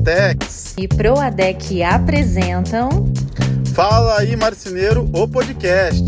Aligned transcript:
Duratex 0.00 0.74
e 0.78 0.88
Proadec 0.88 1.82
apresentam 1.82 2.88
Fala 3.74 4.20
aí 4.20 4.34
Marceneiro, 4.34 5.04
o 5.14 5.28
podcast. 5.28 6.02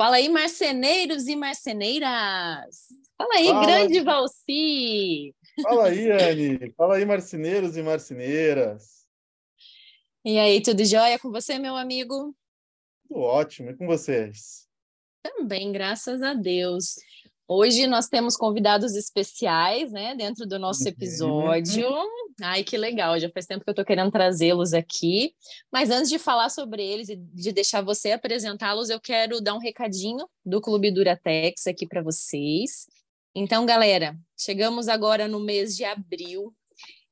Fala 0.00 0.16
aí 0.16 0.30
marceneiros 0.30 1.28
e 1.28 1.36
marceneiras. 1.36 2.86
Fala 3.18 3.34
aí, 3.34 3.48
Fala. 3.48 3.66
grande 3.66 4.00
Valci. 4.00 5.34
Fala 5.62 5.88
aí, 5.88 6.10
Anne. 6.10 6.72
Fala 6.76 6.96
aí, 6.96 7.04
marceneiros 7.04 7.76
e 7.76 7.82
marceneiras. 7.82 9.06
E 10.24 10.38
aí, 10.38 10.62
tudo 10.62 10.84
jóia 10.84 11.18
com 11.18 11.30
você, 11.30 11.58
meu 11.58 11.76
amigo? 11.76 12.34
Tudo 13.08 13.20
ótimo. 13.20 13.70
E 13.70 13.76
com 13.76 13.86
vocês? 13.86 14.66
Também, 15.22 15.70
graças 15.70 16.22
a 16.22 16.32
Deus. 16.32 16.94
Hoje 17.54 17.86
nós 17.86 18.08
temos 18.08 18.34
convidados 18.34 18.96
especiais, 18.96 19.92
né, 19.92 20.14
dentro 20.14 20.46
do 20.46 20.58
nosso 20.58 20.84
Uhum. 20.84 20.88
episódio. 20.88 21.86
Ai, 22.40 22.64
que 22.64 22.78
legal, 22.78 23.20
já 23.20 23.28
faz 23.28 23.44
tempo 23.44 23.62
que 23.62 23.68
eu 23.68 23.74
tô 23.74 23.84
querendo 23.84 24.10
trazê-los 24.10 24.72
aqui. 24.72 25.34
Mas 25.70 25.90
antes 25.90 26.08
de 26.08 26.18
falar 26.18 26.48
sobre 26.48 26.82
eles 26.82 27.10
e 27.10 27.16
de 27.16 27.52
deixar 27.52 27.82
você 27.82 28.12
apresentá-los, 28.12 28.88
eu 28.88 28.98
quero 28.98 29.38
dar 29.38 29.52
um 29.52 29.58
recadinho 29.58 30.26
do 30.42 30.62
Clube 30.62 30.90
Duratex 30.90 31.66
aqui 31.66 31.86
para 31.86 32.02
vocês. 32.02 32.86
Então, 33.34 33.66
galera, 33.66 34.16
chegamos 34.34 34.88
agora 34.88 35.28
no 35.28 35.38
mês 35.38 35.76
de 35.76 35.84
abril 35.84 36.54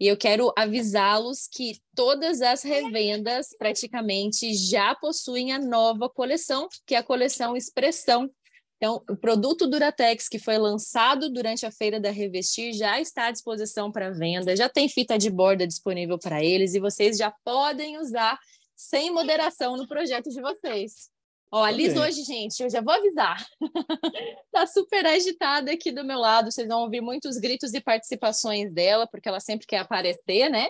e 0.01 0.07
eu 0.07 0.17
quero 0.17 0.51
avisá-los 0.57 1.47
que 1.53 1.77
todas 1.95 2.41
as 2.41 2.63
revendas 2.63 3.49
praticamente 3.59 4.55
já 4.55 4.95
possuem 4.95 5.53
a 5.53 5.59
nova 5.59 6.09
coleção, 6.09 6.67
que 6.87 6.95
é 6.95 6.99
a 6.99 7.03
coleção 7.03 7.55
Expressão. 7.55 8.31
Então, 8.81 9.05
o 9.11 9.15
produto 9.15 9.67
Duratex 9.67 10.27
que 10.27 10.39
foi 10.39 10.57
lançado 10.57 11.31
durante 11.31 11.67
a 11.67 11.71
feira 11.71 12.01
da 12.01 12.11
Revestir 12.11 12.73
já 12.73 12.99
está 12.99 13.27
à 13.27 13.31
disposição 13.31 13.93
para 13.93 14.11
venda, 14.11 14.57
já 14.57 14.71
tem 14.71 14.89
fita 14.89 15.19
de 15.19 15.29
borda 15.29 15.67
disponível 15.67 16.19
para 16.19 16.43
eles 16.43 16.75
e 16.75 16.81
vocês 16.81 17.19
já 17.19 17.31
podem 17.45 17.99
usar 17.99 18.39
sem 18.75 19.11
moderação 19.11 19.77
no 19.77 19.87
projeto 19.87 20.31
de 20.31 20.41
vocês. 20.41 21.11
Ó, 21.53 21.63
a 21.63 21.71
Liz 21.71 21.91
Ok. 21.91 22.03
hoje, 22.03 22.25
gente, 22.25 22.63
eu 22.63 22.71
já 22.71 22.81
vou 22.81 22.95
avisar. 22.95 23.45
tá 24.51 24.67
super 24.67 25.05
agitada 25.05 25.73
aqui 25.73 25.93
do 25.93 26.03
meu 26.03 26.19
lado. 26.19 26.51
Vocês 26.51 26.67
vão 26.67 26.81
ouvir 26.83 27.03
muitos 27.03 27.37
gritos 27.37 27.75
e 27.75 27.83
participações 27.83 28.73
dela, 28.73 29.07
porque 29.07 29.29
ela 29.29 29.41
sempre 29.41 29.67
quer 29.67 29.79
aparecer, 29.79 30.49
né? 30.49 30.69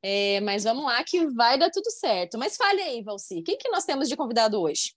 É, 0.00 0.38
mas 0.42 0.62
vamos 0.62 0.84
lá 0.84 1.02
que 1.02 1.26
vai 1.28 1.58
dar 1.58 1.70
tudo 1.70 1.90
certo. 1.90 2.38
Mas 2.38 2.56
fale 2.56 2.80
aí, 2.80 3.02
Valci, 3.02 3.42
quem 3.42 3.58
que 3.58 3.70
nós 3.70 3.84
temos 3.84 4.08
de 4.08 4.16
convidado 4.16 4.60
hoje? 4.60 4.92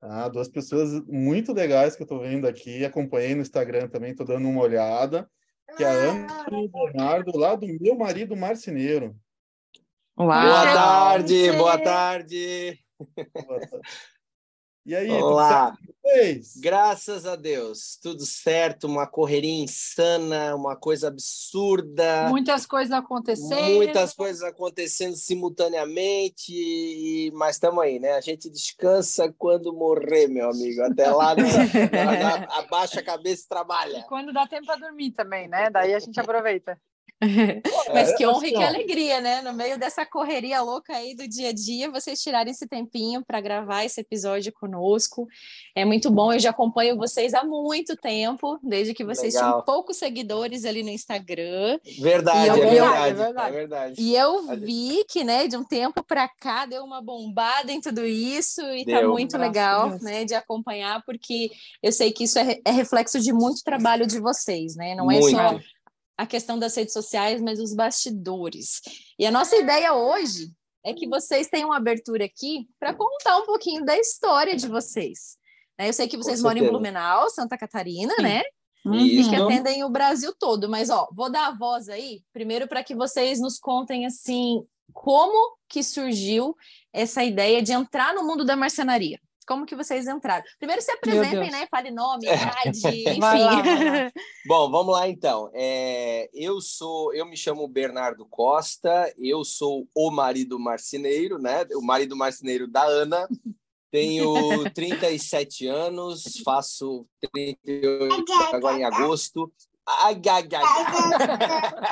Ah, 0.00 0.28
duas 0.28 0.48
pessoas 0.48 0.92
muito 1.06 1.52
legais 1.52 1.96
que 1.96 2.02
eu 2.02 2.06
tô 2.06 2.18
vendo 2.20 2.46
aqui. 2.46 2.84
Acompanhei 2.84 3.34
no 3.34 3.42
Instagram 3.42 3.88
também, 3.88 4.14
tô 4.14 4.24
dando 4.24 4.48
uma 4.48 4.60
olhada. 4.62 5.28
Que 5.76 5.82
é 5.82 5.86
a 5.86 5.90
Ana 5.90 6.26
e 6.52 6.66
o 6.66 6.68
Bernardo, 6.68 7.36
lá 7.36 7.54
do 7.56 7.66
meu 7.80 7.96
marido 7.96 8.36
marceneiro. 8.36 9.16
Boa 10.16 10.64
tarde, 10.64 11.46
Você- 11.50 11.52
boa 11.56 11.78
tarde. 11.82 12.78
E 14.86 14.94
aí, 14.94 15.08
tudo 15.08 15.24
Olá, 15.24 15.76
graças 16.60 17.26
a 17.26 17.34
Deus, 17.34 17.98
tudo 18.00 18.24
certo, 18.24 18.86
uma 18.86 19.04
correria 19.04 19.64
insana, 19.64 20.54
uma 20.54 20.76
coisa 20.76 21.08
absurda, 21.08 22.30
Muitas 22.30 22.64
coisas 22.66 22.92
acontecendo. 22.92 23.74
muitas 23.74 24.14
coisas 24.14 24.44
acontecendo 24.44 25.16
simultaneamente, 25.16 26.52
e- 26.52 27.32
mas 27.34 27.56
estamos 27.56 27.82
aí, 27.82 27.98
né? 27.98 28.12
A 28.12 28.20
gente 28.20 28.48
descansa 28.48 29.34
quando 29.36 29.72
morrer, 29.72 30.28
meu 30.28 30.50
amigo. 30.50 30.80
Até 30.82 31.10
lá, 31.10 31.34
né? 31.34 31.42
abaixa 32.52 33.00
a 33.00 33.02
cabeça 33.02 33.42
e 33.44 33.48
trabalha. 33.48 34.04
Quando 34.08 34.32
dá 34.32 34.46
tempo 34.46 34.66
para 34.66 34.76
dormir 34.76 35.10
também, 35.10 35.48
né? 35.48 35.68
Daí 35.68 35.94
a 35.94 35.98
gente 35.98 36.20
aproveita. 36.20 36.80
Mas 37.94 38.14
que 38.16 38.24
É, 38.24 38.28
honra 38.28 38.46
e 38.46 38.50
que 38.50 38.56
assim, 38.56 38.64
ó. 38.64 38.68
alegria, 38.68 39.20
né? 39.20 39.40
No 39.42 39.52
meio 39.52 39.78
dessa 39.78 40.04
correria 40.04 40.60
louca 40.60 40.94
aí 40.94 41.14
do 41.14 41.26
dia 41.26 41.48
a 41.48 41.52
dia, 41.52 41.90
vocês 41.90 42.20
tirarem 42.20 42.50
esse 42.50 42.66
tempinho 42.66 43.24
para 43.24 43.40
gravar 43.40 43.84
esse 43.84 44.00
episódio 44.00 44.52
conosco. 44.52 45.26
É 45.74 45.84
muito 45.84 46.10
bom, 46.10 46.32
eu 46.32 46.38
já 46.38 46.50
acompanho 46.50 46.96
vocês 46.96 47.32
há 47.32 47.42
muito 47.42 47.96
tempo, 47.96 48.58
desde 48.62 48.92
que 48.92 49.04
vocês 49.04 49.34
Legal. 49.34 49.50
tinham 49.52 49.64
poucos 49.64 49.96
seguidores 49.96 50.64
ali 50.64 50.82
no 50.82 50.90
Instagram. 50.90 51.78
Verdade, 51.98 52.48
eu- 52.48 52.54
é 52.54 52.58
eu- 52.66 52.70
verdade, 52.70 53.08
é 53.08 53.14
verdade. 53.14 53.48
é 53.48 53.52
verdade. 53.58 53.94
E 54.02 54.14
eu 54.16 54.42
vi 54.58 55.04
que, 55.08 55.24
né, 55.24 55.46
de 55.48 55.56
um 55.56 55.64
tempo 55.64 56.02
para 56.04 56.28
cá 56.28 56.66
deu 56.66 56.84
uma 56.84 57.00
bombada 57.00 57.72
em 57.72 57.80
tudo 57.80 58.04
isso 58.04 58.60
e 58.72 58.84
tá 58.84 59.00
Deu. 59.00 59.10
muito 59.10 59.32
Graças 59.32 59.34
a 59.34 59.46
legal, 59.46 59.88
Deus. 59.90 60.02
né, 60.02 60.24
de 60.24 60.34
acompanhar, 60.34 61.02
porque 61.04 61.50
eu 61.82 61.92
sei 61.92 62.12
que 62.12 62.24
isso 62.24 62.38
é, 62.38 62.58
é 62.64 62.70
reflexo 62.70 63.18
de 63.20 63.32
muito 63.32 63.62
trabalho 63.64 64.06
de 64.06 64.20
vocês, 64.20 64.76
né? 64.76 64.94
Não 64.94 65.10
é 65.10 65.20
só 65.22 65.52
Muito. 65.52 65.64
A 66.16 66.26
questão 66.26 66.58
das 66.58 66.74
redes 66.74 66.92
sociais, 66.92 67.40
mas 67.42 67.60
os 67.60 67.74
bastidores. 67.74 68.80
E 69.18 69.26
a 69.26 69.30
nossa 69.30 69.56
ideia 69.56 69.92
hoje 69.94 70.50
é 70.84 70.94
que 70.94 71.08
vocês 71.08 71.48
tenham 71.48 71.68
uma 71.70 71.76
abertura 71.76 72.24
aqui 72.24 72.68
para 72.78 72.94
contar 72.94 73.38
um 73.38 73.46
pouquinho 73.46 73.84
da 73.84 73.96
história 73.98 74.56
de 74.56 74.68
vocês. 74.68 75.36
né? 75.78 75.88
Eu 75.88 75.92
sei 75.92 76.08
que 76.08 76.16
vocês 76.16 76.40
moram 76.40 76.62
em. 76.64 76.68
Blumenau, 76.68 77.28
Santa 77.28 77.58
Catarina, 77.58 78.14
Sim. 78.14 78.22
né? 78.22 78.42
Isso. 78.94 79.30
que 79.30 79.36
atendem 79.36 79.82
o 79.82 79.90
Brasil 79.90 80.32
todo. 80.38 80.68
Mas, 80.68 80.90
ó, 80.90 81.08
vou 81.12 81.30
dar 81.30 81.48
a 81.48 81.56
voz 81.56 81.88
aí, 81.88 82.22
primeiro 82.32 82.68
para 82.68 82.84
que 82.84 82.94
vocês 82.94 83.40
nos 83.40 83.58
contem, 83.58 84.06
assim, 84.06 84.64
como 84.92 85.56
que 85.68 85.82
surgiu 85.82 86.54
essa 86.92 87.24
ideia 87.24 87.60
de 87.60 87.72
entrar 87.72 88.14
no 88.14 88.24
mundo 88.24 88.44
da 88.44 88.54
marcenaria. 88.54 89.20
Como 89.46 89.64
que 89.64 89.76
vocês 89.76 90.06
entraram? 90.08 90.44
Primeiro 90.58 90.82
se 90.82 90.90
apresentem, 90.90 91.50
né? 91.50 91.66
Fale 91.70 91.90
nome, 91.90 92.26
idade, 92.26 92.78
enfim. 93.08 93.20
Vai 93.20 93.38
lá, 93.38 93.62
vai 93.62 93.84
lá. 93.84 94.12
Bom, 94.46 94.70
vamos 94.70 94.92
lá 94.92 95.08
então. 95.08 95.50
É, 95.54 96.28
eu 96.34 96.60
sou, 96.60 97.14
eu 97.14 97.24
me 97.24 97.36
chamo 97.36 97.68
Bernardo 97.68 98.26
Costa, 98.26 99.12
eu 99.18 99.44
sou 99.44 99.86
o 99.94 100.10
marido 100.10 100.58
marceneiro, 100.58 101.38
né? 101.38 101.64
O 101.74 101.82
marido 101.82 102.16
marceneiro 102.16 102.66
da 102.66 102.84
Ana. 102.84 103.28
Tenho 103.90 104.68
37 104.74 105.66
anos, 105.68 106.42
faço 106.44 107.06
38 107.32 108.32
agora 108.52 108.78
em 108.78 108.84
agosto. 108.84 109.50
Ai, 109.88 110.20
ai, 110.28 110.48
ai. 110.52 110.64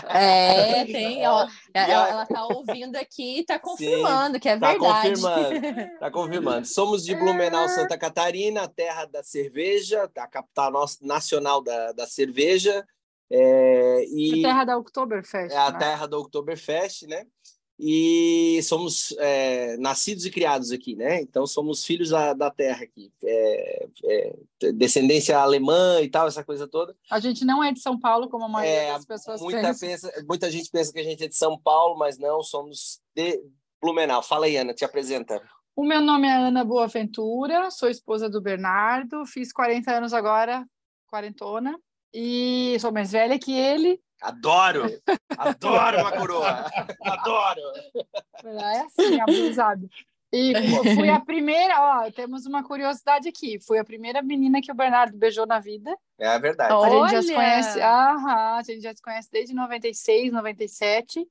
É, 0.08 0.84
tem, 0.90 1.26
ó. 1.28 1.46
Ela, 1.72 2.08
ela 2.08 2.26
tá 2.26 2.44
ouvindo 2.46 2.96
aqui 2.96 3.38
e 3.38 3.44
tá 3.44 3.58
confirmando 3.58 4.40
que 4.40 4.48
é 4.48 4.58
Tá 4.58 4.70
verdade. 4.72 5.10
confirmando, 5.10 5.60
tá 6.00 6.10
confirmando. 6.10 6.66
Somos 6.66 7.04
de 7.04 7.14
Blumenau, 7.14 7.68
Santa 7.68 7.96
Catarina, 7.96 8.62
a 8.62 8.68
terra 8.68 9.04
da 9.04 9.22
cerveja, 9.22 10.10
a 10.16 10.26
capital 10.26 10.72
nacional 11.02 11.62
da, 11.62 11.92
da 11.92 12.06
cerveja. 12.06 12.84
É, 13.30 14.04
e 14.06 14.42
terra 14.42 14.64
da 14.64 14.76
Oktoberfest. 14.76 15.54
é 15.54 15.58
a 15.58 15.70
né? 15.70 15.78
terra 15.78 16.06
do 16.06 16.18
Oktoberfest, 16.20 17.06
né? 17.06 17.24
E 17.78 18.60
somos 18.62 19.12
é, 19.18 19.76
nascidos 19.78 20.24
e 20.24 20.30
criados 20.30 20.70
aqui, 20.70 20.94
né? 20.94 21.20
Então 21.20 21.44
somos 21.46 21.84
filhos 21.84 22.10
da, 22.10 22.32
da 22.32 22.50
terra 22.50 22.84
aqui, 22.84 23.12
É, 23.22 23.86
é, 24.04 24.36
descendência 24.72 25.38
alemã 25.38 26.00
e 26.00 26.08
tal, 26.08 26.28
essa 26.28 26.44
coisa 26.44 26.68
toda. 26.68 26.96
A 27.10 27.18
gente 27.18 27.44
não 27.44 27.62
é 27.64 27.72
de 27.72 27.80
São 27.80 27.98
Paulo, 27.98 28.28
como 28.28 28.44
a 28.44 28.48
maioria 28.48 28.82
É, 28.82 28.92
das 28.92 29.04
pessoas 29.04 29.40
muita, 29.40 29.60
pensa. 29.60 29.86
pensa, 29.86 30.24
muita 30.28 30.50
gente 30.50 30.70
pensa 30.70 30.92
que 30.92 31.00
a 31.00 31.04
gente 31.04 31.24
é 31.24 31.28
de 31.28 31.36
São 31.36 31.58
Paulo, 31.58 31.98
mas 31.98 32.16
não, 32.16 32.42
somos 32.42 33.00
de 33.14 33.42
Blumenau. 33.82 34.22
Fala 34.22 34.46
aí, 34.46 34.56
Ana, 34.56 34.72
te 34.72 34.84
apresenta. 34.84 35.42
O 35.76 35.84
meu 35.84 36.00
nome 36.00 36.28
é 36.28 36.32
Ana 36.32 36.64
Boaventura, 36.64 37.70
sou 37.72 37.90
esposa 37.90 38.30
do 38.30 38.40
Bernardo, 38.40 39.26
fiz 39.26 39.52
40 39.52 39.90
anos 39.90 40.14
agora, 40.14 40.64
quarentona, 41.08 41.76
e 42.14 42.76
sou 42.78 42.92
mais 42.92 43.10
velha 43.10 43.36
que 43.36 43.52
ele. 43.52 44.00
Adoro! 44.20 44.84
Adoro 45.36 46.00
uma 46.00 46.12
coroa! 46.12 46.70
Adoro! 47.04 47.60
É 48.44 48.80
assim, 48.80 49.20
abusado. 49.20 49.88
E 50.32 50.52
fui 50.96 51.08
a 51.08 51.20
primeira, 51.20 51.80
ó, 51.80 52.10
temos 52.10 52.44
uma 52.44 52.64
curiosidade 52.64 53.28
aqui. 53.28 53.60
Fui 53.64 53.78
a 53.78 53.84
primeira 53.84 54.20
menina 54.20 54.60
que 54.60 54.72
o 54.72 54.74
Bernardo 54.74 55.16
beijou 55.16 55.46
na 55.46 55.60
vida. 55.60 55.96
É 56.18 56.26
a 56.26 56.38
verdade. 56.38 56.72
A 56.74 56.90
gente 56.90 57.12
já 57.12 57.22
se 57.22 57.34
conhece, 57.34 57.80
aham, 57.80 58.56
a 58.56 58.62
gente 58.62 58.80
já 58.80 58.92
se 58.92 59.00
conhece 59.00 59.28
desde 59.30 59.54
96, 59.54 60.32
97. 60.32 61.24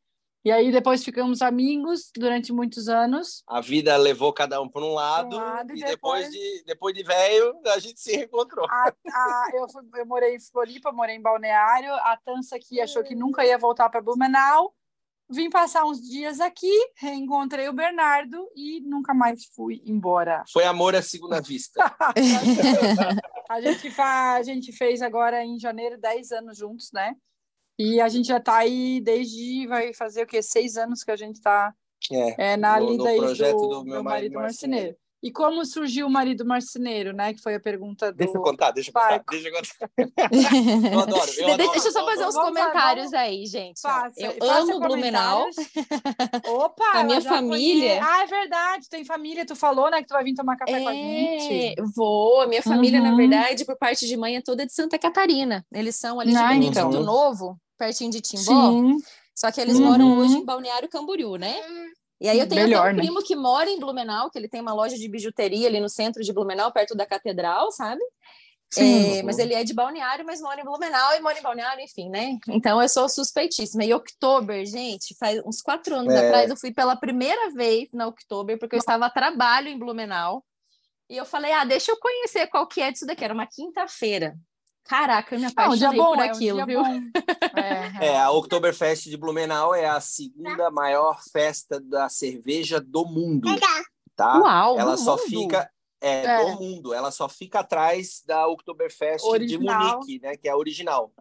E 0.45 0.51
aí 0.51 0.72
depois 0.72 1.04
ficamos 1.04 1.42
amigos 1.42 2.12
durante 2.13 2.51
muitos 2.51 2.90
anos. 2.90 3.44
A 3.48 3.62
vida 3.62 3.95
levou 3.95 4.34
cada 4.34 4.62
um 4.62 4.68
por 4.68 4.84
um 4.84 4.94
lado, 4.94 5.38
lado 5.38 5.74
e 5.74 5.80
e 5.80 5.84
depois, 5.86 6.28
depois- 6.28 6.30
de 6.31 6.63
depois 6.66 6.94
de 6.94 7.04
velho, 7.04 7.60
a 7.68 7.80
gente 7.80 8.00
se 8.00 8.16
reencontrou. 8.16 8.66
A- 8.69 8.90
a- 8.92 9.48
eu, 9.54 9.69
fui- 9.69 9.84
eu 9.95 10.06
morei 10.06 10.36
em 10.36 10.40
Floripa, 10.42 10.92
morei 10.92 11.16
em 11.16 11.22
Balneário. 11.22 11.94
A 11.94 12.18
Tança 12.25 12.57
aqui 12.57 12.81
achou 12.81 13.04
que 13.04 13.16
nunca 13.16 13.45
ia 13.45 13.57
voltar 13.57 13.90
para 13.90 14.01
Blumenau. 14.01 14.74
Vim 15.30 15.50
passar 15.50 15.86
uns 15.86 16.01
dias 16.01 16.42
aqui, 16.42 16.69
reencontrei 16.98 17.69
o 17.69 17.74
Bernardo 17.74 18.45
e 18.56 18.81
nunca 18.81 19.13
mais 19.13 19.45
fui 19.56 19.81
embora. 19.86 20.44
Foi 20.51 20.66
amor 20.66 20.94
à 20.94 21.01
segunda 21.01 21.42
vista. 21.42 21.81
A 23.50 23.62
gente, 23.62 24.01
a 24.01 24.42
gente 24.44 24.72
fez 24.72 25.01
agora 25.01 25.44
em 25.44 25.60
janeiro 25.60 25.98
10 26.00 26.31
anos 26.31 26.57
juntos, 26.57 26.92
né? 26.92 27.16
E 27.78 28.00
a 28.00 28.08
gente 28.08 28.28
já 28.28 28.38
está 28.38 28.58
aí 28.58 29.02
desde, 29.02 29.66
vai 29.68 29.94
fazer 29.94 30.24
o 30.24 30.28
quê? 30.28 30.42
Seis 30.42 30.78
anos 30.78 31.04
que 31.04 31.12
a 31.12 31.16
gente 31.16 31.36
está 31.36 31.74
É. 32.12 32.54
é, 32.54 32.58
na 32.58 32.80
No- 32.80 32.86
no 32.86 32.92
lida 32.92 33.10
aí 33.10 33.18
projeto 33.18 33.58
do, 33.58 33.68
do 33.70 33.86
meu 33.86 34.04
marido 34.04 34.34
marceneiro. 34.36 34.96
E 35.24 35.31
como 35.31 35.66
surgiu 35.66 36.06
o 36.06 36.10
marido 36.10 36.46
marceneiro, 36.46 37.14
né? 37.14 37.34
Que 37.34 37.42
foi 37.42 37.56
a 37.56 37.60
pergunta 37.60 38.12
do. 38.12 38.18
Deixa 38.18 38.38
eu 38.38 38.42
contar, 38.42 38.72
deixa 38.72 38.90
eu 38.90 38.94
contar, 38.94 39.24
deixa 39.31 39.48
eu 39.48 39.54
contar. 39.54 39.90
Eu 40.94 41.00
adoro, 41.00 41.31
eu 41.31 41.46
De- 41.46 41.52
adoro. 41.54 41.72
Deixa 41.72 41.88
eu 41.88 41.92
só 41.94 42.06
fazer 42.06 42.25
uns 42.28 42.36
comentários 42.36 43.12
vamos- 43.12 43.14
aí, 43.14 43.46
gente. 43.46 43.80
Faça- 43.80 44.14
eu 44.22 44.34
faça 44.34 44.62
amo 44.62 44.80
Blumenau. 44.81 45.48
Opa! 46.48 46.92
A 46.94 47.04
minha 47.04 47.22
família-. 47.22 48.00
Ah, 48.04 48.24
é 48.24 48.28
verdade. 48.28 48.90
Tem 48.90 49.06
família. 49.06 49.46
Tu 49.46 49.56
falou, 49.56 49.90
né? 49.90 50.02
Que 50.02 50.08
tu 50.08 50.14
vai 50.14 50.24
vir 50.25 50.34
tomar 50.36 50.58
café 50.58 50.80
com 50.81 50.90
a 50.90 50.94
É, 50.96 51.40
gente. 51.40 51.76
vou. 51.96 52.42
A 52.42 52.48
minha 52.48 52.62
família, 52.62 53.00
na 53.02 53.12
Uhum. 53.12 53.18
verdade, 53.18 53.66
por 53.66 53.78
parte 53.78 54.06
de 54.08 54.18
mãe, 54.18 54.36
é 54.36 54.42
toda 54.42 54.66
de 54.66 54.74
Santa 54.74 55.00
Catarina. 55.00 55.66
Eles 55.74 55.96
são 55.96 56.19
ali 56.19 56.31
de 56.31 56.38
Ah, 56.38 56.50
Benedito 56.50 56.72
então. 56.80 56.92
Novo, 57.04 57.58
pertinho 57.78 58.12
de 58.12 58.22
Timbó. 58.22 58.42
Sim. 58.72 58.98
Só 59.36 59.52
que 59.52 59.60
eles 59.60 59.80
Uhum. 59.80 59.86
moram 59.86 60.18
hoje 60.19 60.36
em 60.38 60.46
Balneário 60.46 60.88
Camboriú, 60.90 61.38
né? 61.38 61.56
E 62.24 62.30
aí 62.30 62.40
eu 62.40 62.48
tenho 62.48 62.62
Melhor, 62.62 62.84
até 62.88 62.94
um 62.94 62.96
né? 62.96 63.04
primo 63.04 63.22
que 63.22 63.36
mora 63.36 63.70
em 63.70 63.78
Blumenau, 63.78 64.31
que 64.31 64.40
ele 64.40 64.48
tem 64.48 64.62
uma 64.62 64.74
loja 64.74 64.96
de 64.96 65.10
bijuteria 65.10 65.68
ali 65.68 65.81
no 65.81 65.90
centro 65.90 66.24
de 66.24 66.31
Blumenau, 66.31 66.72
perto 66.72 66.96
da 66.96 67.06
catedral, 67.06 67.70
sabe? 67.70 68.02
Sim. 68.72 69.18
É, 69.18 69.24
mas 69.24 69.38
ele 69.38 69.54
é 69.54 69.62
de 69.62 69.74
Balneário, 69.74 70.25
mas 70.25 70.40
mora 70.40 70.62
em 70.62 70.64
Blumenau 70.64 71.14
e 71.16 71.20
mora 71.20 71.38
em 71.38 71.42
Balneário, 71.42 71.84
enfim, 71.84 72.10
né? 72.10 72.38
Então 72.48 72.81
eu 72.81 72.88
sou 72.88 73.10
suspeitíssima. 73.10 73.84
E 73.84 73.94
Oktober, 73.94 74.66
gente, 74.66 75.14
faz 75.20 75.44
uns 75.46 75.62
quatro 75.62 75.96
anos 75.96 76.14
É. 76.14 76.25
atrás 76.25 76.50
eu 76.50 76.56
fui 76.56 76.74
pela 76.74 76.96
primeira 76.96 77.52
vez 77.52 77.90
na 77.92 78.08
Oktober, 78.08 78.58
porque 78.58 78.76
eu 78.76 78.80
estava 78.80 79.06
a 79.06 79.10
trabalho 79.10 79.68
em 79.68 79.78
Blumenau. 79.78 80.46
E 81.10 81.18
eu 81.18 81.26
falei, 81.26 81.52
ah, 81.52 81.66
deixa 81.66 81.92
eu 81.92 82.00
conhecer 82.00 82.48
qual 82.48 82.66
que 82.66 82.81
é 82.81 82.90
disso 82.90 83.06
daqui. 83.06 83.26
Era 83.26 83.34
uma 83.34 83.46
quinta-feira. 83.46 84.34
Caraca, 84.85 85.33
eu 85.35 85.39
me 85.39 85.45
Ah, 85.56 85.69
um 85.69 85.75
dia 85.75 85.88
apaixonei 85.89 85.97
bom, 85.97 86.13
por 86.15 86.19
é 86.24 86.27
um 86.27 86.31
aquilo, 86.31 86.57
dia 86.57 86.65
viu? 86.65 86.83
bom. 86.83 87.00
É, 88.01 88.07
É, 88.07 88.19
a 88.19 88.31
Oktoberfest 88.31 89.09
de 89.09 89.15
Blumenau 89.18 89.74
é 89.74 89.85
a 89.88 90.00
segunda 90.01 90.69
maior 90.71 91.21
festa 91.31 91.80
da 91.80 92.09
cerveja 92.09 92.81
do 92.81 93.06
mundo, 93.06 93.47
tá? 94.15 94.39
Uau, 94.39 94.80
Ela 94.80 94.97
só 94.97 95.15
mundo. 95.15 95.25
fica 95.30 95.69
é, 96.01 96.25
É. 96.25 96.45
do 96.45 96.59
mundo, 96.59 96.94
ela 96.94 97.12
só 97.12 97.30
fica 97.30 97.59
atrás 97.62 98.21
da 98.25 98.45
Oktoberfest 98.47 99.24
Original. 99.25 99.89
de 99.89 99.95
Munique, 99.95 100.19
né, 100.21 100.35
que 100.35 100.50
é 100.50 100.51
a 100.51 100.57
original. 100.57 101.13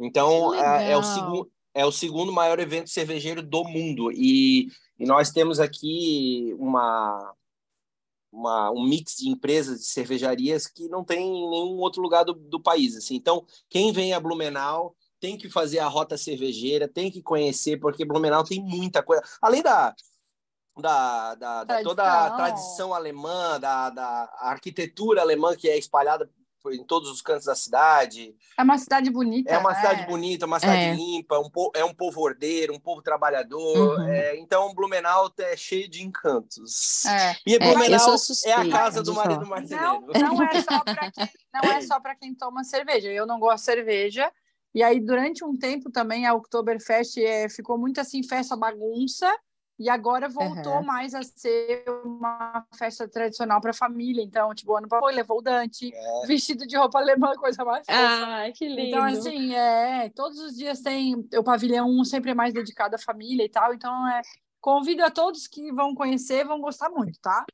Então, 0.00 0.54
é, 0.54 0.92
é 0.92 0.96
o 0.96 1.02
segundo 1.02 1.50
é 1.74 1.86
o 1.86 1.92
segundo 1.92 2.30
maior 2.32 2.58
evento 2.60 2.90
cervejeiro 2.90 3.42
do 3.42 3.64
mundo 3.64 4.12
e, 4.12 4.68
e 4.98 5.06
nós 5.06 5.30
temos 5.30 5.58
aqui 5.58 6.54
uma 6.58 7.32
uma, 8.32 8.70
um 8.70 8.82
mix 8.82 9.16
de 9.16 9.28
empresas 9.28 9.80
de 9.80 9.86
cervejarias 9.86 10.66
que 10.66 10.88
não 10.88 11.04
tem 11.04 11.20
em 11.20 11.50
nenhum 11.50 11.78
outro 11.78 12.00
lugar 12.00 12.24
do, 12.24 12.32
do 12.32 12.60
país. 12.60 12.96
Assim. 12.96 13.14
Então, 13.14 13.44
quem 13.68 13.92
vem 13.92 14.14
a 14.14 14.20
Blumenau 14.20 14.96
tem 15.20 15.36
que 15.36 15.50
fazer 15.50 15.78
a 15.78 15.86
rota 15.86 16.16
cervejeira, 16.16 16.88
tem 16.88 17.10
que 17.10 17.22
conhecer, 17.22 17.78
porque 17.78 18.04
Blumenau 18.04 18.42
tem 18.42 18.60
muita 18.60 19.02
coisa. 19.02 19.22
Além 19.40 19.62
da, 19.62 19.94
da, 20.78 21.34
da, 21.34 21.64
da 21.64 21.82
toda 21.82 22.02
a 22.02 22.30
Tradição. 22.30 22.94
alemã, 22.94 23.60
da, 23.60 23.90
da 23.90 24.32
arquitetura 24.40 25.20
alemã 25.20 25.54
que 25.54 25.68
é 25.68 25.76
espalhada 25.76 26.28
em 26.70 26.84
todos 26.84 27.10
os 27.10 27.20
cantos 27.20 27.46
da 27.46 27.54
cidade. 27.54 28.34
É 28.58 28.62
uma 28.62 28.78
cidade 28.78 29.10
bonita. 29.10 29.50
É 29.50 29.58
uma 29.58 29.70
né? 29.70 29.76
cidade 29.76 30.06
bonita, 30.06 30.46
uma 30.46 30.60
cidade 30.60 30.82
É. 30.82 30.94
limpa, 30.94 31.38
um 31.38 31.50
po 31.50 31.72
é 31.74 31.84
um 31.84 31.94
povo 31.94 32.20
ordeiro, 32.20 32.74
um 32.74 32.78
povo 32.78 33.02
trabalhador. 33.02 33.98
Uhum. 33.98 34.08
é, 34.08 34.36
então, 34.36 34.74
Blumenau 34.74 35.32
é 35.38 35.56
cheio 35.56 35.88
de 35.88 36.02
encantos. 36.02 37.04
É. 37.06 37.36
E 37.46 37.54
eu 37.54 37.58
Blumenau 37.58 38.16
é 38.46 38.52
a 38.52 38.70
casa 38.70 39.02
do 39.02 39.14
marido 39.14 39.46
marceneiro. 39.46 40.06
Não, 40.14 40.34
não 40.36 40.42
é 40.42 40.62
só 40.62 40.80
para 40.84 41.10
quem, 41.10 41.28
não 41.52 41.72
é 41.72 41.80
só 41.80 42.00
para 42.00 42.14
quem 42.14 42.34
toma 42.34 42.64
cerveja. 42.64 43.08
Eu 43.08 43.26
não 43.26 43.40
gosto 43.40 43.58
de 43.58 43.64
cerveja. 43.64 44.32
E 44.74 44.82
aí, 44.82 45.00
durante 45.00 45.44
um 45.44 45.56
tempo 45.56 45.90
também, 45.90 46.26
a 46.26 46.34
Oktoberfest 46.34 47.18
é, 47.18 47.48
ficou 47.48 47.76
muito 47.76 48.00
assim, 48.00 48.22
festa 48.22 48.56
bagunça. 48.56 49.30
E 49.82 49.88
agora 49.90 50.28
voltou 50.28 50.74
Aham. 50.74 50.82
mais 50.82 51.12
a 51.12 51.24
ser 51.24 51.84
uma 52.04 52.64
festa 52.78 53.08
tradicional 53.08 53.60
para 53.60 53.72
família. 53.72 54.22
Então, 54.22 54.54
tipo, 54.54 54.76
ano 54.76 54.86
passado 54.88 55.12
levou 55.12 55.38
o 55.38 55.42
Dante, 55.42 55.92
É. 55.92 56.26
vestido 56.26 56.64
de 56.64 56.76
roupa 56.76 57.00
alemã, 57.00 57.32
coisa 57.36 57.64
mais. 57.64 57.84
Ai, 57.88 58.52
que 58.52 58.68
lindo. 58.68 58.80
Então, 58.82 59.04
assim, 59.04 59.52
é, 59.56 60.08
todos 60.10 60.38
os 60.38 60.54
dias 60.56 60.80
tem 60.80 61.16
o 61.36 61.42
pavilhão 61.42 61.90
um 61.90 62.04
sempre 62.04 62.30
é 62.30 62.34
mais 62.34 62.54
dedicado 62.54 62.94
à 62.94 62.98
família 62.98 63.44
e 63.44 63.48
tal. 63.48 63.74
Então, 63.74 64.06
é, 64.06 64.22
convido 64.60 65.04
a 65.04 65.10
todos 65.10 65.48
que 65.48 65.72
vão 65.72 65.96
conhecer, 65.96 66.44
vão 66.44 66.60
gostar 66.60 66.88
muito, 66.88 67.18
tá? 67.20 67.44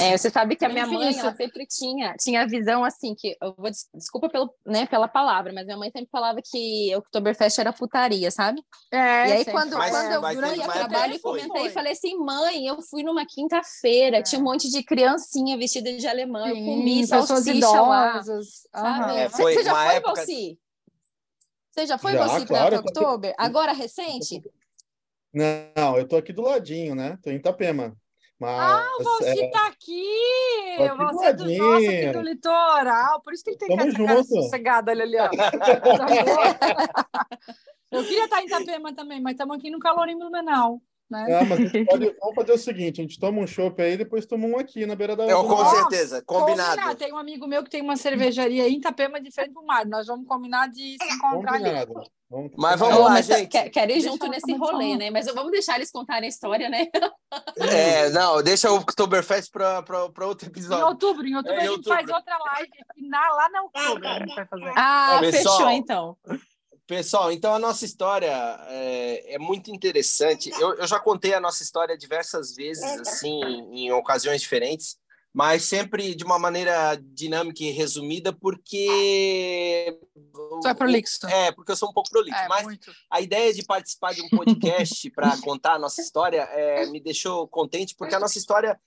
É, 0.00 0.16
você 0.16 0.30
sabe 0.30 0.56
que 0.56 0.64
a 0.64 0.68
minha 0.68 0.86
mãe, 0.86 1.18
ela 1.18 1.34
sempre 1.34 1.66
tinha, 1.66 2.14
tinha 2.18 2.42
a 2.42 2.46
visão 2.46 2.84
assim, 2.84 3.14
que 3.14 3.36
eu 3.40 3.54
vou, 3.56 3.70
des- 3.70 3.88
desculpa 3.94 4.28
pelo, 4.28 4.52
né, 4.66 4.86
pela 4.86 5.06
palavra, 5.08 5.52
mas 5.52 5.64
minha 5.64 5.76
mãe 5.76 5.90
sempre 5.90 6.08
falava 6.10 6.40
que 6.44 6.94
o 6.94 6.98
Oktoberfest 6.98 7.58
era 7.58 7.72
putaria, 7.72 8.30
sabe? 8.30 8.62
É, 8.92 8.96
e 8.98 9.32
aí, 9.32 9.38
sempre. 9.38 9.52
quando, 9.52 9.76
Mas- 9.76 9.90
quando 9.90 10.12
eu 10.12 10.20
mas 10.22 10.34
fui 10.38 10.48
teve 10.48 10.60
a 10.60 10.64
uma 10.64 10.72
trabalho 10.72 11.12
e 11.12 11.16
que 11.16 11.22
foi. 11.22 11.40
comentei, 11.42 11.70
falei 11.70 11.92
assim, 11.92 12.16
mãe, 12.18 12.66
eu 12.66 12.80
fui 12.82 13.02
numa 13.02 13.24
quinta-feira, 13.26 14.18
É. 14.18 14.22
tinha 14.22 14.40
um 14.40 14.44
monte 14.44 14.70
de 14.70 14.82
criancinha 14.82 15.56
vestida 15.56 15.92
de 15.96 16.06
alemã, 16.06 16.48
eu 16.48 16.54
Sim, 16.56 16.64
comi 16.64 17.00
pessoas 17.00 17.26
salsicha 17.28 17.80
lá, 17.82 18.10
idosas. 18.16 18.46
Aham. 18.74 19.16
É, 19.18 19.28
Você- 19.28 19.36
foi 19.42 19.54
você 19.54 19.62
já 19.64 19.74
foi, 19.74 19.94
época- 19.96 20.14
Valci? 20.14 20.58
Você 21.70 21.86
já 21.86 21.98
foi, 21.98 22.12
Já, 22.12 22.26
Valci, 22.26 22.46
claro, 22.46 22.66
para 22.66 22.76
eu 22.76 22.82
tô 22.82 22.88
aqui- 22.88 22.98
Oktober? 23.00 23.34
Agora, 23.36 23.72
recente? 23.72 24.40
Não, 25.32 25.98
eu 25.98 26.06
tô 26.06 26.16
aqui 26.16 26.32
do 26.32 26.42
ladinho, 26.42 26.94
né? 26.94 27.18
Tô 27.22 27.30
em 27.30 27.36
Itapema. 27.36 27.96
Mas, 28.38 28.60
Ah, 28.60 28.90
o 28.98 29.02
Valci 29.04 29.40
é, 29.40 29.50
tá 29.50 29.66
aqui! 29.68 30.04
Tô 30.76 30.84
O 30.84 30.96
Valci 30.96 31.24
é 31.24 31.32
do 31.32 31.44
nosso 31.44 31.86
aqui 31.86 32.10
do 32.12 32.20
litoral. 32.20 33.20
Por 33.22 33.32
isso 33.32 33.44
que 33.44 33.50
ele 33.50 33.58
tem 33.58 33.68
Tamo 33.68 33.82
essa 33.82 33.96
cara 33.96 34.16
junto. 34.16 34.28
sossegada 34.28 34.90
ali, 34.92 35.16
ó. 35.18 35.28
Boa. 35.84 36.46
Eu 37.92 38.02
queria 38.04 38.24
estar 38.24 38.42
em 38.42 38.46
Itapema 38.46 38.92
também, 38.94 39.20
mas 39.20 39.32
estamos 39.34 39.56
aqui 39.56 39.70
no 39.70 39.78
calor 39.78 40.08
em 40.08 40.18
Blumenau. 40.18 40.80
Né? 41.14 41.32
é, 41.32 41.44
mas 41.44 41.58
a 41.60 41.62
gente 41.62 41.84
pode, 41.86 42.16
vamos 42.20 42.34
fazer 42.34 42.52
o 42.52 42.58
seguinte: 42.58 43.00
a 43.00 43.04
gente 43.04 43.18
toma 43.20 43.40
um 43.40 43.46
chopp 43.46 43.80
aí, 43.80 43.96
depois 43.96 44.26
toma 44.26 44.46
um 44.46 44.58
aqui 44.58 44.84
na 44.84 44.94
beira 44.94 45.14
da 45.14 45.24
Eu, 45.24 45.42
do 45.42 45.48
com 45.48 45.64
certeza, 45.70 46.22
combinado. 46.26 46.94
Tem 46.96 47.12
um 47.12 47.18
amigo 47.18 47.46
meu 47.46 47.62
que 47.62 47.70
tem 47.70 47.80
uma 47.82 47.96
cervejaria 47.96 48.68
em 48.68 48.76
Itapema 48.78 49.20
de 49.20 49.30
frente 49.30 49.52
pro 49.52 49.64
mar. 49.64 49.86
Nós 49.86 50.06
vamos 50.06 50.26
combinar 50.26 50.68
de 50.68 50.96
se 51.00 51.14
encontrar 51.14 51.54
ali. 51.54 51.64
Combinado. 51.64 51.94
Vamos, 52.30 52.50
Mas 52.56 52.80
vamos 52.80 52.98
lá, 52.98 53.10
mas 53.10 53.26
gente. 53.26 53.48
quer- 53.48 53.68
ir 53.68 53.86
Deixa 53.86 54.08
junto 54.08 54.26
nesse 54.26 54.52
rolê, 54.56 54.96
né? 54.96 55.08
Mas 55.10 55.26
vamos 55.32 55.52
deixar 55.52 55.76
eles 55.76 55.92
contarem 55.92 56.24
a 56.26 56.28
história, 56.28 56.68
né? 56.68 56.88
É, 57.58 58.10
não, 58.10 58.42
deixa 58.42 58.72
o 58.72 58.76
Oktoberfest 58.76 59.52
para 59.52 59.84
outro 60.26 60.46
Em 60.46 60.50
episódio. 60.50 60.86
outubro, 60.86 61.24
em 61.26 61.36
outubro 61.36 61.58
É, 61.58 61.64
em 61.64 61.66
a 61.68 61.70
gente 61.70 61.76
outubro. 61.76 61.94
faz 61.96 62.08
outra 62.08 62.36
live 62.38 62.70
na, 63.08 63.20
lá 63.34 63.48
na 63.50 64.46
fazer. 64.46 64.72
Ah, 64.74 65.18
Pessoal, 65.20 65.56
fechou 65.58 65.70
então. 65.70 66.16
Pessoal, 66.86 67.32
então 67.32 67.54
a 67.54 67.58
nossa 67.58 67.84
história 67.86 68.30
é, 68.68 69.34
é 69.34 69.38
muito 69.38 69.70
interessante. 69.70 70.50
Eu, 70.50 70.74
eu 70.74 70.86
já 70.86 71.00
contei 71.00 71.32
a 71.32 71.40
nossa 71.40 71.62
história 71.62 71.96
diversas 71.96 72.54
vezes, 72.54 72.84
assim, 73.00 73.40
em 73.72 73.90
ocasiões 73.90 74.42
diferentes, 74.42 74.98
mas 75.32 75.64
sempre 75.64 76.14
de 76.14 76.22
uma 76.22 76.38
maneira 76.38 76.94
dinâmica 77.02 77.64
e 77.64 77.70
resumida, 77.70 78.32
porque. 78.32 79.98
Tu 80.62 80.68
é 80.68 80.74
prolixo. 80.74 81.26
É, 81.26 81.50
porque 81.52 81.72
eu 81.72 81.76
sou 81.76 81.88
um 81.88 81.92
pouco 81.92 82.10
prolixo. 82.10 82.38
É, 82.38 82.48
mas 82.48 82.64
muito. 82.64 82.92
a 83.10 83.20
ideia 83.20 83.52
de 83.52 83.64
participar 83.64 84.12
de 84.12 84.20
um 84.20 84.28
podcast 84.28 85.10
para 85.10 85.36
contar 85.40 85.74
a 85.74 85.78
nossa 85.78 86.02
história 86.02 86.42
é, 86.52 86.86
me 86.86 87.00
deixou 87.00 87.48
contente, 87.48 87.94
porque 87.96 88.14
a 88.14 88.20
nossa 88.20 88.38
história. 88.38 88.78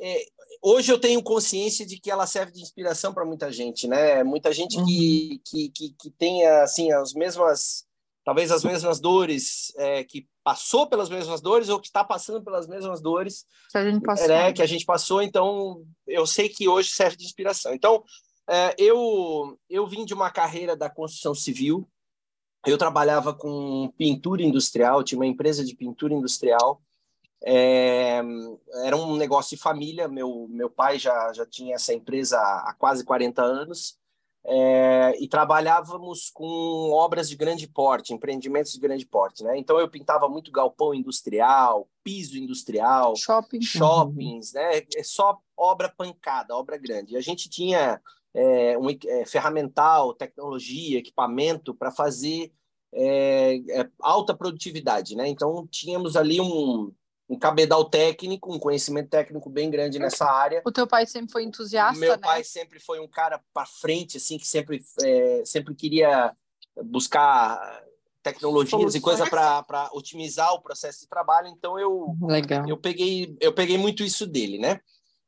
É, 0.00 0.26
hoje 0.62 0.92
eu 0.92 0.98
tenho 0.98 1.22
consciência 1.22 1.84
de 1.86 1.98
que 1.98 2.10
ela 2.10 2.26
serve 2.26 2.52
de 2.52 2.60
inspiração 2.60 3.12
para 3.12 3.24
muita 3.24 3.50
gente, 3.52 3.86
né? 3.86 4.22
Muita 4.24 4.52
gente 4.52 4.82
que, 4.84 5.40
que, 5.44 5.68
que, 5.70 5.94
que 5.98 6.10
tenha 6.10 6.62
assim, 6.62 6.92
as 6.92 7.12
mesmas. 7.12 7.84
Talvez 8.24 8.50
as 8.50 8.64
mesmas 8.64 9.00
dores, 9.00 9.70
é, 9.76 10.02
que 10.02 10.26
passou 10.42 10.86
pelas 10.86 11.10
mesmas 11.10 11.42
dores 11.42 11.68
ou 11.68 11.78
que 11.78 11.88
está 11.88 12.02
passando 12.02 12.42
pelas 12.42 12.66
mesmas 12.66 13.02
dores 13.02 13.44
Se 13.68 13.76
a 13.76 13.90
gente 13.90 14.02
passar. 14.02 14.28
né, 14.28 14.52
que 14.52 14.62
a 14.62 14.66
gente 14.66 14.86
passou, 14.86 15.20
então 15.20 15.84
eu 16.06 16.26
sei 16.26 16.48
que 16.48 16.66
hoje 16.66 16.88
serve 16.90 17.18
de 17.18 17.24
inspiração. 17.24 17.74
Então, 17.74 18.02
é, 18.48 18.74
eu, 18.78 19.58
eu 19.68 19.86
vim 19.86 20.04
de 20.04 20.14
uma 20.14 20.30
carreira 20.30 20.74
da 20.74 20.88
construção 20.88 21.34
civil, 21.34 21.86
eu 22.66 22.78
trabalhava 22.78 23.34
com 23.34 23.92
pintura 23.96 24.42
industrial, 24.42 25.02
tinha 25.02 25.18
uma 25.18 25.26
empresa 25.26 25.64
de 25.64 25.74
pintura 25.74 26.14
industrial, 26.14 26.80
é, 27.46 28.22
era 28.84 28.96
um 28.96 29.16
negócio 29.16 29.56
de 29.56 29.62
família, 29.62 30.08
meu, 30.08 30.46
meu 30.48 30.70
pai 30.70 30.98
já, 30.98 31.32
já 31.32 31.44
tinha 31.44 31.74
essa 31.74 31.92
empresa 31.92 32.38
há 32.38 32.74
quase 32.78 33.04
40 33.04 33.42
anos, 33.42 33.98
é, 34.46 35.16
e 35.22 35.26
trabalhávamos 35.26 36.30
com 36.30 36.90
obras 36.92 37.28
de 37.28 37.36
grande 37.36 37.66
porte, 37.66 38.12
empreendimentos 38.12 38.72
de 38.72 38.80
grande 38.80 39.06
porte. 39.06 39.42
Né? 39.42 39.58
Então, 39.58 39.78
eu 39.78 39.88
pintava 39.88 40.28
muito 40.28 40.52
galpão 40.52 40.94
industrial, 40.94 41.88
piso 42.02 42.36
industrial, 42.36 43.16
Shopping. 43.16 43.62
shoppings, 43.62 44.52
né? 44.52 44.82
É 44.94 45.02
só 45.02 45.38
obra 45.56 45.88
pancada, 45.88 46.56
obra 46.56 46.76
grande. 46.76 47.14
E 47.14 47.16
a 47.16 47.22
gente 47.22 47.48
tinha 47.48 48.00
é, 48.34 48.76
um 48.76 48.90
é, 48.90 49.24
ferramental, 49.24 50.12
tecnologia, 50.12 50.98
equipamento 50.98 51.74
para 51.74 51.90
fazer 51.90 52.52
é, 52.92 53.56
é, 53.70 53.88
alta 54.00 54.34
produtividade, 54.34 55.16
né? 55.16 55.26
Então 55.26 55.66
tínhamos 55.68 56.16
ali 56.16 56.40
um, 56.40 56.92
um 57.34 57.38
cabedal 57.38 57.84
técnico, 57.84 58.54
um 58.54 58.58
conhecimento 58.58 59.10
técnico 59.10 59.50
bem 59.50 59.68
grande 59.70 59.98
nessa 59.98 60.24
área. 60.24 60.62
O 60.64 60.72
teu 60.72 60.86
pai 60.86 61.06
sempre 61.06 61.32
foi 61.32 61.42
entusiasta, 61.44 61.98
Meu 61.98 62.12
né? 62.12 62.18
pai 62.18 62.44
sempre 62.44 62.78
foi 62.78 63.00
um 63.00 63.08
cara 63.08 63.40
para 63.52 63.66
frente, 63.66 64.16
assim, 64.16 64.38
que 64.38 64.46
sempre, 64.46 64.82
é, 65.02 65.42
sempre 65.44 65.74
queria 65.74 66.34
buscar 66.82 67.82
tecnologias 68.22 68.70
Soluções. 68.70 68.94
e 68.94 69.00
coisa 69.00 69.26
para 69.26 69.90
otimizar 69.92 70.52
o 70.54 70.62
processo 70.62 71.00
de 71.00 71.08
trabalho. 71.08 71.48
Então 71.48 71.78
eu 71.78 72.16
Legal. 72.22 72.66
eu 72.66 72.76
peguei 72.76 73.36
eu 73.40 73.52
peguei 73.52 73.76
muito 73.76 74.02
isso 74.02 74.26
dele 74.26 74.58
né 74.58 74.80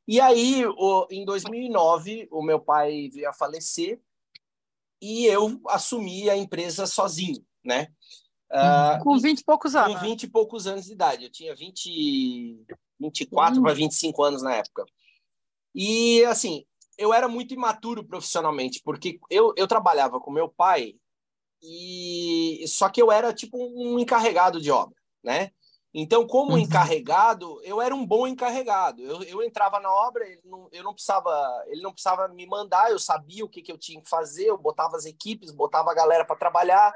E 0.09 0.19
aí, 0.21 0.65
o, 0.65 1.07
em 1.11 1.25
2009, 1.25 2.29
o 2.31 2.43
meu 2.43 2.59
pai 2.59 3.11
veio 3.13 3.29
a 3.29 3.33
falecer 3.33 4.01
e 5.01 5.27
eu 5.27 5.61
assumi 5.69 6.31
a 6.31 6.37
empresa 6.37 6.87
sozinho, 6.87 7.45
né? 7.63 7.89
Uh, 8.57 9.03
com 9.03 9.19
20 9.19 9.41
e 9.41 9.45
poucos 9.45 9.77
anos. 9.77 9.95
Com 9.95 10.01
20 10.01 10.23
e 10.23 10.29
poucos 10.29 10.67
anos 10.67 10.87
de 10.87 10.93
idade. 10.93 11.25
Eu 11.25 11.31
tinha 11.31 11.55
20, 11.55 12.65
24 12.99 13.63
para 13.63 13.75
25 13.75 14.23
anos 14.23 14.43
na 14.43 14.55
época. 14.55 14.85
E, 15.75 16.25
assim, 16.25 16.65
eu 16.97 17.13
era 17.13 17.29
muito 17.29 17.53
imaturo 17.53 18.03
profissionalmente, 18.03 18.81
porque 18.83 19.19
eu, 19.31 19.53
eu 19.57 19.67
trabalhava 19.67 20.19
com 20.19 20.31
meu 20.31 20.49
pai, 20.49 20.95
e 21.63 22.65
só 22.67 22.89
que 22.89 23.01
eu 23.01 23.13
era 23.13 23.33
tipo 23.33 23.59
um 23.59 23.99
encarregado 23.99 24.61
de 24.61 24.71
obra, 24.71 24.97
né? 25.23 25.51
Então, 25.99 26.27
como 26.27 26.53
uhum. 26.53 26.59
encarregado, 26.59 27.59
eu 27.63 27.81
era 27.81 27.95
um 27.95 28.05
bom 28.05 28.27
encarregado. 28.27 29.01
Eu, 29.01 29.23
eu 29.23 29.43
entrava 29.43 29.81
na 29.81 29.91
obra, 29.91 30.29
ele 30.29 30.43
não, 30.45 30.69
eu 30.71 30.85
não 30.85 30.93
precisava, 30.93 31.65
ele 31.69 31.81
não 31.81 31.91
precisava 31.91 32.29
me 32.29 32.47
mandar, 32.47 32.91
eu 32.91 32.99
sabia 32.99 33.43
o 33.43 33.49
que, 33.49 33.63
que 33.63 33.73
eu 33.73 33.79
tinha 33.79 34.03
que 34.03 34.09
fazer, 34.11 34.45
eu 34.45 34.59
botava 34.59 34.95
as 34.99 35.07
equipes, 35.07 35.51
botava 35.51 35.91
a 35.91 35.95
galera 35.95 36.23
para 36.23 36.37
trabalhar, 36.37 36.93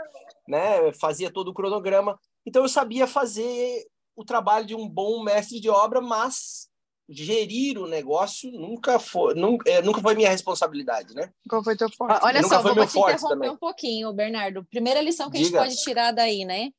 né? 0.47 0.93
Fazia 0.93 1.33
todo 1.33 1.49
o 1.49 1.55
cronograma. 1.55 2.21
Então, 2.45 2.61
eu 2.61 2.69
sabia 2.69 3.07
fazer 3.07 3.87
o 4.15 4.23
trabalho 4.23 4.67
de 4.67 4.75
um 4.75 4.87
bom 4.87 5.23
mestre 5.23 5.59
de 5.61 5.71
obra, 5.71 6.03
mas 6.03 6.69
gerir 7.09 7.79
o 7.79 7.87
negócio 7.87 8.53
nunca 8.53 8.99
foi, 8.99 9.33
nunca, 9.33 9.69
é, 9.71 9.81
nunca 9.81 10.03
foi 10.03 10.15
minha 10.15 10.29
responsabilidade, 10.29 11.15
né? 11.15 11.33
Qual 11.49 11.65
foi 11.65 11.75
teu 11.75 11.91
forte? 11.91 12.23
Olha 12.23 12.43
só, 12.43 12.61
vou, 12.61 12.75
vou 12.75 12.87
te 12.87 12.99
interromper 12.99 13.29
também. 13.29 13.51
um 13.51 13.57
pouquinho, 13.57 14.13
Bernardo. 14.13 14.63
Primeira 14.71 15.01
lição 15.01 15.31
que 15.31 15.39
Diga. 15.39 15.63
a 15.63 15.65
gente 15.65 15.75
pode 15.75 15.83
tirar 15.83 16.13
daí, 16.13 16.45
né? 16.45 16.71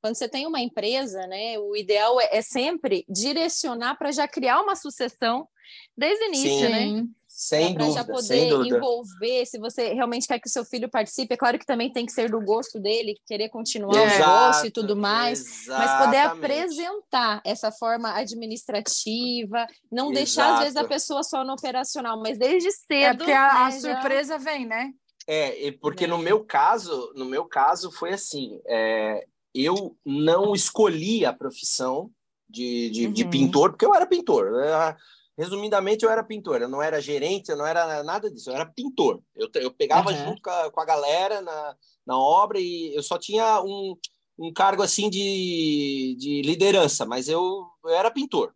Quando 0.00 0.14
você 0.14 0.28
tem 0.28 0.46
uma 0.46 0.60
empresa, 0.60 1.26
né, 1.26 1.58
o 1.58 1.76
ideal 1.76 2.20
é, 2.20 2.28
é 2.38 2.42
sempre 2.42 3.04
direcionar 3.08 3.96
para 3.96 4.12
já 4.12 4.28
criar 4.28 4.60
uma 4.60 4.76
sucessão 4.76 5.48
desde 5.96 6.24
o 6.24 6.28
início, 6.28 6.66
Sim. 6.66 6.96
né? 6.96 7.04
Sem 7.26 7.72
para 7.72 7.88
já 7.90 8.04
poder 8.04 8.50
envolver, 8.66 9.46
se 9.46 9.60
você 9.60 9.92
realmente 9.92 10.26
quer 10.26 10.40
que 10.40 10.48
o 10.48 10.50
seu 10.50 10.64
filho 10.64 10.90
participe, 10.90 11.34
é 11.34 11.36
claro 11.36 11.56
que 11.56 11.64
também 11.64 11.92
tem 11.92 12.04
que 12.04 12.10
ser 12.10 12.28
do 12.28 12.40
gosto 12.40 12.80
dele, 12.80 13.14
querer 13.24 13.48
continuar 13.48 13.94
Exato, 13.94 14.06
o 14.06 14.18
negócio 14.18 14.66
e 14.66 14.70
tudo 14.72 14.96
mais, 14.96 15.38
exatamente. 15.38 15.88
mas 15.88 16.04
poder 16.04 16.18
apresentar 16.18 17.40
essa 17.44 17.70
forma 17.70 18.12
administrativa, 18.12 19.68
não 19.90 20.06
Exato. 20.06 20.14
deixar 20.14 20.54
às 20.54 20.60
vezes 20.60 20.76
a 20.76 20.84
pessoa 20.84 21.22
só 21.22 21.44
no 21.44 21.52
operacional, 21.52 22.20
mas 22.20 22.36
desde 22.36 22.72
cedo. 22.72 22.92
É 22.92 23.14
porque 23.14 23.30
a, 23.30 23.54
né, 23.54 23.60
a 23.60 23.70
surpresa 23.70 24.32
já... 24.32 24.38
vem, 24.38 24.66
né? 24.66 24.90
É, 25.28 25.70
porque 25.80 26.06
é. 26.06 26.08
no 26.08 26.18
meu 26.18 26.44
caso, 26.44 27.12
no 27.14 27.24
meu 27.24 27.44
caso 27.44 27.92
foi 27.92 28.14
assim, 28.14 28.60
é, 28.66 29.24
eu 29.54 29.96
não 30.04 30.54
escolhi 30.54 31.24
a 31.24 31.32
profissão 31.32 32.10
de, 32.48 32.90
de, 32.90 33.06
uhum. 33.06 33.12
de, 33.12 33.24
pintor, 33.26 33.70
porque 33.70 33.84
eu 33.84 33.94
era 33.94 34.06
pintor. 34.06 34.52
Né? 34.52 34.96
Resumidamente, 35.36 36.04
eu 36.04 36.10
era 36.10 36.24
pintor. 36.24 36.62
Eu 36.62 36.68
não 36.68 36.82
era 36.82 37.00
gerente, 37.00 37.50
eu 37.50 37.56
não 37.56 37.66
era 37.66 38.02
nada 38.02 38.30
disso. 38.30 38.50
Eu 38.50 38.54
era 38.54 38.66
pintor. 38.66 39.22
Eu, 39.36 39.48
eu 39.54 39.70
pegava 39.70 40.10
uhum. 40.10 40.24
junto 40.24 40.42
com 40.42 40.50
a, 40.50 40.70
com 40.70 40.80
a, 40.80 40.84
galera 40.84 41.40
na, 41.40 41.76
na 42.06 42.18
obra 42.18 42.58
e 42.58 42.94
eu 42.94 43.02
só 43.02 43.18
tinha 43.18 43.62
um, 43.62 43.96
um 44.38 44.52
cargo 44.52 44.82
assim 44.82 45.10
de, 45.10 46.16
de 46.18 46.42
liderança, 46.42 47.04
mas 47.04 47.28
eu, 47.28 47.66
eu 47.84 47.90
era 47.90 48.10
pintor. 48.10 48.54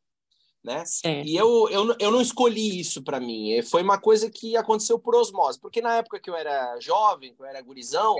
Né? 0.64 0.84
E 1.24 1.36
eu, 1.36 1.68
eu, 1.70 1.96
eu 1.98 2.10
não 2.12 2.20
escolhi 2.20 2.78
isso 2.78 3.02
para 3.02 3.18
mim. 3.18 3.60
Foi 3.62 3.82
uma 3.82 3.98
coisa 3.98 4.30
que 4.30 4.56
aconteceu 4.56 4.96
por 4.98 5.16
osmose. 5.16 5.58
Porque 5.60 5.80
na 5.80 5.96
época 5.96 6.20
que 6.20 6.30
eu 6.30 6.36
era 6.36 6.78
jovem, 6.78 7.34
que 7.34 7.42
eu 7.42 7.46
era 7.46 7.60
gurizão, 7.60 8.14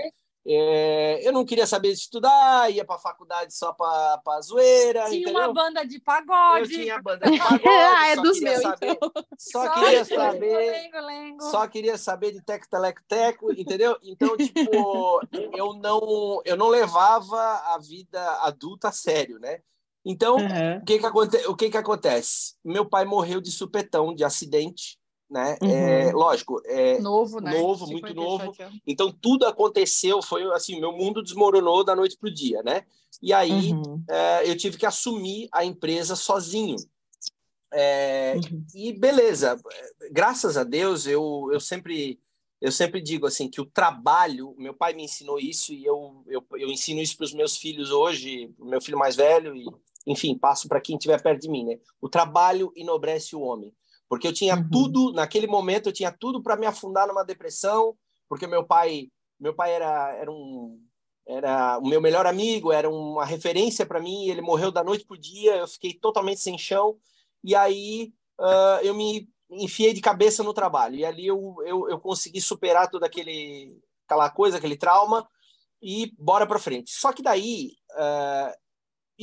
é, 0.45 1.25
eu 1.25 1.31
não 1.31 1.45
queria 1.45 1.65
saber 1.65 1.89
de 1.93 1.99
estudar, 1.99 2.69
ia 2.69 2.83
para 2.83 2.97
a 2.97 2.99
faculdade 2.99 3.55
só 3.55 3.71
para 3.71 4.41
zoeira. 4.41 5.05
Tinha 5.05 5.21
entendeu? 5.21 5.41
uma 5.41 5.53
banda 5.53 5.85
de 5.85 5.99
pagode. 6.01 6.73
Eu 6.73 6.79
tinha 6.81 7.01
banda 7.01 7.31
de 7.31 7.37
pagode. 7.39 7.63
ah, 7.67 8.07
é 8.09 8.15
dos 8.17 8.39
meus. 8.41 8.61
Saber, 8.61 8.91
então. 8.91 9.11
Só, 9.37 9.63
só 9.63 9.73
queria 9.73 10.05
saber. 10.05 10.71
Lengo, 10.71 11.05
lengo. 11.05 11.43
Só 11.43 11.67
queria 11.67 11.97
saber 11.97 12.33
de 12.33 12.41
teco, 12.41 12.69
teleco, 12.69 13.01
teco, 13.07 13.53
entendeu? 13.53 13.97
Então, 14.03 14.35
tipo, 14.35 15.21
eu 15.55 15.73
não, 15.75 16.41
eu 16.43 16.57
não 16.57 16.67
levava 16.67 17.39
a 17.73 17.77
vida 17.77 18.21
adulta 18.41 18.89
a 18.89 18.91
sério, 18.91 19.39
né? 19.39 19.59
Então, 20.05 20.35
uhum. 20.35 20.77
o, 20.79 20.83
que 20.83 20.99
que, 20.99 21.05
aconte, 21.05 21.37
o 21.47 21.55
que 21.55 21.69
que 21.69 21.77
acontece? 21.77 22.55
Meu 22.61 22.85
pai 22.85 23.05
morreu 23.05 23.39
de 23.39 23.49
supetão, 23.49 24.13
de 24.13 24.25
acidente 24.25 24.99
né? 25.33 25.57
É, 25.59 25.65
uhum. 25.65 25.71
É, 25.71 26.11
lógico, 26.11 26.61
é 26.65 26.99
novo, 26.99 27.41
né? 27.41 27.59
Novo, 27.59 27.87
muito 27.87 28.13
novo. 28.13 28.53
Então 28.85 29.11
tudo 29.11 29.47
aconteceu, 29.47 30.21
foi 30.21 30.43
assim, 30.53 30.79
meu 30.79 30.91
mundo 30.93 31.23
desmoronou 31.23 31.83
da 31.83 31.95
noite 31.95 32.15
para 32.15 32.29
o 32.29 32.33
dia, 32.33 32.61
né? 32.61 32.83
E 33.19 33.33
aí 33.33 33.73
uhum. 33.73 34.03
é, 34.07 34.49
eu 34.49 34.55
tive 34.55 34.77
que 34.77 34.85
assumir 34.85 35.49
a 35.51 35.65
empresa 35.65 36.15
sozinho. 36.15 36.75
É, 37.73 38.35
uhum. 38.35 38.63
E 38.75 38.93
beleza, 38.93 39.59
graças 40.11 40.55
a 40.55 40.63
Deus 40.63 41.07
eu, 41.07 41.49
eu 41.51 41.59
sempre 41.59 42.19
eu 42.61 42.71
sempre 42.71 43.01
digo 43.01 43.25
assim 43.25 43.49
que 43.49 43.59
o 43.59 43.65
trabalho, 43.65 44.55
meu 44.57 44.73
pai 44.73 44.93
me 44.93 45.03
ensinou 45.03 45.39
isso 45.39 45.73
e 45.73 45.83
eu, 45.83 46.23
eu, 46.27 46.45
eu 46.53 46.69
ensino 46.69 47.01
isso 47.01 47.17
para 47.17 47.25
os 47.25 47.33
meus 47.33 47.57
filhos 47.57 47.89
hoje, 47.89 48.53
meu 48.59 48.79
filho 48.79 48.97
mais 48.97 49.15
velho 49.15 49.55
e 49.55 49.65
enfim 50.05 50.37
passo 50.37 50.67
para 50.67 50.79
quem 50.79 50.95
estiver 50.95 51.19
perto 51.21 51.41
de 51.41 51.49
mim, 51.49 51.65
né? 51.65 51.79
O 51.99 52.07
trabalho 52.07 52.71
enobrece 52.75 53.35
o 53.35 53.41
homem. 53.41 53.73
Porque 54.13 54.27
eu 54.27 54.33
tinha 54.33 54.55
uhum. 54.55 54.69
tudo, 54.69 55.11
naquele 55.11 55.47
momento, 55.47 55.89
eu 55.89 55.91
tinha 55.91 56.11
tudo 56.11 56.39
para 56.39 56.55
me 56.55 56.67
afundar 56.67 57.07
numa 57.07 57.25
depressão, 57.25 57.97
porque 58.29 58.45
meu 58.45 58.63
pai, 58.63 59.07
meu 59.39 59.55
pai 59.55 59.73
era, 59.73 60.15
era 60.15 60.31
um 60.31 60.79
era 61.27 61.79
o 61.79 61.87
meu 61.87 61.99
melhor 61.99 62.27
amigo, 62.27 62.71
era 62.71 62.87
uma 62.87 63.25
referência 63.25 63.87
para 63.87 63.99
mim, 63.99 64.27
ele 64.27 64.39
morreu 64.39 64.71
da 64.71 64.83
noite 64.83 65.03
pro 65.03 65.17
dia, 65.17 65.55
eu 65.55 65.67
fiquei 65.67 65.95
totalmente 65.95 66.41
sem 66.41 66.55
chão, 66.59 66.95
e 67.43 67.55
aí 67.55 68.13
uh, 68.39 68.83
eu 68.83 68.93
me 68.93 69.27
enfiei 69.49 69.93
de 69.93 70.01
cabeça 70.01 70.43
no 70.43 70.53
trabalho, 70.53 70.95
e 70.95 71.03
ali 71.03 71.25
eu, 71.25 71.55
eu, 71.65 71.89
eu 71.89 71.99
consegui 71.99 72.39
superar 72.39 72.87
toda 72.91 73.07
aquele, 73.07 73.75
aquela 74.05 74.29
coisa, 74.29 74.57
aquele 74.57 74.77
trauma, 74.77 75.27
e 75.81 76.13
bora 76.19 76.45
para 76.45 76.59
frente. 76.59 76.91
Só 76.91 77.11
que 77.11 77.23
daí, 77.23 77.71
uh, 77.93 78.53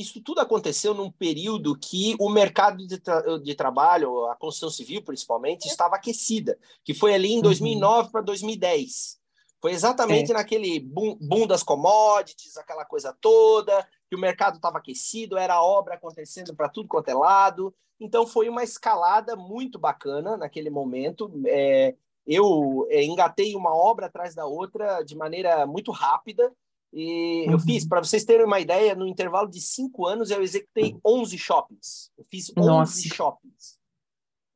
isso 0.01 0.21
tudo 0.21 0.41
aconteceu 0.41 0.93
num 0.93 1.11
período 1.11 1.77
que 1.77 2.15
o 2.19 2.29
mercado 2.29 2.85
de, 2.85 2.99
tra 2.99 3.37
de 3.39 3.55
trabalho, 3.55 4.25
a 4.25 4.35
construção 4.35 4.69
civil 4.69 5.01
principalmente, 5.01 5.67
estava 5.67 5.95
aquecida, 5.95 6.57
que 6.83 6.93
foi 6.93 7.13
ali 7.13 7.33
em 7.33 7.41
2009 7.41 8.05
uhum. 8.05 8.11
para 8.11 8.21
2010. 8.21 9.21
Foi 9.61 9.71
exatamente 9.71 10.31
é. 10.31 10.33
naquele 10.33 10.79
boom, 10.79 11.15
boom, 11.21 11.45
das 11.45 11.61
commodities, 11.61 12.57
aquela 12.57 12.83
coisa 12.83 13.15
toda, 13.21 13.87
que 14.09 14.15
o 14.15 14.19
mercado 14.19 14.55
estava 14.55 14.79
aquecido, 14.79 15.37
era 15.37 15.61
obra 15.61 15.93
acontecendo 15.93 16.55
para 16.55 16.67
tudo 16.67 16.89
quanto 16.89 17.09
é 17.09 17.13
lado. 17.13 17.73
Então 17.99 18.25
foi 18.25 18.49
uma 18.49 18.63
escalada 18.63 19.35
muito 19.35 19.77
bacana 19.77 20.35
naquele 20.35 20.71
momento. 20.71 21.31
É, 21.45 21.95
eu 22.25 22.87
é, 22.89 23.03
engatei 23.03 23.55
uma 23.55 23.75
obra 23.75 24.07
atrás 24.07 24.33
da 24.33 24.47
outra 24.47 25.03
de 25.03 25.15
maneira 25.15 25.67
muito 25.67 25.91
rápida. 25.91 26.51
E 26.93 27.45
uhum. 27.47 27.53
eu 27.53 27.59
fiz, 27.59 27.87
para 27.87 28.03
vocês 28.03 28.25
terem 28.25 28.45
uma 28.45 28.59
ideia, 28.59 28.93
no 28.95 29.07
intervalo 29.07 29.49
de 29.49 29.61
cinco 29.61 30.05
anos 30.05 30.29
eu 30.29 30.41
executei 30.41 30.97
11 31.05 31.37
shoppings. 31.37 32.11
Eu 32.17 32.25
fiz 32.25 32.49
11 32.49 32.67
Nossa. 32.67 33.01
shoppings. 33.15 33.79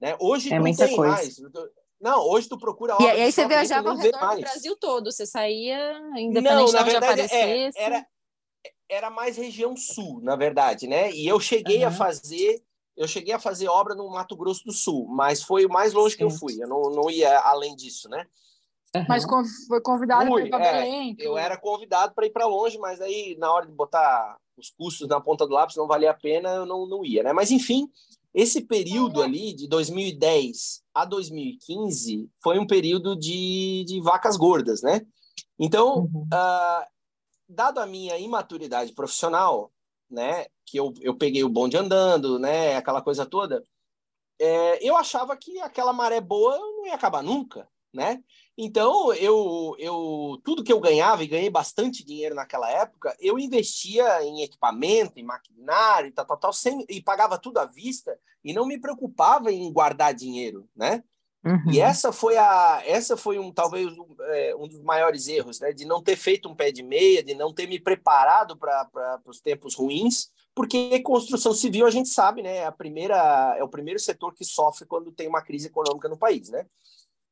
Né? 0.02 0.18
Hoje 0.20 0.54
é 0.54 0.60
não 0.60 0.66
tem 0.66 0.96
coisa. 0.96 1.14
mais. 1.14 1.38
Não, 2.00 2.28
hoje 2.28 2.50
tu 2.50 2.58
procura 2.58 2.98
E, 3.00 3.08
aí 3.08 3.32
você 3.32 3.48
viajava 3.48 3.90
ao 3.90 3.96
redor 3.96 4.36
do 4.36 4.42
Brasil 4.42 4.76
todo, 4.78 5.12
você 5.12 5.26
saía 5.26 5.98
independente 6.18 6.72
não, 6.72 6.72
na 6.72 6.84
verdade, 6.84 7.28
de 7.28 7.34
é, 7.34 7.72
era, 7.76 8.08
era 8.90 9.10
mais 9.10 9.38
região 9.38 9.76
sul, 9.78 10.20
na 10.22 10.36
verdade, 10.36 10.88
né? 10.88 11.12
E 11.12 11.26
eu 11.26 11.40
cheguei 11.40 11.82
uhum. 11.82 11.88
a 11.88 11.92
fazer 11.92 12.62
eu 12.98 13.08
cheguei 13.08 13.34
a 13.34 13.40
fazer 13.40 13.68
obra 13.68 13.94
no 13.94 14.10
Mato 14.10 14.38
Grosso 14.38 14.64
do 14.64 14.72
Sul, 14.72 15.06
mas 15.10 15.44
foi 15.44 15.66
o 15.66 15.70
mais 15.70 15.92
longe 15.92 16.12
Sim. 16.12 16.18
que 16.18 16.24
eu 16.24 16.30
fui. 16.30 16.62
Eu 16.62 16.68
não, 16.68 16.82
não 16.84 17.10
ia 17.10 17.40
além 17.40 17.76
disso, 17.76 18.08
né? 18.08 18.26
Uhum. 18.96 19.06
Mas 19.08 19.26
foi 19.68 19.82
convidado 19.82 20.30
para 20.30 20.42
ir 20.42 20.50
para 20.50 20.66
é, 20.66 20.74
Belém. 20.74 21.16
Eu 21.20 21.38
era 21.38 21.58
convidado 21.58 22.14
para 22.14 22.26
ir 22.26 22.32
para 22.32 22.46
longe, 22.46 22.78
mas 22.78 23.02
aí 23.02 23.36
na 23.38 23.52
hora 23.52 23.66
de 23.66 23.74
botar 23.74 24.38
os 24.58 24.70
custos 24.70 25.08
na 25.08 25.20
ponta 25.20 25.46
do 25.46 25.54
lápis 25.54 25.76
não 25.76 25.88
valia 25.88 26.12
a 26.12 26.14
pena, 26.14 26.50
eu 26.50 26.66
não, 26.66 26.88
não 26.88 27.04
ia, 27.04 27.24
né? 27.24 27.34
Mas 27.34 27.52
enfim, 27.52 27.90
esse 28.34 28.62
período 28.62 29.22
ali 29.22 29.54
de 29.54 29.68
2010 29.68 30.82
a 30.94 31.06
2015 31.06 32.30
foi 32.42 32.58
um 32.58 32.68
período 32.68 33.16
de, 33.16 33.84
de 33.86 34.00
vacas 34.02 34.38
gordas, 34.38 34.82
né? 34.82 35.02
Então, 35.60 36.10
uhum. 36.14 36.28
uh, 36.34 36.86
dado 37.48 37.80
a 37.80 37.86
minha 37.86 38.18
imaturidade 38.18 38.94
profissional, 38.94 39.72
né, 40.10 40.46
que 40.66 40.78
eu, 40.78 40.94
eu 41.02 41.16
peguei 41.16 41.44
o 41.44 41.50
bonde 41.50 41.78
andando, 41.78 42.38
né, 42.38 42.76
aquela 42.76 43.02
coisa 43.02 43.26
toda, 43.26 43.64
é, 44.40 44.88
eu 44.88 44.96
achava 44.98 45.36
que 45.38 45.60
aquela 45.62 45.94
maré 45.94 46.20
boa 46.20 46.58
não 46.58 46.86
ia 46.86 46.96
acabar 46.96 47.24
nunca, 47.24 47.68
né? 47.94 48.22
Então, 48.58 49.14
eu, 49.14 49.76
eu 49.78 50.40
tudo 50.44 50.64
que 50.64 50.72
eu 50.72 50.80
ganhava, 50.80 51.24
e 51.24 51.28
ganhei 51.28 51.50
bastante 51.50 52.06
dinheiro 52.06 52.34
naquela 52.34 52.70
época, 52.72 53.16
eu 53.20 53.38
investia 53.38 54.24
em 54.24 54.44
equipamento, 54.44 55.20
em 55.20 55.24
maquinário, 55.24 56.12
tal, 56.14 56.26
tal, 56.26 56.38
tal, 56.38 56.54
sem, 56.54 56.86
e 56.90 57.02
pagava 57.02 57.38
tudo 57.38 57.58
à 57.58 57.66
vista, 57.66 58.18
e 58.44 58.54
não 58.54 58.66
me 58.66 58.80
preocupava 58.80 59.52
em 59.52 59.72
guardar 59.74 60.14
dinheiro, 60.14 60.70
né? 60.76 61.04
Uhum. 61.46 61.72
E 61.72 61.80
essa 61.80 62.12
foi 62.12 62.38
a, 62.38 62.82
essa 62.86 63.16
foi 63.16 63.38
um 63.38 63.52
talvez 63.52 63.86
um, 63.88 64.16
é, 64.20 64.56
um, 64.56 64.68
dos 64.68 64.82
maiores 64.82 65.28
erros, 65.28 65.60
né? 65.60 65.72
De 65.72 65.86
não 65.86 66.02
ter 66.02 66.16
feito 66.16 66.50
um 66.50 66.56
pé 66.56 66.72
de 66.72 66.82
meia, 66.82 67.24
de 67.24 67.36
não 67.36 67.54
ter 67.54 67.68
me 67.68 67.80
preparado 67.80 68.58
para 68.58 69.22
os 69.26 69.42
tempos 69.42 69.76
ruins, 69.76 70.30
porque 70.56 71.00
construção 71.02 71.54
civil 71.54 71.86
a 71.86 71.92
gente 71.92 72.10
sabe, 72.10 72.42
né? 72.42 72.58
É 72.58 72.66
a 72.66 72.72
primeira 72.72 73.56
é 73.60 73.64
o 73.64 73.70
primeiro 73.70 74.00
setor 74.00 74.34
que 74.34 74.44
sofre 74.44 74.88
quando 74.88 75.12
tem 75.12 75.28
uma 75.28 75.42
crise 75.42 75.68
econômica 75.68 76.10
no 76.10 76.18
país, 76.18 76.50
né? 76.50 76.66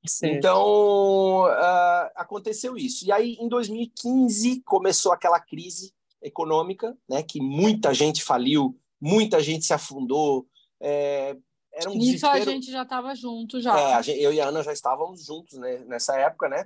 Certo. 0.05 0.36
Então 0.36 1.45
uh, 1.45 2.10
aconteceu 2.15 2.75
isso. 2.75 3.05
E 3.05 3.12
aí 3.12 3.38
em 3.39 3.48
2015 3.48 4.62
começou 4.62 5.12
aquela 5.12 5.39
crise 5.39 5.93
econômica, 6.22 6.98
né? 7.07 7.24
Que 7.24 7.41
muita 7.41 7.93
gente 7.93 8.24
faliu, 8.24 8.77
muita 9.00 9.41
gente 9.41 9.65
se 9.65 9.74
afundou. 9.74 10.48
É, 10.81 11.36
era 11.74 11.89
um 11.89 11.93
Isso 11.93 12.12
desespero. 12.12 12.50
a 12.50 12.53
gente 12.53 12.72
já 12.72 12.83
estava 12.83 13.15
junto 13.15 13.60
já. 13.60 14.00
É, 14.00 14.01
eu 14.19 14.31
e 14.31 14.39
a 14.39 14.48
Ana 14.48 14.63
já 14.63 14.72
estávamos 14.72 15.25
juntos 15.25 15.57
né, 15.57 15.79
nessa 15.88 16.15
época, 16.17 16.48
né? 16.48 16.65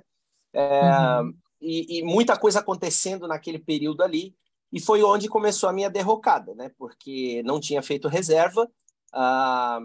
É, 0.52 1.20
uhum. 1.20 1.34
e, 1.60 1.98
e, 1.98 2.02
muita 2.02 2.36
coisa 2.36 2.60
acontecendo 2.60 3.26
naquele 3.26 3.58
período 3.58 4.02
ali. 4.02 4.34
E 4.70 4.78
foi 4.78 5.02
onde 5.02 5.28
começou 5.28 5.68
a 5.68 5.72
minha 5.72 5.88
derrocada, 5.88 6.54
né? 6.54 6.70
Porque 6.76 7.42
não 7.44 7.58
tinha 7.58 7.82
feito 7.82 8.06
reserva, 8.06 8.70
a, 9.12 9.78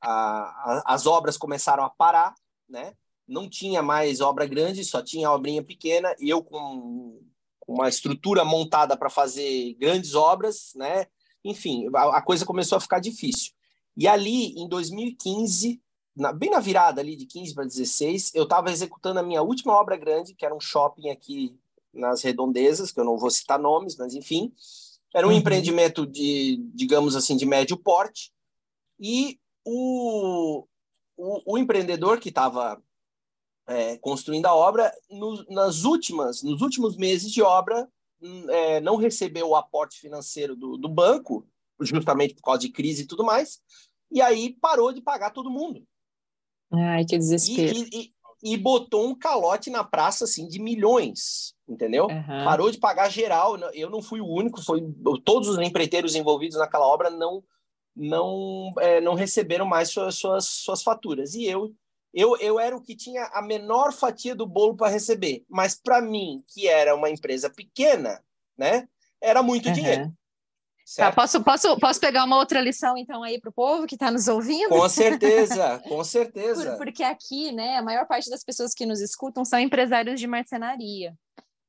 a, 0.00 0.94
as 0.94 1.06
obras 1.06 1.36
começaram 1.36 1.82
a 1.82 1.90
parar, 1.90 2.34
né? 2.70 2.94
Não 3.26 3.48
tinha 3.48 3.82
mais 3.82 4.20
obra 4.20 4.46
grande, 4.46 4.84
só 4.84 5.02
tinha 5.02 5.30
obrinha 5.30 5.62
pequena. 5.62 6.14
E 6.18 6.28
eu 6.28 6.42
com 6.42 7.20
uma 7.66 7.88
estrutura 7.88 8.44
montada 8.44 8.96
para 8.96 9.08
fazer 9.08 9.74
grandes 9.74 10.14
obras, 10.14 10.72
né? 10.74 11.06
Enfim, 11.44 11.88
a, 11.94 12.18
a, 12.18 12.22
coisa 12.22 12.44
começou 12.44 12.76
a 12.76 12.80
ficar 12.80 12.98
difícil. 12.98 13.52
E 13.96 14.08
ali, 14.08 14.58
em 14.58 14.68
2015, 14.68 15.80
na, 16.16 16.32
bem 16.32 16.50
na 16.50 16.60
virada 16.60 17.00
ali 17.00 17.16
de 17.16 17.26
15 17.26 17.54
para 17.54 17.64
16, 17.64 18.34
eu 18.34 18.44
estava 18.44 18.70
executando 18.70 19.20
a 19.20 19.22
minha 19.22 19.42
última 19.42 19.72
obra 19.74 19.96
grande, 19.96 20.34
que 20.34 20.44
era 20.44 20.54
um 20.54 20.60
shopping 20.60 21.10
aqui 21.10 21.56
nas 21.92 22.22
redondezas, 22.22 22.92
que 22.92 23.00
eu 23.00 23.04
não 23.04 23.16
vou 23.16 23.30
citar 23.30 23.58
nomes, 23.58 23.96
mas 23.96 24.14
enfim, 24.14 24.52
era 25.14 25.26
um 25.26 25.30
uhum. 25.30 25.36
empreendimento 25.36 26.06
de, 26.06 26.60
digamos 26.74 27.16
assim, 27.16 27.36
de 27.36 27.46
médio 27.46 27.76
porte, 27.76 28.32
e 28.98 29.38
o, 29.64 30.66
o, 31.20 31.54
o 31.54 31.58
empreendedor 31.58 32.18
que 32.18 32.30
estava 32.30 32.82
é, 33.66 33.98
construindo 33.98 34.46
a 34.46 34.54
obra, 34.54 34.92
no, 35.10 35.44
nas 35.50 35.84
últimas, 35.84 36.42
nos 36.42 36.62
últimos 36.62 36.96
meses 36.96 37.30
de 37.30 37.42
obra, 37.42 37.88
hum, 38.20 38.50
é, 38.50 38.80
não 38.80 38.96
recebeu 38.96 39.48
o 39.48 39.56
aporte 39.56 40.00
financeiro 40.00 40.56
do, 40.56 40.76
do 40.76 40.88
banco, 40.88 41.46
justamente 41.80 42.34
por 42.34 42.42
causa 42.42 42.60
de 42.60 42.70
crise 42.70 43.02
e 43.02 43.06
tudo 43.06 43.24
mais, 43.24 43.60
e 44.10 44.20
aí 44.20 44.56
parou 44.60 44.92
de 44.92 45.00
pagar 45.00 45.30
todo 45.30 45.50
mundo. 45.50 45.86
Ai, 46.72 47.04
que 47.04 47.16
desespero. 47.16 47.76
E, 47.92 48.12
e, 48.42 48.54
e 48.54 48.56
botou 48.56 49.06
um 49.06 49.14
calote 49.14 49.70
na 49.70 49.84
praça, 49.84 50.24
assim, 50.24 50.48
de 50.48 50.60
milhões, 50.60 51.54
entendeu? 51.68 52.06
Uhum. 52.06 52.44
Parou 52.44 52.70
de 52.70 52.78
pagar 52.78 53.10
geral. 53.10 53.56
Eu 53.74 53.90
não 53.90 54.00
fui 54.00 54.20
o 54.20 54.26
único, 54.26 54.62
foi 54.62 54.82
todos 55.24 55.48
os 55.48 55.58
empreiteiros 55.58 56.14
envolvidos 56.14 56.58
naquela 56.58 56.86
obra 56.86 57.10
não 57.10 57.42
não 57.94 58.72
é, 58.78 59.00
não 59.00 59.14
receberam 59.14 59.66
mais 59.66 59.90
suas, 59.90 60.14
suas, 60.16 60.44
suas 60.46 60.82
faturas. 60.82 61.34
E 61.34 61.44
eu, 61.44 61.74
eu, 62.12 62.36
eu 62.38 62.58
era 62.58 62.76
o 62.76 62.82
que 62.82 62.96
tinha 62.96 63.24
a 63.32 63.42
menor 63.42 63.92
fatia 63.92 64.34
do 64.34 64.46
bolo 64.46 64.76
para 64.76 64.90
receber. 64.90 65.44
Mas 65.48 65.74
para 65.80 66.00
mim, 66.00 66.42
que 66.48 66.68
era 66.68 66.94
uma 66.94 67.10
empresa 67.10 67.50
pequena, 67.50 68.22
né, 68.56 68.88
era 69.20 69.42
muito 69.42 69.68
uhum. 69.68 69.74
dinheiro. 69.74 70.12
Tá, 70.96 71.12
posso, 71.12 71.40
posso, 71.44 71.78
posso 71.78 72.00
pegar 72.00 72.24
uma 72.24 72.36
outra 72.36 72.60
lição, 72.60 72.96
então, 72.96 73.22
aí 73.22 73.40
para 73.40 73.50
o 73.50 73.52
povo 73.52 73.86
que 73.86 73.94
está 73.94 74.10
nos 74.10 74.26
ouvindo? 74.26 74.70
Com 74.70 74.88
certeza, 74.88 75.78
com 75.86 76.02
certeza. 76.02 76.72
Por, 76.72 76.78
porque 76.78 77.04
aqui, 77.04 77.52
né, 77.52 77.76
a 77.76 77.82
maior 77.82 78.06
parte 78.08 78.28
das 78.28 78.42
pessoas 78.42 78.74
que 78.74 78.84
nos 78.84 79.00
escutam 79.00 79.44
são 79.44 79.60
empresários 79.60 80.18
de 80.18 80.26
marcenaria. 80.26 81.14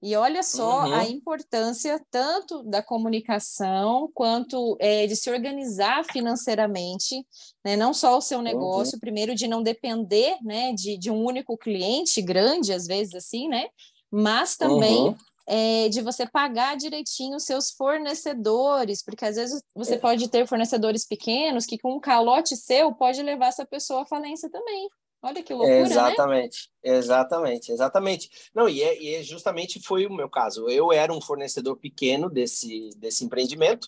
E 0.01 0.15
olha 0.15 0.41
só 0.41 0.85
uhum. 0.85 0.93
a 0.93 1.07
importância 1.07 2.03
tanto 2.09 2.63
da 2.63 2.81
comunicação 2.81 4.09
quanto 4.13 4.75
é, 4.79 5.05
de 5.05 5.15
se 5.15 5.29
organizar 5.29 6.03
financeiramente, 6.05 7.23
né? 7.63 7.75
não 7.75 7.93
só 7.93 8.17
o 8.17 8.21
seu 8.21 8.41
negócio, 8.41 8.95
uhum. 8.95 8.99
primeiro 8.99 9.35
de 9.35 9.47
não 9.47 9.61
depender 9.61 10.37
né, 10.41 10.73
de, 10.73 10.97
de 10.97 11.11
um 11.11 11.23
único 11.23 11.55
cliente 11.57 12.21
grande, 12.21 12.73
às 12.73 12.87
vezes 12.87 13.13
assim, 13.13 13.47
né? 13.47 13.67
Mas 14.11 14.57
também 14.57 15.09
uhum 15.09 15.15
é, 15.47 15.89
de 15.89 16.01
você 16.01 16.25
pagar 16.25 16.77
direitinho 16.77 17.35
os 17.35 17.43
seus 17.43 17.71
fornecedores, 17.71 19.03
porque 19.03 19.25
às 19.25 19.35
vezes 19.35 19.61
você 19.75 19.95
é. 19.95 19.97
pode 19.97 20.29
ter 20.29 20.47
fornecedores 20.47 21.05
pequenos 21.05 21.65
que 21.65 21.77
com 21.77 21.95
um 21.95 21.99
calote 21.99 22.55
seu 22.55 22.93
pode 22.93 23.21
levar 23.21 23.47
essa 23.47 23.65
pessoa 23.65 24.03
à 24.03 24.05
falência 24.05 24.49
também. 24.49 24.87
Olha 25.23 25.43
que 25.43 25.53
loucura, 25.53 25.79
exatamente, 25.79 26.71
né? 26.83 26.97
Exatamente, 26.97 27.71
exatamente. 27.71 28.29
Não, 28.55 28.67
e, 28.67 28.81
é, 28.81 29.01
e 29.01 29.15
é 29.15 29.23
justamente 29.23 29.79
foi 29.79 30.07
o 30.07 30.13
meu 30.13 30.27
caso. 30.29 30.67
Eu 30.67 30.91
era 30.91 31.13
um 31.13 31.21
fornecedor 31.21 31.77
pequeno 31.77 32.29
desse, 32.29 32.89
desse 32.97 33.23
empreendimento, 33.23 33.87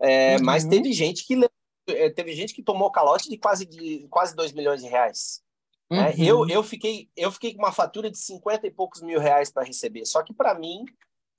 é, 0.00 0.36
uhum. 0.36 0.44
mas 0.44 0.64
teve 0.64 0.92
gente 0.92 1.26
que 1.26 1.38
é, 1.86 2.08
teve 2.08 2.34
gente 2.34 2.54
que 2.54 2.62
tomou 2.62 2.90
calote 2.90 3.28
de 3.28 3.36
quase 3.36 3.66
de 3.66 4.06
quase 4.08 4.34
2 4.34 4.52
milhões 4.52 4.80
de 4.80 4.88
reais. 4.88 5.42
Né? 5.90 6.14
Uhum. 6.16 6.24
Eu, 6.24 6.48
eu, 6.48 6.62
fiquei, 6.62 7.10
eu 7.16 7.32
fiquei 7.32 7.52
com 7.52 7.58
uma 7.58 7.72
fatura 7.72 8.10
de 8.10 8.16
50 8.16 8.66
e 8.66 8.70
poucos 8.70 9.02
mil 9.02 9.18
reais 9.18 9.50
para 9.50 9.64
receber. 9.64 10.06
Só 10.06 10.22
que, 10.22 10.32
para 10.32 10.54
mim, 10.54 10.84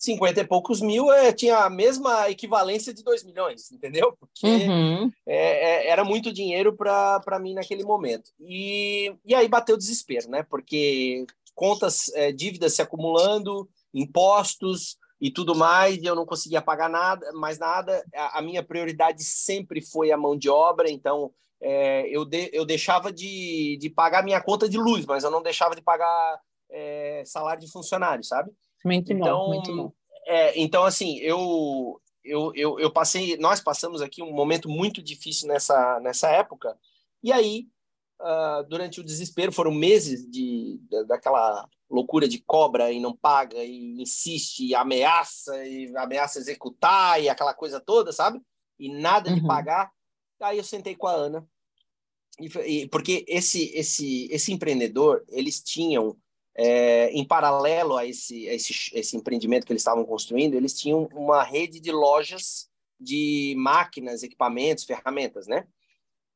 50 0.01 0.41
e 0.41 0.47
poucos 0.47 0.81
mil 0.81 1.13
é, 1.13 1.31
tinha 1.31 1.59
a 1.59 1.69
mesma 1.69 2.27
equivalência 2.27 2.91
de 2.91 3.03
2 3.03 3.23
milhões, 3.23 3.71
entendeu? 3.71 4.17
Porque 4.19 4.47
uhum. 4.47 5.11
é, 5.27 5.85
é, 5.85 5.87
era 5.89 6.03
muito 6.03 6.33
dinheiro 6.33 6.75
para 6.75 7.39
mim 7.39 7.53
naquele 7.53 7.83
momento. 7.83 8.31
E, 8.39 9.13
e 9.23 9.35
aí 9.35 9.47
bateu 9.47 9.75
o 9.75 9.77
desespero, 9.77 10.27
né? 10.27 10.41
Porque 10.41 11.27
contas, 11.53 12.11
é, 12.15 12.31
dívidas 12.31 12.73
se 12.73 12.81
acumulando, 12.81 13.69
impostos 13.93 14.97
e 15.21 15.29
tudo 15.29 15.53
mais, 15.53 16.01
e 16.01 16.05
eu 16.07 16.15
não 16.15 16.25
conseguia 16.25 16.63
pagar 16.63 16.89
nada, 16.89 17.31
mais 17.33 17.59
nada. 17.59 18.03
A, 18.15 18.39
a 18.39 18.41
minha 18.41 18.63
prioridade 18.63 19.23
sempre 19.23 19.81
foi 19.83 20.11
a 20.11 20.17
mão 20.17 20.35
de 20.35 20.49
obra, 20.49 20.89
então 20.89 21.31
é, 21.61 22.07
eu, 22.09 22.25
de, 22.25 22.49
eu 22.51 22.65
deixava 22.65 23.13
de, 23.13 23.77
de 23.79 23.87
pagar 23.87 24.23
minha 24.23 24.41
conta 24.41 24.67
de 24.67 24.79
luz, 24.79 25.05
mas 25.05 25.23
eu 25.23 25.29
não 25.29 25.43
deixava 25.43 25.75
de 25.75 25.81
pagar 25.83 26.39
salário 27.25 27.61
de 27.61 27.69
funcionário, 27.69 28.23
sabe? 28.23 28.49
Muito 28.83 29.13
então, 29.13 29.39
bom, 29.39 29.47
muito 29.49 29.75
bom. 29.75 29.93
É, 30.25 30.59
então, 30.59 30.83
assim, 30.83 31.17
eu, 31.19 32.01
eu, 32.23 32.51
eu, 32.55 32.79
eu, 32.79 32.91
passei, 32.91 33.37
nós 33.37 33.59
passamos 33.59 34.01
aqui 34.01 34.21
um 34.21 34.31
momento 34.31 34.69
muito 34.69 35.01
difícil 35.01 35.47
nessa, 35.47 35.99
nessa 35.99 36.29
época, 36.29 36.77
e 37.23 37.31
aí, 37.31 37.67
uh, 38.19 38.63
durante 38.67 38.99
o 38.99 39.03
desespero, 39.03 39.51
foram 39.51 39.71
meses 39.71 40.29
de, 40.29 40.79
de, 40.89 41.03
daquela 41.05 41.67
loucura 41.89 42.27
de 42.27 42.39
cobra 42.39 42.91
e 42.91 42.99
não 42.99 43.15
paga, 43.15 43.63
e 43.63 44.01
insiste, 44.01 44.65
e 44.65 44.75
ameaça, 44.75 45.65
e 45.65 45.95
ameaça 45.97 46.39
executar, 46.39 47.21
e 47.21 47.29
aquela 47.29 47.53
coisa 47.53 47.79
toda, 47.79 48.11
sabe? 48.11 48.41
E 48.79 48.89
nada 48.89 49.31
de 49.31 49.41
uhum. 49.41 49.47
pagar. 49.47 49.91
Aí 50.39 50.57
eu 50.57 50.63
sentei 50.63 50.95
com 50.95 51.07
a 51.07 51.13
Ana, 51.13 51.47
e, 52.39 52.47
e, 52.59 52.87
porque 52.87 53.23
esse, 53.27 53.71
esse, 53.75 54.27
esse 54.31 54.51
empreendedor, 54.51 55.23
eles 55.29 55.61
tinham, 55.61 56.17
é, 56.55 57.09
em 57.11 57.25
paralelo 57.25 57.97
a 57.97 58.05
esse, 58.05 58.47
a 58.49 58.53
esse, 58.53 58.73
esse 58.93 59.17
empreendimento 59.17 59.65
que 59.65 59.71
eles 59.71 59.81
estavam 59.81 60.05
construindo, 60.05 60.53
eles 60.53 60.77
tinham 60.77 61.07
uma 61.13 61.43
rede 61.43 61.79
de 61.79 61.91
lojas 61.91 62.69
de 62.99 63.55
máquinas, 63.57 64.23
equipamentos, 64.23 64.83
ferramentas, 64.83 65.47
né? 65.47 65.65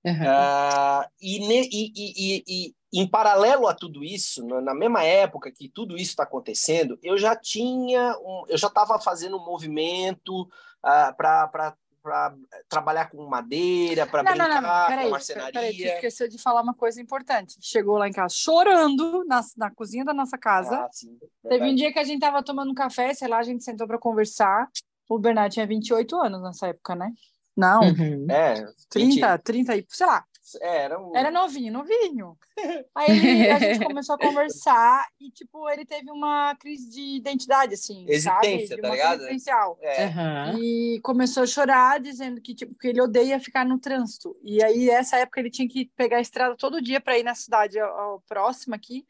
Uhum. 0.04 0.14
Uh, 0.14 1.06
e, 1.20 1.40
e, 1.40 1.92
e, 1.96 2.44
e, 2.48 2.76
em 2.94 3.08
paralelo 3.08 3.68
a 3.68 3.74
tudo 3.74 4.04
isso, 4.04 4.46
na 4.46 4.74
mesma 4.74 5.04
época 5.04 5.52
que 5.52 5.68
tudo 5.68 5.96
isso 5.96 6.12
está 6.12 6.24
acontecendo, 6.24 6.98
eu 7.02 7.18
já 7.18 7.36
tinha, 7.36 8.16
um, 8.20 8.46
eu 8.48 8.58
já 8.58 8.68
estava 8.68 9.00
fazendo 9.00 9.38
um 9.38 9.44
movimento 9.44 10.44
uh, 10.44 11.16
para 11.18 11.76
para 12.06 12.36
trabalhar 12.70 13.10
com 13.10 13.26
madeira, 13.26 14.06
para 14.06 14.22
brincar 14.22 14.48
não, 14.48 14.62
não, 14.62 14.88
peraí, 14.88 15.06
com 15.06 15.10
marcenaria. 15.10 15.52
Peraí, 15.52 15.76
tu 15.76 15.84
esqueceu 15.88 16.30
de 16.30 16.38
falar 16.38 16.62
uma 16.62 16.76
coisa 16.76 17.02
importante. 17.02 17.58
Chegou 17.60 17.98
lá 17.98 18.08
em 18.08 18.12
casa 18.12 18.36
chorando 18.36 19.26
na, 19.26 19.42
na 19.58 19.72
cozinha 19.72 20.06
da 20.06 20.14
nossa 20.14 20.38
casa. 20.38 20.76
Ah, 20.82 20.90
sim, 20.92 21.18
Teve 21.50 21.66
um 21.66 21.74
dia 21.74 21.92
que 21.92 21.98
a 21.98 22.04
gente 22.04 22.20
tava 22.20 22.44
tomando 22.44 22.70
um 22.70 22.76
café, 22.76 23.12
sei 23.16 23.28
lá, 23.28 23.40
a 23.40 23.44
gente 23.44 23.64
sentou 23.64 23.88
para 23.88 23.98
conversar. 23.98 24.70
O 25.10 25.18
Bernardo 25.18 25.54
tinha 25.54 25.66
28 25.66 26.16
anos 26.16 26.44
nessa 26.44 26.68
época, 26.68 26.94
né? 26.94 27.12
Não. 27.58 27.82
Uhum. 27.82 28.28
É, 28.30 28.64
30, 28.90 29.38
20... 29.38 29.44
30 29.44 29.76
e, 29.78 29.86
sei 29.90 30.06
lá. 30.06 30.24
É, 30.62 30.84
era, 30.84 31.00
um... 31.00 31.16
era 31.16 31.32
novinho, 31.32 31.74
novinho. 31.74 32.38
Aí 32.94 33.10
ele, 33.10 33.50
a 33.50 33.60
gente 33.60 33.86
começou 33.86 34.16
a 34.16 34.20
conversar 34.20 35.08
e, 35.20 35.32
tipo, 35.32 35.68
ele 35.70 35.86
teve 35.86 36.12
uma 36.12 36.56
crise 36.56 36.90
de 36.90 37.18
identidade, 37.18 37.74
assim, 37.74 38.06
Existência, 38.08 38.68
sabe? 38.68 38.82
tá 38.82 38.90
ligado? 38.90 39.16
Existencial. 39.22 39.78
É. 39.82 40.06
Uhum. 40.06 40.60
E 40.60 41.00
começou 41.02 41.44
a 41.44 41.48
chorar, 41.48 42.00
dizendo 42.00 42.40
que, 42.42 42.54
tipo, 42.54 42.76
que 42.76 42.88
ele 42.88 43.02
odeia 43.02 43.40
ficar 43.40 43.66
no 43.66 43.80
trânsito. 43.80 44.38
E 44.44 44.64
aí, 44.64 44.86
nessa 44.86 45.18
época, 45.18 45.40
ele 45.40 45.50
tinha 45.50 45.68
que 45.68 45.92
pegar 45.96 46.18
a 46.18 46.22
estrada 46.22 46.56
todo 46.56 46.82
dia 46.82 47.02
para 47.02 47.18
ir 47.18 47.24
na 47.24 47.34
cidade 47.34 47.80
ao, 47.80 48.22
próxima 48.28 48.76
aqui, 48.76 49.06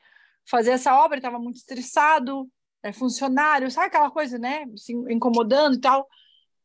fazer 0.49 0.71
essa 0.71 0.95
obra, 0.95 1.15
ele 1.15 1.19
estava 1.19 1.39
muito 1.39 1.57
estressado, 1.57 2.49
é 2.83 2.93
funcionário, 2.93 3.69
sabe 3.71 3.87
aquela 3.87 4.11
coisa, 4.11 4.37
né? 4.37 4.65
Se 4.77 4.93
incomodando 5.09 5.75
e 5.75 5.81
tal. 5.81 6.07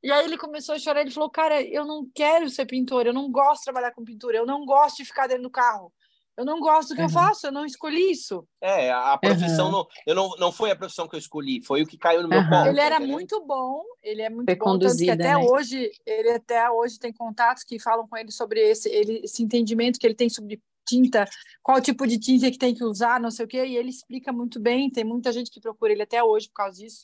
E 0.03 0.11
aí 0.11 0.25
ele 0.25 0.39
começou 0.39 0.75
a 0.75 0.79
chorar, 0.79 1.03
ele 1.03 1.11
falou, 1.11 1.31
cara, 1.31 1.63
eu 1.63 1.85
não 1.85 2.09
quero 2.15 2.49
ser 2.49 2.67
pintor, 2.67 3.07
eu 3.07 3.13
não 3.13 3.31
gosto 3.31 3.61
de 3.61 3.65
trabalhar 3.65 3.93
com 3.93 4.05
pintura, 4.05 4.39
eu 4.39 4.47
não 4.47 4.65
gosto 4.65 4.99
de 4.99 5.05
ficar 5.05 5.27
dentro 5.27 5.45
do 5.45 5.51
carro. 5.51 5.93
Eu 6.41 6.45
não 6.45 6.59
gosto 6.59 6.91
do 6.91 6.95
que 6.95 7.03
uhum. 7.03 7.09
eu 7.09 7.13
faço, 7.13 7.47
eu 7.47 7.53
não 7.53 7.67
escolhi 7.67 8.13
isso. 8.13 8.47
É, 8.63 8.91
a 8.91 9.19
profissão 9.19 9.67
uhum. 9.67 9.73
não, 9.73 9.87
eu 10.07 10.15
não, 10.15 10.31
não 10.39 10.53
foi 10.53 10.71
a 10.71 10.77
profissão 10.77 11.07
que 11.07 11.15
eu 11.15 11.19
escolhi, 11.19 11.63
foi 11.63 11.83
o 11.83 11.87
que 11.87 11.99
caiu 11.99 12.23
no 12.23 12.29
meu 12.29 12.49
colo. 12.49 12.69
Ele 12.69 12.81
era 12.81 12.99
muito 12.99 13.45
bom, 13.45 13.83
ele 14.03 14.23
é 14.23 14.31
muito 14.31 14.47
foi 14.47 14.57
bom, 14.57 14.79
tanto 14.79 14.97
que 14.97 15.11
até 15.11 15.35
né? 15.35 15.37
hoje, 15.37 15.91
ele 16.07 16.31
até 16.31 16.71
hoje 16.71 16.99
tem 16.99 17.13
contatos 17.13 17.63
que 17.63 17.79
falam 17.79 18.09
com 18.09 18.17
ele 18.17 18.31
sobre 18.31 18.59
esse, 18.61 18.89
ele, 18.89 19.21
esse 19.23 19.43
entendimento 19.43 19.99
que 19.99 20.07
ele 20.07 20.15
tem 20.15 20.31
sobre 20.31 20.63
tinta, 20.89 21.29
qual 21.63 21.79
tipo 21.79 22.07
de 22.07 22.19
tinta 22.19 22.51
que 22.51 22.59
tem 22.59 22.75
que 22.75 22.85
usar, 22.85 23.21
não 23.21 23.31
sei 23.31 23.45
o 23.45 23.49
quê, 23.49 23.65
e 23.67 23.77
ele 23.77 23.91
explica 23.91 24.33
muito 24.33 24.59
bem, 24.59 24.91
tem 24.91 25.05
muita 25.05 25.31
gente 25.33 25.51
que 25.51 25.61
procura 25.61 25.93
ele 25.93 26.03
até 26.03 26.25
hoje 26.25 26.49
por 26.49 26.55
causa 26.55 26.79
disso. 26.79 27.01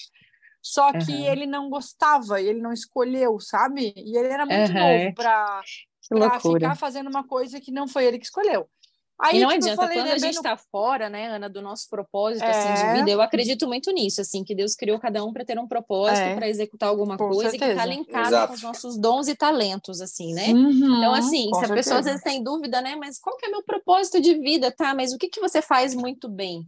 Só 0.68 0.92
que 0.92 1.12
uhum. 1.12 1.24
ele 1.24 1.46
não 1.46 1.70
gostava, 1.70 2.40
ele 2.40 2.60
não 2.60 2.72
escolheu, 2.72 3.38
sabe? 3.38 3.94
E 3.96 4.18
ele 4.18 4.26
era 4.26 4.44
muito 4.44 4.72
novo 4.72 5.14
para 5.14 5.62
ficar 6.42 6.74
fazendo 6.74 7.08
uma 7.08 7.24
coisa 7.24 7.60
que 7.60 7.70
não 7.70 7.86
foi 7.86 8.04
ele 8.04 8.18
que 8.18 8.24
escolheu. 8.24 8.68
Aí, 9.16 9.38
e 9.38 9.40
não 9.40 9.48
tipo, 9.50 9.62
adianta, 9.62 9.82
falei, 9.82 9.96
quando 9.96 10.08
né, 10.08 10.12
a 10.14 10.18
gente 10.18 10.34
está 10.34 10.50
no... 10.50 10.58
fora, 10.70 11.08
né, 11.08 11.28
Ana, 11.28 11.48
do 11.48 11.62
nosso 11.62 11.88
propósito 11.88 12.44
é... 12.44 12.50
assim, 12.50 12.74
de 12.74 12.98
vida, 12.98 13.10
eu 13.12 13.22
acredito 13.22 13.68
muito 13.68 13.92
nisso, 13.92 14.20
assim, 14.20 14.42
que 14.42 14.56
Deus 14.56 14.74
criou 14.74 14.98
cada 14.98 15.24
um 15.24 15.32
para 15.32 15.44
ter 15.44 15.56
um 15.56 15.68
propósito, 15.68 16.20
é. 16.20 16.34
para 16.34 16.48
executar 16.48 16.88
alguma 16.88 17.16
com 17.16 17.28
coisa 17.28 17.50
certeza. 17.50 17.64
e 17.64 17.74
que 17.74 17.80
está 17.80 17.86
linkado 17.86 18.26
Exato. 18.26 18.48
com 18.48 18.54
os 18.54 18.62
nossos 18.62 18.98
dons 18.98 19.28
e 19.28 19.36
talentos, 19.36 20.00
assim, 20.00 20.34
né? 20.34 20.48
Uhum, 20.48 20.98
então, 20.98 21.14
assim, 21.14 21.48
se 21.54 21.64
a 21.64 21.68
pessoa 21.68 22.00
às 22.00 22.06
vezes 22.06 22.22
tem 22.22 22.42
dúvida, 22.42 22.82
né, 22.82 22.96
mas 22.96 23.20
qual 23.20 23.36
que 23.36 23.46
é 23.46 23.48
meu 23.48 23.62
propósito 23.62 24.20
de 24.20 24.34
vida, 24.34 24.70
tá? 24.72 24.92
Mas 24.94 25.12
o 25.12 25.18
que, 25.18 25.28
que 25.28 25.40
você 25.40 25.62
faz 25.62 25.94
muito 25.94 26.28
bem? 26.28 26.64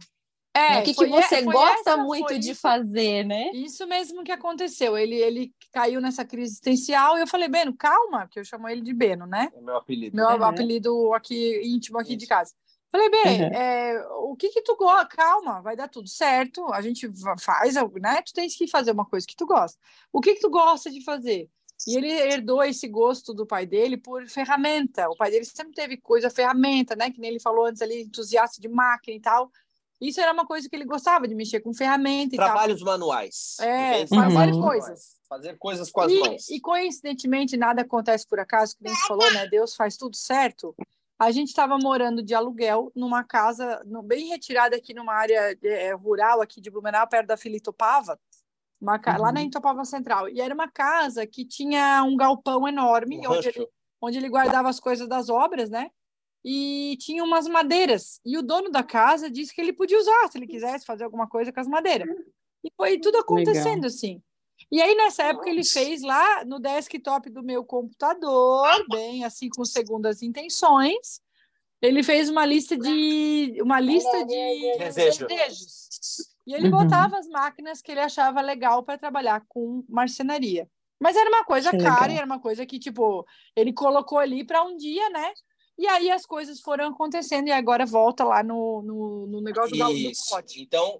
É, 0.53 0.69
né? 0.69 0.79
o 0.79 0.83
que, 0.83 0.93
que 0.93 1.05
você 1.05 1.41
gosta 1.43 1.91
essa, 1.91 1.97
muito 1.97 2.37
de 2.39 2.51
isso, 2.51 2.61
fazer, 2.61 3.23
né? 3.23 3.51
Isso 3.53 3.85
mesmo 3.87 4.23
que 4.23 4.31
aconteceu. 4.31 4.97
Ele, 4.97 5.15
ele 5.15 5.53
caiu 5.71 6.01
nessa 6.01 6.25
crise 6.25 6.53
existencial 6.53 7.17
e 7.17 7.21
eu 7.21 7.27
falei, 7.27 7.47
Beno, 7.47 7.75
calma, 7.75 8.27
que 8.27 8.39
eu 8.39 8.43
chamo 8.43 8.67
ele 8.67 8.81
de 8.81 8.93
Beno, 8.93 9.25
né? 9.25 9.49
É 9.55 9.61
meu 9.61 9.77
apelido. 9.77 10.15
Meu 10.15 10.25
uhum. 10.25 10.43
apelido 10.43 11.13
aqui 11.13 11.61
íntimo 11.63 11.99
aqui 11.99 12.11
isso. 12.11 12.17
de 12.17 12.27
casa. 12.27 12.53
Falei, 12.91 13.09
bem, 13.11 13.43
uhum. 13.43 13.53
é, 13.53 14.07
o 14.21 14.35
que 14.35 14.49
que 14.49 14.63
tu 14.63 14.75
gosta? 14.75 15.07
Calma, 15.15 15.61
vai 15.61 15.75
dar 15.75 15.87
tudo 15.87 16.09
certo. 16.09 16.73
A 16.73 16.81
gente 16.81 17.07
faz, 17.39 17.75
né? 18.01 18.21
Tu 18.23 18.33
tens 18.33 18.55
que 18.55 18.67
fazer 18.67 18.91
uma 18.91 19.05
coisa 19.05 19.27
que 19.27 19.35
tu 19.35 19.45
gosta. 19.45 19.79
O 20.11 20.19
que 20.19 20.33
que 20.33 20.41
tu 20.41 20.49
gosta 20.49 20.89
de 20.89 21.03
fazer? 21.03 21.47
E 21.87 21.95
ele 21.95 22.11
herdou 22.11 22.63
esse 22.63 22.87
gosto 22.87 23.33
do 23.33 23.45
pai 23.45 23.65
dele 23.65 23.95
por 23.95 24.27
ferramenta. 24.27 25.07
O 25.09 25.15
pai 25.15 25.29
dele 25.31 25.45
sempre 25.45 25.73
teve 25.73 25.97
coisa 25.97 26.29
ferramenta, 26.29 26.95
né? 26.95 27.11
Que 27.11 27.21
nem 27.21 27.29
ele 27.29 27.39
falou 27.39 27.65
antes 27.65 27.81
ali, 27.81 28.01
entusiasta 28.01 28.59
de 28.59 28.67
máquina 28.67 29.15
e 29.15 29.21
tal. 29.21 29.51
Isso 30.01 30.21
era 30.21 30.31
uma 30.31 30.45
coisa 30.45 30.69
que 30.69 30.75
ele 30.75 30.85
gostava 30.85 31.27
de 31.27 31.35
mexer 31.35 31.59
com 31.59 31.73
ferramenta 31.73 32.35
e 32.35 32.37
Trabalhos 32.37 32.79
tal. 32.81 32.93
manuais. 32.93 33.57
É, 33.59 34.07
fazer 34.07 34.53
uhum. 34.53 34.61
coisas. 34.61 35.19
Fazer 35.27 35.57
coisas 35.57 35.91
com 35.91 36.01
as 36.01 36.11
e, 36.11 36.19
mãos. 36.19 36.49
E 36.49 36.59
coincidentemente, 36.59 37.57
nada 37.57 37.81
acontece 37.81 38.25
por 38.27 38.39
acaso, 38.39 38.77
que 38.77 38.83
nem 38.83 38.93
gente 38.93 39.07
falou, 39.07 39.31
né? 39.33 39.45
Deus 39.47 39.75
faz 39.75 39.97
tudo 39.97 40.15
certo. 40.15 40.73
A 41.19 41.31
gente 41.31 41.49
estava 41.49 41.77
morando 41.77 42.23
de 42.23 42.33
aluguel 42.33 42.91
numa 42.95 43.25
casa 43.25 43.83
no, 43.85 44.01
bem 44.01 44.29
retirada 44.29 44.77
aqui 44.77 44.93
numa 44.93 45.13
área 45.13 45.57
é, 45.61 45.93
rural 45.93 46.41
aqui 46.41 46.61
de 46.61 46.71
Blumenau, 46.71 47.05
perto 47.07 47.27
da 47.27 47.35
Filitopava, 47.35 48.17
uma, 48.79 48.95
uhum. 48.95 49.21
lá 49.21 49.31
na 49.33 49.43
Itopava 49.43 49.83
Central. 49.83 50.29
E 50.29 50.39
era 50.39 50.53
uma 50.53 50.71
casa 50.71 51.27
que 51.27 51.43
tinha 51.43 52.01
um 52.03 52.15
galpão 52.15 52.65
enorme, 52.65 53.19
um 53.19 53.31
onde, 53.31 53.49
ele, 53.49 53.67
onde 54.01 54.17
ele 54.17 54.29
guardava 54.29 54.69
as 54.69 54.79
coisas 54.79 55.09
das 55.09 55.27
obras, 55.29 55.69
né? 55.69 55.91
E 56.43 56.97
tinha 56.99 57.23
umas 57.23 57.47
madeiras. 57.47 58.19
E 58.25 58.37
o 58.37 58.41
dono 58.41 58.69
da 58.69 58.83
casa 58.83 59.29
disse 59.29 59.53
que 59.53 59.61
ele 59.61 59.73
podia 59.73 59.97
usar 59.97 60.29
se 60.29 60.37
ele 60.37 60.47
quisesse 60.47 60.85
fazer 60.85 61.03
alguma 61.03 61.27
coisa 61.27 61.51
com 61.51 61.59
as 61.59 61.67
madeiras. 61.67 62.07
E 62.63 62.71
foi 62.75 62.99
tudo 62.99 63.17
acontecendo 63.17 63.83
Legal. 63.83 63.87
assim. 63.87 64.21
E 64.71 64.81
aí, 64.81 64.93
nessa 64.95 65.23
época, 65.23 65.49
ele 65.49 65.63
fez 65.63 66.01
lá 66.01 66.43
no 66.45 66.59
desktop 66.59 67.29
do 67.29 67.41
meu 67.41 67.63
computador, 67.63 68.67
bem 68.89 69.23
assim, 69.23 69.49
com 69.49 69.63
segundas 69.63 70.21
intenções. 70.21 71.21
Ele 71.81 72.03
fez 72.03 72.29
uma 72.29 72.45
lista 72.45 72.77
de 72.77 73.57
uma 73.61 73.79
lista 73.79 74.25
de 74.25 74.77
Desejo. 74.77 75.27
desejos. 75.27 75.89
E 76.45 76.53
ele 76.53 76.65
uhum. 76.65 76.83
botava 76.83 77.17
as 77.17 77.27
máquinas 77.27 77.81
que 77.81 77.91
ele 77.91 78.01
achava 78.01 78.41
legal 78.41 78.83
para 78.83 78.97
trabalhar 78.97 79.45
com 79.47 79.83
marcenaria. 79.87 80.69
Mas 80.99 81.15
era 81.15 81.29
uma 81.29 81.45
coisa 81.45 81.71
que 81.71 81.77
cara 81.77 82.01
legal. 82.01 82.09
e 82.11 82.17
era 82.17 82.25
uma 82.25 82.39
coisa 82.39 82.65
que, 82.65 82.77
tipo, 82.77 83.25
ele 83.55 83.71
colocou 83.71 84.17
ali 84.17 84.43
para 84.43 84.63
um 84.63 84.75
dia, 84.75 85.09
né? 85.09 85.33
E 85.79 85.87
aí 85.87 86.11
as 86.11 86.25
coisas 86.25 86.59
foram 86.59 86.89
acontecendo 86.89 87.47
e 87.47 87.53
agora 87.53 87.85
volta 87.85 88.25
lá 88.25 88.43
no, 88.43 88.81
no, 88.81 89.27
no 89.27 89.41
negócio 89.41 89.71
do, 89.71 89.77
do 89.77 90.11
calote. 90.27 90.61
Então, 90.61 90.99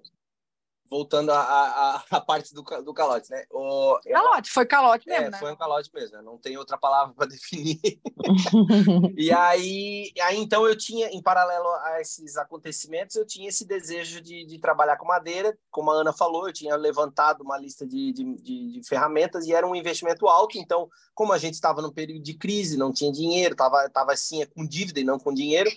voltando 0.90 1.30
à, 1.30 2.04
parte 2.26 2.52
do, 2.52 2.62
do 2.62 2.92
calote, 2.92 3.30
né? 3.30 3.44
O, 3.50 3.96
calote, 4.02 4.50
foi 4.50 4.66
calote 4.66 5.06
mesmo, 5.06 5.26
é, 5.26 5.30
né? 5.30 5.38
Foi 5.38 5.52
um 5.52 5.56
calote 5.56 5.88
mesmo, 5.94 6.16
né? 6.16 6.22
não 6.22 6.36
tem 6.36 6.58
outra 6.58 6.76
palavra 6.76 7.14
para 7.14 7.26
definir. 7.30 7.78
e 9.16 9.30
aí, 9.30 10.12
aí, 10.20 10.36
então, 10.36 10.66
eu 10.66 10.76
tinha, 10.76 11.08
em 11.08 11.22
paralelo 11.22 11.68
a 11.84 12.00
esses 12.00 12.36
acontecimentos, 12.36 13.14
eu 13.14 13.24
tinha 13.24 13.48
esse 13.48 13.64
desejo 13.64 14.20
de, 14.20 14.44
de 14.44 14.58
trabalhar 14.58 14.96
com 14.96 15.06
madeira. 15.06 15.56
Como 15.70 15.92
a 15.92 15.94
Ana 15.94 16.12
falou, 16.12 16.48
eu 16.48 16.52
tinha 16.52 16.74
levantado 16.74 17.42
uma 17.42 17.56
lista 17.56 17.86
de, 17.86 18.12
de, 18.12 18.24
de, 18.42 18.72
de 18.72 18.88
ferramentas 18.88 19.46
e 19.46 19.54
era 19.54 19.66
um 19.66 19.76
investimento 19.76 20.26
alto. 20.26 20.58
Então, 20.58 20.88
como 21.14 21.32
a 21.32 21.38
gente 21.38 21.54
estava 21.54 21.80
num 21.80 21.92
período 21.92 22.24
de 22.24 22.34
crise, 22.34 22.76
não 22.76 22.92
tinha 22.92 23.12
dinheiro, 23.12 23.52
estava 23.52 23.88
tava 23.88 24.12
assim, 24.12 24.44
com 24.46 24.66
dívida 24.66 24.98
e 24.98 25.04
não 25.04 25.20
com 25.20 25.32
dinheiro, 25.32 25.70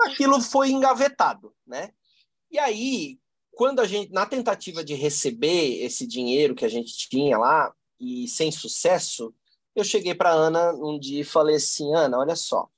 aquilo 0.00 0.40
foi 0.40 0.70
engavetado, 0.70 1.54
né? 1.64 1.92
E 2.50 2.58
aí, 2.58 3.18
quando 3.58 3.80
a 3.80 3.84
gente, 3.84 4.12
na 4.12 4.24
tentativa 4.24 4.84
de 4.84 4.94
receber 4.94 5.82
esse 5.82 6.06
dinheiro 6.06 6.54
que 6.54 6.64
a 6.64 6.68
gente 6.68 6.96
tinha 7.08 7.36
lá, 7.36 7.74
e 7.98 8.28
sem 8.28 8.52
sucesso, 8.52 9.34
eu 9.74 9.82
cheguei 9.82 10.14
para 10.14 10.30
Ana 10.30 10.72
um 10.74 10.96
dia 10.96 11.22
e 11.22 11.24
falei 11.24 11.56
assim: 11.56 11.92
Ana, 11.92 12.20
olha 12.20 12.36
só, 12.36 12.68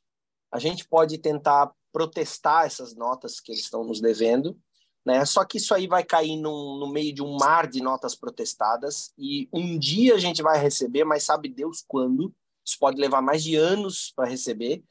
a 0.50 0.58
gente 0.58 0.88
pode 0.88 1.18
tentar 1.18 1.70
protestar 1.92 2.64
essas 2.64 2.96
notas 2.96 3.40
que 3.40 3.52
eles 3.52 3.64
estão 3.64 3.84
nos 3.84 4.00
devendo, 4.00 4.58
né? 5.04 5.22
Só 5.26 5.44
que 5.44 5.58
isso 5.58 5.74
aí 5.74 5.86
vai 5.86 6.02
cair 6.02 6.38
num, 6.38 6.78
no 6.78 6.90
meio 6.90 7.14
de 7.14 7.22
um 7.22 7.36
mar 7.36 7.68
de 7.68 7.82
notas 7.82 8.14
protestadas 8.14 9.12
e 9.18 9.50
um 9.52 9.78
dia 9.78 10.14
a 10.14 10.18
gente 10.18 10.42
vai 10.42 10.58
receber, 10.58 11.04
mas 11.04 11.24
sabe 11.24 11.50
Deus 11.50 11.84
quando? 11.86 12.34
Isso 12.64 12.78
pode 12.80 12.98
levar 12.98 13.20
mais 13.20 13.42
de 13.42 13.54
anos 13.54 14.14
para 14.16 14.30
receber. 14.30 14.82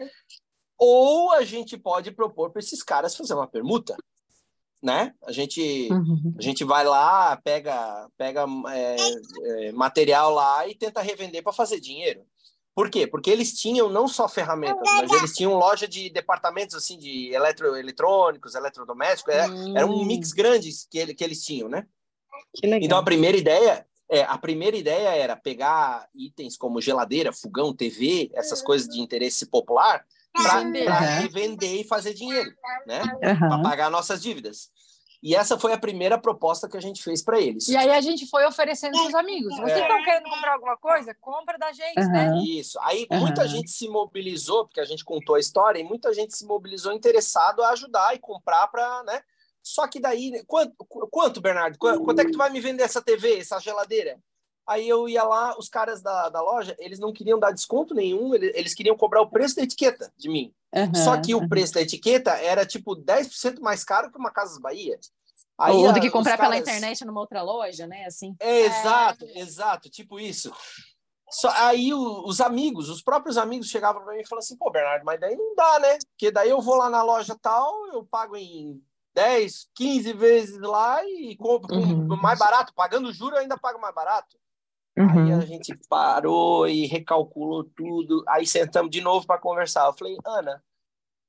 Ou 0.78 1.32
a 1.32 1.44
gente 1.44 1.76
pode 1.80 2.12
propor 2.12 2.52
para 2.52 2.60
esses 2.60 2.84
caras 2.84 3.16
fazer 3.16 3.34
uma 3.34 3.48
permuta 3.48 3.98
né? 4.82 5.14
A 5.26 5.32
gente, 5.32 5.90
uhum. 5.92 6.36
a 6.38 6.42
gente 6.42 6.64
vai 6.64 6.86
lá, 6.86 7.38
pega, 7.38 8.08
pega 8.18 8.46
é, 8.72 8.96
é, 9.44 9.72
material 9.72 10.34
lá 10.34 10.68
e 10.68 10.76
tenta 10.76 11.02
revender 11.02 11.44
para 11.44 11.54
fazer 11.54 11.80
dinheiro. 11.80 12.22
Por 12.74 12.90
quê? 12.90 13.06
Porque 13.06 13.30
eles 13.30 13.60
tinham 13.60 13.90
não 13.90 14.08
só 14.08 14.30
ferramentas, 14.30 14.90
mas 14.96 15.12
eles 15.12 15.34
tinham 15.34 15.54
loja 15.54 15.86
de 15.88 16.10
departamentos 16.10 16.76
assim 16.76 16.98
de 16.98 17.34
eletroeletrônicos, 17.34 18.56
eletrodomésticos. 18.56 19.34
Era, 19.34 19.52
uhum. 19.52 19.78
era 19.78 19.86
um 19.86 20.06
mix 20.06 20.32
grande 20.32 20.70
que, 20.90 20.98
ele, 20.98 21.14
que 21.14 21.24
eles 21.24 21.44
tinham, 21.44 21.68
né? 21.68 21.86
Então 22.64 22.98
a 22.98 23.04
primeira 23.04 23.38
ideia 23.38 23.86
é, 24.10 24.24
a 24.24 24.38
primeira 24.40 24.76
ideia 24.76 25.10
era 25.10 25.36
pegar 25.36 26.10
itens 26.16 26.58
como 26.58 26.82
geladeira, 26.82 27.32
fogão, 27.32 27.76
TV, 27.76 28.32
essas 28.34 28.60
coisas 28.60 28.88
de 28.88 29.00
interesse 29.00 29.46
popular, 29.46 30.04
para 30.34 30.62
uhum. 30.62 31.30
vender 31.32 31.82
e 31.82 31.84
fazer 31.84 32.14
dinheiro, 32.14 32.52
né? 32.86 33.02
Uhum. 33.02 33.40
Para 33.40 33.62
pagar 33.62 33.90
nossas 33.90 34.22
dívidas. 34.22 34.70
E 35.22 35.36
essa 35.36 35.60
foi 35.60 35.74
a 35.74 35.78
primeira 35.78 36.18
proposta 36.18 36.70
que 36.70 36.78
a 36.78 36.82
gente 36.82 37.04
fez 37.04 37.22
para 37.22 37.40
eles. 37.40 37.68
E 37.68 37.76
aí 37.76 37.90
a 37.92 38.00
gente 38.00 38.26
foi 38.28 38.46
oferecendo 38.46 38.94
para 38.94 39.08
os 39.08 39.16
amigos. 39.16 39.54
Vocês 39.58 39.78
é. 39.78 39.82
estão 39.82 40.02
querendo 40.04 40.30
comprar 40.30 40.54
alguma 40.54 40.78
coisa? 40.78 41.14
Compra 41.20 41.58
da 41.58 41.74
gente, 41.74 42.00
uhum. 42.00 42.12
né? 42.12 42.42
Isso. 42.42 42.80
Aí 42.82 43.06
uhum. 43.12 43.20
muita 43.20 43.46
gente 43.48 43.70
se 43.70 43.90
mobilizou, 43.90 44.66
porque 44.66 44.80
a 44.80 44.86
gente 44.86 45.04
contou 45.04 45.36
a 45.36 45.40
história, 45.40 45.80
e 45.80 45.84
muita 45.84 46.14
gente 46.14 46.36
se 46.36 46.46
mobilizou 46.46 46.94
interessado 46.94 47.62
a 47.62 47.72
ajudar 47.72 48.16
e 48.16 48.20
comprar 48.20 48.68
para, 48.68 49.04
né? 49.04 49.22
Só 49.62 49.88
que 49.88 50.00
daí, 50.00 50.42
quanto, 50.48 50.74
quanto 51.12 51.42
Bernardo? 51.42 51.78
Quanto 51.78 52.20
é 52.20 52.26
que 52.26 52.32
tu 52.32 52.38
vai 52.38 52.50
me 52.50 52.62
vender 52.62 52.84
essa 52.84 53.02
TV, 53.02 53.40
essa 53.40 53.60
geladeira? 53.60 54.18
Aí 54.70 54.88
eu 54.88 55.10
ia 55.10 55.24
lá, 55.24 55.58
os 55.58 55.68
caras 55.68 56.00
da, 56.00 56.30
da 56.30 56.40
loja, 56.42 56.76
eles 56.78 57.00
não 57.00 57.12
queriam 57.12 57.40
dar 57.40 57.52
desconto 57.52 57.96
nenhum, 57.96 58.36
eles, 58.36 58.52
eles 58.54 58.74
queriam 58.76 58.96
cobrar 58.96 59.20
o 59.20 59.30
preço 59.30 59.56
da 59.56 59.64
etiqueta 59.64 60.14
de 60.16 60.30
mim. 60.30 60.54
Uhum, 60.72 60.94
Só 60.94 61.20
que 61.20 61.34
uhum. 61.34 61.44
o 61.44 61.50
preço 61.50 61.74
da 61.74 61.82
etiqueta 61.82 62.32
era 62.34 62.64
tipo 62.68 62.96
10% 62.96 63.60
mais 63.62 63.84
caro 63.84 64.12
que 64.12 64.18
uma 64.20 64.30
Casas 64.30 64.60
Bahia. 64.60 65.00
Aí, 65.58 65.74
Ou 65.74 65.92
do 65.92 66.00
que 66.00 66.12
comprar 66.12 66.38
caras... 66.38 66.52
pela 66.52 66.62
internet 66.62 67.04
numa 67.04 67.20
outra 67.20 67.42
loja, 67.42 67.88
né? 67.88 68.06
Assim. 68.06 68.36
É, 68.40 68.60
exato, 68.62 69.26
é... 69.26 69.40
exato, 69.40 69.90
tipo 69.90 70.20
isso. 70.20 70.54
Só, 71.32 71.50
aí 71.56 71.92
o, 71.92 72.24
os 72.28 72.40
amigos, 72.40 72.90
os 72.90 73.02
próprios 73.02 73.38
amigos 73.38 73.70
chegavam 73.70 74.04
para 74.04 74.14
mim 74.14 74.22
e 74.22 74.28
falavam 74.28 74.46
assim, 74.46 74.56
pô, 74.56 74.70
Bernardo, 74.70 75.04
mas 75.04 75.20
daí 75.20 75.36
não 75.36 75.56
dá, 75.56 75.80
né? 75.80 75.98
Porque 76.12 76.30
daí 76.30 76.52
eu 76.52 76.62
vou 76.62 76.76
lá 76.76 76.92
na 76.92 77.02
loja 77.02 77.36
tal, 77.42 77.74
eu 77.92 78.06
pago 78.06 78.36
em 78.38 78.80
10, 79.16 79.68
15 79.74 80.14
vezes 80.14 80.60
lá 80.60 81.04
e 81.06 81.36
compro 81.38 81.76
uhum. 81.76 82.16
mais 82.22 82.38
barato, 82.38 82.72
pagando 82.76 83.12
juro 83.12 83.36
eu 83.36 83.40
ainda 83.40 83.58
pago 83.58 83.82
mais 83.82 83.96
barato. 83.96 84.38
Uhum. 85.00 85.26
Aí 85.26 85.32
a 85.32 85.40
gente 85.42 85.74
parou 85.88 86.68
e 86.68 86.86
recalculou 86.86 87.64
tudo. 87.64 88.24
Aí 88.28 88.46
sentamos 88.46 88.92
de 88.92 89.00
novo 89.00 89.26
para 89.26 89.40
conversar. 89.40 89.86
Eu 89.86 89.94
falei, 89.94 90.18
Ana, 90.26 90.62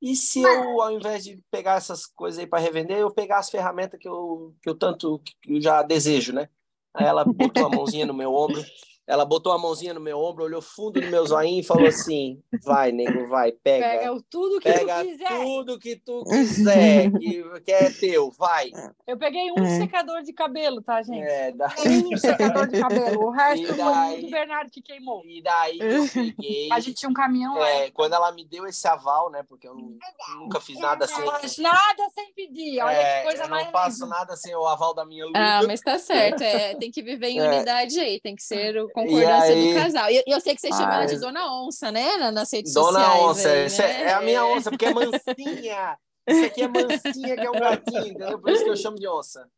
e 0.02 0.16
se 0.16 0.42
eu, 0.42 0.80
ao 0.80 0.90
invés 0.90 1.22
de 1.22 1.40
pegar 1.50 1.76
essas 1.76 2.06
coisas 2.06 2.40
aí 2.40 2.46
para 2.46 2.58
revender, 2.58 2.98
eu 2.98 3.10
pegar 3.10 3.38
as 3.38 3.50
ferramentas 3.50 4.00
que 4.00 4.08
eu, 4.08 4.54
que 4.62 4.68
eu 4.68 4.74
tanto 4.74 5.20
que 5.20 5.34
eu 5.46 5.60
já 5.60 5.82
desejo, 5.82 6.32
né? 6.32 6.48
Aí 6.94 7.04
ela 7.04 7.24
botou 7.24 7.66
a 7.66 7.68
mãozinha 7.68 8.06
no 8.06 8.14
meu 8.14 8.34
ombro. 8.34 8.60
Ela 9.10 9.24
botou 9.24 9.52
a 9.52 9.58
mãozinha 9.58 9.92
no 9.92 10.00
meu 10.00 10.18
ombro, 10.18 10.44
olhou 10.44 10.62
fundo 10.62 11.00
no 11.00 11.08
meu 11.10 11.26
zoinho 11.26 11.60
e 11.60 11.64
falou 11.64 11.86
assim: 11.86 12.40
vai, 12.64 12.92
nego, 12.92 13.26
vai, 13.28 13.50
pega. 13.52 13.88
Pega 13.88 14.12
o- 14.12 14.22
tudo 14.22 14.60
que 14.60 14.72
Pega 14.72 15.00
tu 15.02 15.06
quiser. 15.08 15.28
tudo 15.28 15.78
que 15.80 15.96
tu 15.96 16.24
quiser, 16.24 17.10
que, 17.12 17.60
que 17.64 17.72
é 17.72 17.90
teu, 17.90 18.30
vai. 18.30 18.70
Eu 19.06 19.18
peguei 19.18 19.50
um 19.50 19.64
É. 19.64 19.78
secador 19.78 20.22
de 20.22 20.32
cabelo, 20.32 20.80
tá, 20.82 21.02
gente? 21.02 21.22
É, 21.26 21.50
da- 21.52 21.74
Um 21.86 22.16
secador 22.16 22.66
de 22.68 22.80
cabelo. 22.80 23.24
O 23.24 23.30
resto 23.30 23.66
foi 23.74 24.20
do 24.22 24.30
Bernardo 24.30 24.70
que 24.70 24.80
queimou. 24.82 25.22
E 25.24 25.42
daí 25.42 25.78
eu 25.80 26.06
peguei. 26.08 26.68
A 26.72 26.78
gente 26.80 26.94
tinha 26.94 27.10
um 27.10 27.14
caminhão 27.14 27.54
lá. 27.56 27.68
é, 27.68 27.90
quando 27.90 28.14
ela 28.14 28.30
me 28.32 28.44
deu 28.44 28.66
esse 28.66 28.86
aval, 28.86 29.30
né? 29.30 29.42
Porque 29.48 29.66
eu 29.66 29.74
nu- 29.74 29.98
nunca 30.38 30.60
fiz 30.60 30.78
nada 30.78 31.06
sem. 31.06 31.24
Mas 31.24 31.58
Nada 31.58 32.08
sem 32.14 32.32
pedir. 32.34 32.80
Olha 32.80 32.92
é, 32.94 33.18
que 33.20 33.26
coisa 33.26 33.42
eu 33.44 33.48
mais 33.48 33.64
não 33.66 33.72
faço 33.72 34.06
nada 34.06 34.36
sem 34.36 34.54
o 34.54 34.66
aval 34.66 34.94
da 34.94 35.04
minha 35.04 35.26
luta. 35.26 35.38
Ah, 35.38 35.62
mas 35.66 35.80
tá 35.80 35.98
certo. 35.98 36.42
É, 36.42 36.74
tem 36.76 36.90
que 36.90 37.02
viver 37.02 37.28
em 37.28 37.40
É. 37.40 37.48
unidade 37.48 37.98
aí, 37.98 38.20
tem 38.20 38.36
que 38.36 38.42
ser 38.42 38.76
o 38.80 38.88
concordância 39.06 39.54
aí- 39.54 39.74
do 39.74 39.80
casal. 39.80 40.10
E 40.10 40.16
eu, 40.16 40.22
eu 40.26 40.40
sei 40.40 40.54
que 40.54 40.60
você 40.60 40.68
chama 40.68 40.94
ela 40.94 41.06
de. 41.06 41.18
Dona 41.18 41.52
Onça, 41.62 41.90
né? 41.92 42.16
na- 42.16 42.30
Nas 42.32 42.52
redes 42.52 42.72
Dona 42.72 43.04
sociais. 43.04 43.22
Onça, 43.22 43.48
aí, 43.84 43.92
né? 43.92 44.02
é, 44.02 44.02
é 44.10 44.12
a 44.14 44.20
minha 44.20 44.44
onça, 44.46 44.70
porque 44.70 44.86
é 44.86 44.94
mansinha. 44.94 45.98
Isso 46.28 46.44
aqui 46.46 46.62
é 46.62 46.68
mansinha, 46.68 47.34
que 47.36 47.40
é 47.46 47.50
um 47.50 47.54
gatinho, 47.54 48.06
entendeu? 48.06 48.38
Por 48.38 48.50
isso 48.50 48.64
que 48.64 48.70
eu 48.70 48.76
chamo 48.76 48.96
de 48.96 49.08
onça. 49.08 49.48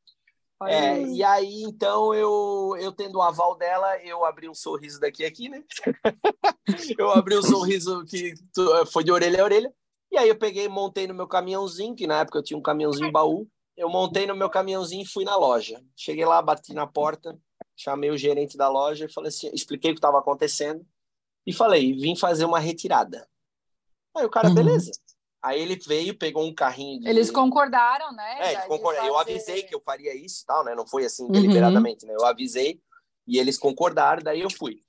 É, 0.68 1.02
e 1.02 1.24
aí, 1.24 1.62
então, 1.64 2.14
eu, 2.14 2.76
eu 2.78 2.92
tendo 2.92 3.18
o 3.18 3.22
aval 3.22 3.56
dela, 3.56 3.98
eu 4.04 4.24
abri 4.24 4.48
um 4.48 4.54
sorriso 4.54 5.00
daqui 5.00 5.24
aqui, 5.24 5.48
né? 5.48 5.60
eu 6.98 7.10
abri 7.10 7.36
um 7.36 7.42
sorriso 7.42 8.04
que 8.04 8.34
foi 8.92 9.02
de 9.04 9.10
orelha 9.10 9.40
a 9.40 9.44
orelha. 9.44 9.72
E 10.10 10.16
aí 10.18 10.28
eu 10.28 10.36
peguei 10.36 10.66
e 10.66 10.68
montei 10.68 11.06
no 11.06 11.14
meu 11.14 11.26
caminhãozinho, 11.26 11.94
que 11.96 12.06
na 12.06 12.20
época 12.20 12.38
eu 12.38 12.42
tinha 12.42 12.56
um 12.58 12.62
caminhãozinho 12.62 13.10
baú. 13.10 13.48
Eu 13.76 13.88
montei 13.88 14.26
no 14.26 14.36
meu 14.36 14.50
caminhãozinho 14.50 15.02
e 15.02 15.06
fui 15.06 15.24
na 15.24 15.34
loja. 15.36 15.82
Cheguei 15.96 16.24
lá, 16.26 16.40
bati 16.42 16.74
na 16.74 16.86
porta, 16.86 17.36
chamei 17.76 18.10
o 18.10 18.16
gerente 18.16 18.56
da 18.56 18.68
loja 18.68 19.06
e 19.06 19.12
falei 19.12 19.28
assim, 19.28 19.50
expliquei 19.52 19.90
o 19.90 19.94
que 19.94 19.98
estava 19.98 20.18
acontecendo 20.18 20.86
e 21.46 21.52
falei, 21.52 21.92
vim 21.94 22.14
fazer 22.16 22.44
uma 22.44 22.58
retirada. 22.58 23.28
Aí 24.16 24.24
o 24.24 24.30
cara, 24.30 24.48
Uhum. 24.48 24.54
beleza. 24.54 24.92
Aí 25.42 25.60
ele 25.60 25.76
veio, 25.76 26.16
pegou 26.16 26.44
um 26.44 26.54
carrinho 26.54 27.00
de... 27.00 27.08
Eles 27.08 27.30
concordaram, 27.30 28.12
né? 28.12 28.36
É, 28.38 28.52
eles. 28.52 28.80
Eu 29.04 29.18
avisei 29.18 29.62
que 29.64 29.74
eu 29.74 29.80
faria 29.80 30.14
isso 30.14 30.44
tal, 30.46 30.64
né? 30.64 30.74
Não 30.74 30.86
foi 30.86 31.04
assim 31.04 31.24
Uhum. 31.24 31.32
deliberadamente, 31.32 32.06
né? 32.06 32.14
Eu 32.14 32.24
avisei 32.24 32.80
e 33.26 33.38
eles 33.38 33.58
concordaram, 33.58 34.22
daí 34.22 34.40
eu 34.40 34.50
fui. 34.50 34.80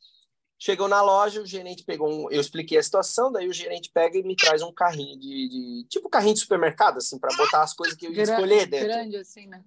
Chegou 0.60 0.88
na 0.88 1.02
loja, 1.02 1.42
o 1.42 1.46
gerente 1.46 1.84
pegou 1.84 2.08
um. 2.08 2.30
Eu 2.32 2.40
expliquei 2.40 2.78
a 2.78 2.84
situação, 2.84 3.32
daí 3.32 3.50
o 3.50 3.54
gerente 3.54 3.90
pega 3.92 4.18
e 4.18 4.24
me 4.24 4.36
traz 4.36 4.62
um 4.62 4.72
carrinho 4.72 5.20
de. 5.20 5.50
de- 5.50 5.88
tipo 5.90 6.08
carrinho 6.10 6.36
de 6.36 6.40
supermercado, 6.40 6.98
assim, 6.98 7.20
para 7.20 7.36
botar 7.36 7.64
as 7.64 7.74
coisas 7.74 7.98
que 7.98 8.06
eu 8.06 8.14
ia 8.14 8.24
Gra- 8.24 8.36
escolher 8.36 8.66
dentro. 8.68 8.88
Grande 8.88 9.18
assim, 9.18 9.48
né? 9.48 9.62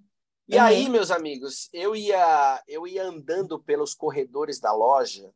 E 0.47 0.57
aí, 0.57 0.87
meus 0.87 1.11
amigos, 1.11 1.67
eu 1.73 1.95
ia, 1.95 2.63
eu 2.67 2.87
ia 2.87 3.03
andando 3.03 3.59
pelos 3.59 3.93
corredores 3.93 4.59
da 4.59 4.71
loja 4.71 5.29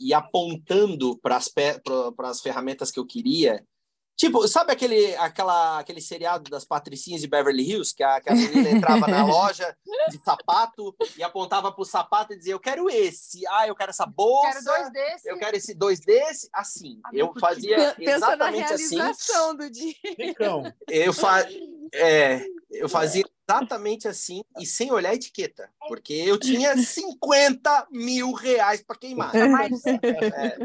e 0.00 0.14
apontando 0.14 1.18
para 1.18 1.36
as 1.36 2.40
ferramentas 2.40 2.90
que 2.90 2.98
eu 2.98 3.06
queria. 3.06 3.62
Tipo, 4.16 4.48
sabe 4.48 4.72
aquele, 4.72 5.14
aquela, 5.16 5.78
aquele 5.78 6.00
seriado 6.00 6.50
das 6.50 6.64
patricinhas 6.64 7.20
de 7.20 7.28
Beverly 7.28 7.70
Hills, 7.70 7.94
que 7.94 8.02
a, 8.02 8.18
que 8.18 8.30
a 8.30 8.34
menina 8.34 8.70
entrava 8.70 9.06
na 9.06 9.22
loja 9.28 9.76
de 10.08 10.18
sapato 10.24 10.96
e 11.18 11.22
apontava 11.22 11.70
para 11.70 11.82
o 11.82 11.84
sapato 11.84 12.32
e 12.32 12.38
dizia, 12.38 12.54
eu 12.54 12.60
quero 12.60 12.88
esse, 12.88 13.46
ah, 13.48 13.68
eu 13.68 13.74
quero 13.74 13.90
essa 13.90 14.06
bolsa, 14.06 14.52
Quero 14.52 14.64
dois 14.64 14.92
desses. 14.92 15.26
eu 15.26 15.38
quero 15.38 15.56
esse 15.58 15.74
dois 15.74 16.00
desse, 16.00 16.48
assim. 16.50 16.98
Ah, 17.04 17.10
Eu 17.12 17.34
fazia 17.38 17.94
Pensa 17.94 18.10
na 18.10 18.16
exatamente 18.16 18.72
assim. 18.72 18.96
realização 18.96 19.54
do 19.54 19.68
dia. 19.70 19.94
Ricão. 20.18 20.72
Eu, 20.88 21.12
fa... 21.12 21.46
é, 21.92 22.46
eu 22.70 22.88
fazia 22.88 23.22
exatamente 23.48 24.08
assim 24.08 24.42
e 24.58 24.66
sem 24.66 24.90
olhar 24.90 25.10
a 25.10 25.14
etiqueta, 25.14 25.70
porque 25.88 26.12
eu 26.12 26.38
tinha 26.38 26.76
50 26.76 27.88
mil 27.90 28.32
reais 28.32 28.82
para 28.82 28.96
queimar. 28.96 29.32
Mas 29.50 29.84
É, 29.86 30.56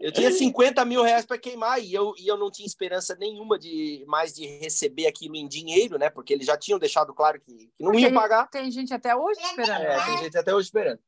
eu 0.00 0.12
tinha 0.12 0.30
50 0.30 0.84
mil 0.84 1.02
reais 1.02 1.24
para 1.24 1.38
queimar 1.38 1.80
e 1.80 1.94
eu, 1.94 2.12
e 2.18 2.26
eu 2.26 2.36
não 2.36 2.50
tinha 2.50 2.66
esperança 2.66 3.14
nenhuma 3.14 3.58
de 3.58 4.04
mais 4.06 4.34
de 4.34 4.46
receber 4.58 5.06
aquilo 5.06 5.36
em 5.36 5.46
dinheiro, 5.46 5.98
né? 5.98 6.10
Porque 6.10 6.32
eles 6.32 6.46
já 6.46 6.56
tinham 6.56 6.78
deixado 6.78 7.14
claro 7.14 7.40
que, 7.40 7.70
que 7.76 7.84
não 7.84 7.94
iam 7.94 8.12
pagar. 8.12 8.48
tem 8.48 8.70
gente 8.70 8.92
até 8.92 9.14
hoje 9.14 9.40
esperando. 9.40 9.82
É, 9.82 10.04
tem 10.04 10.18
gente 10.18 10.38
até 10.38 10.54
hoje 10.54 10.66
esperando. 10.66 11.00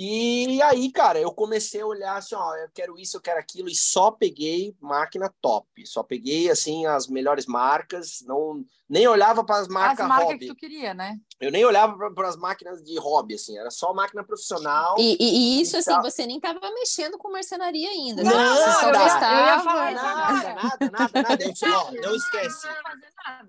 E 0.00 0.62
aí, 0.62 0.92
cara, 0.92 1.18
eu 1.18 1.32
comecei 1.32 1.80
a 1.80 1.86
olhar 1.86 2.16
assim, 2.16 2.36
ó, 2.36 2.54
eu 2.54 2.68
quero 2.72 2.96
isso, 2.96 3.16
eu 3.16 3.20
quero 3.20 3.40
aquilo, 3.40 3.68
e 3.68 3.74
só 3.74 4.12
peguei 4.12 4.76
máquina 4.80 5.28
top. 5.42 5.66
Só 5.84 6.04
peguei, 6.04 6.48
assim, 6.48 6.86
as 6.86 7.08
melhores 7.08 7.46
marcas, 7.46 8.22
não 8.24 8.64
nem 8.88 9.08
olhava 9.08 9.42
para 9.44 9.56
as 9.56 9.62
As 9.62 9.68
marcas 9.68 10.06
marcas 10.06 10.26
hobby. 10.28 10.38
que 10.38 10.46
tu 10.46 10.54
queria, 10.54 10.94
né? 10.94 11.16
Eu 11.40 11.50
nem 11.50 11.64
olhava 11.64 12.10
para 12.14 12.28
as 12.28 12.36
máquinas 12.36 12.80
de 12.82 12.96
hobby, 12.96 13.34
assim, 13.34 13.58
era 13.58 13.70
só 13.72 13.92
máquina 13.92 14.22
profissional. 14.22 14.94
E, 15.00 15.16
e- 15.18 15.58
e 15.58 15.62
isso, 15.62 15.76
assim, 15.76 15.90
Então- 15.90 16.02
você 16.02 16.24
nem 16.26 16.38
tava 16.38 16.60
mexendo 16.72 17.18
com 17.18 17.30
marcenaria 17.32 17.90
ainda. 17.90 18.22
Não, 18.22 18.30
você 18.30 18.72
só 18.80 18.82
eu 18.88 18.94
ia- 18.94 18.98
gostava. 19.02 19.34
eu 19.34 19.46
ia 19.46 19.60
falar 19.60 19.92
isso 19.92 20.02
nada, 20.04 20.54
nada, 20.54 20.90
nada, 20.92 21.22
nada. 21.22 21.44
Eu, 21.44 21.72
ó, 21.74 21.90
não 21.90 22.14
esquece. 22.14 22.66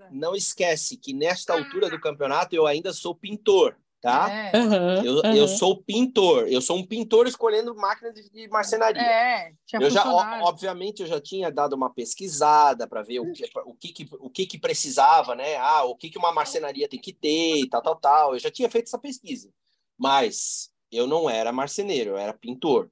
Não. 0.10 0.12
Não 0.12 0.36
esquece 0.36 0.98
que 0.98 1.14
nesta 1.14 1.54
altura 1.54 1.90
do 1.92 2.02
campeonato 2.02 2.56
eu 2.56 2.66
ainda 2.66 2.92
sou 2.92 3.14
pintor, 3.16 3.78
tá? 4.02 4.30
É, 4.32 4.52
Aham, 4.58 5.04
Eu, 5.04 5.20
aham. 5.20 5.36
eu 5.36 5.48
sou 5.48 5.82
pintor. 5.84 6.48
Eu 6.48 6.62
sou 6.62 6.78
um 6.78 6.86
pintor 6.86 7.28
escolhendo 7.28 7.76
máquina 7.76 8.12
de, 8.14 8.30
de 8.30 8.48
marcenaria. 8.48 9.02
é 9.02 9.54
tinha 9.66 9.82
Eu 9.82 9.90
já, 9.90 10.04
ó, 10.08 10.48
obviamente, 10.48 11.02
eu 11.02 11.08
já 11.08 11.20
tinha 11.22 11.52
dado 11.52 11.74
uma 11.74 11.90
pesquisada 11.94 12.88
para 12.88 13.02
ver 13.04 13.20
o 13.20 13.32
que, 13.32 13.44
o, 13.66 13.74
que, 13.76 13.90
que- 13.92 14.10
o 14.20 14.30
que, 14.30 14.46
que 14.46 14.58
precisava, 14.58 15.36
né? 15.36 15.58
Ah, 15.58 15.84
o 15.84 15.96
que, 15.96 16.10
que 16.10 16.18
uma 16.18 16.32
marcenaria 16.34 16.88
tem 16.90 17.00
que 17.00 17.14
ter 17.14 17.58
e 17.58 17.70
tal, 17.70 17.82
tal, 17.82 17.96
tal. 17.96 18.34
Eu 18.34 18.40
já 18.40 18.50
tinha 18.50 18.70
feito 18.70 18.88
essa 18.88 18.98
pesquisa. 18.98 19.50
Mas 19.98 20.70
eu 20.92 21.06
não 21.06 21.30
era 21.30 21.52
marceneiro, 21.52 22.12
eu 22.12 22.18
era 22.18 22.34
pintor. 22.34 22.90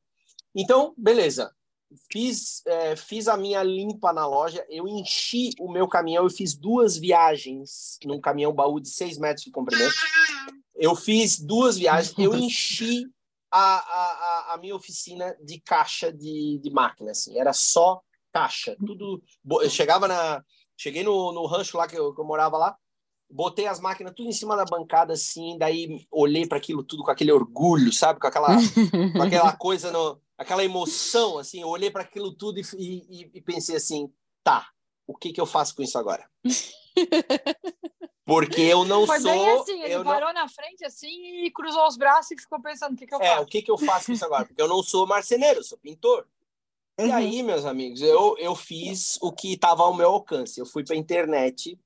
Então, 0.56 0.93
beleza. 0.98 1.52
Fiz, 2.12 2.62
é, 2.67 2.98
fiz 2.98 3.30
a 3.30 3.38
minha 3.38 3.63
limpa 3.63 4.12
na 4.12 4.28
loja, 4.28 4.65
eu 4.70 4.86
enchi 4.89 5.52
o 5.58 5.72
meu 5.72 5.88
caminhão, 5.88 6.26
eu 6.26 6.30
fiz 6.30 6.54
duas 6.54 6.98
viagens 6.98 7.98
num 8.04 8.20
caminhão 8.20 8.52
baú 8.52 8.78
de 8.82 8.89
6 8.89 9.17
metros 9.17 9.46
de 9.46 9.52
comprimento. 9.52 9.93
Eu 10.77 10.95
fiz 10.95 11.39
duas 11.39 11.77
viagens, 11.77 12.13
eu 12.17 12.35
enchi 12.35 13.05
a, 13.51 13.59
a, 13.77 14.53
a- 14.53 14.57
minha 14.57 14.75
oficina 14.75 15.35
de 15.43 15.59
caixa 15.61 16.11
de, 16.11 16.59
de 16.61 16.69
máquina, 16.69 17.11
assim, 17.11 17.39
era 17.39 17.53
só 17.53 18.01
caixa, 18.31 18.75
tudo. 18.85 19.21
Eu 19.61 19.69
chegava 19.69 20.07
na. 20.07 20.43
Cheguei 20.77 21.03
no, 21.03 21.31
no 21.31 21.45
rancho 21.47 21.77
lá 21.77 21.87
que 21.87 21.97
eu, 21.97 22.13
que 22.13 22.21
eu 22.21 22.25
morava 22.25 22.57
lá, 22.57 22.77
botei 23.29 23.65
as 23.65 23.79
máquinas 23.79 24.13
tudo 24.15 24.29
em 24.29 24.33
cima 24.33 24.55
da 24.55 24.63
bancada, 24.63 25.13
assim, 25.13 25.57
daí 25.57 26.05
olhei 26.11 26.45
para 26.47 26.57
aquilo 26.59 26.83
tudo 26.83 27.03
com 27.03 27.09
aquele 27.11 27.31
orgulho, 27.31 27.91
sabe? 27.91 28.19
Com 28.19 28.27
aquela, 28.27 28.55
com 29.13 29.21
aquela 29.21 29.53
coisa, 29.57 29.91
no, 29.91 30.21
aquela 30.37 30.63
emoção, 30.63 31.39
assim, 31.39 31.61
eu 31.61 31.67
olhei 31.67 31.89
para 31.89 32.03
aquilo 32.03 32.31
tudo 32.31 32.59
e, 32.59 32.63
e, 32.77 33.31
e 33.33 33.41
pensei 33.41 33.75
assim, 33.75 34.11
tá, 34.43 34.67
o 35.07 35.15
que, 35.17 35.33
que 35.33 35.41
eu 35.41 35.45
faço 35.47 35.75
com 35.75 35.81
isso 35.81 35.97
agora? 35.97 36.29
Porque 38.25 38.62
eu 38.62 38.83
não 38.83 39.05
Foi 39.07 39.19
sou. 39.19 39.31
bem 39.31 39.49
assim, 39.51 39.81
ele 39.83 39.93
eu 39.93 40.03
não, 40.03 40.12
parou 40.12 40.33
na 40.33 40.49
frente 40.49 40.83
assim 40.86 41.45
e 41.45 41.51
cruzou 41.51 41.88
os 41.88 41.95
braços 41.97 42.31
e 42.31 42.41
ficou 42.41 42.62
pensando 42.62 42.93
o 42.93 42.97
que, 42.97 43.07
que 43.07 43.15
eu 43.15 43.21
É, 43.21 43.29
faço. 43.29 43.43
o 43.43 43.45
que, 43.45 43.62
que 43.62 43.71
eu 43.71 43.77
faço 43.77 44.07
com 44.07 44.13
isso 44.13 44.25
agora? 44.25 44.45
Porque 44.45 44.62
eu 44.62 44.67
não 44.67 44.83
sou 44.83 45.07
marceneiro, 45.07 45.60
eu 45.60 45.63
sou 45.63 45.77
pintor. 45.77 46.27
E 46.99 47.03
Uhum. 47.03 47.13
aí, 47.13 47.43
meus 47.43 47.63
amigos, 47.63 48.01
eu, 48.01 48.36
eu 48.39 48.55
fiz 48.55 49.17
o 49.21 49.31
que 49.31 49.53
estava 49.53 49.83
ao 49.83 49.93
meu 49.93 50.10
alcance. 50.10 50.60
Eu 50.60 50.65
fui 50.65 50.83
para 50.83 50.95
a 50.95 50.97
internet, 50.97 51.79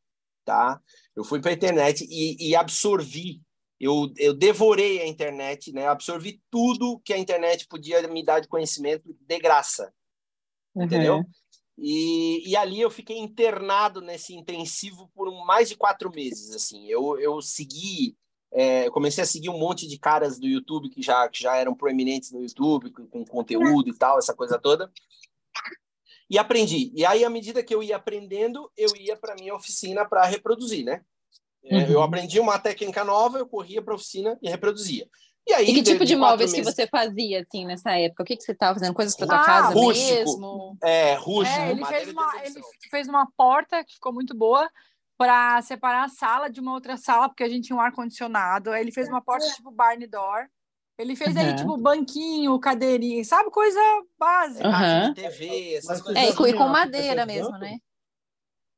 tá? 0.44 0.82
Eu 1.16 1.24
fui 1.24 1.40
para 1.40 1.52
a 1.52 1.54
internet 1.54 2.08
e, 2.10 2.50
e 2.50 2.56
absorvi. 2.56 3.42
Eu, 3.80 4.12
eu 4.18 4.34
devorei 4.34 5.02
a 5.02 5.08
internet, 5.08 5.72
né? 5.74 5.88
Absorvi 5.88 6.42
tudo 6.50 7.00
que 7.04 7.14
a 7.14 7.18
internet 7.18 7.68
podia 7.68 8.08
me 8.08 8.24
dar 8.24 8.40
de 8.40 8.48
conhecimento 8.48 9.14
de 9.20 9.40
graça, 9.40 9.94
entendeu? 10.76 11.24
E, 11.84 12.48
e 12.48 12.56
ali 12.56 12.80
eu 12.80 12.92
fiquei 12.92 13.18
internado 13.18 14.02
nesse 14.02 14.36
intensivo 14.36 15.10
por 15.16 15.32
mais 15.46 15.68
de 15.68 15.76
quatro 15.76 16.12
meses, 16.12 16.56
assim. 16.56 16.88
Eu, 16.88 17.20
eu 17.20 17.42
segui, 17.42 18.16
é, 18.54 18.86
eu 18.86 18.92
comecei 18.92 19.24
a 19.24 19.28
seguir 19.28 19.50
um 19.50 19.58
monte 19.58 19.88
de 19.88 19.98
caras 19.98 20.38
do 20.38 20.48
YouTube 20.48 20.90
que 20.90 21.02
já, 21.02 21.28
que 21.28 21.42
já 21.42 21.56
eram 21.56 21.74
proeminentes 21.74 22.32
no 22.32 22.42
YouTube, 22.42 22.92
com, 22.92 23.08
com 23.08 23.26
conteúdo 23.26 23.90
e 23.90 23.98
tal, 23.98 24.20
essa 24.20 24.36
coisa 24.36 24.60
toda. 24.60 24.92
E 26.30 26.38
aprendi. 26.38 26.94
E 26.96 27.04
aí, 27.04 27.26
à 27.26 27.30
medida 27.30 27.64
que 27.64 27.74
eu 27.74 27.82
ia 27.82 27.96
aprendendo, 27.96 28.72
eu 28.78 28.96
ia 28.96 29.18
para 29.18 29.36
minha 29.36 29.56
oficina 29.56 30.08
para 30.08 30.24
reproduzir, 30.26 30.86
né? 30.86 31.04
É, 31.64 31.78
Uhum. 31.78 31.92
Eu 31.92 32.02
aprendi 32.02 32.40
uma 32.40 32.58
técnica 32.58 33.04
nova, 33.04 33.38
eu 33.38 33.48
corria 33.48 33.82
para 33.82 33.94
a 33.94 33.96
oficina 33.96 34.38
e 34.42 34.50
reproduzia. 34.50 35.08
E 35.52 35.54
aí, 35.54 35.70
E 35.70 35.74
que 35.74 35.84
tipo 35.84 36.06
de, 36.06 36.16
móveis 36.16 36.54
que 36.54 36.64
você 36.64 36.88
fazia, 36.88 37.42
assim, 37.42 37.66
nessa 37.66 37.92
época? 37.92 38.24
O 38.24 38.26
que, 38.26 38.38
que 38.38 38.44
você 38.44 38.54
estava 38.54 38.80
fazendo? 38.80 38.94
Coisas 38.94 39.14
para 39.18 39.28
tua 39.28 39.38
Ah, 39.42 39.46
casa 39.46 39.74
rústico. 39.74 40.16
mesmo? 40.16 40.78
É, 40.82 41.14
rústico, 41.16 41.60
É, 41.60 41.72
ele 41.72 41.86
fez, 41.86 42.10
uma, 42.10 42.32
ele 42.46 42.62
fez 42.90 43.08
uma 43.10 43.28
porta 43.36 43.84
que 43.84 43.96
ficou 43.96 44.14
muito 44.14 44.34
boa 44.34 44.70
para 45.18 45.62
separar 45.62 46.06
a 46.06 46.10
sala 46.10 46.50
de 46.50 46.62
uma 46.62 46.72
outra 46.72 46.96
sala, 46.96 47.28
porque 47.28 47.44
a 47.44 47.50
gente 47.50 47.66
tinha 47.68 47.76
um 47.76 47.82
ar-condicionado. 47.82 48.72
Aí 48.72 48.82
Ele 48.82 48.94
fez 48.94 49.10
uma 49.10 49.22
porta 49.22 49.46
tipo 49.48 49.70
barn 49.72 50.08
door. 50.08 50.48
Ele 50.98 51.18
fez 51.18 51.36
aí, 51.36 51.50
Uhum. 51.50 51.56
tipo, 51.56 51.78
banquinho, 51.78 52.58
cadeirinha, 52.60 53.24
sabe? 53.26 53.52
Coisa 53.52 53.80
básica. 54.18 54.70
Casa 54.70 55.10
de 55.10 55.16
TV, 55.16 55.74
essas 55.76 56.02
coisas. 56.02 56.24
É, 56.24 56.30
e 56.30 56.34
com, 56.34 56.64
Assim, 56.64 56.72
madeira 56.72 57.26
mesmo, 57.26 57.58
né? 57.58 57.78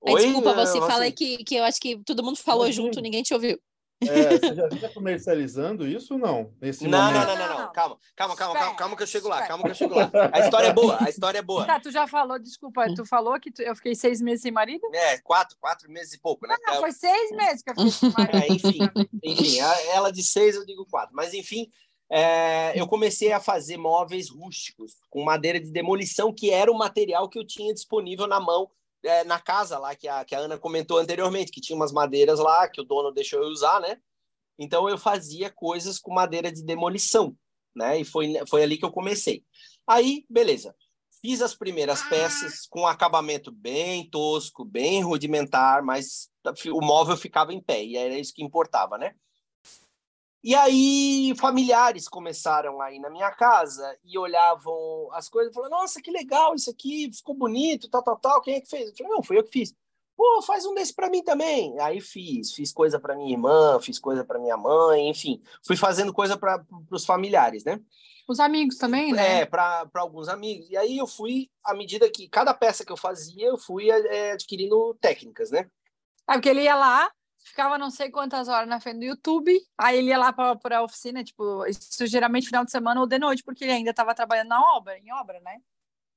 Oi? 0.01 0.23
desculpa, 0.23 0.53
você 0.53 0.79
Não, 0.79 0.87
fala 0.87 1.03
assim, 1.05 1.13
que, 1.13 1.43
que 1.43 1.55
eu 1.55 1.63
acho 1.63 1.79
que 1.79 2.01
todo 2.03 2.23
mundo 2.23 2.37
falou 2.37 2.63
Assim. 2.63 2.73
junto, 2.73 2.99
ninguém 2.99 3.21
te 3.21 3.33
ouviu. 3.33 3.59
É, 4.01 4.37
você 4.37 4.55
já 4.55 4.67
está 4.67 4.89
comercializando 4.89 5.87
isso 5.87 6.13
ou 6.15 6.19
não? 6.19 6.53
Nesse 6.61 6.87
não, 6.87 6.99
momento? 6.99 7.27
não, 7.27 7.35
não, 7.35 7.47
não, 7.47 7.59
não. 7.59 7.71
Calma, 7.71 7.97
calma, 8.15 8.35
calma, 8.35 8.59
calma, 8.59 8.75
calma 8.75 8.97
que 8.97 9.03
eu 9.03 9.07
chego 9.07 9.27
lá, 9.27 9.47
calma 9.47 9.63
que 9.63 9.71
eu 9.71 9.75
chego 9.75 9.95
lá. 9.95 10.11
A 10.31 10.39
história 10.39 10.67
é 10.67 10.73
boa, 10.73 10.97
a 11.01 11.09
história 11.09 11.37
é 11.39 11.41
boa. 11.41 11.65
Tá, 11.65 11.79
tu 11.79 11.89
já 11.91 12.05
falou, 12.05 12.37
desculpa, 12.37 12.93
tu 12.93 13.05
falou 13.05 13.39
que 13.39 13.51
tu- 13.51 13.61
eu 13.61 13.75
fiquei 13.75 13.95
seis 13.95 14.21
meses 14.21 14.41
sem 14.41 14.51
marido? 14.51 14.85
É, 14.93 15.19
quatro, 15.19 15.57
quatro 15.57 15.89
meses 15.89 16.13
e 16.13 16.19
pouco, 16.19 16.45
né? 16.45 16.55
Não, 16.67 16.79
foi 16.79 16.91
seis 16.91 17.31
meses 17.31 17.63
que 17.63 17.69
eu 17.69 17.75
fiquei 17.75 17.91
sem 17.91 18.11
marido. 18.11 18.37
É, 18.37 18.47
enfim, 18.47 18.79
enfim, 19.23 19.59
ela 19.93 20.11
de 20.11 20.23
seis, 20.23 20.55
eu 20.55 20.65
digo 20.65 20.85
quatro. 20.85 21.15
Mas, 21.15 21.33
enfim, 21.33 21.71
é, 22.09 22.79
eu 22.79 22.85
comecei 22.87 23.31
a 23.31 23.39
fazer 23.39 23.77
móveis 23.77 24.29
rústicos 24.29 24.97
com 25.09 25.23
madeira 25.23 25.59
de 25.59 25.71
demolição, 25.71 26.33
que 26.33 26.51
era 26.51 26.71
o 26.71 26.77
material 26.77 27.29
que 27.29 27.39
eu 27.39 27.45
tinha 27.47 27.73
disponível 27.73 28.27
na 28.27 28.39
mão, 28.39 28.69
é, 29.03 29.23
na 29.23 29.39
casa 29.39 29.77
lá, 29.77 29.95
que 29.95 30.07
a, 30.07 30.23
que 30.23 30.33
a 30.33 30.39
Ana 30.39 30.57
comentou 30.57 30.97
anteriormente, 30.97 31.51
que 31.51 31.61
tinha 31.61 31.75
umas 31.75 31.91
madeiras 31.91 32.39
lá 32.39 32.67
que 32.67 32.81
o 32.81 32.83
dono 32.83 33.11
deixou 33.11 33.41
eu 33.41 33.49
usar, 33.49 33.79
né? 33.79 33.97
Então, 34.57 34.87
eu 34.87 34.97
fazia 34.97 35.49
coisas 35.49 35.99
com 35.99 36.13
madeira 36.13 36.51
de 36.51 36.63
demolição, 36.63 37.35
né? 37.75 37.99
E 37.99 38.05
foi, 38.05 38.33
foi 38.47 38.63
ali 38.63 38.77
que 38.77 38.85
eu 38.85 38.91
comecei. 38.91 39.43
Aí, 39.87 40.25
beleza. 40.29 40.75
Fiz 41.21 41.41
as 41.41 41.55
primeiras 41.55 42.03
peças 42.03 42.67
com 42.67 42.81
um 42.81 42.87
acabamento 42.87 43.51
bem 43.51 44.09
tosco, 44.09 44.65
bem 44.65 45.01
rudimentar, 45.01 45.81
mas 45.81 46.29
o 46.67 46.81
móvel 46.81 47.15
ficava 47.15 47.53
em 47.53 47.61
pé, 47.61 47.83
e 47.83 47.95
era 47.95 48.17
isso 48.17 48.33
que 48.33 48.43
importava, 48.43 48.97
né? 48.97 49.15
E 50.43 50.53
aí, 50.53 51.33
familiares 51.37 52.09
começaram 52.09 52.81
aí 52.81 52.99
na 52.99 53.09
minha 53.09 53.31
casa 53.31 53.97
e 54.03 54.17
olhavam 54.17 55.07
as 55.13 55.29
coisas 55.29 55.51
e 55.51 55.55
falaram: 55.55 55.77
Nossa, 55.77 56.01
que 56.01 56.11
legal 56.11 56.53
isso 56.53 56.69
aqui, 56.69 57.09
ficou 57.13 57.33
bonito, 57.33 57.89
tal, 57.89 58.03
tal, 58.03 58.19
tal. 58.19 58.41
Quem 58.41 58.55
é 58.55 58.61
que 58.61 58.69
fez? 58.69 58.89
Eu 58.89 58.95
falei: 58.95 59.13
Não, 59.13 59.23
fui 59.23 59.37
eu 59.37 59.43
que 59.43 59.51
fiz. 59.51 59.73
Pô, 60.17 60.41
faz 60.41 60.65
um 60.65 60.75
desse 60.75 60.93
para 60.93 61.09
mim 61.09 61.23
também. 61.23 61.79
Aí 61.79 62.01
fiz, 62.01 62.53
fiz 62.53 62.73
coisa 62.73 62.99
para 62.99 63.15
minha 63.15 63.31
irmã, 63.31 63.79
fiz 63.79 63.97
coisa 63.97 64.23
para 64.25 64.37
minha 64.37 64.57
mãe, 64.57 65.09
enfim, 65.09 65.41
fui 65.65 65.77
fazendo 65.77 66.13
coisa 66.13 66.37
para 66.37 66.63
os 66.91 67.05
familiares, 67.05 67.63
né? 67.63 67.79
Os 68.27 68.39
amigos 68.39 68.77
também, 68.77 69.11
né? 69.13 69.41
É, 69.41 69.45
para 69.45 69.89
alguns 69.95 70.27
amigos. 70.27 70.69
E 70.69 70.77
aí 70.77 70.97
eu 70.97 71.07
fui, 71.07 71.49
à 71.63 71.73
medida 71.73 72.09
que 72.09 72.27
cada 72.27 72.53
peça 72.53 72.85
que 72.85 72.91
eu 72.91 72.97
fazia, 72.97 73.47
eu 73.47 73.57
fui 73.57 73.89
é, 73.89 74.33
adquirindo 74.33 74.93
técnicas, 75.01 75.51
né? 75.51 75.69
É, 76.29 76.33
porque 76.33 76.49
ele 76.49 76.63
ia 76.63 76.75
lá, 76.75 77.11
ficava 77.43 77.77
não 77.77 77.89
sei 77.91 78.09
quantas 78.09 78.47
horas 78.47 78.67
na 78.67 78.79
frente 78.79 78.99
do 78.99 79.05
YouTube, 79.05 79.51
aí 79.77 79.97
ele 79.97 80.07
ia 80.07 80.17
lá 80.17 80.31
para 80.33 80.77
a 80.77 80.83
oficina, 80.83 81.23
tipo, 81.23 81.65
isso 81.65 82.05
geralmente 82.07 82.47
final 82.47 82.63
de 82.65 82.71
semana 82.71 82.99
ou 83.01 83.07
de 83.07 83.19
noite, 83.19 83.43
porque 83.43 83.63
ele 83.63 83.73
ainda 83.73 83.91
estava 83.91 84.15
trabalhando 84.15 84.47
na 84.49 84.61
obra, 84.75 84.97
em 84.97 85.11
obra, 85.13 85.39
né? 85.41 85.57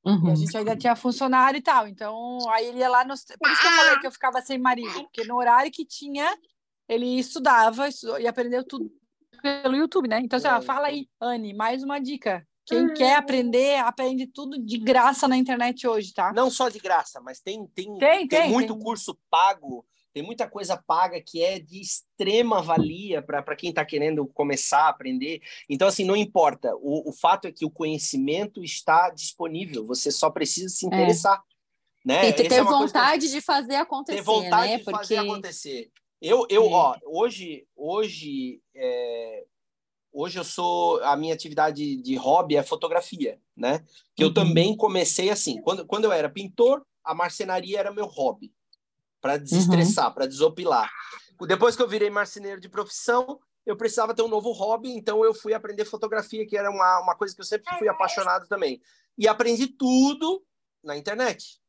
E 0.05 0.09
a 0.09 0.13
Uhum. 0.13 0.37
gente 0.37 0.57
ainda 0.57 0.77
tinha 0.77 0.95
funcionário 0.95 1.59
e 1.59 1.63
tal. 1.63 1.89
Então, 1.89 2.39
aí 2.51 2.67
ele 2.67 2.79
ia 2.79 2.89
lá 2.89 3.05
nos. 3.05 3.25
Por 3.25 3.51
isso 3.51 3.61
que 3.61 3.67
eu 3.67 3.73
falei 3.73 3.99
que 3.99 4.07
eu 4.07 4.13
ficava 4.13 4.41
sem 4.41 4.57
marido, 4.59 4.93
porque 5.03 5.25
no 5.25 5.37
horário 5.37 5.71
que 5.73 5.85
tinha, 5.85 6.37
ele 6.89 7.19
estudava 7.19 7.89
estu- 7.89 8.17
e 8.19 8.27
aprendeu 8.27 8.65
tudo 8.65 8.89
pelo 9.43 9.75
YouTube, 9.77 10.09
né? 10.09 10.21
Então, 10.21 10.37
assim, 10.37 10.47
É, 10.49 10.61
fala 10.61 10.87
aí, 10.87 11.09
Anne, 11.21 11.53
mais 11.55 11.83
uma 11.83 11.99
dica. 11.99 12.47
Quem 12.65 12.93
quer 12.95 13.15
aprender, 13.17 13.79
aprende 13.79 14.27
tudo 14.27 14.59
de 14.61 14.77
graça 14.79 15.29
na 15.29 15.37
internet 15.37 15.87
hoje, 15.87 16.13
tá? 16.13 16.33
Não 16.33 16.51
só 16.51 16.69
de 16.69 16.79
graça, 16.81 17.21
mas 17.21 17.41
tem, 17.41 17.65
tem, 17.69 17.97
Tem, 17.97 18.27
tem, 18.27 18.51
muito 18.51 18.75
tem. 18.75 18.83
curso 18.83 19.17
pago, 19.31 19.85
tem 20.17 20.23
muita 20.23 20.49
coisa 20.49 20.79
paga 20.79 21.21
que 21.21 21.45
é 21.45 21.59
de 21.59 21.79
extrema 21.79 22.63
valia 22.63 23.21
para 23.21 23.55
quem 23.55 23.69
está 23.69 23.85
querendo 23.85 24.27
começar 24.27 24.85
a 24.85 24.89
aprender. 24.89 25.43
Então, 25.69 25.87
assim, 25.87 26.07
não 26.07 26.17
importa. 26.17 26.75
O, 26.77 27.11
o 27.11 27.13
fato 27.13 27.47
é 27.47 27.53
que 27.53 27.67
o 27.67 27.71
conhecimento 27.71 28.65
está 28.65 29.11
disponível, 29.11 29.87
você 29.87 30.11
só 30.11 30.31
precisa 30.31 30.71
se 30.71 30.87
interessar. 30.87 31.45
Né? 32.03 32.31
E 32.31 32.33
ter, 32.33 32.47
é 32.47 32.49
coisa 32.49 32.65
que 32.65 32.71
vontade 32.71 33.31
de 33.31 33.43
fazer 33.43 33.75
acontecer, 33.75 34.17
ter 34.17 34.25
vontade 34.25 34.71
né? 34.73 34.79
de 34.79 34.85
Porque 34.85 34.97
fazer 34.97 35.19
acontecer. 35.19 35.91
Eu, 36.23 36.47
eu 36.49 36.65
É. 36.65 36.73
ó, 36.73 36.97
hoje, 37.05 37.67
hoje, 37.77 38.63
é, 38.75 39.45
hoje 40.11 40.39
eu 40.39 40.45
sou 40.45 40.99
a 41.05 41.15
minha 41.15 41.35
atividade 41.35 41.95
de 41.95 42.17
hobby 42.17 42.57
é 42.57 42.63
fotografia, 42.63 43.39
né? 43.55 43.85
Que 44.15 44.25
eu 44.25 44.29
Uhum. 44.29 44.35
também 44.35 44.75
comecei 44.75 45.29
assim. 45.29 45.61
Quando, 45.61 45.85
quando 45.85 46.07
eu 46.07 46.13
era 46.13 46.31
pintor, 46.31 46.87
a 47.05 47.15
marcenaria 47.15 47.79
era 47.79 47.93
meu 47.93 48.07
hobby 48.07 48.51
para 49.27 49.37
desestressar, 49.39 50.15
para 50.15 50.27
desopilar. 50.27 50.91
Depois 51.47 51.77
que 51.77 51.83
eu 51.83 51.89
virei 51.89 52.09
marceneiro 52.09 52.61
de 52.61 52.69
profissão, 52.69 53.39
eu 53.65 53.77
precisava 53.77 54.15
ter 54.15 54.23
um 54.23 54.29
novo 54.29 54.53
hobby, 54.53 54.91
então 54.91 55.25
eu 55.25 55.35
fui 55.35 55.53
aprender 55.53 55.85
fotografia, 55.85 56.47
que 56.47 56.57
era 56.57 56.71
uma, 56.71 57.01
uma 57.01 57.17
coisa 57.17 57.35
que 57.35 57.41
eu 57.41 57.45
sempre 57.45 57.77
fui 57.79 57.89
apaixonado 57.89 58.47
também. 58.49 58.81
E 59.19 59.27
aprendi 59.27 59.67
tudo 59.67 60.43
na 60.83 60.97
internet 60.97 61.61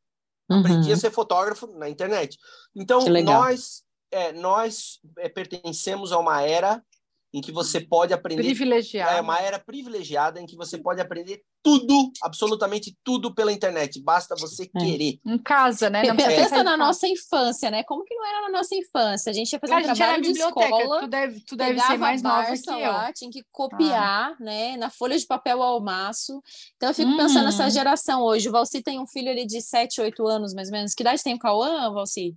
aprendi 0.49 0.89
a 0.89 0.93
Uhum. 0.93 0.99
ser 0.99 1.11
fotógrafo 1.11 1.67
na 1.67 1.89
internet. 1.89 2.37
Então, 2.75 2.99
nós, 3.23 3.83
é, 4.09 4.31
nós 4.31 4.99
é, 5.17 5.27
pertencemos 5.27 6.11
a 6.11 6.17
uma 6.17 6.41
era 6.41 6.83
em 7.33 7.41
que 7.41 7.51
você 7.51 7.79
pode 7.81 8.13
aprender. 8.13 8.41
Privilegiado. 8.43 9.11
É 9.17 9.21
uma 9.21 9.39
era 9.39 9.59
privilegiada 9.59 10.39
em 10.39 10.45
que 10.45 10.55
você 10.55 10.77
pode 10.77 11.01
aprender 11.01 11.41
tudo, 11.61 12.09
absolutamente 12.23 12.95
tudo 13.03 13.33
pela 13.35 13.51
internet. 13.51 14.01
Basta 14.01 14.33
você 14.37 14.63
É. 14.73 14.79
querer. 14.79 15.19
Em 15.25 15.37
casa, 15.37 15.89
né? 15.89 16.01
Pensa 16.15 16.63
na 16.63 16.77
nossa 16.77 17.05
infância, 17.07 17.69
né? 17.69 17.83
Como 17.83 18.05
que 18.05 18.15
não 18.15 18.25
era 18.25 18.41
na 18.43 18.49
nossa 18.57 18.73
infância? 18.73 19.29
A 19.29 19.33
gente 19.33 19.51
ia 19.51 19.59
fazer 19.59 19.73
Cara, 19.73 19.85
um 19.87 19.91
a 19.91 19.93
gente 19.93 20.01
era 20.01 20.13
trabalho 20.13 20.23
de 20.23 20.29
biblioteca. 20.39 20.75
escola, 20.77 20.99
Tu 21.01 21.07
deve, 21.07 21.39
tu 21.41 21.55
deve 21.57 21.79
ser 21.81 21.97
mais 21.97 22.21
nova 22.21 22.45
que 22.55 22.69
eu. 22.69 22.79
lá, 22.91 23.11
tinha 23.11 23.29
que 23.29 23.43
copiar, 23.51 24.35
né? 24.39 24.77
Na 24.77 24.89
folha 24.89 25.17
de 25.17 25.25
papel 25.25 25.61
ao 25.61 25.81
maço. 25.81 26.41
Então 26.77 26.89
eu 26.89 26.95
fico 26.95 27.11
Hum. 27.11 27.17
pensando 27.17 27.43
nessa 27.45 27.69
geração 27.69 28.21
hoje. 28.21 28.47
O 28.47 28.51
Valci 28.53 28.81
tem 28.81 28.99
um 28.99 29.05
filho 29.07 29.29
ali 29.29 29.45
de 29.45 29.61
7, 29.61 29.99
8 29.99 30.25
anos, 30.25 30.53
mais 30.53 30.69
ou 30.69 30.73
menos. 30.73 30.93
Que 30.93 31.03
idade 31.03 31.21
tem 31.21 31.33
o 31.35 31.39
Cauã, 31.39 31.91
Valci? 31.93 32.35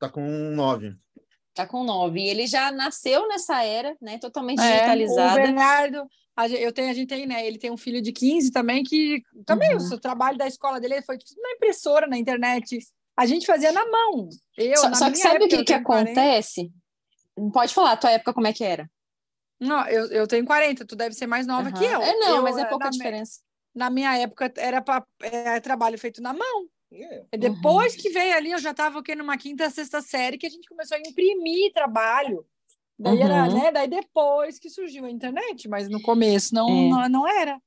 Tá 0.00 0.08
com 0.08 0.20
nove. 0.54 0.94
Tá 1.56 1.66
com 1.66 1.82
9. 1.82 2.20
E 2.20 2.28
ele 2.28 2.46
já 2.46 2.70
nasceu 2.70 3.26
nessa 3.26 3.64
era, 3.64 3.96
né? 4.00 4.18
Totalmente 4.18 4.60
É, 4.60 4.62
o 4.62 4.72
digitalizada. 4.74 5.40
Bernardo, 5.40 6.06
a 6.36 6.46
gen- 6.46 6.58
eu 6.60 6.70
tenho, 6.70 6.90
a 6.90 6.92
gente 6.92 7.08
tem, 7.08 7.26
né? 7.26 7.46
Ele 7.46 7.58
tem 7.58 7.70
um 7.70 7.78
filho 7.78 8.02
de 8.02 8.12
15 8.12 8.52
também, 8.52 8.84
que 8.84 9.22
também 9.46 9.70
Uhum. 9.70 9.78
o 9.78 9.80
seu 9.80 9.98
trabalho 9.98 10.36
da 10.36 10.46
escola 10.46 10.78
dele 10.78 11.00
foi 11.00 11.16
tudo 11.16 11.40
na 11.40 11.52
impressora, 11.52 12.06
na 12.06 12.18
internet. 12.18 12.78
A 13.16 13.24
gente 13.24 13.46
fazia 13.46 13.72
na 13.72 13.84
mão. 13.90 14.28
Eu, 14.58 14.76
Só, 14.76 14.94
só 14.94 15.10
que 15.10 15.16
sabe 15.16 15.46
o 15.46 15.48
que, 15.48 15.56
que 15.56 15.64
tenho 15.64 15.82
40. 15.82 16.10
acontece? 16.10 16.70
Pode 17.54 17.72
falar, 17.72 17.92
a 17.92 17.96
tua 17.96 18.10
época 18.10 18.34
como 18.34 18.46
é 18.46 18.52
que 18.52 18.62
era? 18.62 18.86
Não, 19.58 19.88
eu, 19.88 20.06
eu 20.08 20.26
tenho 20.26 20.44
40, 20.44 20.84
tu 20.86 20.94
deve 20.94 21.14
ser 21.14 21.26
mais 21.26 21.46
nova 21.46 21.72
que 21.72 21.82
Aham. 21.86 21.94
eu. 21.94 22.02
É, 22.02 22.16
não, 22.18 22.36
Eu, 22.36 22.42
mas 22.42 22.58
é 22.58 22.66
pouca 22.66 22.84
me- 22.90 22.90
diferença. 22.98 23.40
na 23.74 23.88
minha 23.88 24.14
época 24.18 24.52
era 24.58 24.82
para 24.82 25.02
é, 25.22 25.58
trabalho 25.60 25.98
feito 25.98 26.20
na 26.20 26.34
mão. 26.34 26.66
É. 27.02 27.36
Depois 27.36 27.94
Uhum. 27.94 28.00
que 28.00 28.10
veio 28.10 28.34
ali, 28.36 28.50
eu 28.52 28.58
já 28.58 28.70
estava 28.72 28.98
o 28.98 29.02
quê? 29.02 29.14
numa 29.14 29.36
quinta, 29.36 29.68
sexta 29.70 30.00
série, 30.02 30.38
que 30.38 30.46
a 30.46 30.50
gente 30.50 30.68
começou 30.68 30.96
a 30.96 31.00
imprimir 31.00 31.72
trabalho. 31.72 32.44
Daí, 32.98 33.20
era, 33.20 33.44
Uhum. 33.44 33.54
né? 33.62 33.70
Daí 33.72 33.88
depois 33.88 34.58
que 34.58 34.70
surgiu 34.70 35.04
a 35.04 35.10
internet, 35.10 35.68
mas 35.68 35.88
no 35.88 36.00
começo 36.00 36.54
não, 36.54 36.68
É. 36.68 36.88
não, 36.88 37.08
não 37.08 37.28
era. 37.28 37.60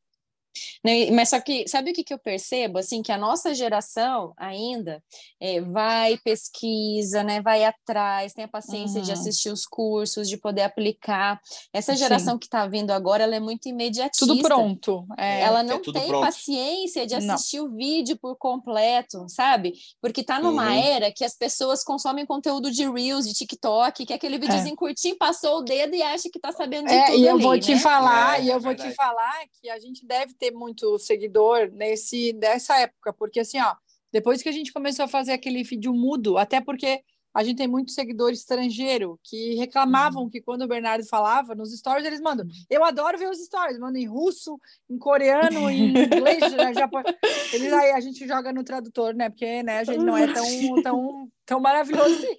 Não, 0.84 0.92
e- 0.92 1.12
Mas 1.12 1.30
só 1.30 1.40
que, 1.40 1.68
sabe 1.68 1.92
o 1.92 1.94
que, 1.94 2.04
que 2.04 2.14
eu 2.14 2.20
percebo? 2.20 2.78
Assim, 2.80 3.02
que 3.02 3.12
a 3.12 3.18
nossa 3.18 3.54
geração 3.54 4.34
ainda 4.38 5.04
é, 5.40 5.62
vai, 5.62 6.18
pesquisa, 6.18 7.24
né? 7.24 7.42
Vai 7.42 7.64
atrás, 7.64 8.34
tem 8.34 8.46
a 8.46 8.48
paciência 8.48 9.02
de 9.02 9.12
Uhum. 9.12 9.14
assistir 9.20 9.50
os 9.50 9.66
cursos, 9.66 10.28
de 10.28 10.38
poder 10.38 10.64
aplicar. 10.64 11.40
Essa 11.74 11.94
Sim. 11.94 12.00
geração 12.00 12.38
que 12.38 12.46
está 12.48 12.68
vindo 12.68 12.92
agora, 12.92 13.24
ela 13.24 13.36
é 13.36 13.40
muito 13.40 13.68
imediatista. 13.70 14.26
Tudo 14.26 14.42
pronto. 14.42 15.06
É. 15.18 15.42
Ela 15.42 15.64
não 15.64 15.82
tudo 15.82 16.00
tem 16.00 16.08
pronto. 16.08 16.24
paciência 16.26 17.06
de 17.06 17.20
Não. 17.20 17.36
assistir 17.36 17.60
o 17.62 17.70
vídeo 17.76 18.18
por 18.18 18.36
completo, 18.38 19.26
sabe? 19.30 19.74
Porque 20.02 20.24
tá 20.24 20.40
numa 20.40 20.68
Uhum. 20.70 20.84
era 20.84 21.12
que 21.12 21.24
as 21.24 21.36
pessoas 21.36 21.84
consomem 21.84 22.26
conteúdo 22.26 22.72
de 22.72 22.90
Reels, 22.90 23.28
de 23.28 23.34
TikTok, 23.34 24.06
que 24.06 24.14
é 24.14 24.16
aquele 24.16 24.38
videozinho 24.38 24.76
curtinho, 24.76 25.18
passou 25.18 25.60
o 25.60 25.62
dedo 25.62 25.96
e 25.96 26.02
acha 26.02 26.30
que 26.32 26.40
tá 26.40 26.52
sabendo 26.52 26.88
de 26.88 26.94
É, 26.94 27.06
tudo 27.06 27.18
e 27.18 27.26
eu 27.26 27.34
ali, 27.36 27.44
vou 27.44 27.60
te 27.60 27.72
né? 27.76 27.80
falar, 27.80 28.40
É, 28.40 28.44
e 28.44 28.50
eu 28.50 28.56
é 28.58 28.60
vou 28.60 28.76
te 28.76 28.92
falar 28.94 29.40
que 29.62 29.70
a 29.70 29.80
gente 29.80 30.06
deve 30.06 30.34
ter 30.34 30.49
muito 30.52 30.98
seguidor 31.00 31.70
nesse 31.72 32.34
dessa 32.34 32.78
época, 32.80 33.14
porque 33.14 33.40
assim, 33.40 33.60
ó, 33.62 33.76
depois 34.12 34.42
que 34.42 34.50
a 34.50 34.52
gente 34.52 34.74
começou 34.74 35.06
a 35.06 35.08
fazer 35.08 35.34
aquele 35.34 35.64
vídeo 35.64 35.94
mudo, 35.94 36.38
até 36.38 36.60
porque 36.60 37.02
a 37.34 37.44
gente 37.44 37.58
tem 37.58 37.68
muito 37.68 37.92
seguidor 37.92 38.32
estrangeiro 38.32 39.20
que 39.24 39.54
reclamavam 39.56 40.24
Uhum. 40.24 40.30
que 40.30 40.42
quando 40.42 40.64
o 40.64 40.68
Bernardo 40.68 41.06
falava 41.06 41.54
nos 41.54 41.72
stories, 41.78 42.06
eles 42.06 42.20
mandam. 42.20 42.48
Eu 42.70 42.84
adoro 42.84 43.20
ver 43.20 43.30
os 43.30 43.38
stories, 43.38 43.78
mandam 43.78 44.02
em 44.02 44.08
russo, 44.08 44.60
em 44.90 44.98
coreano, 44.98 45.70
em 45.70 45.94
inglês, 45.94 46.52
né, 46.54 46.74
japonês. 46.74 47.16
Eles 47.54 47.72
aí 47.72 47.92
a 47.92 48.00
gente 48.00 48.28
joga 48.28 48.52
no 48.52 48.64
tradutor, 48.64 49.14
né? 49.14 49.30
Porque 49.30 49.62
né, 49.62 49.80
a 49.80 49.84
gente 49.84 50.04
não 50.04 50.18
é 50.18 50.34
tão 50.34 50.82
tão 50.82 51.32
tão 51.46 51.60
maravilhoso 51.60 52.16
assim. 52.16 52.36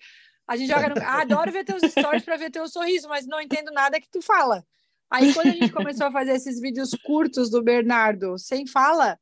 A 0.47 0.57
gente 0.57 0.69
joga 0.69 0.89
no. 0.89 1.01
Ah, 1.01 1.23
adoro 1.23 1.53
ver 1.53 1.65
teus 1.65 1.83
stories 1.83 2.25
para 2.25 2.37
ver 2.37 2.51
teu 2.51 2.69
sorriso, 2.69 3.09
mas 3.09 3.25
não 3.25 3.41
entendo 3.41 3.71
nada 3.71 4.01
que 4.01 4.11
tu 4.11 4.21
fala. 4.21 4.67
Aí, 5.11 5.35
quando 5.35 5.49
a 5.49 5.53
gente 5.53 5.73
começou 5.73 6.07
a 6.07 6.13
fazer 6.13 6.33
esses 6.33 6.61
vídeos 6.61 6.91
curtos 7.05 7.51
do 7.51 7.63
Bernardo 7.63 8.39
sem 8.39 8.67
fala, 8.67 9.19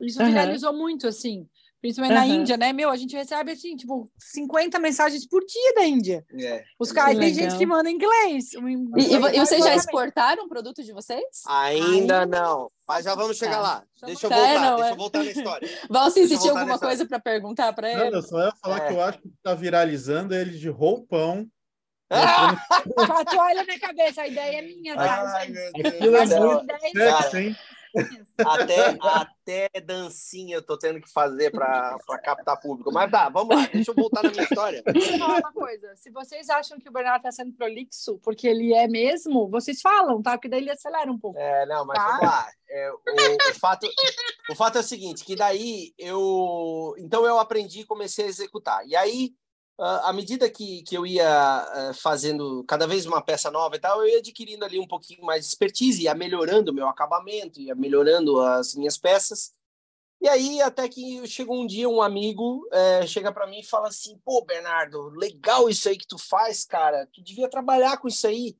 isso 0.00 0.20
Aham. 0.20 0.28
viralizou 0.30 0.72
muito, 0.72 1.06
assim. 1.08 1.46
Principalmente 1.80 2.14
na 2.14 2.24
Aham. 2.26 2.34
Índia, 2.42 2.56
né? 2.58 2.74
Meu, 2.74 2.90
a 2.90 2.96
gente 2.96 3.16
recebe, 3.16 3.52
assim, 3.52 3.74
tipo, 3.74 4.06
50 4.18 4.78
mensagens 4.78 5.26
por 5.26 5.40
dia 5.46 5.74
da 5.76 5.84
Índia. 5.86 6.22
É. 6.38 6.62
Os 6.78 6.92
caras, 6.92 7.16
tem 7.18 7.32
gente 7.32 7.56
que 7.56 7.64
manda 7.64 7.88
em 7.90 7.94
inglês. 7.94 8.50
um 8.54 8.68
E, 8.68 9.00
e, 9.00 9.14
e 9.14 9.38
vocês 9.40 9.64
já 9.64 9.74
exportaram 9.74 10.44
o 10.44 10.48
produto 10.48 10.82
de 10.84 10.92
vocês? 10.92 11.24
Ainda 11.46 12.20
Ainda 12.20 12.26
não. 12.26 12.70
Mas 12.86 13.06
já 13.06 13.14
vamos 13.14 13.38
chegar 13.38 13.52
Tá. 13.56 13.60
lá. 13.62 13.84
Deixa 14.04 14.26
eu 14.26 14.30
Tá, 14.30 14.36
voltar, 14.36 14.60
não, 14.60 14.76
deixa 14.76 14.88
é. 14.88 14.92
eu 14.92 14.96
voltar 14.96 15.24
na 15.24 15.30
história. 15.30 15.68
Valci, 15.88 16.20
Deixa 16.20 16.34
se 16.34 16.40
tinha 16.42 16.52
alguma 16.52 16.78
coisa 16.78 17.06
para 17.06 17.18
perguntar 17.18 17.72
para 17.72 17.96
Não, 17.96 18.06
ele? 18.08 18.16
eu 18.16 18.22
só 18.22 18.38
ia 18.44 18.52
falar 18.62 18.76
É. 18.84 18.88
que 18.88 18.92
eu 18.92 19.00
acho 19.02 19.18
que 19.22 19.30
tá 19.42 19.54
viralizando 19.54 20.34
ele 20.34 20.58
de 20.58 20.68
roupão, 20.68 21.46
Com 22.94 23.12
a 23.12 23.24
toalha 23.24 23.64
na 23.64 23.78
cabeça, 23.78 24.22
a 24.22 24.26
ideia 24.28 24.58
é 24.58 24.62
minha, 24.62 24.96
tá? 24.96 25.36
Ai, 25.36 25.48
meu 25.48 25.68
Aquilo 25.68 26.16
é 26.16 26.26
muito 26.26 26.66
sexy, 26.92 27.38
hein? 27.38 27.56
Até, 28.38 28.96
até 29.00 29.80
dancinha 29.80 30.56
eu 30.56 30.62
tô 30.62 30.78
tendo 30.78 31.00
que 31.00 31.10
fazer 31.12 31.50
para 31.50 31.98
captar 32.22 32.60
público. 32.60 32.92
Mas 32.92 33.10
tá, 33.10 33.28
vamos 33.28 33.54
lá, 33.54 33.66
deixa 33.72 33.90
eu 33.90 33.94
voltar 33.94 34.22
na 34.22 34.30
minha 34.30 34.44
história. 34.44 34.82
Deixa 34.86 35.12
eu 35.14 35.18
falar 35.18 35.38
uma 35.38 35.52
coisa. 35.52 35.94
Se 35.96 36.10
vocês 36.10 36.48
acham 36.48 36.78
que 36.78 36.88
o 36.88 36.92
Bernardo 36.92 37.18
está 37.18 37.32
sendo 37.32 37.52
prolixo, 37.52 38.18
porque 38.22 38.46
ele 38.46 38.72
é 38.72 38.86
mesmo, 38.86 39.48
vocês 39.50 39.80
falam, 39.80 40.22
tá? 40.22 40.32
Porque 40.32 40.48
daí 40.48 40.60
ele 40.60 40.70
acelera 40.70 41.10
um 41.10 41.18
pouco. 41.18 41.38
É, 41.38 41.66
não, 41.66 41.84
mas 41.84 41.98
Tá. 41.98 42.06
vamos 42.06 42.22
lá. 42.22 42.48
É, 42.68 42.92
o, 42.92 43.50
o 43.50 43.54
fato, 43.58 43.88
o 44.48 44.54
fato 44.54 44.78
é 44.78 44.80
o 44.80 44.84
seguinte, 44.84 45.24
que 45.24 45.34
daí 45.34 45.92
eu... 45.98 46.94
Então 46.98 47.26
eu 47.26 47.38
aprendi 47.38 47.80
e 47.80 47.86
comecei 47.86 48.26
a 48.26 48.28
executar. 48.28 48.86
E 48.86 48.94
aí, 48.94 49.32
ah, 49.32 49.49
à 49.82 50.12
medida 50.12 50.50
que, 50.50 50.82
que 50.82 50.96
eu 50.96 51.06
ia 51.06 51.26
ah, 51.26 51.92
fazendo 51.94 52.62
cada 52.64 52.86
vez 52.86 53.06
uma 53.06 53.22
peça 53.22 53.50
nova 53.50 53.76
e 53.76 53.78
tal, 53.78 54.00
eu 54.00 54.08
ia 54.08 54.18
adquirindo 54.18 54.64
ali 54.64 54.78
um 54.78 54.86
pouquinho 54.86 55.24
mais 55.24 55.42
de 55.42 55.48
expertise, 55.48 56.02
ia 56.02 56.14
melhorando 56.14 56.70
o 56.70 56.74
meu 56.74 56.86
acabamento, 56.86 57.60
ia 57.60 57.74
melhorando 57.74 58.40
as 58.40 58.74
minhas 58.74 58.98
peças. 58.98 59.52
E 60.20 60.28
aí, 60.28 60.60
até 60.60 60.86
que 60.86 61.26
chegou 61.26 61.58
um 61.58 61.66
dia, 61.66 61.88
um 61.88 62.02
amigo 62.02 62.68
eh, 62.70 63.06
chega 63.06 63.32
para 63.32 63.46
mim 63.46 63.60
e 63.60 63.66
fala 63.66 63.88
assim: 63.88 64.20
pô, 64.22 64.44
Bernardo, 64.44 65.08
legal 65.10 65.68
isso 65.70 65.88
aí 65.88 65.96
que 65.96 66.06
tu 66.06 66.18
faz, 66.18 66.66
cara. 66.66 67.08
Tu 67.10 67.22
devia 67.22 67.48
trabalhar 67.48 67.96
com 67.96 68.06
isso 68.06 68.26
aí. 68.26 68.54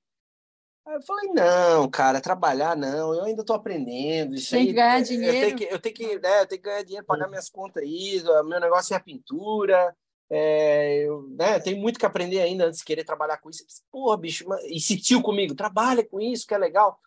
Aí 0.86 0.94
eu 0.94 1.02
falei, 1.02 1.30
não, 1.34 1.88
cara, 1.90 2.20
trabalhar 2.20 2.74
não, 2.74 3.14
eu 3.14 3.24
ainda 3.24 3.44
tô 3.44 3.52
aprendendo. 3.52 4.34
Isso 4.34 4.52
Tem 4.52 4.60
aí, 4.60 4.66
que 4.68 4.72
ganhar 4.72 5.02
dinheiro. 5.02 5.36
Eu 5.36 5.40
tenho 5.42 5.56
que, 5.56 5.74
eu 5.74 5.78
tenho 5.78 5.94
que, 5.94 6.18
né, 6.18 6.40
eu 6.40 6.46
tenho 6.46 6.62
que 6.62 6.68
ganhar 6.68 6.82
dinheiro, 6.82 7.06
pagar 7.06 7.28
minhas 7.28 7.50
contas 7.50 7.82
aí, 7.82 8.22
meu 8.46 8.58
negócio 8.58 8.94
é 8.94 8.96
a 8.96 9.00
pintura. 9.00 9.94
É, 10.32 10.98
eu 11.06 11.28
né, 11.30 11.58
muito 11.74 11.98
que 11.98 12.06
aprender 12.06 12.40
ainda 12.40 12.66
antes 12.66 12.78
de 12.78 12.84
querer 12.84 13.04
trabalhar 13.04 13.38
com 13.38 13.50
isso. 13.50 13.64
Porra, 13.90 14.16
bicho, 14.16 14.44
insistiu 14.68 15.20
comigo, 15.22 15.54
trabalha 15.54 16.06
com 16.06 16.20
isso, 16.20 16.46
que 16.46 16.54
é 16.54 16.58
legal. 16.58 16.98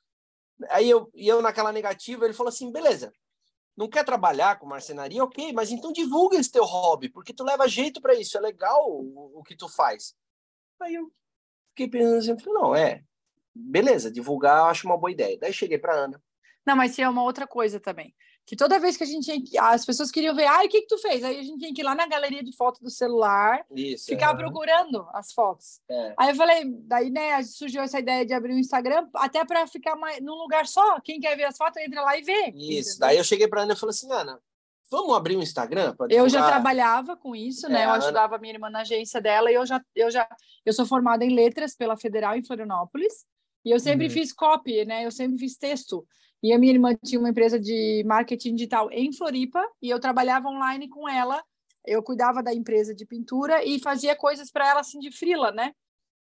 Aí 0.70 0.90
eu, 0.90 1.10
e 1.16 1.28
eu 1.28 1.42
naquela 1.42 1.72
negativa, 1.72 2.26
ele 2.26 2.34
falou 2.34 2.50
assim, 2.50 2.72
beleza, 2.72 3.12
não 3.76 3.90
quer 3.90 4.04
trabalhar 4.04 4.60
com 4.60 4.68
marcenaria? 4.68 5.24
Ok, 5.24 5.54
mas 5.54 5.72
então 5.72 5.92
divulga 5.92 6.38
esse 6.38 6.52
teu 6.52 6.66
hobby, 6.66 7.10
porque 7.10 7.34
tu 7.34 7.44
leva 7.44 7.68
jeito 7.68 8.02
para 8.02 8.14
isso, 8.14 8.38
é 8.38 8.42
legal 8.42 8.90
o, 8.90 9.40
o 9.40 9.44
que 9.44 9.56
tu 9.56 9.68
faz. 9.70 10.14
Aí 10.82 10.96
eu 10.96 11.10
fiquei 11.70 11.88
pensando 11.88 12.18
assim, 12.18 12.44
falei, 12.44 12.62
não, 12.62 12.76
é, 12.76 13.04
beleza, 13.56 14.12
divulgar 14.12 14.60
eu 14.60 14.66
acho 14.66 14.86
uma 14.86 14.98
boa 14.98 15.12
ideia. 15.12 15.38
Daí 15.40 15.54
cheguei 15.54 15.78
para 15.78 15.96
Ana. 15.96 16.22
Não, 16.66 16.76
mas 16.76 16.96
tinha 16.96 17.10
uma 17.10 17.24
outra 17.24 17.48
coisa 17.48 17.80
também. 17.80 18.14
Que 18.46 18.58
toda 18.58 18.78
vez 18.78 18.98
que 18.98 19.04
a 19.04 19.08
gente 19.08 19.24
tinha 19.24 19.42
que. 19.42 19.58
As 19.58 19.86
pessoas 19.86 20.12
queriam 20.12 20.36
ver, 20.36 20.46
ah, 20.46 20.64
o 20.66 20.68
que, 20.70 20.82
que 20.82 20.88
tu 20.88 20.98
fez? 20.98 21.24
Aí 21.24 21.40
a 21.40 21.44
gente 21.44 21.60
tinha 21.60 21.74
que 21.74 21.82
ir 21.82 21.84
lá 21.86 21.96
na 21.96 22.06
galeria 22.06 22.44
de 22.44 22.54
foto 22.54 22.84
do 22.84 22.90
celular, 22.90 23.66
Isso. 23.74 24.08
ficar 24.08 24.36
procurando 24.36 25.08
as 25.14 25.32
fotos. 25.32 25.80
É. 25.90 26.14
Aí 26.18 26.30
eu 26.32 26.36
falei, 26.36 26.66
daí, 26.82 27.10
né, 27.10 27.42
surgiu 27.44 27.82
essa 27.82 28.00
ideia 28.00 28.26
de 28.26 28.34
abrir 28.34 28.54
um 28.54 28.60
Instagram, 28.60 29.08
até 29.16 29.46
para 29.46 29.66
ficar 29.66 29.96
mais, 29.96 30.20
num 30.22 30.36
lugar 30.36 30.68
só. 30.68 31.00
Quem 31.00 31.22
quer 31.22 31.38
ver 31.38 31.46
as 31.46 31.56
fotos, 31.58 31.82
entra 31.82 32.02
lá 32.02 32.18
e 32.18 32.22
vê. 32.22 32.50
Isso. 32.54 32.90
entendeu? 32.92 33.00
Daí 33.00 33.18
eu 33.18 33.24
cheguei 33.24 33.48
para 33.48 33.62
Ana 33.62 33.74
e 33.74 33.78
falei 33.78 33.92
assim, 33.92 34.12
Ana, 34.12 34.38
vamos 34.92 35.16
abrir 35.16 35.38
um 35.38 35.42
Instagram? 35.42 35.96
Eu 36.10 36.28
já 36.28 36.40
divulgar?" 36.40 36.50
trabalhava 36.52 37.16
com 37.16 37.34
isso, 37.34 37.68
É, 37.68 37.70
né? 37.70 37.86
Eu 37.86 37.92
a 37.92 37.94
Ana- 37.94 38.04
ajudava 38.04 38.36
a 38.36 38.40
minha 38.40 38.54
irmã 38.54 38.70
na 38.70 38.82
agência 38.82 39.22
dela 39.22 39.50
e 39.50 39.56
eu 39.56 39.66
já, 39.66 39.82
eu 39.96 40.12
já, 40.12 40.28
eu 40.66 40.74
sou 40.74 40.86
formada 40.86 41.24
em 41.24 41.34
letras 41.34 41.78
pela 41.78 41.96
Federal 41.96 42.36
em 42.36 42.44
Florianópolis 42.44 43.26
e 43.64 43.72
eu 43.72 43.80
sempre 43.80 44.08
Uhum. 44.08 44.12
fiz 44.12 44.34
copy, 44.34 44.84
né? 44.84 45.06
Eu 45.06 45.12
sempre 45.12 45.38
fiz 45.38 45.56
texto. 45.58 46.06
E 46.44 46.52
a 46.52 46.60
minha 46.60 46.74
irmã 46.74 46.94
tinha 46.94 47.18
uma 47.18 47.30
empresa 47.30 47.58
de 47.58 48.04
marketing 48.06 48.56
digital 48.56 48.92
em 48.92 49.14
Floripa 49.14 49.66
e 49.82 49.90
eu 49.90 49.98
trabalhava 49.98 50.50
online 50.50 50.90
com 50.90 51.08
ela. 51.08 51.42
Eu 51.86 52.04
cuidava 52.04 52.44
da 52.44 52.54
empresa 52.54 52.94
de 52.94 53.06
pintura 53.06 53.64
e 53.64 53.80
fazia 53.80 54.14
coisas 54.14 54.52
para 54.52 54.68
ela 54.68 54.82
assim 54.82 55.00
de 55.00 55.10
frila, 55.10 55.54
né? 55.54 55.74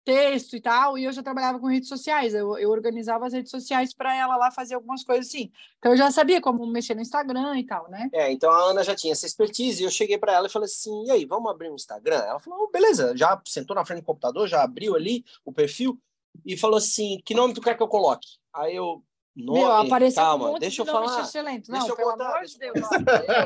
Texto 0.05 0.57
e 0.57 0.61
tal. 0.61 0.99
E 0.99 1.05
eu 1.05 1.13
já 1.13 1.23
trabalhava 1.23 1.61
com 1.61 1.69
redes 1.69 1.89
sociais. 1.89 2.35
Eu, 2.35 2.59
eu 2.59 2.69
organizava 2.71 3.27
as 3.27 3.33
redes 3.33 3.53
sociais 3.53 3.95
para 3.95 4.13
ela 4.13 4.37
lá 4.37 4.51
fazer 4.51 4.75
algumas 4.75 5.05
coisas 5.05 5.29
assim. 5.29 5.53
Então 5.79 5.93
eu 5.93 5.97
já 5.97 6.11
sabia 6.11 6.41
como 6.41 6.67
mexer 6.67 6.97
no 6.97 7.01
Instagram 7.01 7.57
e 7.57 7.65
tal, 7.65 7.89
né? 7.89 8.11
É, 8.13 8.33
então 8.33 8.51
a 8.51 8.71
Ana 8.71 8.83
já 8.83 8.97
tinha 8.97 9.13
essa 9.13 9.27
expertise 9.27 9.83
e 9.83 9.87
eu 9.87 9.91
cheguei 9.91 10.19
para 10.19 10.33
ela 10.33 10.49
e 10.49 10.51
falei 10.51 10.67
assim: 10.67 11.05
e 11.05 11.13
aí, 11.13 11.25
vamos 11.27 11.49
abrir 11.49 11.71
um 11.71 11.77
Instagram? 11.77 12.19
Ela 12.19 12.41
falou: 12.41 12.65
"Oh, 12.65 12.71
beleza, 12.73 13.17
já 13.17 13.41
sentou 13.47 13.77
na 13.77 13.85
frente 13.85 14.01
do 14.01 14.07
computador, 14.07 14.49
já 14.49 14.65
abriu 14.65 14.97
ali 14.97 15.25
o 15.45 15.53
perfil 15.53 15.97
e 16.45 16.57
falou 16.57 16.79
assim: 16.79 17.21
que 17.25 17.35
nome 17.35 17.55
tu 17.55 17.61
quer 17.61 17.77
que 17.77 17.83
eu 17.83 17.89
coloque? 17.89 18.27
Aí 18.53 18.75
eu, 18.75 19.05
nome, 19.45 19.59
Meu, 19.61 19.73
apareceu 19.73 20.23
calma, 20.23 20.45
um 20.45 20.53
monte 20.53 20.61
deixa 20.61 20.83
eu 20.83 20.87
de 20.87 20.93
nome 20.93 21.07
falar. 21.09 21.23
excelente. 21.23 21.71
Deixa 21.71 21.83
Não, 21.87 21.89
eu 21.93 21.97
pelo 21.97 22.11
contar, 22.11 22.25
amor 22.27 22.39
deixa 22.41 22.59
de 22.59 22.65
eu 22.67 22.73
Deus. 22.75 22.87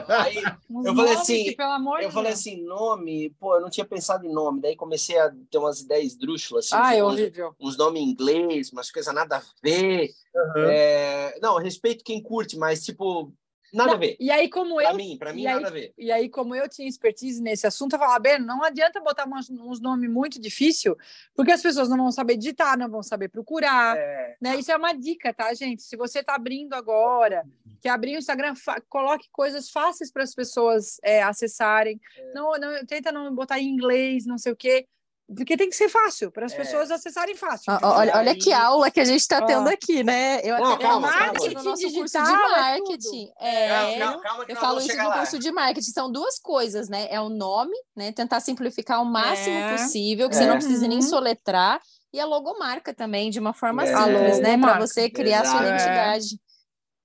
Aí 0.09 0.45
Eu 0.85 0.95
falei 0.95 1.13
assim, 1.15 1.45
que, 1.45 1.53
pelo 1.57 1.71
amor 1.73 2.01
eu 2.01 2.09
de 2.09 2.15
falei 2.15 2.31
Deus. 2.31 2.41
assim, 2.41 2.63
nome, 2.63 3.31
pô, 3.39 3.55
eu 3.57 3.61
não 3.61 3.71
tinha 3.71 3.85
pensado 3.85 4.27
em 4.27 4.33
nome, 4.33 4.61
daí 4.61 4.75
comecei 4.77 5.19
a 5.19 5.31
ter 5.51 5.59
umas 5.59 5.81
ideias 5.81 6.13
esdrúxulas, 6.13 6.67
assim, 6.73 6.77
Ah, 6.83 6.95
é 6.95 7.05
uns, 7.05 7.13
horrível. 7.13 7.55
uns 7.61 7.77
nomes 7.77 8.03
em 8.03 8.07
inglês, 8.09 8.73
umas 8.73 8.91
coisas 8.91 9.13
nada 9.15 9.37
a 9.37 9.43
ver. 9.63 10.11
Aham. 10.35 10.65
É, 10.71 11.39
Não, 11.43 11.57
eu 11.59 11.63
respeito 11.63 12.03
quem 12.05 12.23
curte, 12.23 12.57
mas, 12.57 12.85
tipo, 12.85 13.33
nada 13.73 13.93
a 13.93 13.97
ver. 13.97 14.17
E 14.21 14.31
aí, 14.31 14.49
como 14.51 14.77
Pra 14.77 14.91
eu 14.91 14.97
mim, 14.97 15.17
pra 15.19 15.33
mim, 15.33 15.43
e 15.43 15.47
aí- 15.47 15.55
nada 15.55 15.69
a 15.69 15.71
ver. 15.71 15.95
E 15.97 16.13
aí, 16.13 16.29
como 16.29 16.55
eu 16.55 16.69
tinha 16.69 16.89
expertise 16.89 17.41
nesse 17.43 17.67
assunto, 17.67 17.95
eu 17.95 17.99
falava, 17.99 18.19
bem, 18.19 18.39
não 18.39 18.63
adianta 18.63 19.01
botar 19.01 19.25
umas- 19.27 19.49
uns 19.51 19.81
nomes 19.81 20.11
muito 20.11 20.41
difíceis, 20.41 20.95
porque 21.35 21.53
as 21.53 21.63
pessoas 21.63 21.89
não 21.89 21.97
vão 21.97 22.13
saber 22.13 22.37
digitar, 22.37 22.79
não 22.79 22.89
vão 22.91 23.03
saber 23.03 23.29
procurar. 23.29 23.97
É, 23.97 24.37
Né? 24.41 24.57
Isso 24.57 24.73
é 24.73 24.77
uma 24.77 24.93
dica, 24.93 25.33
tá, 25.33 25.53
gente? 25.55 25.83
Se 25.83 25.97
você 25.97 26.21
está 26.21 26.35
abrindo 26.35 26.75
agora, 26.75 27.45
que 27.81 27.89
abrir 27.89 28.17
o 28.17 28.19
Instagram, 28.19 28.55
coloque 28.89 29.29
coisas 29.33 29.71
fáceis 29.71 30.11
para 30.13 30.23
as 30.23 30.35
pessoas 30.35 30.99
é, 31.03 31.23
acessarem. 31.23 32.01
Não, 32.35 32.53
não, 32.59 32.85
tenta 32.87 33.11
não 33.13 33.35
botar 33.35 33.59
em 33.61 33.69
inglês, 33.69 34.27
não 34.27 34.39
sei 34.39 34.53
o 34.53 34.57
quê, 34.57 34.87
porque 35.35 35.57
tem 35.57 35.69
que 35.69 35.77
ser 35.77 35.89
fácil, 35.89 36.31
para 36.31 36.47
as 36.47 36.53
É. 36.53 36.57
pessoas 36.57 36.91
acessarem 36.91 37.35
fácil. 37.35 37.73
Olha, 37.83 38.17
olha 38.17 38.35
que 38.37 38.53
aula 38.53 38.91
que 38.91 39.01
a 39.01 39.05
gente 39.05 39.21
está 39.21 39.41
tendo 39.45 39.69
Ah. 39.69 39.73
aqui, 39.73 40.03
né? 40.03 40.41
Eu 40.45 40.59
Não, 40.59 40.73
até 40.75 40.83
calma, 40.85 41.09
eu 41.09 41.13
calma. 41.13 41.33
faço 41.35 41.51
no 41.51 41.63
nosso 41.63 41.93
curso 41.93 42.19
de 42.23 42.31
é 42.31 42.33
marketing. 42.49 43.27
tudo. 43.27 43.33
É, 43.41 43.99
Calma, 43.99 44.23
calma, 44.23 44.45
eu 44.49 44.57
falo 44.57 44.79
isso 44.81 44.97
no 44.97 45.09
lá. 45.09 45.19
curso 45.19 45.39
de 45.39 45.53
marketing. 45.53 45.91
São 45.91 46.11
duas 46.11 46.39
coisas, 46.39 46.89
né? 46.89 47.07
É 47.11 47.21
o 47.21 47.29
nome, 47.29 47.75
né? 47.97 48.13
Tentar 48.13 48.41
simplificar 48.41 49.01
o 49.03 49.05
máximo 49.05 49.57
É. 49.57 49.73
possível, 49.77 50.29
que 50.29 50.37
você 50.37 50.45
É. 50.45 50.47
não 50.47 50.55
precise 50.57 50.87
nem 50.89 50.99
Uhum. 50.99 51.03
soletrar. 51.03 51.81
E 52.13 52.21
a 52.21 52.27
logomarca 52.27 52.93
também, 52.93 53.31
de 53.31 53.39
uma 53.41 53.55
forma 53.55 53.85
É. 53.85 53.97
simples, 53.97 54.39
né? 54.41 54.59
Para 54.59 54.79
você 54.79 55.09
criar 55.09 55.45
sua 55.47 55.61
Exato. 55.63 55.67
identidade. 55.69 56.41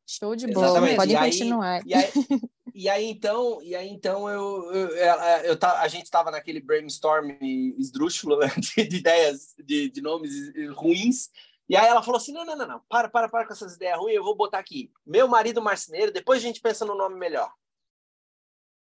Show 0.10 0.36
de 0.36 0.48
bola. 0.48 0.68
Exatamente. 0.68 0.96
Podem 0.98 1.18
continuar. 1.18 1.82
E 1.86 1.94
aí, 1.94 2.04
e 2.78 2.88
aí 2.88 3.06
então, 3.10 3.60
e 3.64 3.76
aí 3.76 3.90
então 3.90 4.30
eu, 4.30 4.72
eu, 4.72 4.90
eu, 4.90 5.16
eu 5.46 5.58
a 5.62 5.88
gente 5.88 6.04
estava 6.04 6.30
naquele 6.30 6.62
brainstorm 6.62 7.32
esdrúxulo 7.42 8.38
né, 8.38 8.50
de, 8.56 8.88
de 8.88 8.98
ideias 8.98 9.56
de, 9.58 9.90
de 9.90 10.00
nomes 10.00 10.32
ruins. 10.76 11.32
E 11.68 11.76
aí 11.76 11.88
ela 11.88 12.04
falou 12.04 12.18
assim: 12.18 12.32
não, 12.32 12.46
não, 12.46 12.56
não, 12.56 12.68
não, 12.68 12.82
para, 12.88 13.10
para, 13.10 13.28
para 13.28 13.48
com 13.48 13.54
essas 13.54 13.78
ideias 13.78 13.98
ruins, 13.98 14.16
eu 14.16 14.24
vou 14.24 14.36
botar 14.36 14.60
aqui. 14.60 14.92
Meu 15.04 15.28
marido 15.28 15.60
marceneiro, 15.60 16.14
depois 16.14 16.38
a 16.38 16.46
gente 16.46 16.62
pensa 16.62 16.86
no 16.86 16.94
nome 16.94 17.16
melhor. 17.16 17.52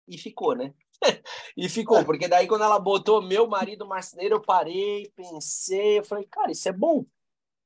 E 0.09 0.17
ficou, 0.17 0.53
né? 0.53 0.73
e 1.55 1.69
ficou, 1.69 2.03
porque 2.03 2.27
daí 2.27 2.47
quando 2.47 2.65
ela 2.65 2.77
botou 2.77 3.21
meu 3.21 3.47
marido 3.47 3.87
marceneiro, 3.87 4.35
eu 4.35 4.41
parei, 4.41 5.09
pensei, 5.15 5.99
eu 5.99 6.03
falei, 6.03 6.25
cara, 6.25 6.51
isso 6.51 6.67
é 6.67 6.73
bom. 6.73 7.05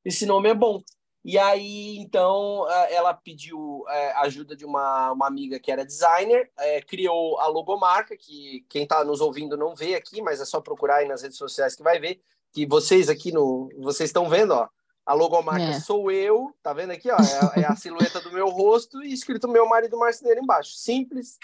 Esse 0.06 0.28
nome 0.28 0.48
é 0.48 0.54
bom. 0.54 0.84
E 1.24 1.38
aí, 1.38 1.97
então, 1.97 2.65
ela 2.89 3.13
pediu 3.13 3.84
eh, 3.89 4.13
ajuda 4.17 4.55
de 4.55 4.63
uma, 4.65 5.11
uma 5.11 5.28
amiga 5.28 5.59
que 5.59 5.70
era 5.72 5.86
designer, 5.86 6.49
eh, 6.57 6.82
criou 6.82 7.38
a 7.39 7.47
logomarca, 7.47 8.15
que 8.15 8.65
quem 8.70 8.84
está 8.84 9.03
nos 9.03 9.20
ouvindo 9.20 9.57
não 9.57 9.76
vê 9.76 9.95
aqui, 9.95 10.22
mas 10.22 10.39
é 10.39 10.45
só 10.45 10.61
procurar 10.61 10.97
aí 10.97 11.07
nas 11.07 11.22
redes 11.22 11.38
sociais 11.38 11.76
que 11.76 11.84
vai 11.84 11.99
ver, 11.99 12.22
que 12.53 12.65
vocês 12.65 13.09
aqui 13.09 13.32
no. 13.34 13.70
Vocês 13.80 14.09
estão 14.09 14.30
vendo, 14.30 14.51
ó. 14.53 14.67
A 15.05 15.13
logomarca 15.13 15.63
É. 15.76 15.80
sou 15.80 16.09
eu, 16.09 16.55
tá 16.63 16.72
vendo 16.72 16.91
aqui, 16.91 17.09
ó? 17.11 17.17
É, 17.17 17.17
a- 17.17 17.61
é 17.61 17.65
a 17.65 17.76
silhueta 17.76 18.22
do 18.22 18.32
meu 18.32 18.47
rosto 18.47 19.03
e 19.03 19.11
escrito 19.11 19.47
meu 19.47 19.67
marido 19.67 19.97
marceneiro 19.97 20.39
embaixo. 20.41 20.72
Simples 20.78 21.38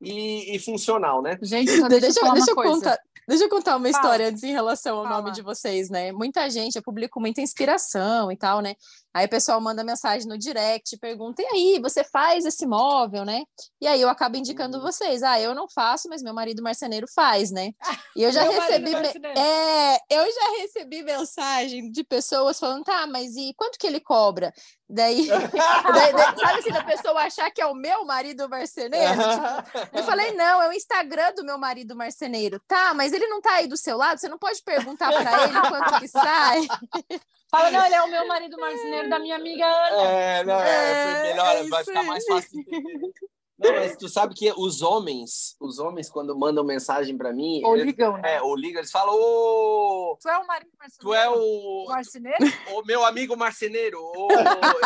e, 0.00 0.54
e 0.54 0.58
funcional, 0.58 1.20
né? 1.20 1.36
Gente, 1.42 1.66
deixa, 1.66 1.88
Deixa, 1.88 2.20
eu 2.26 2.32
deixa 2.32 2.50
eu 2.52 2.54
contar, 2.54 2.98
deixa 3.26 3.44
eu 3.44 3.48
contar 3.48 3.76
uma 3.76 3.88
Fala. 3.90 3.90
história 3.90 4.28
antes 4.28 4.42
em 4.44 4.52
relação 4.52 4.98
ao 4.98 5.04
Fala. 5.04 5.16
nome 5.20 5.32
de 5.32 5.42
vocês, 5.42 5.90
né? 5.90 6.12
Muita 6.12 6.48
gente, 6.48 6.76
eu 6.76 6.82
publico 6.82 7.20
muita 7.20 7.40
inspiração 7.40 8.30
e 8.30 8.36
tal, 8.36 8.60
né? 8.60 8.76
Aí 9.18 9.26
o 9.26 9.28
pessoal 9.28 9.60
manda 9.60 9.82
mensagem 9.82 10.28
no 10.28 10.38
direct, 10.38 10.96
pergunta, 10.98 11.42
e 11.42 11.46
aí, 11.46 11.80
você 11.80 12.04
faz 12.04 12.44
esse 12.44 12.64
móvel, 12.66 13.24
né? 13.24 13.42
E 13.80 13.86
aí 13.86 14.00
eu 14.00 14.08
acabo 14.08 14.36
indicando 14.36 14.78
Uhum. 14.78 14.82
vocês. 14.84 15.22
Ah, 15.22 15.40
eu 15.40 15.54
não 15.54 15.68
faço, 15.68 16.08
mas 16.08 16.22
meu 16.22 16.32
marido 16.32 16.62
marceneiro 16.62 17.06
faz, 17.14 17.50
né? 17.50 17.72
E 18.14 18.22
eu 18.22 18.30
já 18.32 18.42
recebi. 18.42 18.92
É, 19.36 19.96
eu 20.10 20.24
já 20.32 20.60
recebi 20.60 21.02
mensagem 21.02 21.90
de 21.90 22.04
pessoas 22.04 22.58
falando, 22.60 22.84
tá, 22.84 23.06
mas 23.06 23.34
e 23.36 23.52
quanto 23.56 23.78
que 23.78 23.86
ele 23.86 24.00
cobra? 24.00 24.52
Daí, 24.90 25.26
daí- 25.28 26.12
daí- 26.12 26.38
sabe 26.38 26.58
assim, 26.60 26.70
da 26.72 26.82
pessoa 26.84 27.20
achar 27.20 27.50
que 27.50 27.60
é 27.60 27.66
o 27.66 27.74
meu 27.74 28.04
marido 28.06 28.48
marceneiro? 28.48 29.12
Tipo, 29.12 29.98
eu 29.98 30.02
falei, 30.04 30.32
não, 30.32 30.62
é 30.62 30.68
o 30.68 30.72
Instagram 30.72 31.32
do 31.34 31.44
meu 31.44 31.58
marido 31.58 31.94
marceneiro. 31.96 32.60
Tá, 32.66 32.94
mas 32.94 33.12
ele 33.12 33.26
não 33.26 33.40
tá 33.40 33.54
aí 33.54 33.66
do 33.66 33.76
seu 33.76 33.96
lado? 33.96 34.18
Você 34.18 34.28
não 34.28 34.38
pode 34.38 34.62
perguntar 34.62 35.12
para 35.12 35.44
ele 35.44 35.60
quanto 35.68 35.98
que 36.00 36.08
sai? 36.08 36.60
Fala, 37.50 37.70
não, 37.70 37.86
ele 37.86 37.94
é 37.94 38.02
o 38.02 38.10
meu 38.10 38.26
marido 38.26 38.58
marceneiro 38.58 39.08
da 39.08 39.18
minha 39.18 39.36
amiga 39.36 39.64
Ana. 39.66 40.02
É, 40.02 40.44
não, 40.44 40.60
é, 40.60 40.64
foi 40.64 41.12
É, 41.12 41.30
melhor, 41.30 41.56
é 41.56 41.68
vai 41.68 41.84
ficar 41.84 42.02
mais 42.02 42.24
fácil 42.26 42.60
entender. 42.60 43.12
Não, 43.58 43.72
mas 43.72 43.96
tu 43.96 44.08
sabe 44.08 44.34
que 44.34 44.52
os 44.56 44.82
homens, 44.82 45.56
os 45.60 45.78
homens, 45.80 46.08
quando 46.08 46.38
mandam 46.38 46.62
mensagem 46.64 47.16
para 47.16 47.32
mim. 47.32 47.60
Ou 47.64 47.74
eles- 47.74 47.86
ligam, 47.86 48.16
né? 48.18 48.36
É, 48.36 48.42
ou 48.42 48.54
ligam, 48.54 48.78
eles 48.80 48.90
falam, 48.90 49.14
ô. 49.14 50.16
Tu 50.20 50.28
é 50.28 50.38
o 50.38 50.46
marido 50.46 50.70
marceneiro? 50.78 51.00
Tu 51.00 51.14
é 51.14 51.28
o, 51.28 51.86
marceneiro? 51.88 52.38
o 52.78 52.82
meu 52.86 53.04
amigo 53.04 53.36
marceneiro. 53.36 53.98
ô, 54.00 54.28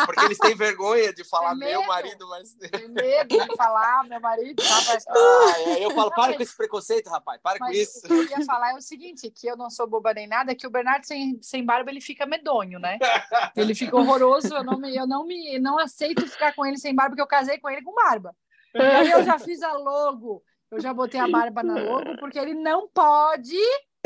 porque 0.06 0.24
eles 0.24 0.38
têm 0.38 0.54
vergonha 0.54 1.12
de 1.12 1.22
falar 1.24 1.54
meu 1.54 1.84
marido 1.86 2.26
marceneiro. 2.28 2.78
Tem 2.78 2.88
medo 2.88 3.28
de 3.46 3.56
falar, 3.56 4.04
meu 4.08 4.20
marido, 4.20 4.62
rapaz. 4.64 5.04
Ah, 5.06 5.54
é, 5.66 5.84
eu 5.84 5.90
falo, 5.90 6.08
Não, 6.08 6.14
para 6.16 6.26
mas- 6.28 6.36
com 6.36 6.42
esse 6.42 6.56
preconceito, 6.56 7.10
rapaz, 7.10 7.40
para 7.42 7.58
com 7.58 7.64
Mas 7.66 7.76
isso. 7.76 7.98
o 8.06 8.08
que 8.08 8.14
eu 8.14 8.38
ia 8.38 8.44
falar 8.46 8.70
é 8.72 8.74
o 8.76 8.80
seguinte, 8.80 9.30
que 9.30 9.46
eu 9.46 9.56
não 9.56 9.68
sou 9.68 9.86
boba 9.86 10.14
nem 10.14 10.26
nada, 10.26 10.54
que 10.54 10.66
o 10.66 10.70
Bernardo 10.70 11.04
sem, 11.06 11.38
sem 11.42 11.64
barba 11.64 11.90
ele 11.90 12.00
fica 12.00 12.24
medonho, 12.24 12.78
né? 12.78 12.98
Ele 13.54 13.74
fica 13.74 13.96
horroroso, 13.96 14.54
eu 14.54 14.64
não 14.64 14.78
me, 14.78 14.96
eu 14.96 15.06
não 15.06 15.26
me 15.26 15.58
não 15.58 15.78
aceito 15.78 16.26
ficar 16.26 16.54
com 16.54 16.64
ele 16.64 16.78
sem 16.78 16.94
barba, 16.94 17.10
porque 17.10 17.22
eu 17.22 17.26
casei 17.26 17.58
com 17.58 17.68
ele 17.68 17.82
com 17.82 17.92
barba. 17.94 18.34
Aí 18.74 19.10
eu 19.10 19.22
já 19.24 19.38
fiz 19.38 19.62
a 19.62 19.72
logo, 19.74 20.42
eu 20.70 20.80
já 20.80 20.92
botei 20.94 21.20
a 21.20 21.28
barba 21.28 21.62
na 21.62 21.74
logo, 21.82 22.16
porque 22.18 22.38
ele 22.38 22.54
não 22.54 22.88
pode 22.88 23.56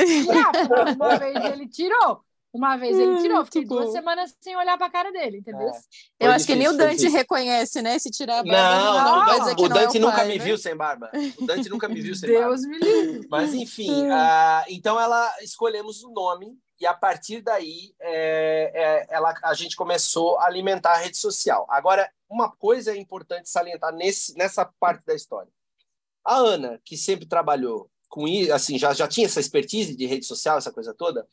tirar. 0.05 0.51
Uma 0.95 1.17
vez 1.17 1.35
ele 1.45 1.67
tirou, 1.67 2.21
uma 2.53 2.75
vez 2.77 2.97
ele 2.97 3.17
tirou, 3.21 3.45
fiquei 3.45 3.61
Muito 3.61 3.73
duas 3.73 3.85
bom. 3.87 3.91
semanas 3.91 4.35
sem 4.41 4.55
olhar 4.55 4.77
pra 4.77 4.89
cara 4.89 5.11
dele, 5.11 5.37
entendeu? 5.37 5.67
É. 5.67 5.71
Eu 6.19 6.27
Foi 6.27 6.29
acho 6.31 6.45
que 6.47 6.55
nem 6.55 6.67
o 6.67 6.71
difícil, 6.71 6.77
Dante 6.77 7.07
difícil. 7.07 7.11
reconhece, 7.11 7.81
né? 7.81 7.99
Se 7.99 8.09
tirar 8.09 8.39
a 8.39 8.43
barba. 8.43 8.51
Não, 8.51 9.25
não, 9.25 9.25
não. 9.25 9.65
o 9.65 9.69
não 9.69 9.77
é 9.77 9.85
Dante 9.85 9.99
nunca 9.99 10.17
pai, 10.17 10.27
me 10.27 10.37
né? 10.37 10.43
viu 10.43 10.57
sem 10.57 10.75
barba. 10.75 11.11
O 11.37 11.45
Dante 11.45 11.69
nunca 11.69 11.87
me 11.87 12.01
viu 12.01 12.15
sem 12.15 12.31
barba. 12.31 12.47
Deus 12.49 12.61
me 12.65 12.77
livre. 12.79 13.27
Mas 13.29 13.53
enfim, 13.53 14.07
ah, 14.09 14.65
então 14.69 14.99
ela 14.99 15.29
escolhemos 15.41 16.03
o 16.03 16.11
nome 16.11 16.57
e 16.79 16.85
a 16.85 16.93
partir 16.93 17.41
daí 17.41 17.93
é, 17.99 18.71
é, 18.73 19.07
ela, 19.09 19.33
a 19.43 19.53
gente 19.53 19.75
começou 19.75 20.37
a 20.39 20.45
alimentar 20.45 20.93
a 20.93 20.97
rede 20.97 21.17
social. 21.17 21.65
Agora, 21.69 22.11
uma 22.29 22.51
coisa 22.51 22.91
é 22.91 22.97
importante 22.97 23.49
salientar 23.49 23.93
nesse, 23.93 24.37
nessa 24.37 24.65
parte 24.79 25.03
da 25.05 25.15
história. 25.15 25.51
A 26.23 26.35
Ana, 26.35 26.79
que 26.83 26.95
sempre 26.97 27.25
trabalhou 27.25 27.89
com 28.09 28.27
isso, 28.27 28.53
assim, 28.53 28.77
já, 28.77 28.93
já 28.93 29.07
tinha 29.07 29.25
essa 29.25 29.39
expertise 29.39 29.95
de 29.95 30.05
rede 30.05 30.25
social, 30.25 30.57
essa 30.57 30.71
coisa 30.71 30.93
toda, 30.93 31.27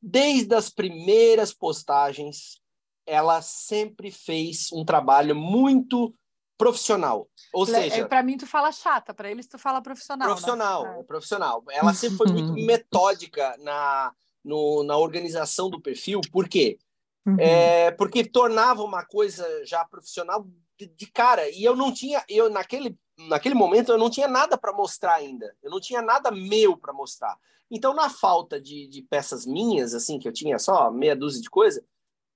desde 0.00 0.54
as 0.54 0.70
primeiras 0.70 1.52
postagens, 1.52 2.60
ela 3.06 3.42
sempre 3.42 4.10
fez 4.10 4.70
um 4.72 4.84
trabalho 4.84 5.34
muito 5.34 6.14
profissional. 6.56 7.28
Ou 7.52 7.66
seja, 7.66 8.06
Para 8.06 8.22
mim 8.22 8.36
tu 8.36 8.46
fala 8.46 8.70
chata, 8.70 9.12
para 9.12 9.30
eles 9.30 9.46
tu 9.46 9.58
fala 9.58 9.82
profissional. 9.82 10.28
né? 10.28 10.34
Profissional, 10.34 10.86
É. 10.86 11.00
é 11.00 11.02
profissional. 11.02 11.64
Ela 11.70 11.94
sempre 11.94 12.16
foi 12.16 12.26
muito 12.28 12.52
metódica 12.66 13.56
na, 13.58 14.14
no- 14.44 14.82
na 14.84 14.96
organização 14.96 15.70
do 15.70 15.80
perfil, 15.80 16.20
por 16.30 16.48
quê? 16.48 16.78
Uhum. 17.26 17.36
É, 17.38 17.90
porque 17.92 18.24
tornava 18.24 18.82
uma 18.82 19.04
coisa 19.04 19.46
já 19.64 19.84
profissional 19.84 20.46
de, 20.78 20.86
de 20.86 21.06
cara. 21.06 21.48
E 21.48 21.64
eu 21.64 21.74
não 21.74 21.92
tinha, 21.92 22.22
eu 22.28 22.50
naquele, 22.50 22.98
naquele 23.28 23.54
momento 23.54 23.90
eu 23.90 23.98
não 23.98 24.10
tinha 24.10 24.28
nada 24.28 24.58
para 24.58 24.72
mostrar 24.72 25.14
ainda. 25.14 25.56
Eu 25.62 25.70
não 25.70 25.80
tinha 25.80 26.02
nada 26.02 26.30
meu 26.30 26.76
para 26.76 26.92
mostrar. 26.92 27.36
Então, 27.70 27.94
na 27.94 28.10
falta 28.10 28.60
de, 28.60 28.86
de 28.86 29.02
peças 29.02 29.46
minhas, 29.46 29.94
assim, 29.94 30.18
que 30.18 30.28
eu 30.28 30.32
tinha 30.32 30.58
só 30.58 30.90
meia 30.90 31.16
dúzia 31.16 31.40
de 31.40 31.48
coisa, 31.48 31.82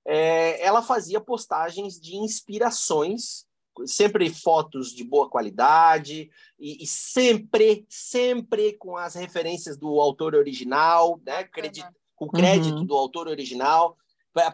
é, 0.05 0.59
ela 0.65 0.81
fazia 0.81 1.21
postagens 1.21 1.99
de 1.99 2.15
inspirações, 2.15 3.45
sempre 3.85 4.29
fotos 4.29 4.93
de 4.93 5.03
boa 5.03 5.29
qualidade, 5.29 6.29
e, 6.59 6.83
e 6.83 6.87
sempre, 6.87 7.85
sempre 7.89 8.73
com 8.73 8.97
as 8.97 9.15
referências 9.15 9.77
do 9.77 9.99
autor 9.99 10.35
original, 10.35 11.19
né? 11.25 11.43
Credi 11.43 11.85
com 12.15 12.25
o 12.25 12.31
crédito 12.31 12.79
Uhum. 12.79 12.85
do 12.85 12.95
autor 12.95 13.27
original, 13.27 13.97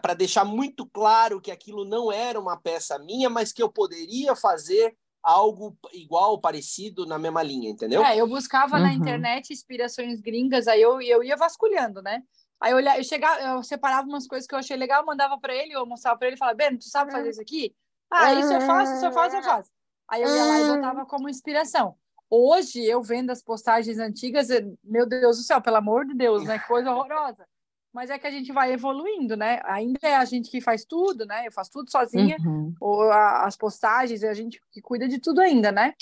para 0.00 0.14
deixar 0.14 0.44
muito 0.44 0.86
claro 0.86 1.40
que 1.40 1.50
aquilo 1.50 1.84
não 1.84 2.12
era 2.12 2.38
uma 2.40 2.56
peça 2.56 2.98
minha, 2.98 3.28
mas 3.28 3.52
que 3.52 3.62
eu 3.62 3.68
poderia 3.68 4.34
fazer 4.36 4.96
algo 5.22 5.76
igual, 5.92 6.40
parecido, 6.40 7.04
na 7.04 7.18
mesma 7.18 7.42
linha, 7.42 7.68
entendeu? 7.68 8.04
É, 8.04 8.16
eu 8.16 8.28
buscava 8.28 8.78
na 8.78 8.88
Uhum. 8.88 8.94
internet 8.94 9.52
inspirações 9.52 10.20
gringas, 10.20 10.68
aí 10.68 10.80
eu, 10.80 11.02
eu 11.02 11.22
ia 11.24 11.36
vasculhando, 11.36 12.00
né? 12.00 12.22
Aí 12.60 12.72
eu, 12.72 12.76
olhava, 12.76 12.98
eu 12.98 13.04
chegava, 13.04 13.40
eu 13.40 13.62
separava 13.62 14.06
umas 14.06 14.26
coisas 14.26 14.46
que 14.46 14.54
eu 14.54 14.58
achei 14.58 14.76
legal, 14.76 15.04
mandava 15.04 15.38
para 15.38 15.54
ele, 15.54 15.72
eu 15.72 15.84
mostrava 15.84 16.16
para 16.16 16.28
ele 16.28 16.36
e 16.36 16.38
falava, 16.38 16.56
Ben, 16.56 16.78
tu 16.78 16.84
sabe 16.88 17.10
fazer 17.10 17.30
isso 17.30 17.40
aqui? 17.40 17.74
Ah, 18.10 18.34
isso 18.34 18.52
eu 18.52 18.60
faço, 18.60 18.94
isso 18.94 19.04
eu 19.06 19.12
faço, 19.12 19.36
eu 19.36 19.42
faço. 19.42 19.70
Aí 20.08 20.22
eu 20.22 20.30
ia 20.30 20.44
lá 20.44 20.60
e 20.60 20.64
botava 20.64 21.04
como 21.06 21.28
inspiração. 21.28 21.96
Hoje, 22.30 22.84
eu 22.84 23.02
vendo 23.02 23.30
as 23.30 23.42
postagens 23.42 23.98
antigas, 23.98 24.50
eu- 24.50 24.76
meu 24.82 25.06
Deus 25.06 25.36
do 25.38 25.42
céu, 25.42 25.60
pelo 25.60 25.76
amor 25.76 26.04
de 26.06 26.14
Deus, 26.14 26.44
né? 26.44 26.58
Coisa 26.60 26.90
horrorosa. 26.92 27.46
Mas 27.92 28.10
é 28.10 28.18
que 28.18 28.26
a 28.26 28.30
gente 28.30 28.52
vai 28.52 28.72
evoluindo, 28.72 29.36
né? 29.36 29.60
Ainda 29.64 29.98
é 30.02 30.16
a 30.16 30.24
gente 30.24 30.50
que 30.50 30.60
faz 30.60 30.84
tudo, 30.84 31.24
né? 31.24 31.46
Eu 31.46 31.52
faço 31.52 31.70
tudo 31.70 31.90
sozinha, 31.90 32.36
Uhum. 32.44 32.74
ou 32.80 33.02
a- 33.10 33.44
as 33.46 33.56
postagens, 33.56 34.22
é 34.22 34.28
a 34.28 34.34
gente 34.34 34.60
que 34.70 34.82
cuida 34.82 35.08
de 35.08 35.18
tudo 35.18 35.40
ainda, 35.40 35.72
né? 35.72 35.94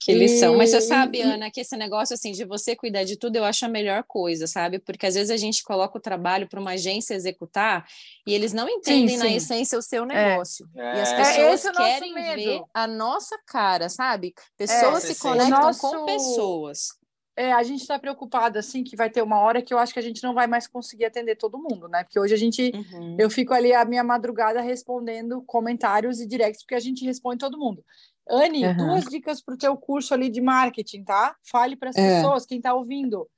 Que 0.00 0.12
lição. 0.12 0.56
Mas 0.56 0.70
você 0.70 0.80
sabe, 0.82 1.20
Ana, 1.22 1.50
que 1.50 1.60
esse 1.60 1.76
negócio 1.76 2.12
assim 2.14 2.32
de 2.32 2.44
você 2.44 2.76
cuidar 2.76 3.04
de 3.04 3.16
tudo, 3.16 3.36
eu 3.36 3.44
acho 3.44 3.64
a 3.64 3.68
melhor 3.68 4.02
coisa, 4.06 4.46
sabe? 4.46 4.78
Porque 4.78 5.06
às 5.06 5.14
vezes 5.14 5.30
a 5.30 5.36
gente 5.36 5.62
coloca 5.62 5.96
o 5.96 6.00
trabalho 6.00 6.46
para 6.48 6.60
uma 6.60 6.72
agência 6.72 7.14
executar 7.14 7.86
e 8.26 8.34
eles 8.34 8.52
não 8.52 8.68
entendem 8.68 9.16
na 9.16 9.26
sim. 9.26 9.34
essência 9.36 9.78
o 9.78 9.82
seu 9.82 10.04
negócio. 10.04 10.68
E 10.74 10.80
as 10.80 11.10
É. 11.12 11.16
pessoas 11.16 11.64
É 11.64 11.70
o 11.70 11.72
nosso 11.72 11.84
querem 11.86 12.14
medo. 12.14 12.36
ver 12.36 12.62
a 12.74 12.86
nossa 12.86 13.38
cara, 13.46 13.88
sabe? 13.88 14.34
Pessoas 14.58 15.04
É, 15.04 15.06
se 15.08 15.14
sim. 15.14 15.20
conectam 15.28 15.60
nosso- 15.62 15.80
com 15.80 16.04
pessoas. 16.04 16.88
É, 17.36 17.52
a 17.52 17.64
gente 17.64 17.80
está 17.80 17.98
preocupado 17.98 18.60
assim 18.60 18.84
que 18.84 18.94
vai 18.94 19.10
ter 19.10 19.20
uma 19.20 19.40
hora 19.40 19.60
que 19.60 19.74
eu 19.74 19.78
acho 19.78 19.92
que 19.92 19.98
a 19.98 20.02
gente 20.02 20.22
não 20.22 20.34
vai 20.34 20.46
mais 20.46 20.68
conseguir 20.68 21.06
atender 21.06 21.34
todo 21.34 21.58
mundo, 21.58 21.88
né? 21.88 22.04
Porque 22.04 22.18
hoje 22.20 22.32
a 22.32 22.36
gente 22.36 22.70
Uhum. 22.72 23.16
eu 23.18 23.28
fico 23.28 23.52
ali 23.52 23.72
a 23.72 23.84
minha 23.84 24.04
madrugada 24.04 24.60
respondendo 24.60 25.42
comentários 25.44 26.20
e 26.20 26.26
directs 26.28 26.62
porque 26.62 26.76
a 26.76 26.80
gente 26.80 27.04
responde 27.04 27.38
todo 27.38 27.58
mundo. 27.58 27.84
Anne, 28.28 28.64
Uhum. 28.66 28.76
duas 28.76 29.04
dicas 29.04 29.42
para 29.42 29.54
o 29.54 29.58
teu 29.58 29.76
curso 29.76 30.14
ali 30.14 30.28
de 30.30 30.40
marketing, 30.40 31.04
tá? 31.04 31.36
Fale 31.42 31.76
para 31.76 31.90
as 31.90 31.96
É. 31.96 32.16
pessoas, 32.16 32.46
quem 32.46 32.58
está 32.58 32.74
ouvindo. 32.74 33.28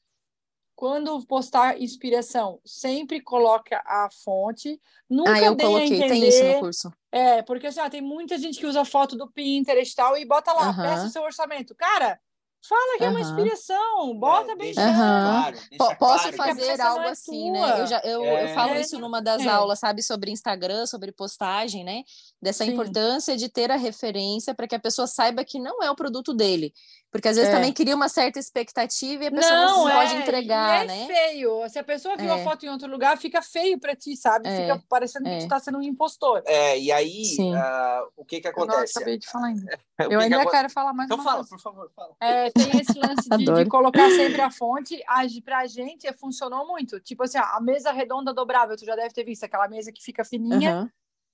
Quando 0.74 1.24
postar 1.26 1.80
inspiração, 1.80 2.60
sempre 2.64 3.20
coloca 3.20 3.82
a 3.86 4.08
fonte. 4.24 4.78
Nunca 5.08 5.32
Ah, 5.32 5.40
eu 5.40 5.54
dê 5.54 5.62
a 5.64 5.66
coloquei, 5.66 5.96
entender. 5.96 6.08
tem 6.08 6.28
isso 6.28 6.44
no 6.44 6.60
curso. 6.60 6.92
É, 7.10 7.42
porque 7.42 7.66
assim, 7.68 7.80
ó, 7.80 7.88
tem 7.88 8.02
muita 8.02 8.36
gente 8.36 8.58
que 8.58 8.66
usa 8.66 8.84
foto 8.84 9.16
do 9.16 9.30
Pinterest 9.30 9.92
e 9.92 9.96
tal 9.96 10.16
e 10.18 10.24
bota 10.26 10.52
lá, 10.52 10.68
Aham. 10.68 10.82
peça 10.82 11.06
o 11.06 11.10
seu 11.10 11.22
orçamento. 11.22 11.74
Cara, 11.74 12.20
fala 12.68 12.98
que 12.98 13.04
é 13.04 13.08
uma 13.08 13.20
inspiração, 13.20 14.18
bota 14.18 14.52
É, 14.52 14.56
bem 14.56 14.74
deixa 14.74 14.80
Aham. 14.82 15.22
claro, 15.22 15.56
deixa 15.70 15.94
Posso 15.96 15.96
claro. 15.98 16.36
fazer 16.36 16.80
algo 16.82 17.04
é 17.06 17.10
assim, 17.10 17.52
tua. 17.52 17.66
né? 17.74 17.80
Eu, 17.80 17.86
já, 17.86 18.00
eu, 18.04 18.22
eu 18.24 18.36
É. 18.36 18.48
falo 18.54 18.74
É. 18.74 18.80
isso 18.82 18.98
numa 18.98 19.22
das 19.22 19.46
É. 19.46 19.48
aulas, 19.48 19.78
sabe, 19.78 20.02
sobre 20.02 20.30
Instagram, 20.30 20.84
sobre 20.84 21.10
postagem, 21.10 21.84
né? 21.84 22.02
Dessa 22.46 22.64
Sim. 22.64 22.74
importância 22.74 23.36
de 23.36 23.48
ter 23.48 23.72
a 23.72 23.76
referência 23.76 24.54
para 24.54 24.68
que 24.68 24.74
a 24.76 24.78
pessoa 24.78 25.08
saiba 25.08 25.44
que 25.44 25.58
não 25.58 25.82
é 25.82 25.90
o 25.90 25.96
produto 25.96 26.32
dele. 26.32 26.72
Porque 27.10 27.26
às 27.26 27.34
vezes 27.36 27.50
É. 27.50 27.54
também 27.56 27.72
cria 27.72 27.94
uma 27.96 28.08
certa 28.08 28.38
expectativa 28.38 29.24
e 29.24 29.26
a 29.26 29.30
pessoa 29.32 29.56
não, 29.66 29.84
Não, 29.84 29.90
pode 29.90 30.14
é, 30.14 30.18
entregar, 30.20 30.80
e 30.80 30.84
é 30.84 30.86
né? 30.86 31.06
feio. 31.06 31.68
Se 31.68 31.78
a 31.80 31.82
pessoa 31.82 32.16
viu 32.16 32.32
a 32.32 32.38
É. 32.38 32.44
foto 32.44 32.64
em 32.64 32.68
outro 32.68 32.88
lugar, 32.88 33.16
fica 33.18 33.42
feio 33.42 33.80
para 33.80 33.96
ti, 33.96 34.16
sabe? 34.16 34.48
É, 34.48 34.60
Fica 34.60 34.84
parecendo 34.88 35.26
é. 35.26 35.38
que 35.38 35.44
tu 35.44 35.48
tá 35.48 35.58
sendo 35.58 35.78
um 35.78 35.82
impostor. 35.82 36.40
É, 36.46 36.78
e 36.78 36.92
aí, 36.92 37.36
ah, 37.56 38.04
o 38.16 38.24
que 38.24 38.40
que 38.40 38.46
Eu 38.46 38.52
não 38.56 38.62
acontece? 38.64 38.96
acabei 38.96 39.18
de 39.18 39.26
falar 39.28 39.46
ainda. 39.48 39.78
Eu 39.98 40.08
que 40.10 40.16
que 40.16 40.22
ainda 40.22 40.42
aco- 40.42 40.50
quero 40.52 40.70
falar 40.70 40.92
mais 40.92 41.08
Então 41.08 41.16
uma 41.16 41.24
fala, 41.24 41.36
coisa. 41.38 41.50
por 41.50 41.60
favor, 41.60 41.90
fala. 41.96 42.14
É, 42.20 42.50
tem 42.50 42.80
esse 42.80 42.96
lance 42.96 43.28
de, 43.28 43.44
de 43.44 43.64
colocar 43.66 44.08
sempre 44.10 44.40
a 44.40 44.50
fonte. 44.52 45.02
A, 45.08 45.22
pra 45.44 45.66
gente 45.66 46.12
funcionou 46.14 46.64
muito. 46.66 47.00
Tipo 47.00 47.24
assim, 47.24 47.38
a 47.38 47.58
mesa 47.60 47.90
redonda 47.90 48.32
dobrável, 48.32 48.76
tu 48.76 48.84
já 48.84 48.94
deve 48.94 49.12
ter 49.12 49.24
visto 49.24 49.42
aquela 49.42 49.66
mesa 49.68 49.90
que 49.90 50.00
fica 50.02 50.24
fininha 50.24 50.70
Aham. 50.72 50.90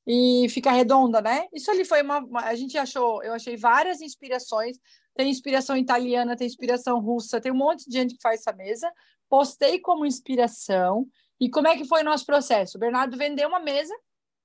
E 0.06 0.48
fica 0.50 0.70
redonda, 0.72 1.20
né? 1.20 1.46
Isso 1.52 1.70
ali 1.70 1.84
foi 1.84 2.02
uma, 2.02 2.18
uma- 2.18 2.44
A 2.44 2.54
gente 2.54 2.76
achou, 2.78 3.22
eu 3.22 3.32
achei 3.32 3.56
várias 3.56 4.00
inspirações. 4.00 4.76
Tem 5.14 5.28
inspiração 5.30 5.76
italiana, 5.76 6.36
tem 6.36 6.46
inspiração 6.46 6.98
russa, 7.00 7.40
tem 7.40 7.52
um 7.52 7.56
monte 7.56 7.88
de 7.88 7.96
gente 7.96 8.14
que 8.14 8.22
faz 8.22 8.40
essa 8.40 8.52
mesa. 8.52 8.90
Postei 9.28 9.78
como 9.80 10.06
inspiração. 10.06 11.06
E 11.40 11.50
como 11.50 11.68
é 11.68 11.76
que 11.76 11.84
foi 11.84 12.02
o 12.02 12.04
nosso 12.04 12.24
processo? 12.26 12.76
O 12.76 12.80
Bernardo 12.80 13.16
vendeu 13.16 13.48
uma 13.48 13.60
mesa, 13.60 13.94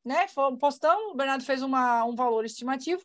né? 0.06 0.28
Foi- 0.28 0.58
Postamos, 0.58 1.14
o 1.14 1.16
Bernardo 1.16 1.44
fez 1.46 1.62
uma, 1.62 2.04
um 2.06 2.16
valor 2.16 2.46
estimativo, 2.46 3.02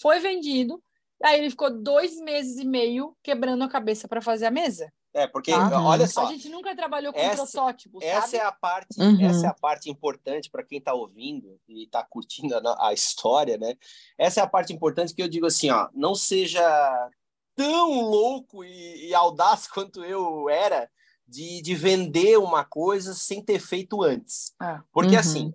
foi 0.00 0.18
vendido. 0.20 0.82
Aí 1.22 1.38
ele 1.38 1.50
ficou 1.50 1.70
dois 1.70 2.16
meses 2.20 2.58
e 2.58 2.64
meio 2.66 3.16
quebrando 3.22 3.62
a 3.64 3.68
cabeça 3.68 4.08
para 4.08 4.22
fazer 4.22 4.46
a 4.46 4.50
mesa. 4.50 4.90
É, 5.12 5.26
porque, 5.26 5.50
Tá. 5.50 5.82
olha 5.82 6.04
A 6.04 6.08
só, 6.08 6.26
gente 6.26 6.48
nunca 6.48 6.74
trabalhou 6.76 7.12
com 7.12 7.18
Essa- 7.18 7.44
protótipo, 7.44 7.98
essa 8.02 8.20
sabe? 8.28 8.36
é 8.36 8.44
a 8.46 8.52
parte, 8.52 9.00
Uhum. 9.00 9.20
essa 9.26 9.46
é 9.46 9.50
a 9.50 9.54
parte 9.54 9.90
importante 9.90 10.48
para 10.48 10.62
quem 10.62 10.78
está 10.78 10.94
ouvindo 10.94 11.58
e 11.68 11.82
está 11.84 12.04
curtindo 12.04 12.54
a, 12.56 12.88
a 12.88 12.92
história, 12.92 13.58
né? 13.58 13.74
Essa 14.16 14.40
é 14.40 14.42
a 14.44 14.46
parte 14.46 14.72
importante 14.72 15.12
que 15.12 15.20
eu 15.22 15.26
digo 15.28 15.46
assim, 15.46 15.68
ó, 15.70 15.88
não 15.92 16.14
seja 16.14 16.62
tão 17.56 18.00
louco 18.02 18.62
e, 18.64 19.08
e 19.08 19.14
audaz 19.14 19.66
quanto 19.74 20.04
eu 20.04 20.48
era 20.48 20.88
de, 21.26 21.60
de 21.60 21.74
vender 21.74 22.38
uma 22.38 22.64
coisa 22.64 23.12
sem 23.12 23.42
ter 23.42 23.58
feito 23.58 24.02
antes. 24.02 24.54
É. 24.62 24.78
Porque 24.92 25.14
Uhum. 25.14 25.18
assim, 25.20 25.54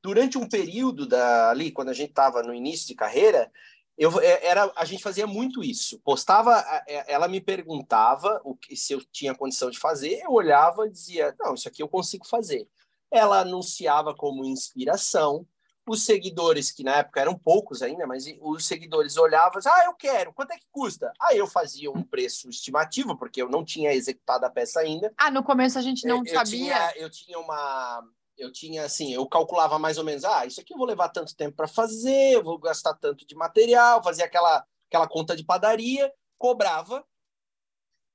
durante 0.00 0.38
um 0.38 0.48
período 0.48 1.04
da, 1.06 1.50
ali, 1.50 1.72
quando 1.72 1.88
a 1.88 1.92
gente 1.94 2.10
estava 2.10 2.42
no 2.44 2.54
início 2.54 2.86
de 2.86 2.94
carreira, 2.94 3.50
eu, 3.98 4.20
é, 4.20 4.46
era, 4.46 4.72
a 4.76 4.84
gente 4.84 5.02
fazia 5.02 5.26
muito 5.26 5.62
isso. 5.62 5.98
Postava, 6.04 6.64
é, 6.86 7.12
ela 7.12 7.26
me 7.26 7.40
perguntava 7.40 8.40
o 8.44 8.54
que, 8.54 8.76
se 8.76 8.92
eu 8.92 9.04
tinha 9.10 9.34
condição 9.34 9.70
de 9.70 9.78
fazer, 9.78 10.20
eu 10.22 10.30
olhava 10.30 10.86
e 10.86 10.90
dizia, 10.90 11.34
não, 11.40 11.54
isso 11.54 11.68
aqui 11.68 11.82
eu 11.82 11.88
consigo 11.88 12.24
fazer. 12.24 12.68
Ela 13.10 13.40
anunciava 13.40 14.14
como 14.14 14.44
inspiração, 14.44 15.44
os 15.88 16.04
seguidores, 16.04 16.70
que 16.70 16.84
na 16.84 16.96
época 16.96 17.20
eram 17.20 17.36
poucos 17.36 17.82
ainda, 17.82 18.06
mas 18.06 18.26
os 18.40 18.66
seguidores 18.66 19.16
olhavam, 19.16 19.60
ah, 19.66 19.84
eu 19.86 19.94
quero, 19.94 20.32
quanto 20.32 20.52
é 20.52 20.58
que 20.58 20.66
custa? 20.70 21.12
Aí 21.20 21.38
eu 21.38 21.46
fazia 21.46 21.90
um 21.90 22.02
preço 22.02 22.48
estimativo, 22.48 23.16
porque 23.16 23.42
eu 23.42 23.48
não 23.48 23.64
tinha 23.64 23.92
executado 23.92 24.44
a 24.44 24.50
peça 24.50 24.80
ainda. 24.80 25.12
Ah, 25.16 25.30
no 25.30 25.42
começo 25.42 25.78
a 25.78 25.82
gente 25.82 26.06
não 26.06 26.22
eu, 26.24 26.34
sabia? 26.34 26.42
Tinha, 26.44 26.92
eu 26.96 27.10
tinha 27.10 27.38
uma... 27.38 28.04
Eu 28.38 28.52
tinha 28.52 28.84
assim, 28.84 29.12
eu 29.12 29.26
calculava 29.26 29.78
mais 29.78 29.98
ou 29.98 30.04
menos, 30.04 30.24
ah, 30.24 30.46
isso 30.46 30.60
aqui 30.60 30.72
eu 30.72 30.78
vou 30.78 30.86
levar 30.86 31.08
tanto 31.08 31.34
tempo 31.34 31.56
para 31.56 31.66
fazer, 31.66 32.34
eu 32.34 32.44
vou 32.44 32.58
gastar 32.58 32.94
tanto 32.94 33.26
de 33.26 33.34
material, 33.34 34.02
fazia 34.02 34.24
aquela, 34.24 34.64
aquela 34.88 35.08
conta 35.08 35.34
de 35.36 35.44
padaria, 35.44 36.12
cobrava, 36.38 37.04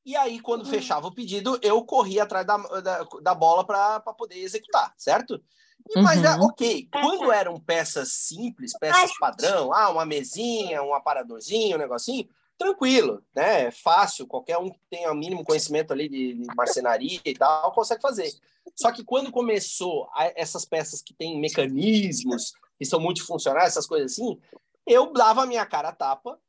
e 0.05 0.17
aí, 0.17 0.39
quando 0.39 0.65
uhum. 0.65 0.69
fechava 0.69 1.07
o 1.07 1.13
pedido, 1.13 1.57
eu 1.61 1.83
corria 1.85 2.23
atrás 2.23 2.45
da, 2.45 2.57
da, 2.57 3.07
da 3.21 3.33
bola 3.33 3.65
para 3.65 4.01
poder 4.01 4.37
executar, 4.37 4.93
certo? 4.97 5.41
E, 5.89 5.97
uhum. 5.97 6.03
Mas, 6.03 6.23
é, 6.23 6.35
ok, 6.35 6.89
quando 6.91 7.31
eram 7.31 7.59
peças 7.59 8.11
simples, 8.11 8.77
peças 8.77 9.17
padrão, 9.17 9.73
ah, 9.73 9.89
uma 9.89 10.05
mesinha, 10.05 10.83
um 10.83 10.93
aparadorzinho, 10.93 11.77
um 11.77 11.79
negocinho, 11.79 12.27
tranquilo, 12.63 13.21
né? 13.35 13.69
Fácil, 13.71 14.25
qualquer 14.25 14.57
um 14.57 14.69
que 14.69 14.79
tenha 14.89 15.11
o 15.11 15.15
mínimo 15.15 15.43
conhecimento 15.43 15.91
ali 15.91 16.07
de, 16.07 16.33
de 16.33 16.55
marcenaria 16.55 17.19
e 17.25 17.33
tal, 17.33 17.73
consegue 17.73 18.01
fazer. 18.01 18.33
Só 18.73 18.91
que 18.91 19.03
quando 19.03 19.31
começou 19.31 20.07
a, 20.13 20.31
essas 20.35 20.63
peças 20.63 21.01
que 21.01 21.13
têm 21.13 21.39
mecanismos, 21.39 22.53
que 22.77 22.85
são 22.85 23.01
multifuncionais, 23.01 23.69
essas 23.69 23.85
coisas 23.85 24.13
assim, 24.13 24.39
eu 24.87 25.11
dava 25.11 25.43
a 25.43 25.45
minha 25.45 25.65
cara 25.65 25.89
a 25.89 25.93
tapa, 25.93 26.39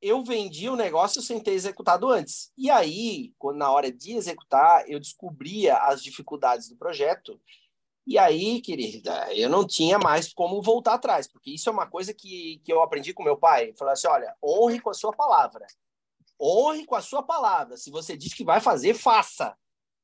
eu 0.00 0.24
vendi 0.24 0.66
o 0.70 0.76
negócio 0.76 1.20
sem 1.20 1.38
ter 1.38 1.52
executado 1.52 2.08
antes. 2.08 2.50
E 2.56 2.70
aí, 2.70 3.34
quando, 3.38 3.58
na 3.58 3.70
hora 3.70 3.92
de 3.92 4.12
executar, 4.12 4.88
eu 4.88 4.98
descobria 4.98 5.76
as 5.76 6.02
dificuldades 6.02 6.70
do 6.70 6.76
projeto 6.76 7.38
e 8.06 8.18
aí, 8.18 8.60
querida, 8.60 9.32
eu 9.34 9.48
não 9.48 9.66
tinha 9.66 9.98
mais 9.98 10.32
como 10.32 10.62
voltar 10.62 10.94
atrás, 10.94 11.28
porque 11.28 11.50
isso 11.50 11.68
é 11.68 11.72
uma 11.72 11.86
coisa 11.86 12.12
que, 12.12 12.60
que 12.64 12.72
eu 12.72 12.82
aprendi 12.82 13.12
com 13.12 13.22
meu 13.22 13.36
pai. 13.36 13.72
Falou 13.78 13.92
assim: 13.92 14.08
olha, 14.08 14.34
honre 14.42 14.80
com 14.80 14.90
a 14.90 14.94
sua 14.94 15.12
palavra. 15.12 15.66
Honre 16.40 16.86
com 16.86 16.94
a 16.94 17.02
sua 17.02 17.22
palavra. 17.22 17.76
Se 17.76 17.90
você 17.90 18.16
diz 18.16 18.32
que 18.32 18.44
vai 18.44 18.60
fazer, 18.60 18.94
faça. 18.94 19.54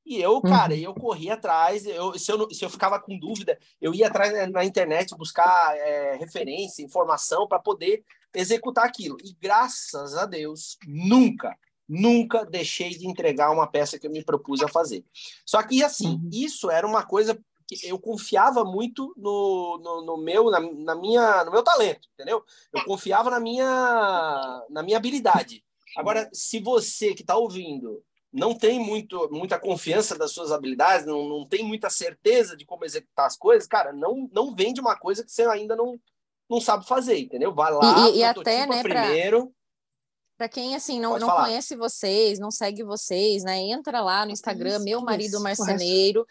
E 0.05 0.21
eu, 0.21 0.41
cara, 0.41 0.73
uhum. 0.73 0.81
eu 0.81 0.95
corri 0.95 1.31
atrás. 1.31 1.85
Eu, 1.85 2.17
se, 2.17 2.31
eu, 2.31 2.49
se 2.51 2.65
eu 2.65 2.71
ficava 2.71 3.01
com 3.01 3.19
dúvida, 3.19 3.59
eu 3.81 3.93
ia 3.93 4.07
atrás 4.07 4.51
na 4.53 4.65
internet 4.65 5.17
buscar 5.17 5.77
é, 5.77 6.15
referência, 6.17 6.85
informação 6.85 7.49
para 7.49 7.59
poder 7.59 8.05
executar 8.33 8.85
aquilo. 8.85 9.17
E 9.25 9.35
graças 9.41 10.15
a 10.15 10.25
Deus, 10.25 10.79
nunca, 10.87 11.59
nunca 11.89 12.45
deixei 12.45 12.91
de 12.91 13.09
entregar 13.09 13.51
uma 13.51 13.67
peça 13.67 13.99
que 13.99 14.07
eu 14.07 14.13
me 14.13 14.25
propus 14.25 14.63
a 14.63 14.69
fazer. 14.69 15.05
Só 15.45 15.61
que, 15.63 15.83
assim, 15.83 16.21
uhum. 16.23 16.31
isso 16.33 16.71
era 16.71 16.87
uma 16.87 17.05
coisa 17.05 17.37
eu 17.83 17.99
confiava 17.99 18.65
muito 18.65 19.13
no, 19.17 19.79
no, 19.83 20.03
no 20.05 20.17
meu 20.17 20.51
na, 20.51 20.61
na, 20.61 20.95
minha 20.95 21.45
no 21.45 21.51
meu 21.51 21.63
talento 21.63 22.09
entendeu? 22.15 22.45
Eu 22.73 22.85
confiava 22.85 23.31
na 23.31 23.41
minha 23.41 24.65
na 24.71 24.83
minha 24.83 24.97
habilidade. 24.97 25.65
Agora 25.97 26.29
se 26.33 26.61
você 26.61 27.15
que 27.15 27.23
está 27.23 27.37
ouvindo 27.37 28.03
não 28.33 28.55
tem 28.55 28.79
muito 28.79 29.29
muita 29.33 29.59
confiança 29.59 30.17
das 30.17 30.33
suas 30.33 30.53
habilidades 30.53 31.07
não, 31.07 31.29
não 31.29 31.47
tem 31.47 31.65
muita 31.65 31.91
certeza 31.91 32.57
de 32.57 32.65
como 32.65 32.85
executar 32.85 33.27
as 33.27 33.37
coisas 33.37 33.67
cara 33.67 33.93
não 33.93 34.29
não 34.33 34.55
vende 34.55 34.81
uma 34.81 34.97
coisa 34.97 35.25
que 35.25 35.33
você 35.33 35.45
ainda 35.47 35.75
não 35.75 35.99
não 36.49 36.61
sabe 36.61 36.87
fazer 36.87 37.19
entendeu? 37.19 37.55
Vai 37.55 37.73
lá 37.73 38.09
e, 38.11 38.19
e 38.19 38.25
até 38.25 38.67
né 38.67 38.83
primeiro. 38.83 39.47
Pra... 39.47 39.57
Para 40.37 40.51
quem 40.51 40.77
assim 40.77 41.01
não, 41.01 41.19
não 41.19 41.35
conhece 41.35 41.75
vocês, 41.75 42.39
não 42.39 42.51
segue 42.51 42.85
vocês, 42.85 43.43
né? 43.43 43.57
Entra 43.59 44.03
lá 44.03 44.27
no 44.27 44.31
Instagram, 44.31 44.81
meu 44.81 45.01
marido 45.01 45.41
marceneiro, 45.41 46.27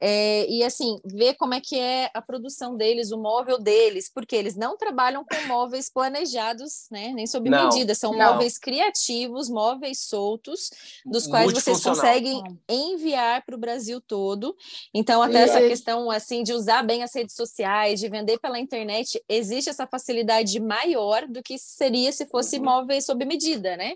é, 0.00 0.46
e 0.48 0.62
assim, 0.62 0.98
ver 1.04 1.34
como 1.34 1.54
é 1.54 1.60
que 1.60 1.78
é 1.78 2.10
a 2.12 2.20
produção 2.20 2.76
deles, 2.76 3.12
o 3.12 3.18
móvel 3.18 3.58
deles, 3.58 4.10
porque 4.12 4.36
eles 4.36 4.54
não 4.54 4.76
trabalham 4.76 5.24
com 5.24 5.46
móveis 5.46 5.88
planejados, 5.88 6.86
né? 6.90 7.12
Nem 7.14 7.26
sob 7.26 7.48
não, 7.48 7.64
medida, 7.64 7.94
são 7.94 8.12
não. 8.12 8.32
móveis 8.32 8.58
criativos, 8.58 9.48
móveis 9.48 10.00
soltos, 10.00 10.70
dos 11.04 11.26
quais 11.26 11.52
vocês 11.52 11.82
conseguem 11.82 12.42
enviar 12.68 13.44
para 13.44 13.54
o 13.54 13.58
Brasil 13.58 14.00
todo. 14.00 14.54
Então, 14.92 15.22
até 15.22 15.40
e 15.40 15.42
essa 15.42 15.58
aí... 15.58 15.68
questão 15.68 16.10
assim 16.10 16.42
de 16.42 16.52
usar 16.52 16.82
bem 16.82 17.02
as 17.02 17.14
redes 17.14 17.34
sociais, 17.34 17.98
de 17.98 18.08
vender 18.08 18.38
pela 18.38 18.58
internet, 18.58 19.22
existe 19.28 19.70
essa 19.70 19.86
facilidade 19.86 20.60
maior 20.60 21.26
do 21.26 21.42
que 21.42 21.58
seria 21.58 22.12
se 22.12 22.26
fosse 22.26 22.58
uhum. 22.58 22.64
móveis 22.64 23.06
sob 23.06 23.24
medida, 23.24 23.76
né? 23.76 23.94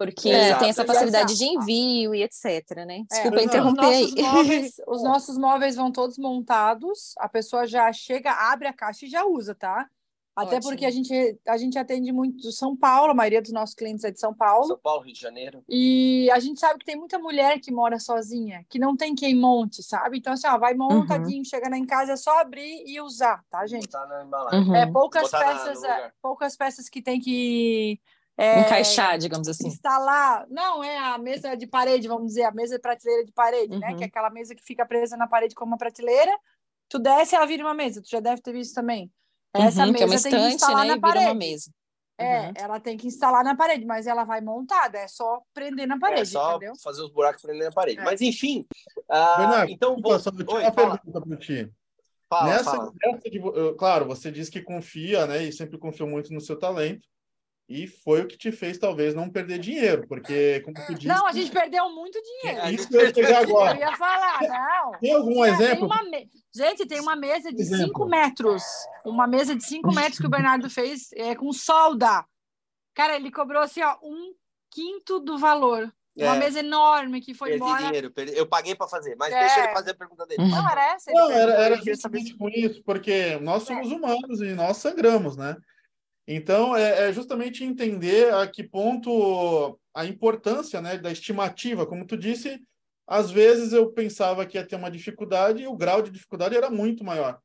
Porque 0.00 0.30
é, 0.30 0.54
tem 0.54 0.70
essa 0.70 0.86
facilidade 0.86 1.36
de 1.36 1.44
envio 1.44 2.14
e 2.14 2.22
etc, 2.22 2.86
né? 2.86 3.00
É, 3.00 3.14
Desculpa 3.14 3.40
é, 3.40 3.44
interromper 3.44 3.84
aí. 3.84 4.14
Móveis, 4.22 4.80
os 4.88 5.02
nossos 5.02 5.36
móveis 5.36 5.76
vão 5.76 5.92
todos 5.92 6.16
montados, 6.16 7.12
a 7.18 7.28
pessoa 7.28 7.66
já 7.66 7.92
chega, 7.92 8.32
abre 8.32 8.66
a 8.66 8.72
caixa 8.72 9.04
e 9.04 9.10
já 9.10 9.26
usa, 9.26 9.54
tá? 9.54 9.86
Até 10.34 10.56
Ótimo. 10.56 10.70
porque 10.70 10.86
a 10.86 10.90
gente, 10.90 11.38
a 11.46 11.58
gente 11.58 11.78
atende 11.78 12.10
muito 12.12 12.40
do 12.40 12.50
São 12.50 12.74
Paulo, 12.74 13.10
a 13.10 13.14
maioria 13.14 13.42
dos 13.42 13.52
nossos 13.52 13.74
clientes 13.74 14.02
é 14.02 14.10
de 14.10 14.18
São 14.18 14.32
Paulo. 14.32 14.68
São 14.68 14.78
Paulo, 14.78 15.02
Rio 15.02 15.12
de 15.12 15.20
Janeiro. 15.20 15.62
E 15.68 16.30
a 16.32 16.38
gente 16.38 16.58
sabe 16.58 16.78
que 16.78 16.86
tem 16.86 16.96
muita 16.96 17.18
mulher 17.18 17.60
que 17.60 17.70
mora 17.70 17.98
sozinha, 17.98 18.64
que 18.70 18.78
não 18.78 18.96
tem 18.96 19.14
quem 19.14 19.34
monte, 19.34 19.82
sabe? 19.82 20.16
Então, 20.16 20.32
assim, 20.32 20.46
ó, 20.46 20.56
vai 20.56 20.72
montadinho, 20.72 21.40
uhum. 21.40 21.44
chega 21.44 21.76
em 21.76 21.84
casa, 21.84 22.12
é 22.12 22.16
só 22.16 22.40
abrir 22.40 22.84
e 22.86 22.98
usar, 23.02 23.44
tá, 23.50 23.66
gente? 23.66 23.82
Botar 23.82 24.06
na 24.06 24.24
embalagem. 24.24 24.66
Uhum. 24.66 24.74
É, 24.74 24.90
poucas 24.90 25.24
Botar 25.24 25.44
peças, 25.44 25.82
na, 25.82 25.98
é, 25.98 26.12
poucas 26.22 26.56
peças 26.56 26.88
que 26.88 27.02
tem 27.02 27.20
que 27.20 28.00
é, 28.40 28.60
Encaixar, 28.60 29.18
digamos 29.18 29.46
assim. 29.48 29.68
Instalar. 29.68 30.46
Não, 30.48 30.82
é 30.82 30.96
a 30.96 31.18
mesa 31.18 31.54
de 31.54 31.66
parede, 31.66 32.08
vamos 32.08 32.28
dizer, 32.28 32.44
a 32.44 32.50
mesa 32.50 32.76
de 32.76 32.80
prateleira 32.80 33.24
de 33.24 33.32
parede, 33.32 33.74
uhum. 33.74 33.80
né? 33.80 33.88
Que 33.88 33.92
é 33.92 33.96
uhum. 33.98 34.04
aquela 34.04 34.30
mesa 34.30 34.54
que 34.54 34.64
fica 34.64 34.86
presa 34.86 35.14
na 35.14 35.26
parede 35.26 35.54
como 35.54 35.72
uma 35.72 35.78
prateleira. 35.78 36.34
Tu 36.88 36.98
desce, 36.98 37.36
ela 37.36 37.44
vira 37.44 37.62
uma 37.62 37.74
mesa. 37.74 38.00
Tu 38.00 38.08
já 38.08 38.18
deve 38.18 38.40
ter 38.40 38.52
visto 38.52 38.74
também. 38.74 39.12
Essa 39.52 39.84
uhum, 39.84 39.92
mesa 39.92 39.98
que 39.98 40.02
é 40.02 40.06
uma 40.06 40.14
estante, 40.14 40.34
tem 40.34 40.48
que 40.48 40.54
instalar 40.54 40.86
né? 40.86 40.94
Na 40.94 41.00
parede. 41.00 41.18
Vira 41.18 41.32
uma 41.32 41.38
mesa. 41.38 41.70
É, 42.16 42.40
uhum. 42.40 42.52
ela 42.54 42.80
tem 42.80 42.96
que 42.96 43.06
instalar 43.06 43.44
na 43.44 43.54
parede, 43.54 43.84
mas 43.84 44.06
ela 44.06 44.24
vai 44.24 44.42
montada, 44.42 44.98
é 44.98 45.08
só 45.08 45.40
prender 45.54 45.88
na 45.88 45.98
parede, 45.98 46.20
é 46.20 46.24
só 46.26 46.56
entendeu? 46.56 46.74
fazer 46.82 47.02
os 47.02 47.10
buracos 47.10 47.40
prender 47.40 47.68
na 47.68 47.72
parede. 47.72 47.98
É. 47.98 48.04
Mas 48.04 48.20
enfim, 48.20 48.66
uh, 49.08 49.38
Bernardo, 49.38 49.72
então 49.72 49.96
vou... 49.98 50.20
Só, 50.20 50.30
Oi, 50.30 50.62
uma 50.62 50.72
fala. 50.72 50.98
pergunta 50.98 51.26
para 51.26 51.36
ti. 51.38 51.72
Fala, 52.28 52.50
nessa, 52.50 52.64
fala. 52.64 52.92
Nessa 53.02 53.30
de, 53.30 53.40
claro, 53.78 54.04
você 54.04 54.30
diz 54.30 54.50
que 54.50 54.60
confia, 54.60 55.26
né, 55.26 55.44
e 55.44 55.52
sempre 55.52 55.78
confiou 55.78 56.10
muito 56.10 56.30
no 56.30 56.42
seu 56.42 56.58
talento. 56.58 57.08
E 57.70 57.86
foi 57.86 58.22
o 58.22 58.26
que 58.26 58.36
te 58.36 58.50
fez, 58.50 58.78
talvez, 58.78 59.14
não 59.14 59.30
perder 59.30 59.60
dinheiro, 59.60 60.04
porque, 60.08 60.60
como 60.64 60.74
tu 60.74 60.92
disse... 60.92 61.06
Não, 61.06 61.24
a 61.24 61.30
gente 61.30 61.52
perdeu 61.52 61.88
muito 61.88 62.20
dinheiro. 62.20 62.68
Isso 62.68 62.88
que 62.88 62.96
eu 62.96 63.02
ia 63.02 63.14
chegar 63.14 63.42
agora. 63.42 63.78
Eu 63.78 63.88
ia 63.88 63.96
falar, 63.96 64.40
não. 64.42 64.98
Tem 64.98 65.14
algum 65.14 65.44
exemplo? 65.44 65.88
Tem 65.88 66.10
me... 66.10 66.30
Gente, 66.52 66.84
tem 66.84 66.98
uma 66.98 67.14
mesa 67.14 67.52
de 67.52 67.64
5 67.64 68.06
metros. 68.06 68.64
Uma 69.06 69.28
mesa 69.28 69.54
de 69.54 69.64
5 69.64 69.94
metros 69.94 70.18
que 70.18 70.26
o 70.26 70.30
Bernardo 70.30 70.68
fez 70.68 71.12
é, 71.12 71.36
com 71.36 71.52
solda. 71.52 72.26
Cara, 72.92 73.14
ele 73.14 73.30
cobrou, 73.30 73.62
assim, 73.62 73.82
ó, 73.84 73.96
um 74.02 74.34
quinto 74.68 75.20
do 75.20 75.38
valor. 75.38 75.88
É. 76.18 76.24
Uma 76.24 76.34
mesa 76.34 76.58
enorme 76.58 77.20
que 77.20 77.34
foi 77.34 77.50
perdi 77.50 77.64
embora. 77.64 77.84
dinheiro, 77.84 78.10
perdi... 78.10 78.36
eu 78.36 78.48
paguei 78.48 78.74
para 78.74 78.88
fazer, 78.88 79.14
mas 79.16 79.32
é. 79.32 79.38
deixa 79.38 79.60
ele 79.60 79.72
fazer 79.72 79.90
a 79.92 79.94
pergunta 79.94 80.26
dele. 80.26 80.42
Não, 80.42 80.68
era 80.68 80.94
essa. 80.94 81.12
Não, 81.12 81.30
era, 81.30 81.52
era 81.52 81.76
justamente 81.76 82.36
com 82.36 82.48
isso, 82.48 82.82
porque 82.82 83.38
nós 83.40 83.62
somos 83.62 83.92
é. 83.92 83.94
humanos 83.94 84.40
e 84.40 84.54
nós 84.54 84.76
sangramos, 84.78 85.36
né? 85.36 85.56
Então, 86.26 86.76
é, 86.76 87.08
é, 87.08 87.12
justamente 87.12 87.64
entender 87.64 88.32
a 88.32 88.46
que 88.46 88.62
ponto 88.62 89.78
a 89.94 90.04
importância 90.04 90.80
né, 90.80 90.96
da 90.96 91.10
estimativa. 91.10 91.86
Como 91.86 92.06
tu 92.06 92.16
disse, 92.16 92.60
às 93.06 93.30
vezes 93.30 93.72
eu 93.72 93.90
pensava 93.90 94.46
que 94.46 94.56
ia 94.56 94.66
ter 94.66 94.76
uma 94.76 94.90
dificuldade 94.90 95.62
e 95.62 95.66
o 95.66 95.76
grau 95.76 96.02
de 96.02 96.10
dificuldade 96.10 96.56
era 96.56 96.70
muito 96.70 97.02
maior. 97.02 97.40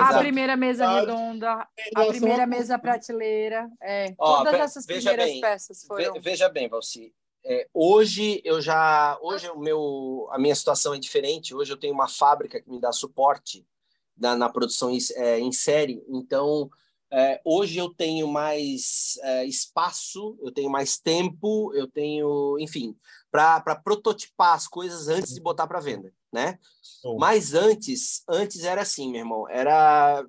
a 0.00 0.18
primeira 0.18 0.56
mesa 0.56 0.88
redonda, 0.88 1.68
a 1.94 2.06
primeira 2.06 2.42
a... 2.44 2.46
mesa 2.46 2.78
prateleira, 2.78 3.68
é, 3.80 4.14
Ó, 4.18 4.38
todas 4.38 4.54
essas 4.54 4.86
primeiras 4.86 5.26
bem, 5.26 5.40
peças 5.40 5.84
foram. 5.84 6.20
Veja 6.20 6.48
bem, 6.48 6.68
Valci, 6.68 7.12
é, 7.44 7.68
hoje 7.72 8.40
eu 8.44 8.60
já, 8.60 9.16
hoje 9.22 9.48
o 9.50 9.58
meu, 9.60 10.28
a 10.32 10.38
minha 10.38 10.54
situação 10.54 10.92
é 10.92 10.98
diferente. 10.98 11.54
Hoje 11.54 11.72
eu 11.72 11.76
tenho 11.76 11.94
uma 11.94 12.08
fábrica 12.08 12.60
que 12.60 12.68
me 12.68 12.80
dá 12.80 12.90
suporte 12.90 13.64
na, 14.16 14.34
na 14.34 14.48
produção 14.48 14.90
é, 15.14 15.38
em 15.38 15.52
série, 15.52 16.02
então 16.08 16.68
é, 17.12 17.40
hoje 17.44 17.78
eu 17.78 17.92
tenho 17.92 18.26
mais 18.26 19.18
é, 19.22 19.44
espaço, 19.44 20.36
eu 20.42 20.52
tenho 20.52 20.70
mais 20.70 20.98
tempo, 20.98 21.72
eu 21.74 21.86
tenho, 21.86 22.58
enfim, 22.58 22.96
para 23.30 23.76
prototipar 23.76 24.54
as 24.54 24.66
coisas 24.66 25.08
antes 25.08 25.34
de 25.34 25.40
botar 25.40 25.66
para 25.66 25.80
venda, 25.80 26.12
né? 26.32 26.58
Oh. 27.04 27.16
Mas 27.18 27.54
antes, 27.54 28.22
antes 28.28 28.64
era 28.64 28.82
assim, 28.82 29.10
meu 29.10 29.20
irmão, 29.20 29.48
era 29.48 30.26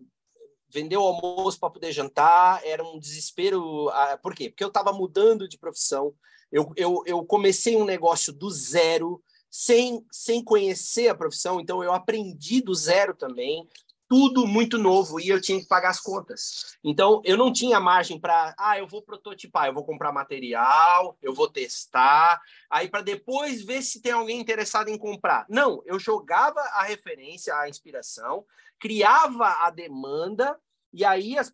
vender 0.69 0.97
o 0.97 1.01
almoço 1.01 1.59
para 1.59 1.69
poder 1.69 1.91
jantar, 1.91 2.61
era 2.63 2.83
um 2.83 2.99
desespero. 2.99 3.89
Por 4.21 4.35
quê? 4.35 4.49
Porque 4.49 4.63
eu 4.63 4.67
estava 4.67 4.93
mudando 4.93 5.47
de 5.47 5.57
profissão, 5.57 6.13
eu, 6.51 6.71
eu, 6.75 7.01
eu 7.05 7.25
comecei 7.25 7.75
um 7.75 7.85
negócio 7.85 8.31
do 8.31 8.49
zero, 8.49 9.21
sem, 9.49 10.05
sem 10.11 10.43
conhecer 10.43 11.07
a 11.07 11.15
profissão, 11.15 11.59
então 11.59 11.83
eu 11.83 11.91
aprendi 11.91 12.61
do 12.61 12.75
zero 12.75 13.15
também 13.15 13.67
tudo 14.07 14.47
muito 14.47 14.77
novo 14.77 15.19
e 15.19 15.29
eu 15.29 15.41
tinha 15.41 15.59
que 15.59 15.67
pagar 15.67 15.89
as 15.89 15.99
contas. 15.99 16.77
Então, 16.83 17.21
eu 17.25 17.37
não 17.37 17.51
tinha 17.51 17.79
margem 17.79 18.19
para, 18.19 18.55
ah, 18.57 18.77
eu 18.77 18.87
vou 18.87 19.01
prototipar, 19.01 19.67
eu 19.67 19.73
vou 19.73 19.85
comprar 19.85 20.11
material, 20.11 21.17
eu 21.21 21.33
vou 21.33 21.49
testar, 21.49 22.41
aí 22.69 22.87
para 22.87 23.01
depois 23.01 23.63
ver 23.63 23.81
se 23.81 24.01
tem 24.01 24.13
alguém 24.13 24.39
interessado 24.39 24.89
em 24.89 24.97
comprar. 24.97 25.45
Não, 25.49 25.81
eu 25.85 25.99
jogava 25.99 26.59
a 26.73 26.83
referência, 26.83 27.55
a 27.55 27.69
inspiração, 27.69 28.45
criava 28.79 29.47
a 29.65 29.69
demanda 29.69 30.57
E 30.93 31.03
aí, 31.03 31.37
as, 31.37 31.51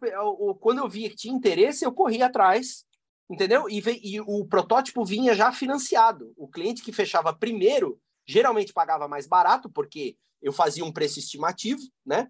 quando 0.59 0.79
eu 0.79 0.87
via 0.87 1.09
que 1.09 1.15
tinha 1.15 1.33
interesse, 1.33 1.83
eu 1.83 1.91
corria 1.91 2.27
atrás, 2.27 2.85
entendeu? 3.29 3.67
E, 3.69 3.81
e 4.03 4.21
o 4.21 4.45
protótipo 4.45 5.03
vinha 5.03 5.33
já 5.33 5.51
financiado. 5.51 6.33
O 6.37 6.47
cliente 6.47 6.83
que 6.83 6.91
fechava 6.91 7.33
primeiro 7.33 7.99
geralmente 8.25 8.71
pagava 8.71 9.07
mais 9.07 9.27
barato, 9.27 9.69
porque 9.69 10.15
eu 10.41 10.53
fazia 10.53 10.85
um 10.85 10.91
preço 10.91 11.19
estimativo, 11.19 11.81
né? 12.05 12.29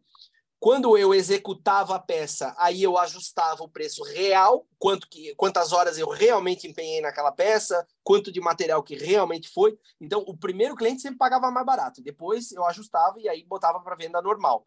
Quando 0.63 0.97
eu 0.97 1.13
executava 1.13 1.93
a 1.93 1.99
peça, 1.99 2.55
aí 2.57 2.81
eu 2.81 2.97
ajustava 2.97 3.61
o 3.65 3.67
preço 3.67 4.01
real, 4.01 4.65
quanto 4.79 5.09
que, 5.09 5.35
quantas 5.35 5.73
horas 5.73 5.97
eu 5.97 6.07
realmente 6.07 6.65
empenhei 6.65 7.01
naquela 7.01 7.33
peça, 7.33 7.85
quanto 8.01 8.31
de 8.31 8.39
material 8.39 8.81
que 8.81 8.95
realmente 8.95 9.49
foi. 9.49 9.77
Então, 9.99 10.23
o 10.25 10.37
primeiro 10.37 10.73
cliente 10.73 11.01
sempre 11.01 11.17
pagava 11.17 11.51
mais 11.51 11.65
barato, 11.65 12.01
depois 12.01 12.53
eu 12.53 12.63
ajustava 12.63 13.19
e 13.19 13.27
aí 13.27 13.43
botava 13.43 13.81
para 13.81 13.97
venda 13.97 14.21
normal. 14.21 14.65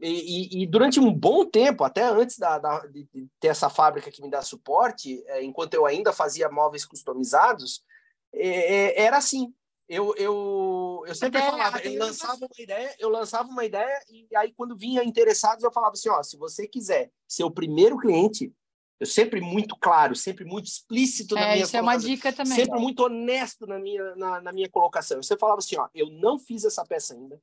E, 0.00 0.60
e, 0.60 0.62
e, 0.62 0.66
durante 0.66 0.98
um 0.98 1.12
bom 1.12 1.44
tempo, 1.44 1.84
até 1.84 2.04
antes 2.04 2.38
da, 2.38 2.58
da, 2.58 2.78
de 2.86 3.06
ter 3.38 3.48
essa 3.48 3.68
fábrica 3.68 4.10
que 4.10 4.22
me 4.22 4.30
dá 4.30 4.40
suporte, 4.40 5.22
é, 5.26 5.44
enquanto 5.44 5.74
eu 5.74 5.84
ainda 5.84 6.10
fazia 6.10 6.48
móveis 6.48 6.86
customizados, 6.86 7.84
é, 8.32 8.48
é, 8.48 9.02
era 9.02 9.18
assim 9.18 9.52
eu, 9.88 10.14
eu, 10.16 11.04
eu 11.06 11.14
sempre 11.14 11.38
até, 11.38 11.50
falava, 11.50 11.78
eu 11.80 11.98
lançava 11.98 12.46
uma 12.46 12.62
ideia, 12.62 12.96
eu 12.98 13.08
lançava 13.10 13.48
uma 13.48 13.64
ideia 13.64 14.00
e 14.08 14.26
aí 14.36 14.52
quando 14.56 14.76
vinha 14.76 15.04
interessados 15.04 15.62
eu 15.62 15.72
falava 15.72 15.92
assim, 15.92 16.08
ó, 16.08 16.22
se 16.22 16.36
você 16.36 16.66
quiser 16.66 17.10
ser 17.28 17.44
o 17.44 17.50
primeiro 17.50 17.98
cliente, 17.98 18.50
eu 18.98 19.06
sempre 19.06 19.40
muito 19.40 19.76
claro, 19.76 20.16
sempre 20.16 20.44
muito 20.44 20.66
explícito 20.66 21.34
na 21.34 21.42
é, 21.42 21.52
minha 21.52 21.64
isso 21.64 21.76
é 21.76 21.82
uma 21.82 21.96
dica 21.96 22.32
também. 22.32 22.54
Sempre 22.54 22.80
muito 22.80 23.04
honesto 23.04 23.66
na 23.66 23.78
minha, 23.78 24.14
na, 24.16 24.40
na 24.40 24.52
minha 24.52 24.68
colocação. 24.70 25.22
Você 25.22 25.36
falava 25.36 25.58
assim, 25.58 25.76
ó, 25.76 25.88
eu 25.94 26.08
não 26.08 26.38
fiz 26.38 26.64
essa 26.64 26.84
peça 26.86 27.12
ainda. 27.12 27.38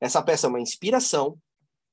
Essa 0.00 0.22
peça 0.22 0.46
é 0.46 0.48
uma 0.48 0.60
inspiração. 0.60 1.38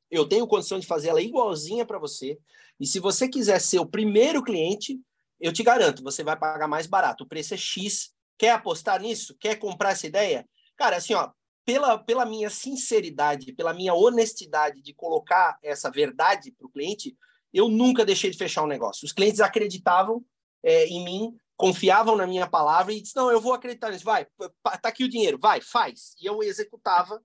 Eu 0.10 0.28
tenho 0.28 0.48
condição 0.48 0.80
de 0.80 0.88
fazer 0.88 1.10
ela 1.10 1.22
igualzinha 1.22 1.86
para 1.86 2.00
você. 2.00 2.40
E 2.80 2.88
se 2.88 3.00
você 3.00 3.28
quiser 3.28 3.60
ser 3.60 3.80
o 3.80 3.86
primeiro 3.86 4.42
cliente, 4.42 5.00
eu 5.42 5.52
te 5.52 5.64
garanto, 5.64 6.04
você 6.04 6.24
vai 6.24 6.38
pagar 6.38 6.68
mais 6.68 6.88
barato. 6.88 7.24
O 7.24 7.28
preço 7.28 7.54
é 7.54 7.58
X 7.58 8.14
Quer 8.40 8.52
apostar 8.52 9.02
nisso? 9.02 9.36
Quer 9.38 9.58
comprar 9.58 9.92
essa 9.92 10.08
ideia? 10.08 10.48
Cara, 10.78 10.96
assim, 10.96 11.14
ó, 11.14 11.30
pela, 11.66 11.98
pela 11.98 12.26
minha 12.26 12.50
sinceridade, 12.50 13.52
pela 13.54 13.74
minha 13.74 13.94
honestidade 13.94 14.82
de 14.82 14.94
colocar 14.94 15.60
essa 15.62 15.92
verdade 15.92 16.52
para 16.54 16.66
o 16.66 16.72
cliente, 16.72 17.16
eu 17.54 17.68
nunca 17.68 18.06
deixei 18.06 18.32
de 18.32 18.38
fechar 18.38 18.64
um 18.64 18.68
negócio. 18.68 19.06
Os 19.06 19.12
clientes 19.12 19.42
acreditavam 19.42 20.24
é, 20.64 20.88
em 20.88 21.04
mim, 21.04 21.38
confiavam 21.58 22.16
na 22.16 22.26
minha 22.26 22.48
palavra 22.48 22.94
e 22.94 23.02
disseram, 23.02 23.26
não, 23.26 23.34
eu 23.34 23.42
vou 23.42 23.54
acreditar 23.54 23.92
nisso, 23.92 24.06
vai, 24.06 24.26
tá 24.82 24.88
aqui 24.88 25.04
o 25.04 25.10
dinheiro, 25.10 25.38
vai, 25.38 25.60
faz. 25.60 26.16
E 26.18 26.26
eu 26.26 26.42
executava, 26.42 27.22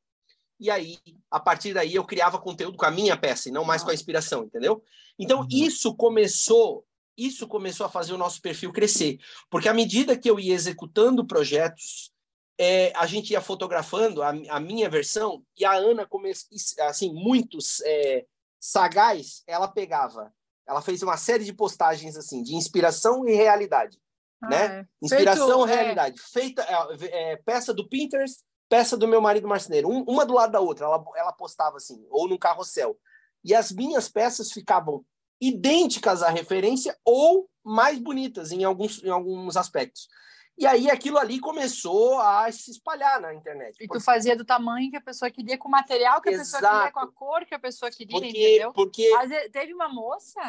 e 0.59 0.69
aí, 0.69 0.99
a 1.31 1.39
partir 1.39 1.73
daí, 1.73 1.95
eu 1.95 2.05
criava 2.05 2.41
conteúdo 2.41 2.77
com 2.77 2.87
a 2.87 2.91
minha 2.91 3.17
peça 3.17 3.49
e 3.49 3.53
não 3.53 3.65
mais 3.65 3.85
com 3.85 3.91
a 3.91 3.95
inspiração, 3.95 4.45
entendeu? 4.45 4.83
Então, 5.19 5.41
uhum. 5.41 5.49
isso 5.49 5.95
começou 5.95 6.85
isso 7.17 7.47
começou 7.47 7.87
a 7.87 7.91
fazer 7.91 8.12
o 8.12 8.19
nosso 8.19 8.41
perfil 8.41 8.73
crescer, 8.73 9.19
porque 9.51 9.69
à 9.69 9.75
medida 9.75 10.19
que 10.19 10.29
eu 10.29 10.39
ia 10.39 10.55
executando 10.55 11.27
projetos, 11.27 12.12
é, 12.59 12.93
a 12.95 13.07
gente 13.07 13.33
ia 13.33 13.41
fotografando 13.41 14.23
a, 14.23 14.33
a, 14.49 14.61
minha 14.61 14.89
versão 14.89 15.43
e 15.59 15.65
a 15.65 15.73
Ana 15.73 16.07
começou 16.07 16.49
assim 16.83 17.12
muitos 17.12 17.81
é, 17.85 18.25
sagaz, 18.61 19.43
ela 19.47 19.67
pegava, 19.69 20.33
ela 20.67 20.81
fez 20.81 21.03
uma 21.03 21.17
série 21.17 21.45
de 21.45 21.53
postagens 21.53 22.17
assim 22.17 22.43
de 22.43 22.55
inspiração 22.55 23.27
e 23.29 23.35
realidade, 23.35 23.99
ah, 24.43 24.49
né? 24.49 24.67
É. 24.67 24.87
Inspiração 25.03 25.67
e 25.67 25.71
é. 25.71 25.75
realidade, 25.75 26.21
feita 26.21 26.62
é, 26.62 27.33
é, 27.33 27.37
peça 27.37 27.75
do 27.75 27.89
Pinterest, 27.89 28.43
peça 28.69 28.97
do 28.97 29.09
meu 29.09 29.21
marido 29.21 29.49
marceneiro, 29.49 29.89
um, 29.89 30.05
uma 30.05 30.25
do 30.25 30.35
lado 30.35 30.53
da 30.53 30.61
outra, 30.61 30.87
ela, 30.87 31.05
ela 31.17 31.33
postava 31.33 31.77
assim, 31.77 32.07
ou 32.09 32.29
no 32.29 32.39
carrossel. 32.39 32.99
E 33.45 33.55
as 33.55 33.71
minhas 33.71 34.09
peças 34.09 34.51
ficavam 34.51 35.05
idênticas 35.49 36.22
à 36.22 36.30
referência 36.30 36.97
ou 37.05 37.49
mais 37.64 37.99
bonitas 37.99 38.53
em 38.53 38.64
alguns, 38.64 39.03
em 39.03 39.11
alguns 39.11 39.57
aspectos. 39.57 40.09
E 40.57 40.66
aí 40.66 40.88
aquilo 40.88 41.18
ali 41.18 41.40
começou 41.40 42.20
a 42.20 42.51
se 42.53 42.70
espalhar 42.70 43.20
na 43.20 43.34
internet. 43.34 43.76
E 43.80 43.88
tu 43.88 44.01
fazia 44.01 44.36
do 44.36 44.45
tamanho 44.45 44.90
que 44.90 44.97
a 44.97 45.01
pessoa 45.01 45.30
queria, 45.30 45.59
com 45.59 45.68
o 45.68 45.70
material 45.70 46.20
que 46.20 46.28
a 46.28 46.32
Exato. 46.32 46.62
pessoa 46.62 46.78
queria, 46.78 46.92
com 46.92 47.01
a 47.01 47.12
cor 47.12 47.45
que 47.45 47.55
a 47.55 47.59
pessoa 47.59 47.90
queria, 47.90 48.20
porque, 48.20 48.28
entendeu? 48.28 48.72
Porque... 48.72 49.11
Mas 49.11 49.30
teve 49.51 49.74
uma 49.74 49.88
moça 49.88 50.40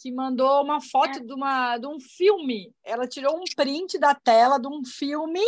que 0.00 0.12
mandou 0.12 0.62
uma 0.62 0.80
foto 0.80 1.18
é. 1.18 1.20
de, 1.20 1.32
uma, 1.32 1.76
de 1.78 1.86
um 1.86 1.98
filme. 1.98 2.72
Ela 2.84 3.08
tirou 3.08 3.36
um 3.36 3.44
print 3.56 3.98
da 3.98 4.14
tela 4.14 4.58
de 4.58 4.68
um 4.68 4.84
filme, 4.84 5.44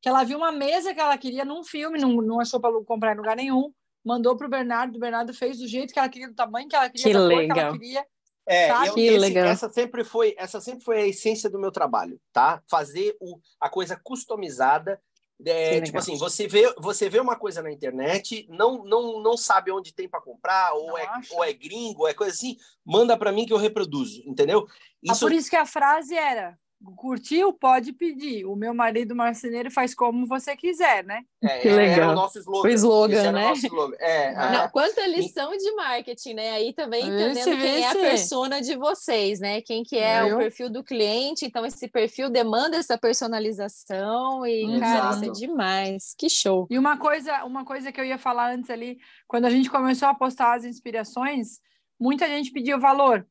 que 0.00 0.08
ela 0.08 0.22
viu 0.22 0.38
uma 0.38 0.52
mesa 0.52 0.94
que 0.94 1.00
ela 1.00 1.18
queria 1.18 1.44
num 1.44 1.64
filme, 1.64 1.98
não, 1.98 2.22
não 2.22 2.40
achou 2.40 2.60
para 2.60 2.72
comprar 2.84 3.14
em 3.14 3.18
lugar 3.18 3.36
nenhum. 3.36 3.72
Mandou 4.02 4.36
para 4.36 4.46
o 4.46 4.50
Bernardo, 4.50 4.96
o 4.96 5.00
Bernardo 5.00 5.34
fez 5.34 5.58
do 5.58 5.66
jeito 5.66 5.92
que 5.92 5.98
ela 5.98 6.08
queria, 6.08 6.28
do 6.28 6.34
tamanho 6.34 6.68
que 6.68 6.76
ela 6.76 6.88
queria, 6.88 7.04
que 7.04 7.12
da 7.12 7.20
legal. 7.20 7.46
cor 7.46 7.54
que 7.54 7.60
ela 7.60 7.72
queria. 7.72 8.06
É, 8.50 8.88
eu, 8.88 8.94
que 8.94 9.06
esse, 9.06 9.18
legal. 9.18 9.46
essa 9.46 9.70
sempre 9.70 10.02
foi 10.02 10.34
essa 10.36 10.60
sempre 10.60 10.84
foi 10.84 11.02
a 11.02 11.06
essência 11.06 11.48
do 11.48 11.58
meu 11.58 11.70
trabalho, 11.70 12.20
tá? 12.32 12.60
Fazer 12.68 13.16
o, 13.20 13.38
a 13.60 13.68
coisa 13.68 13.96
customizada. 14.02 15.00
É, 15.42 15.80
tipo 15.80 15.96
assim, 15.96 16.18
você 16.18 16.46
vê, 16.46 16.70
você 16.76 17.08
vê 17.08 17.18
uma 17.18 17.34
coisa 17.34 17.62
na 17.62 17.72
internet, 17.72 18.46
não 18.50 18.84
não, 18.84 19.22
não 19.22 19.36
sabe 19.36 19.70
onde 19.70 19.94
tem 19.94 20.06
para 20.06 20.20
comprar, 20.20 20.74
ou 20.74 20.98
é, 20.98 21.08
ou 21.30 21.44
é 21.44 21.52
gringo, 21.52 22.02
ou 22.02 22.08
é 22.08 22.12
coisa 22.12 22.34
assim, 22.34 22.56
manda 22.84 23.16
para 23.16 23.32
mim 23.32 23.46
que 23.46 23.52
eu 23.52 23.56
reproduzo, 23.56 24.20
entendeu? 24.26 24.66
Isso... 25.02 25.24
Ah, 25.24 25.28
por 25.28 25.32
isso 25.32 25.48
que 25.48 25.56
a 25.56 25.64
frase 25.64 26.14
era 26.14 26.58
Curtiu? 26.96 27.52
Pode 27.52 27.92
pedir. 27.92 28.46
O 28.46 28.56
meu 28.56 28.72
marido 28.72 29.14
marceneiro 29.14 29.70
faz 29.70 29.94
como 29.94 30.26
você 30.26 30.56
quiser, 30.56 31.04
né? 31.04 31.22
É, 31.42 31.58
que 31.58 31.68
legal. 31.68 32.10
É 32.10 32.12
o 32.12 32.14
nosso 32.14 32.38
slogan. 32.38 32.68
O 32.68 32.72
slogan, 32.72 33.32
né? 33.32 33.52
slogan. 33.52 33.96
É, 33.98 34.32
Não, 34.50 34.68
quanta 34.70 35.06
lição 35.06 35.54
de 35.54 35.70
marketing, 35.72 36.34
né? 36.34 36.52
Aí 36.52 36.72
também 36.72 37.02
entendendo 37.02 37.36
esse, 37.36 37.56
quem 37.56 37.74
esse. 37.76 37.82
é 37.82 37.88
a 37.88 37.94
persona 37.94 38.62
de 38.62 38.76
vocês, 38.76 39.40
né? 39.40 39.60
Quem 39.60 39.82
que 39.82 39.98
é 39.98 40.30
Eu? 40.30 40.36
o 40.36 40.38
perfil 40.38 40.70
do 40.70 40.82
cliente. 40.82 41.44
Então, 41.44 41.66
esse 41.66 41.86
perfil 41.86 42.30
demanda 42.30 42.78
essa 42.78 42.96
personalização 42.96 44.46
e, 44.46 44.64
Exato. 44.64 44.80
cara, 44.80 45.14
isso 45.14 45.24
é 45.24 45.46
demais. 45.46 46.14
Que 46.16 46.30
show. 46.30 46.66
E 46.70 46.78
uma 46.78 46.96
coisa, 46.96 47.44
uma 47.44 47.64
coisa 47.64 47.92
que 47.92 48.00
eu 48.00 48.06
ia 48.06 48.18
falar 48.18 48.54
antes 48.54 48.70
ali, 48.70 48.98
quando 49.28 49.44
a 49.44 49.50
gente 49.50 49.68
começou 49.68 50.08
a 50.08 50.14
postar 50.14 50.56
as 50.56 50.64
inspirações, 50.64 51.60
muita 52.00 52.26
gente 52.26 52.50
pediu 52.50 52.80
valor. 52.80 53.26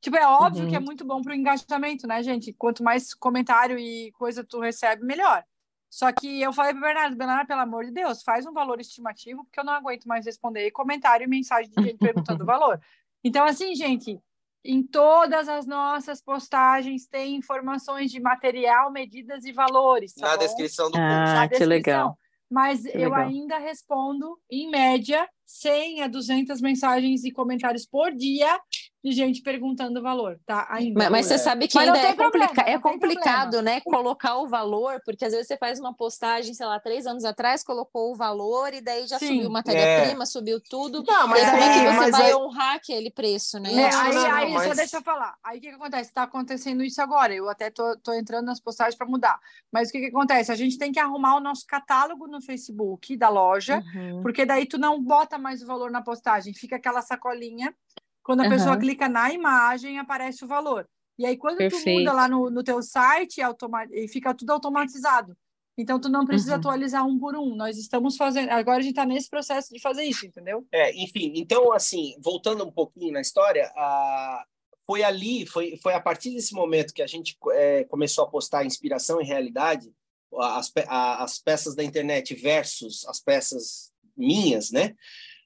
Tipo, 0.00 0.16
é 0.16 0.26
óbvio 0.26 0.64
uhum. 0.64 0.70
que 0.70 0.76
é 0.76 0.78
uhum. 0.78 0.84
muito 0.84 1.04
bom 1.04 1.20
para 1.20 1.32
o 1.32 1.36
engajamento, 1.36 2.06
né, 2.06 2.22
gente? 2.22 2.52
Quanto 2.54 2.82
mais 2.82 3.12
comentário 3.12 3.78
e 3.78 4.10
coisa 4.12 4.42
tu 4.42 4.58
recebe, 4.58 5.04
melhor. 5.04 5.44
Só 5.90 6.10
que 6.12 6.40
eu 6.40 6.52
falei 6.52 6.72
para 6.72 6.80
Bernardo, 6.80 7.16
Bernardo, 7.16 7.46
pelo 7.48 7.60
amor 7.60 7.84
de 7.84 7.90
Deus, 7.90 8.22
faz 8.22 8.46
um 8.46 8.52
valor 8.52 8.80
estimativo, 8.80 9.44
porque 9.44 9.58
eu 9.58 9.64
não 9.64 9.72
aguento 9.72 10.06
mais 10.06 10.24
responder 10.24 10.70
comentário 10.70 11.24
e 11.24 11.28
mensagem 11.28 11.70
de 11.70 11.82
gente 11.82 11.98
perguntando 11.98 12.44
o 12.44 12.46
valor. 12.46 12.80
Então, 13.24 13.44
assim, 13.44 13.74
gente, 13.74 14.18
em 14.64 14.82
todas 14.82 15.48
as 15.48 15.66
nossas 15.66 16.22
postagens 16.22 17.06
tem 17.06 17.34
informações 17.34 18.10
de 18.10 18.20
material, 18.20 18.90
medidas 18.92 19.44
e 19.44 19.52
valores. 19.52 20.14
Tá 20.14 20.28
Na 20.28 20.36
bom? 20.36 20.44
descrição 20.44 20.90
do 20.90 20.96
ah, 20.96 21.24
post. 21.24 21.36
Ah, 21.36 21.58
que 21.58 21.64
legal. 21.64 22.18
Mas 22.48 22.82
que 22.82 22.96
eu 22.96 23.10
legal. 23.10 23.26
ainda 23.26 23.58
respondo, 23.58 24.38
em 24.50 24.70
média, 24.70 25.28
100 25.44 26.02
a 26.02 26.08
200 26.08 26.60
mensagens 26.60 27.24
e 27.24 27.30
comentários 27.30 27.84
por 27.84 28.12
dia 28.12 28.60
de 29.02 29.12
gente 29.12 29.40
perguntando 29.40 29.98
o 29.98 30.02
valor, 30.02 30.38
tá? 30.44 30.66
Ainda. 30.70 30.98
Mas, 30.98 31.10
mas 31.10 31.26
você 31.26 31.38
sabe 31.38 31.66
que 31.66 31.78
ainda 31.78 31.98
é, 31.98 32.14
complica 32.14 32.62
é 32.62 32.78
complicado, 32.78 33.52
problema. 33.52 33.62
né? 33.62 33.80
Colocar 33.80 34.36
o 34.38 34.46
valor, 34.46 35.00
porque 35.04 35.24
às 35.24 35.32
vezes 35.32 35.46
você 35.46 35.56
faz 35.56 35.80
uma 35.80 35.94
postagem, 35.94 36.52
sei 36.52 36.66
lá, 36.66 36.78
três 36.78 37.06
anos 37.06 37.24
atrás, 37.24 37.64
colocou 37.64 38.12
o 38.12 38.14
valor 38.14 38.74
e 38.74 38.82
daí 38.82 39.06
já 39.06 39.18
Sim. 39.18 39.28
subiu 39.28 39.50
matéria-prima, 39.50 40.24
é. 40.24 40.26
subiu 40.26 40.60
tudo. 40.60 41.02
Não, 41.06 41.26
mas 41.26 41.48
aí 41.48 41.62
é, 41.62 41.72
que 41.72 41.96
você 41.96 42.10
vai 42.10 42.30
é... 42.30 42.36
honrar 42.36 42.74
aquele 42.74 43.10
preço, 43.10 43.58
né? 43.58 43.72
É, 43.72 43.94
aí, 43.94 44.14
não, 44.14 44.32
aí 44.32 44.52
mas... 44.52 44.68
só 44.68 44.74
deixa 44.74 44.96
eu 44.98 45.02
falar. 45.02 45.34
Aí 45.42 45.58
o 45.58 45.60
que, 45.60 45.68
que 45.68 45.74
acontece? 45.74 46.10
Está 46.10 46.24
acontecendo 46.24 46.84
isso 46.84 47.00
agora. 47.00 47.32
Eu 47.34 47.48
até 47.48 47.70
tô, 47.70 47.96
tô 47.98 48.12
entrando 48.12 48.46
nas 48.46 48.60
postagens 48.60 48.96
para 48.96 49.06
mudar. 49.06 49.40
Mas 49.72 49.88
o 49.88 49.92
que, 49.92 50.00
que 50.00 50.06
acontece? 50.06 50.52
A 50.52 50.56
gente 50.56 50.76
tem 50.76 50.92
que 50.92 51.00
arrumar 51.00 51.36
o 51.36 51.40
nosso 51.40 51.66
catálogo 51.66 52.26
no 52.26 52.42
Facebook 52.42 53.16
da 53.16 53.30
loja, 53.30 53.82
uhum. 53.94 54.20
porque 54.22 54.44
daí 54.44 54.66
tu 54.66 54.76
não 54.76 55.02
bota 55.02 55.38
mais 55.38 55.62
o 55.62 55.66
valor 55.66 55.90
na 55.90 56.02
postagem, 56.02 56.52
fica 56.52 56.76
aquela 56.76 57.00
sacolinha 57.00 57.74
quando 58.22 58.40
a 58.40 58.44
uhum. 58.44 58.50
pessoa 58.50 58.76
clica 58.76 59.08
na 59.08 59.32
imagem, 59.32 59.98
aparece 59.98 60.44
o 60.44 60.48
valor. 60.48 60.88
E 61.18 61.26
aí, 61.26 61.36
quando 61.36 61.58
Perfeito. 61.58 61.84
tu 61.84 61.90
muda 61.90 62.12
lá 62.12 62.28
no, 62.28 62.48
no 62.48 62.64
teu 62.64 62.82
site, 62.82 63.42
automa 63.42 63.86
fica 64.08 64.32
tudo 64.32 64.52
automatizado. 64.52 65.36
Então, 65.76 66.00
tu 66.00 66.08
não 66.08 66.26
precisa 66.26 66.52
uhum. 66.52 66.58
atualizar 66.58 67.06
um 67.06 67.18
por 67.18 67.36
um. 67.36 67.54
Nós 67.54 67.76
estamos 67.76 68.16
fazendo. 68.16 68.50
Agora 68.50 68.78
a 68.78 68.82
gente 68.82 68.92
está 68.92 69.04
nesse 69.04 69.28
processo 69.28 69.72
de 69.72 69.80
fazer 69.80 70.04
isso, 70.04 70.26
entendeu? 70.26 70.66
É, 70.72 70.94
enfim, 70.96 71.32
então, 71.36 71.72
assim, 71.72 72.14
voltando 72.22 72.64
um 72.64 72.72
pouquinho 72.72 73.12
na 73.12 73.20
história, 73.20 73.70
a... 73.76 74.44
foi 74.86 75.02
ali, 75.02 75.46
foi, 75.46 75.76
foi 75.82 75.94
a 75.94 76.00
partir 76.00 76.30
desse 76.30 76.54
momento 76.54 76.94
que 76.94 77.02
a 77.02 77.06
gente 77.06 77.36
é, 77.52 77.84
começou 77.84 78.24
a 78.24 78.30
postar 78.30 78.64
inspiração 78.64 79.20
e 79.20 79.24
realidade, 79.24 79.92
as, 80.38 80.70
pe 80.70 80.84
as 80.88 81.38
peças 81.38 81.74
da 81.74 81.84
internet 81.84 82.34
versus 82.34 83.06
as 83.06 83.20
peças 83.20 83.92
minhas, 84.16 84.70
né? 84.70 84.94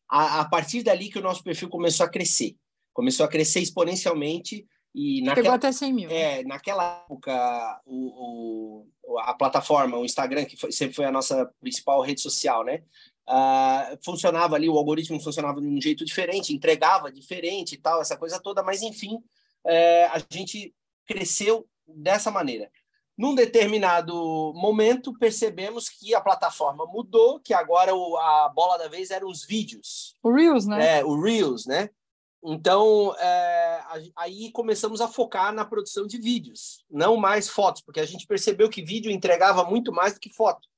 A, 0.08 0.40
a 0.40 0.48
partir 0.48 0.82
dali 0.82 1.08
que 1.08 1.18
o 1.18 1.22
nosso 1.22 1.42
perfil 1.42 1.68
começou 1.68 2.06
a 2.06 2.10
crescer 2.10 2.56
começou 2.95 3.26
a 3.26 3.28
crescer 3.28 3.61
exponencialmente 3.61 4.66
e 4.95 5.20
naquela, 5.22 5.36
Chegou 5.36 5.55
até 5.57 5.72
100 5.72 5.92
mil. 5.92 6.11
É, 6.11 6.45
naquela 6.45 7.03
época, 7.05 7.80
o, 7.84 8.86
o, 9.03 9.18
a 9.18 9.34
plataforma, 9.34 9.99
o 9.99 10.05
Instagram, 10.05 10.45
que 10.45 10.57
foi, 10.57 10.70
sempre 10.70 10.95
foi 10.95 11.05
a 11.05 11.11
nossa 11.11 11.51
principal 11.61 12.01
rede 12.01 12.20
social, 12.20 12.64
né? 12.64 12.82
Uh, 13.28 13.99
funcionava 14.05 14.55
ali, 14.55 14.68
o 14.68 14.78
algoritmo 14.78 15.20
funcionava 15.20 15.61
de 15.61 15.66
um 15.66 15.80
jeito 15.80 16.05
diferente, 16.05 16.55
entregava 16.55 17.11
diferente 17.11 17.74
e 17.74 17.78
tal, 17.78 18.01
essa 18.01 18.16
coisa 18.16 18.38
toda, 18.38 18.62
mas 18.62 18.82
enfim, 18.82 19.18
é, 19.66 20.05
a 20.07 20.22
gente 20.30 20.72
cresceu 21.07 21.66
dessa 21.86 22.30
maneira. 22.30 22.70
Num 23.16 23.34
determinado 23.34 24.14
momento, 24.55 25.16
percebemos 25.18 25.88
que 25.88 26.14
a 26.14 26.20
plataforma 26.20 26.84
mudou, 26.86 27.40
que 27.40 27.55
agora 27.55 27.95
o, 27.95 28.16
a 28.16 28.49
bola 28.49 28.76
da 28.76 28.88
vez 28.88 29.11
eram 29.11 29.28
os 29.28 29.45
vídeos. 29.45 30.16
O 30.22 30.32
Reels, 30.32 30.66
né? 30.66 30.99
É, 30.99 31.05
o 31.05 31.20
Reels, 31.20 31.66
né? 31.66 31.90
Então, 32.47 33.16
é, 33.16 33.84
aí 34.14 34.53
começamos 34.53 35.01
a 35.01 35.09
focar 35.09 35.51
na 35.51 35.64
produção 35.64 36.07
de 36.07 36.18
vídeos, 36.18 36.84
não 36.90 37.16
mais 37.16 37.49
fotos, 37.49 37.80
porque 37.80 38.01
a 38.01 38.05
gente 38.05 38.26
percebeu 38.26 38.68
que 38.68 38.84
vídeo 38.84 39.11
entregava 39.11 39.64
muito 39.64 39.90
mais 39.90 40.12
do 40.12 40.20
que 40.20 40.28
foto. 40.28 40.68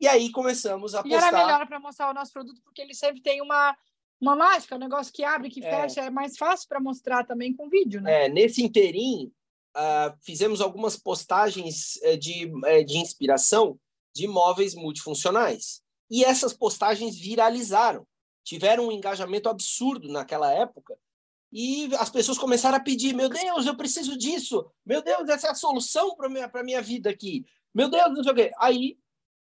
E 0.00 0.08
aí 0.08 0.32
começamos 0.32 0.94
a 0.94 1.00
e 1.00 1.10
postar... 1.10 1.28
era 1.28 1.36
melhor 1.36 1.66
para 1.66 1.78
mostrar 1.78 2.10
o 2.10 2.14
nosso 2.14 2.32
produto, 2.32 2.62
porque 2.64 2.80
ele 2.80 2.94
sempre 2.94 3.20
tem 3.20 3.42
uma, 3.42 3.76
uma 4.18 4.34
mágica, 4.34 4.74
um 4.74 4.78
negócio 4.78 5.12
que 5.12 5.22
abre, 5.22 5.50
que 5.50 5.62
é. 5.62 5.70
fecha, 5.70 6.00
é 6.00 6.08
mais 6.08 6.38
fácil 6.38 6.66
para 6.66 6.80
mostrar 6.80 7.24
também 7.24 7.54
com 7.54 7.68
vídeo, 7.68 8.00
né? 8.00 8.24
É, 8.24 8.28
nesse 8.30 8.62
interim, 8.62 9.30
uh, 9.76 10.16
fizemos 10.22 10.62
algumas 10.62 10.96
postagens 10.96 11.96
uh, 12.04 12.16
de, 12.16 12.46
uh, 12.46 12.84
de 12.86 12.96
inspiração 12.96 13.78
de 14.16 14.26
móveis 14.26 14.74
multifuncionais. 14.74 15.82
E 16.10 16.24
essas 16.24 16.54
postagens 16.54 17.18
viralizaram 17.18 18.06
tiveram 18.42 18.88
um 18.88 18.92
engajamento 18.92 19.48
absurdo 19.48 20.08
naquela 20.08 20.52
época 20.52 20.96
e 21.52 21.90
as 21.96 22.08
pessoas 22.08 22.38
começaram 22.38 22.78
a 22.78 22.80
pedir: 22.80 23.14
meu 23.14 23.28
Deus, 23.28 23.66
eu 23.66 23.76
preciso 23.76 24.16
disso, 24.16 24.70
meu 24.84 25.02
Deus, 25.02 25.28
essa 25.28 25.48
é 25.48 25.50
a 25.50 25.54
solução 25.54 26.16
para 26.16 26.28
minha 26.28 26.48
para 26.48 26.64
minha 26.64 26.80
vida 26.80 27.10
aqui, 27.10 27.44
meu 27.74 27.90
Deus, 27.90 28.14
não 28.14 28.22
sei 28.22 28.32
o 28.32 28.34
quê. 28.34 28.52
Aí 28.58 28.98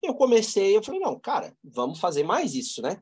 eu 0.02 0.16
comecei, 0.16 0.76
eu 0.76 0.84
falei: 0.84 1.00
não, 1.00 1.20
cara, 1.20 1.56
vamos 1.64 2.00
fazer 2.00 2.24
mais 2.24 2.56
isso, 2.56 2.82
né? 2.82 3.02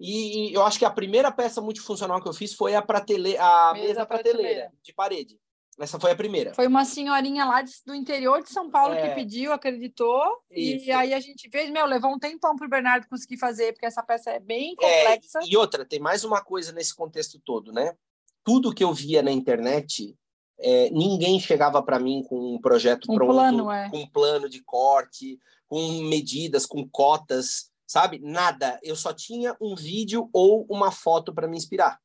E, 0.00 0.50
e 0.50 0.54
eu 0.54 0.62
acho 0.62 0.78
que 0.78 0.86
a 0.86 0.90
primeira 0.90 1.30
peça 1.30 1.60
multifuncional 1.60 2.22
que 2.22 2.28
eu 2.28 2.32
fiz 2.32 2.54
foi 2.54 2.74
a 2.74 2.80
prateleira, 2.80 3.44
a 3.44 3.74
mesa, 3.74 3.86
mesa 3.86 4.06
prateleira, 4.06 4.38
prateleira 4.38 4.72
de 4.82 4.92
parede. 4.94 5.40
Essa 5.80 5.98
foi 5.98 6.10
a 6.10 6.16
primeira. 6.16 6.52
Foi 6.52 6.66
uma 6.66 6.84
senhorinha 6.84 7.42
lá 7.46 7.64
do 7.86 7.94
interior 7.94 8.42
de 8.42 8.50
São 8.50 8.70
Paulo 8.70 8.92
é. 8.92 9.08
que 9.08 9.14
pediu, 9.14 9.50
acreditou. 9.50 10.22
Isso. 10.50 10.84
E 10.84 10.92
aí 10.92 11.14
a 11.14 11.20
gente 11.20 11.48
fez, 11.48 11.70
meu, 11.70 11.86
levou 11.86 12.12
um 12.12 12.18
tempão 12.18 12.54
para 12.54 12.66
o 12.66 12.70
Bernardo 12.70 13.08
conseguir 13.08 13.38
fazer, 13.38 13.72
porque 13.72 13.86
essa 13.86 14.02
peça 14.02 14.30
é 14.30 14.38
bem 14.38 14.76
complexa. 14.76 15.38
É, 15.38 15.46
e 15.46 15.56
outra, 15.56 15.86
tem 15.86 15.98
mais 15.98 16.22
uma 16.22 16.42
coisa 16.42 16.70
nesse 16.70 16.94
contexto 16.94 17.40
todo, 17.42 17.72
né? 17.72 17.94
Tudo 18.44 18.74
que 18.74 18.84
eu 18.84 18.92
via 18.92 19.22
na 19.22 19.32
internet, 19.32 20.14
é, 20.58 20.90
ninguém 20.90 21.40
chegava 21.40 21.82
para 21.82 21.98
mim 21.98 22.22
com 22.28 22.56
um 22.56 22.60
projeto 22.60 23.10
um 23.10 23.14
pronto, 23.14 23.32
plano, 23.32 23.70
é. 23.70 23.88
com 23.88 24.00
um 24.00 24.06
plano 24.06 24.50
de 24.50 24.62
corte, 24.62 25.38
com 25.66 26.02
medidas, 26.02 26.66
com 26.66 26.86
cotas, 26.86 27.70
sabe? 27.86 28.18
Nada. 28.18 28.78
Eu 28.82 28.96
só 28.96 29.14
tinha 29.14 29.56
um 29.58 29.74
vídeo 29.74 30.28
ou 30.30 30.66
uma 30.68 30.90
foto 30.90 31.32
para 31.32 31.48
me 31.48 31.56
inspirar. 31.56 31.98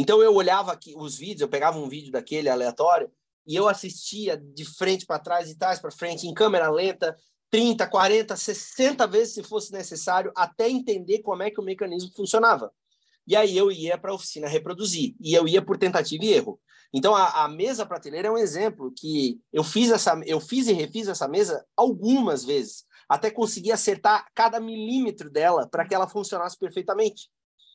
Então 0.00 0.22
eu 0.22 0.32
olhava 0.32 0.70
aqui 0.70 0.94
os 0.96 1.16
vídeos, 1.16 1.40
eu 1.40 1.48
pegava 1.48 1.76
um 1.76 1.88
vídeo 1.88 2.12
daquele 2.12 2.48
aleatório 2.48 3.10
e 3.44 3.56
eu 3.56 3.66
assistia 3.66 4.36
de 4.36 4.64
frente 4.64 5.04
para 5.04 5.18
trás 5.18 5.50
e 5.50 5.58
trás 5.58 5.80
para 5.80 5.90
frente 5.90 6.24
em 6.24 6.32
câmera 6.32 6.70
lenta, 6.70 7.16
30, 7.50 7.84
40, 7.84 8.36
60 8.36 9.06
vezes 9.08 9.34
se 9.34 9.42
fosse 9.42 9.72
necessário, 9.72 10.30
até 10.36 10.68
entender 10.70 11.18
como 11.18 11.42
é 11.42 11.50
que 11.50 11.58
o 11.58 11.64
mecanismo 11.64 12.12
funcionava. 12.14 12.72
E 13.26 13.34
aí 13.34 13.56
eu 13.56 13.72
ia 13.72 13.98
para 13.98 14.12
a 14.12 14.14
oficina 14.14 14.46
reproduzir, 14.46 15.16
e 15.20 15.34
eu 15.34 15.48
ia 15.48 15.60
por 15.60 15.76
tentativa 15.76 16.24
e 16.24 16.32
erro. 16.32 16.60
Então 16.94 17.12
a, 17.12 17.44
a, 17.44 17.48
mesa 17.48 17.84
prateleira 17.84 18.28
é 18.28 18.30
um 18.30 18.38
exemplo 18.38 18.92
que 18.96 19.40
eu 19.52 19.64
fiz 19.64 19.90
essa, 19.90 20.16
eu 20.26 20.38
fiz 20.38 20.68
e 20.68 20.72
refiz 20.72 21.08
essa 21.08 21.26
mesa 21.26 21.66
algumas 21.76 22.44
vezes, 22.44 22.84
até 23.08 23.32
conseguir 23.32 23.72
acertar 23.72 24.28
cada 24.32 24.60
milímetro 24.60 25.28
dela 25.28 25.66
para 25.68 25.84
que 25.84 25.92
ela 25.92 26.06
funcionasse 26.06 26.56
perfeitamente. 26.56 27.28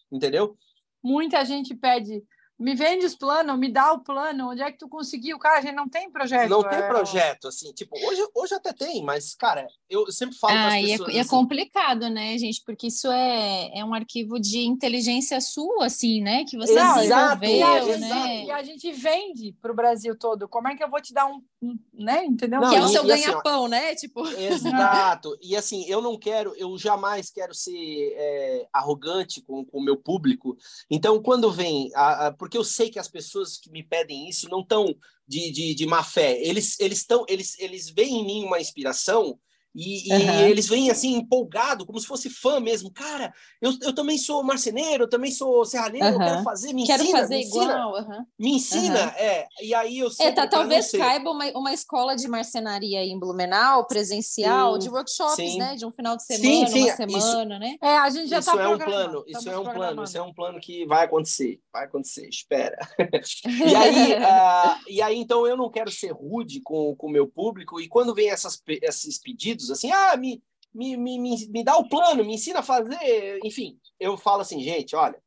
Entendeu? 0.10 0.58
Muita 1.04 1.44
gente 1.46 1.76
pede, 1.76 2.24
me 2.60 2.76
vende 2.76 3.06
os 3.06 3.16
planos, 3.16 3.58
me 3.58 3.72
dá 3.72 3.92
o 3.94 4.00
plano, 4.00 4.52
onde 4.52 4.62
é 4.62 4.72
que 4.72 4.78
tu 4.78 4.88
conseguiu? 4.88 5.40
Cara, 5.40 5.60
a 5.60 5.62
gente 5.62 5.76
não 5.76 5.90
tem 5.90 6.10
projeto. 6.10 6.50
Não 6.50 6.62
tem 6.62 6.80
é... 6.80 6.88
projeto, 6.88 7.48
assim, 7.48 7.74
tipo, 7.74 7.98
hoje, 7.98 8.22
hoje 8.34 8.54
até 8.54 8.72
tem, 8.72 9.04
mas, 9.04 9.34
cara, 9.36 9.68
eu 9.90 10.12
sempre 10.12 10.38
falo 10.38 10.54
ah, 10.56 10.80
e 10.80 10.92
é, 10.92 10.92
pessoas... 10.92 11.14
E 11.14 11.18
é, 11.18 11.22
assim, 11.22 11.30
complicado, 11.30 12.10
né, 12.10 12.38
gente? 12.38 12.62
Porque 12.66 12.88
isso 12.88 13.12
é, 13.12 13.78
é 13.78 13.84
um 13.84 13.94
arquivo 13.94 14.40
de 14.40 14.60
inteligência 14.60 15.42
sua, 15.42 15.88
assim, 15.88 16.22
né? 16.22 16.46
Que 16.46 16.58
você 16.58 16.76
não, 16.76 16.96
desenvolveu, 16.96 17.68
a 17.68 17.80
gente, 17.82 18.00
né? 18.00 18.46
E 18.46 18.52
a 18.52 18.64
gente 18.64 18.92
vende 18.92 19.56
para 19.62 19.72
o 19.72 19.76
Brasil 19.76 20.18
todo. 20.18 20.48
Como 20.48 20.68
é 20.68 20.76
que 20.76 20.84
eu 20.84 20.90
vou 20.90 21.02
te 21.02 21.14
dar 21.14 21.26
um, 21.26 21.42
um 21.62 21.78
né? 21.94 22.24
Entendeu? 22.26 22.62
Não, 22.62 22.70
que 22.70 22.76
é 22.76 22.82
o 22.82 22.88
seu 22.88 23.02
assim, 23.02 23.08
ganha-pão, 23.08 23.66
assim, 23.66 23.72
né? 23.72 23.96
Tipo... 23.96 24.28
Exato. 24.28 25.38
e 25.42 25.56
assim, 25.56 25.86
eu 25.88 26.02
não 26.02 26.18
quero, 26.18 26.54
eu 26.56 26.78
jamais 26.78 27.30
quero 27.30 27.54
ser 27.54 27.74
é, 28.16 28.68
arrogante 28.72 29.42
com 29.42 29.66
o 29.72 29.84
meu 29.84 29.98
público. 29.98 30.58
Então, 30.90 31.22
quando 31.22 31.52
vem, 31.52 31.90
a, 31.96 32.28
a, 32.28 32.32
porque 32.44 32.58
eu 32.58 32.64
sei 32.66 32.90
que 32.90 33.00
as 33.00 33.08
pessoas 33.08 33.58
que 33.58 33.72
me 33.72 33.82
pedem 33.82 34.28
isso 34.28 34.50
não 34.50 34.60
estão 34.60 34.94
de, 35.26 35.50
de, 35.50 35.74
de 35.74 35.86
má 35.86 36.04
fé. 36.04 36.38
Eles 36.42 36.78
eles 36.78 36.98
estão 36.98 37.26
eles 37.30 37.58
eles 37.58 37.90
veem 37.90 38.20
em 38.20 38.26
mim 38.26 38.44
uma 38.44 38.60
inspiração 38.60 39.40
e, 39.76 40.14
uhum. 40.14 40.20
e, 40.20 40.52
eles 40.52 40.68
vêm 40.68 40.92
assim 40.92 41.16
empolgado, 41.16 41.86
como 41.86 42.00
se 42.00 42.06
fosse 42.06 42.30
fã 42.30 42.60
mesmo. 42.60 42.92
Cara, 42.92 43.34
eu, 43.60 43.74
eu 43.82 43.94
também 43.96 44.20
sou 44.20 44.44
marceneiro, 44.44 45.06
eu 45.06 45.10
também 45.10 45.32
sou 45.32 45.66
serralheiro, 45.66 46.06
uhum. 46.06 46.14
eu 46.14 46.20
quero 46.20 46.44
fazer, 46.44 46.74
me 46.74 46.86
quero 46.86 47.02
ensina. 47.02 47.20
fazer 47.20 47.36
me 47.38 47.46
igual. 47.46 47.64
ensina, 47.64 47.88
uhum. 47.88 48.26
Me 48.38 48.52
ensina, 48.52 49.00
é. 49.18 49.48
E 49.62 49.74
aí 49.74 49.98
eu 49.98 50.12
sei. 50.12 50.28
É, 50.28 50.32
tá, 50.32 50.48
talvez 50.48 50.92
caiba 50.92 51.32
uma, 51.32 51.46
uma 51.56 51.74
escola 51.74 52.16
de 52.16 52.28
marcenaria 52.28 53.04
em 53.04 53.20
Blumenau, 53.20 53.88
presencial, 53.88 54.74
sim, 54.74 54.80
de 54.80 54.90
workshops, 54.90 55.36
sim. 55.36 55.58
né? 55.58 55.76
De 55.76 55.86
um 55.86 55.92
final 55.92 56.16
de 56.16 56.24
semana, 56.24 56.68
sim, 56.68 56.68
sim. 56.68 56.84
uma 56.84 56.96
semana, 56.96 57.18
isso, 57.18 57.46
né? 57.46 57.76
É, 57.82 57.98
a 57.98 58.10
gente 58.12 58.30
já 58.30 58.40
isso 58.40 58.52
tá 58.52 58.62
é 58.62 58.68
um 58.68 58.78
plano, 58.78 59.24
isso 59.28 59.50
é 59.50 59.58
um 59.58 59.64
plano, 59.64 60.04
isso 60.04 60.18
é 60.18 60.22
um 60.22 60.34
plano 60.34 60.60
que 60.60 60.86
vai 60.86 61.06
acontecer, 61.06 61.60
vai 61.74 61.86
acontecer, 61.86 62.30
espera. 62.30 62.78
e 63.46 63.76
aí, 63.76 64.14
uh, 64.14 64.80
e 64.88 65.02
aí, 65.02 65.18
então 65.18 65.48
eu 65.48 65.58
não 65.58 65.72
quero 65.72 65.92
ser 65.92 66.12
rude 66.12 66.62
com 66.62 66.96
o 66.98 67.10
meu 67.10 67.28
público, 67.28 67.82
e 67.82 67.90
quando 67.90 68.14
vem 68.14 68.30
essas, 68.30 68.62
esses 68.68 69.20
pedidos, 69.20 69.72
assim, 69.72 69.92
ah, 69.92 70.16
me 70.16 70.42
me, 70.74 70.98
me, 70.98 71.20
me, 71.20 71.48
me 71.50 71.64
dá 71.64 71.78
o 71.78 71.88
plano, 71.88 72.26
me 72.26 72.34
ensina 72.34 72.60
a 72.60 72.64
fazer, 72.64 73.40
enfim. 73.44 73.80
Eu 74.00 74.18
falo 74.18 74.42
assim, 74.42 74.60
gente, 74.60 74.96
olha, 74.96 75.22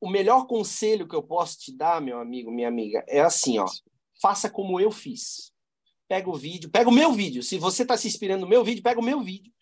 o 0.00 0.10
melhor 0.10 0.46
conselho 0.46 1.06
que 1.06 1.14
eu 1.14 1.22
posso 1.22 1.58
te 1.60 1.76
dar, 1.76 2.00
meu 2.00 2.18
amigo, 2.18 2.50
minha 2.50 2.66
amiga, 2.66 3.04
é 3.06 3.20
assim, 3.20 3.58
ó, 3.58 3.66
faça 4.20 4.50
como 4.50 4.80
eu 4.80 4.90
fiz. 4.90 5.52
Pega 6.08 6.28
o 6.28 6.34
vídeo, 6.34 6.68
pega 6.70 6.90
o 6.90 6.92
meu 6.92 7.12
vídeo. 7.12 7.42
Se 7.42 7.56
você 7.56 7.82
está 7.82 7.96
se 7.96 8.08
inspirando 8.08 8.42
no 8.42 8.48
meu 8.48 8.64
vídeo, 8.64 8.82
pega 8.82 9.00
o 9.00 9.04
meu 9.04 9.20
vídeo. 9.20 9.52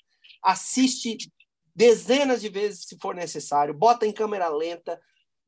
Assiste 0.42 1.30
dezenas 1.74 2.40
de 2.40 2.48
vezes 2.48 2.86
se 2.86 2.98
for 2.98 3.14
necessário, 3.14 3.74
bota 3.74 4.06
em 4.06 4.12
câmera 4.12 4.48
lenta 4.48 5.00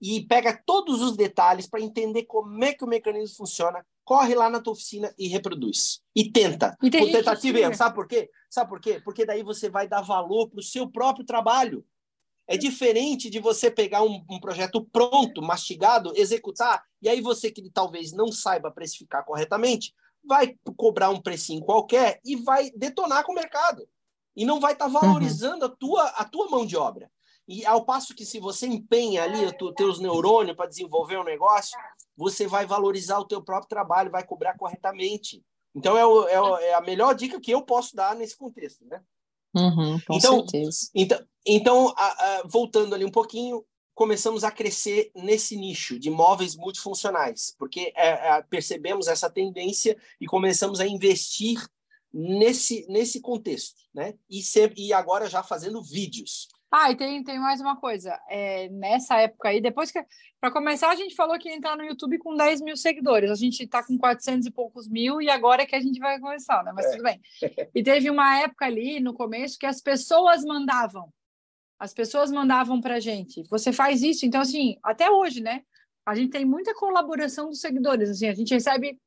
e 0.03 0.27
pega 0.27 0.61
todos 0.67 1.01
os 1.01 1.17
detalhes 1.17 1.69
para 1.69 1.81
entender 1.81 2.25
como 2.25 2.63
é 2.65 2.75
que 2.75 2.85
o 2.85 2.89
mecanismo 2.89 3.37
funciona 3.37 3.87
corre 4.05 4.35
lá 4.35 4.51
na 4.51 4.61
tua 4.61 4.73
oficina 4.73 5.15
e 5.19 5.29
reproduz. 5.29 6.01
E 6.15 6.31
tenta. 6.31 6.77
E 6.83 6.91
com 6.91 7.11
tentativa 7.11 7.59
e 7.59 7.63
erro. 7.63 7.75
Sabe 7.75 7.95
por 7.95 8.07
quê? 8.07 8.31
Sabe 8.51 8.69
por 8.69 8.81
quê? 8.81 9.01
Porque 9.05 9.25
daí 9.25 9.43
você 9.43 9.69
vai 9.69 9.89
dar 9.89 10.03
valor 10.03 10.49
para 10.49 10.61
o 10.61 10.63
seu 10.63 10.91
próprio 10.91 11.25
trabalho. 11.25 11.85
É 12.47 12.57
diferente 12.57 13.31
de 13.31 13.39
você 13.39 13.71
pegar 13.71 14.03
um, 14.03 14.25
um, 14.29 14.41
projeto 14.41 14.85
pronto, 14.93 15.41
mastigado, 15.41 16.13
executar, 16.17 16.83
e 17.01 17.09
aí 17.09 17.21
você 17.21 17.53
que 17.53 17.71
talvez 17.71 18.13
não 18.13 18.33
saiba 18.33 18.71
precificar 18.71 19.25
corretamente, 19.25 19.95
vai 20.25 20.59
cobrar 20.77 21.11
um 21.11 21.21
precinho 21.21 21.65
qualquer 21.65 22.21
e 22.25 22.35
vai 22.35 22.71
detonar 22.73 23.25
com 23.25 23.33
o 23.33 23.37
mercado. 23.37 23.89
E 24.35 24.45
não 24.45 24.59
vai 24.59 24.73
estar 24.73 24.87
tá 24.87 24.91
valorizando 24.91 25.65
uhum. 25.65 25.73
a, 25.73 25.77
tua, 25.77 26.05
a 26.09 26.25
tua 26.25 26.49
mão 26.49 26.67
de 26.67 26.77
obra. 26.77 27.11
E 27.47 27.67
ao 27.67 27.85
passo 27.85 28.15
que 28.15 28.25
se 28.25 28.39
você 28.39 28.67
empenha 28.67 29.25
ali 29.25 29.45
os 29.45 29.75
teus 29.75 29.99
neurônios 29.99 30.57
para 30.57 30.69
desenvolver 30.69 31.19
um 31.19 31.25
negócio, 31.25 31.79
você 32.17 32.47
vai 32.47 32.67
valorizar 32.67 33.19
o 33.19 33.27
teu 33.27 33.43
próprio 33.43 33.69
trabalho, 33.69 34.11
vai 34.11 34.25
cobrar 34.25 34.57
corretamente. 34.57 35.43
Então 35.75 35.97
é, 35.97 36.07
o, 36.07 36.29
é, 36.29 36.41
o, 36.41 36.57
é 36.59 36.75
a 36.75 36.81
melhor 36.81 37.15
dica 37.15 37.41
que 37.41 37.51
eu 37.51 37.63
posso 37.63 37.97
dar 37.97 38.15
nesse 38.15 38.37
contexto, 38.37 38.85
né? 38.85 39.03
Uhum, 39.55 40.01
com 40.07 40.15
então, 40.15 40.39
certeza. 40.41 40.91
Então, 40.95 41.27
então 41.45 41.95
a, 41.97 42.07
a, 42.07 42.43
voltando 42.47 42.95
ali 42.95 43.05
um 43.05 43.11
pouquinho, 43.11 43.65
começamos 43.95 44.45
a 44.45 44.51
crescer 44.51 45.11
nesse 45.15 45.57
nicho 45.57 45.99
de 45.99 46.11
móveis 46.11 46.57
multifuncionais, 46.57 47.55
porque 47.59 47.93
é, 47.95 48.09
é, 48.09 48.43
percebemos 48.43 49.09
essa 49.09 49.31
tendência 49.31 49.97
e 50.21 50.27
começamos 50.27 50.81
a 50.81 50.87
investir 50.87 51.59
nesse, 52.13 52.87
nesse 52.89 53.21
contexto, 53.21 53.81
né? 53.93 54.15
E, 54.29 54.43
sempre, 54.43 54.87
e 54.87 54.93
agora 54.93 55.29
já 55.29 55.43
fazendo 55.43 55.83
vídeos. 55.83 56.49
Ah, 56.75 56.91
e 56.91 56.97
tem, 56.97 57.23
tem 57.23 57.39
mais 57.39 57.61
uma 57.61 57.77
coisa. 57.77 58.19
É, 58.31 58.67
nessa 58.71 59.21
época 59.21 59.51
aí, 59.51 59.61
depois 59.61 59.93
que. 59.93 60.03
Para 60.41 60.51
começar, 60.51 60.89
a 60.89 60.97
gente 60.97 61.15
falou 61.15 61.39
que 61.39 61.51
ia 61.51 61.55
entrar 61.55 61.77
no 61.77 61.85
YouTube 61.85 62.17
com 62.17 62.35
10 62.35 62.63
mil 62.63 62.79
seguidores. 62.79 63.31
A 63.31 63.35
gente 63.35 63.63
está 63.63 63.85
com 63.87 63.99
400 63.99 64.47
e 64.47 64.51
poucos 64.51 64.89
mil 64.89 65.21
e 65.21 65.29
agora 65.29 65.63
é 65.63 65.67
que 65.67 65.77
a 65.77 65.81
gente 65.81 66.01
vai 66.01 66.19
começar, 66.19 66.65
né? 66.65 66.73
Mas 66.75 66.87
é. 66.87 66.91
tudo 66.93 67.03
bem. 67.03 67.21
E 67.75 67.83
teve 67.83 68.09
uma 68.09 68.39
época 68.39 68.65
ali 68.65 69.01
no 69.01 69.13
começo 69.13 69.59
que 69.59 69.67
as 69.67 69.83
pessoas 69.83 70.45
mandavam. 70.45 71.13
As 71.79 71.93
pessoas 71.93 72.33
mandavam 72.33 72.81
para 72.81 72.99
gente. 72.99 73.43
Você 73.51 73.71
faz 73.71 74.03
isso. 74.03 74.25
Então, 74.25 74.41
assim, 74.41 74.79
até 74.83 75.11
hoje, 75.11 75.43
né? 75.43 75.63
A 76.07 76.15
gente 76.15 76.31
tem 76.31 76.47
muita 76.47 76.75
colaboração 76.75 77.51
dos 77.51 77.61
seguidores. 77.61 78.09
Assim, 78.09 78.29
a 78.29 78.35
gente 78.35 78.55
recebe 78.55 78.99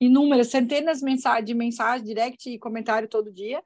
inúmeras, 0.00 0.46
centenas 0.46 1.00
de 1.00 1.04
mensagens, 1.04 1.44
de 1.44 1.54
mensagem, 1.54 2.06
direct 2.06 2.48
e 2.48 2.58
comentário 2.58 3.08
todo 3.08 3.32
dia 3.32 3.60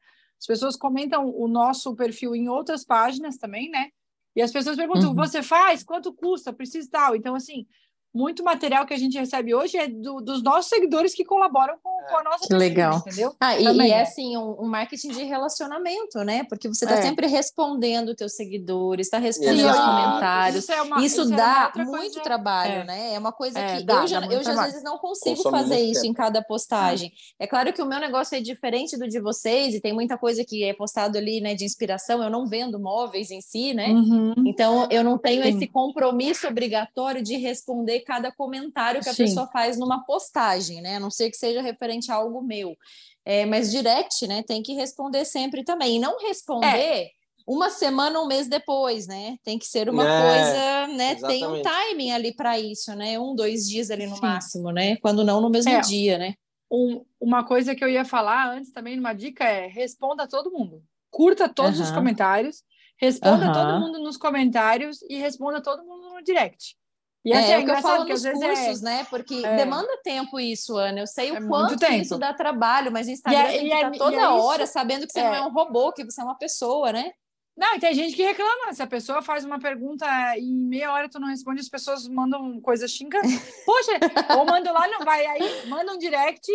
as 0.45 0.47
pessoas 0.47 0.77
comentam 0.77 1.35
o 1.35 1.49
nosso 1.49 1.97
perfil 1.97 2.37
em 2.37 2.51
outras 2.51 2.85
páginas 2.85 3.39
também, 3.39 3.71
né? 3.71 3.89
E 4.37 4.43
as 4.43 4.53
pessoas 4.53 4.77
perguntam: 4.77 5.09
uhum. 5.09 5.15
você 5.15 5.43
faz? 5.43 5.83
Quanto 5.83 6.13
custa? 6.13 6.53
Precisa 6.53 6.87
tal. 6.91 7.17
Então, 7.17 7.35
assim, 7.35 7.67
muito 8.15 8.45
material 8.45 8.87
que 8.87 8.95
a 8.95 8.99
gente 8.99 9.19
recebe 9.19 9.55
hoje 9.55 9.77
é 9.77 9.89
do, 9.89 10.21
dos 10.21 10.43
nossos 10.43 10.69
seguidores 10.69 11.15
que 11.15 11.25
colaboram 11.25 11.75
com, 11.83 11.91
com 12.09 12.17
a 12.17 12.23
nossa 12.23 12.47
que 12.47 12.49
pesquisa, 12.49 12.59
legal. 12.59 12.99
entendeu? 12.99 13.35
Ah, 13.41 13.59
e, 13.59 13.65
e, 13.65 13.91
é 13.91 14.03
assim, 14.03 14.37
um, 14.37 14.63
um, 14.63 14.69
marketing 14.69 15.09
de 15.09 15.25
relacionamento, 15.25 16.19
né? 16.19 16.45
Porque 16.45 16.69
você 16.69 16.85
está 16.85 16.99
é. 16.99 17.03
sempre 17.03 17.27
respondendo 17.27 18.11
os 18.11 18.15
teus 18.15 18.35
seguidores, 18.37 19.07
está 19.07 19.19
respondendo 19.19 19.71
os 19.71 19.79
comentários. 19.79 20.63
Isso, 20.63 20.73
é 20.73 20.83
uma, 20.83 20.97
isso, 21.05 21.23
isso 21.23 21.33
é 21.33 21.37
dá 21.37 21.73
é 21.75 21.79
muito 21.85 21.99
coisa... 21.99 22.21
trabalho, 22.21 22.73
é. 22.73 22.85
né? 22.85 23.15
É 23.15 23.19
uma 23.19 23.33
coisa 23.33 23.59
é, 23.59 23.77
que 23.77 23.85
dá, 23.85 24.03
eu, 24.03 24.07
já, 24.07 24.21
eu 24.27 24.43
já 24.43 24.53
às 24.53 24.67
vezes 24.67 24.85
não 24.85 24.99
consigo 24.99 25.37
Consome 25.37 25.59
fazer 25.59 25.81
isso 25.81 26.03
tempo. 26.03 26.13
em 26.13 26.15
cada 26.15 26.43
postagem. 26.43 27.13
É 27.39 27.47
claro 27.47 27.73
que 27.73 27.83
o 27.83 27.87
meu 27.87 27.99
negócio 27.99 28.37
é 28.37 28.41
diferente 28.41 28.97
do 28.97 29.09
de 29.09 29.21
vocês, 29.21 29.75
e 29.75 29.81
tem 29.81 29.93
muita 29.93 30.17
coisa 30.17 30.45
que 30.45 30.63
é 30.65 30.73
postado 30.73 31.19
ali, 31.19 31.41
né, 31.41 31.55
de 31.55 31.65
inspiração. 31.65 32.23
Eu 32.23 32.31
não 32.31 32.47
vendo 32.47 32.79
móveis 32.79 33.31
em 33.31 33.41
si, 33.41 33.75
né? 33.75 33.89
Uhum. 33.89 34.35
Então 34.47 34.87
eu 34.91 35.03
não 35.03 35.19
tenho 35.19 35.43
Sim. 35.43 35.49
esse 35.49 35.67
compromisso 35.67 36.47
obrigatório 36.47 37.23
de 37.23 37.37
responder 37.37 38.04
cada 38.05 38.31
comentário 38.31 39.03
que 39.03 39.09
a 39.09 39.15
Sim. 39.15 39.25
pessoa 39.25 39.49
faz 39.49 39.79
numa 39.79 40.05
postagem, 40.05 40.81
né? 40.81 40.97
A 40.97 41.01
não 41.01 41.11
ser 41.11 41.31
que 41.31 41.37
seja 41.37 41.63
referente 41.63 42.13
a 42.13 42.17
algo 42.17 42.43
meu. 42.43 42.77
É, 43.25 43.47
mas 43.47 43.71
direct, 43.71 44.27
né? 44.27 44.43
Tem 44.43 44.63
que 44.63 44.75
responder 44.75 45.25
sempre 45.25 45.65
também. 45.65 45.97
E 45.97 45.99
não 45.99 46.19
responder. 46.21 46.67
É 46.67 47.11
uma 47.47 47.71
semana, 47.71 48.21
um 48.21 48.27
mês 48.27 48.49
depois, 48.49 49.07
né? 49.07 49.37
Tem 49.43 49.59
que 49.59 49.67
ser 49.67 49.89
uma 49.89 50.03
é, 50.03 50.23
coisa, 50.23 50.97
né? 50.97 51.13
Exatamente. 51.13 51.41
Tem 51.41 51.47
um 51.47 51.63
timing 51.63 52.11
ali 52.13 52.35
para 52.35 52.59
isso, 52.59 52.95
né? 52.95 53.19
Um, 53.19 53.35
dois 53.35 53.69
dias 53.69 53.91
ali 53.91 54.07
no 54.07 54.17
Sim. 54.17 54.23
máximo, 54.23 54.71
né? 54.71 54.97
Quando 54.97 55.25
não 55.25 55.41
no 55.41 55.51
mesmo 55.51 55.73
é, 55.73 55.81
dia, 55.81 56.19
né? 56.19 56.35
Um, 56.71 57.05
uma 57.21 57.45
coisa 57.45 57.75
que 57.75 57.85
eu 57.85 57.89
ia 57.89 58.05
falar 58.05 58.51
antes 58.51 58.73
também, 58.73 58.99
uma 58.99 59.13
dica 59.13 59.45
é 59.45 59.67
responda 59.67 60.25
a 60.25 60.27
todo 60.27 60.51
mundo. 60.51 60.83
Curta 61.11 61.49
todos 61.49 61.79
os 61.79 61.91
comentários, 61.93 62.65
responda 62.97 63.53
todo 63.53 63.79
mundo 63.79 64.01
nos 64.01 64.17
comentários 64.17 65.03
e 65.03 65.17
responda 65.17 65.63
todo 65.63 65.85
mundo 65.85 66.15
no 66.15 66.23
direct. 66.23 66.77
E 67.25 67.33
assim, 67.33 67.53
é, 67.53 67.55
é, 67.55 67.59
o 67.59 67.65
que 67.65 67.71
eu 67.71 67.81
falo 67.81 68.05
nos 68.05 68.23
cursos, 68.23 68.83
é... 68.83 68.85
né? 68.85 69.07
Porque 69.09 69.43
é. 69.45 69.57
demanda 69.57 69.99
tempo 70.03 70.39
isso, 70.39 70.77
Ana. 70.77 71.01
Eu 71.01 71.07
sei 71.07 71.33
o 71.33 71.37
é 71.37 71.47
quanto 71.47 71.83
isso 71.93 72.19
dá 72.19 72.35
trabalho, 72.35 72.93
mas 72.93 73.07
o 73.07 73.11
Instagram 73.11 73.51
e, 73.51 73.73
é, 73.73 73.81
tá 73.81 73.91
toda 73.93 74.35
hora 74.35 74.67
sabendo 74.67 75.07
que 75.07 75.13
você 75.13 75.23
não 75.23 75.35
é 75.35 75.41
um 75.41 75.51
robô, 75.51 75.91
que 75.93 76.05
você 76.05 76.21
é 76.21 76.25
uma 76.25 76.37
pessoa, 76.37 76.93
né? 76.93 77.13
Não, 77.57 77.77
e 77.77 77.81
tem 77.81 77.95
gente 77.95 78.15
que 78.15 78.23
reclama. 78.23 78.75
Se 78.75 78.83
a 78.83 78.87
pessoa 78.87 79.23
faz 79.23 79.45
uma 79.45 79.59
pergunta 79.59 80.07
e 80.37 80.43
em 80.43 80.67
meia 80.67 80.93
hora 80.93 81.09
tu 81.09 81.19
não 81.19 81.29
responde, 81.29 81.61
as 81.61 81.69
pessoas 81.69 82.07
mandam 82.07 82.61
coisas 82.61 82.91
xingando. 82.91 83.27
Poxa, 83.65 83.93
ou 84.37 84.45
manda 84.45 84.71
lá, 84.71 84.87
não 84.89 85.01
vai. 85.05 85.25
Aí 85.25 85.67
manda 85.67 85.93
um 85.93 85.99
direct, 85.99 86.51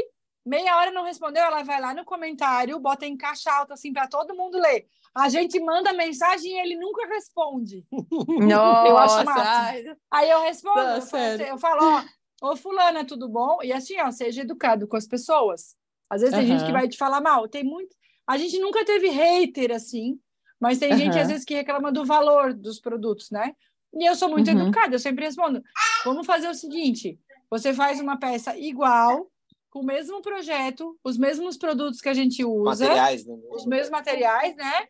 meia 0.45 0.77
hora 0.77 0.91
não 0.91 1.03
respondeu, 1.03 1.41
ela 1.41 1.63
vai 1.63 1.79
lá 1.79 1.93
no 1.93 2.05
comentário, 2.05 2.79
bota 2.79 3.05
em 3.05 3.17
caixa 3.17 3.51
alta 3.51 3.73
assim 3.73 3.91
para 3.93 4.07
todo 4.07 4.35
mundo 4.35 4.59
ler. 4.59 4.85
A 5.15 5.29
gente 5.29 5.59
manda 5.59 5.93
mensagem 5.93 6.51
e 6.51 6.59
ele 6.59 6.75
nunca 6.75 7.07
responde. 7.07 7.85
Nossa. 7.91 8.87
eu 8.87 8.97
acho 8.97 9.25
massa. 9.25 9.97
Aí 10.11 10.29
eu 10.29 10.41
respondo, 10.41 10.75
tá, 10.75 10.97
eu, 10.97 11.01
falo, 11.01 11.41
eu 11.41 11.57
falo, 11.57 12.05
ó, 12.41 12.51
ô 12.51 12.55
fulana, 12.55 13.05
tudo 13.05 13.27
bom? 13.27 13.59
E 13.63 13.73
assim, 13.73 13.99
ó, 13.99 14.11
seja 14.11 14.41
educado 14.41 14.87
com 14.87 14.95
as 14.95 15.07
pessoas. 15.07 15.75
Às 16.09 16.21
vezes 16.21 16.35
uhum. 16.35 16.41
tem 16.41 16.49
gente 16.49 16.65
que 16.65 16.71
vai 16.71 16.87
te 16.87 16.97
falar 16.97 17.21
mal. 17.21 17.47
Tem 17.47 17.63
muito. 17.63 17.95
A 18.27 18.37
gente 18.37 18.59
nunca 18.59 18.85
teve 18.85 19.09
hater 19.09 19.71
assim, 19.71 20.19
mas 20.59 20.77
tem 20.77 20.91
uhum. 20.91 20.97
gente 20.97 21.17
às 21.17 21.27
vezes 21.27 21.45
que 21.45 21.55
reclama 21.55 21.91
do 21.91 22.05
valor 22.05 22.53
dos 22.53 22.79
produtos, 22.79 23.31
né? 23.31 23.55
E 23.93 24.05
eu 24.07 24.15
sou 24.15 24.29
muito 24.29 24.51
uhum. 24.51 24.61
educada, 24.61 24.93
eu 24.93 24.99
sempre 24.99 25.25
respondo: 25.25 25.63
vamos 26.05 26.25
fazer 26.25 26.47
o 26.47 26.53
seguinte: 26.53 27.19
você 27.49 27.73
faz 27.73 27.99
uma 27.99 28.17
peça 28.17 28.57
igual, 28.57 29.27
com 29.69 29.79
o 29.79 29.85
mesmo 29.85 30.21
projeto, 30.21 30.97
os 31.03 31.17
mesmos 31.17 31.57
produtos 31.57 32.01
que 32.01 32.09
a 32.09 32.13
gente 32.13 32.43
usa, 32.43 32.87
materiais, 32.87 33.25
né? 33.25 33.37
os 33.51 33.65
mesmos 33.65 33.89
materiais, 33.89 34.55
né? 34.55 34.87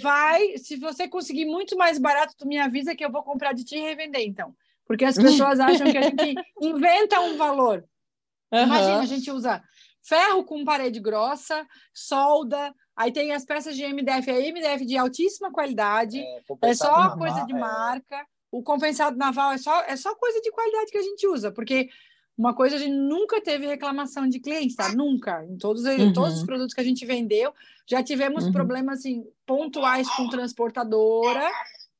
Vai, 0.00 0.56
se 0.58 0.76
você 0.76 1.08
conseguir 1.08 1.44
muito 1.44 1.76
mais 1.76 1.98
barato, 1.98 2.34
tu 2.36 2.46
me 2.46 2.58
avisa 2.58 2.94
que 2.94 3.04
eu 3.04 3.10
vou 3.10 3.22
comprar 3.22 3.52
de 3.52 3.64
ti 3.64 3.76
e 3.76 3.80
revender, 3.80 4.22
então. 4.22 4.54
Porque 4.86 5.04
as 5.04 5.16
pessoas 5.16 5.58
acham 5.60 5.90
que 5.90 5.98
a 5.98 6.02
gente 6.02 6.34
inventa 6.60 7.20
um 7.20 7.36
valor. 7.36 7.84
Uhum. 8.52 8.62
Imagina, 8.62 9.00
a 9.00 9.06
gente 9.06 9.30
usa 9.30 9.62
ferro 10.02 10.44
com 10.44 10.64
parede 10.64 10.98
grossa, 10.98 11.66
solda, 11.92 12.74
aí 12.96 13.12
tem 13.12 13.32
as 13.32 13.44
peças 13.44 13.76
de 13.76 13.86
MDF, 13.86 14.30
a 14.30 14.34
MDF 14.34 14.84
de 14.86 14.96
altíssima 14.96 15.52
qualidade, 15.52 16.18
é, 16.18 16.42
é 16.62 16.74
só 16.74 16.90
naval, 16.90 17.18
coisa 17.18 17.44
de 17.46 17.54
é. 17.54 17.58
marca. 17.58 18.26
O 18.52 18.64
compensado 18.64 19.16
naval 19.16 19.52
é 19.52 19.58
só, 19.58 19.82
é 19.82 19.94
só 19.94 20.12
coisa 20.16 20.40
de 20.40 20.50
qualidade 20.50 20.90
que 20.90 20.98
a 20.98 21.02
gente 21.02 21.24
usa, 21.28 21.52
porque 21.52 21.88
uma 22.40 22.54
coisa, 22.54 22.76
a 22.76 22.78
gente 22.78 22.96
nunca 22.96 23.38
teve 23.42 23.66
reclamação 23.66 24.26
de 24.26 24.40
clientes, 24.40 24.74
tá? 24.74 24.88
Nunca. 24.94 25.44
Em 25.44 25.58
todos, 25.58 25.84
uhum. 25.84 26.10
todos 26.10 26.38
os 26.38 26.42
produtos 26.42 26.72
que 26.72 26.80
a 26.80 26.84
gente 26.84 27.04
vendeu, 27.04 27.52
já 27.86 28.02
tivemos 28.02 28.46
uhum. 28.46 28.52
problemas 28.52 29.00
assim, 29.00 29.26
pontuais 29.44 30.08
com 30.16 30.26
transportadora, 30.30 31.46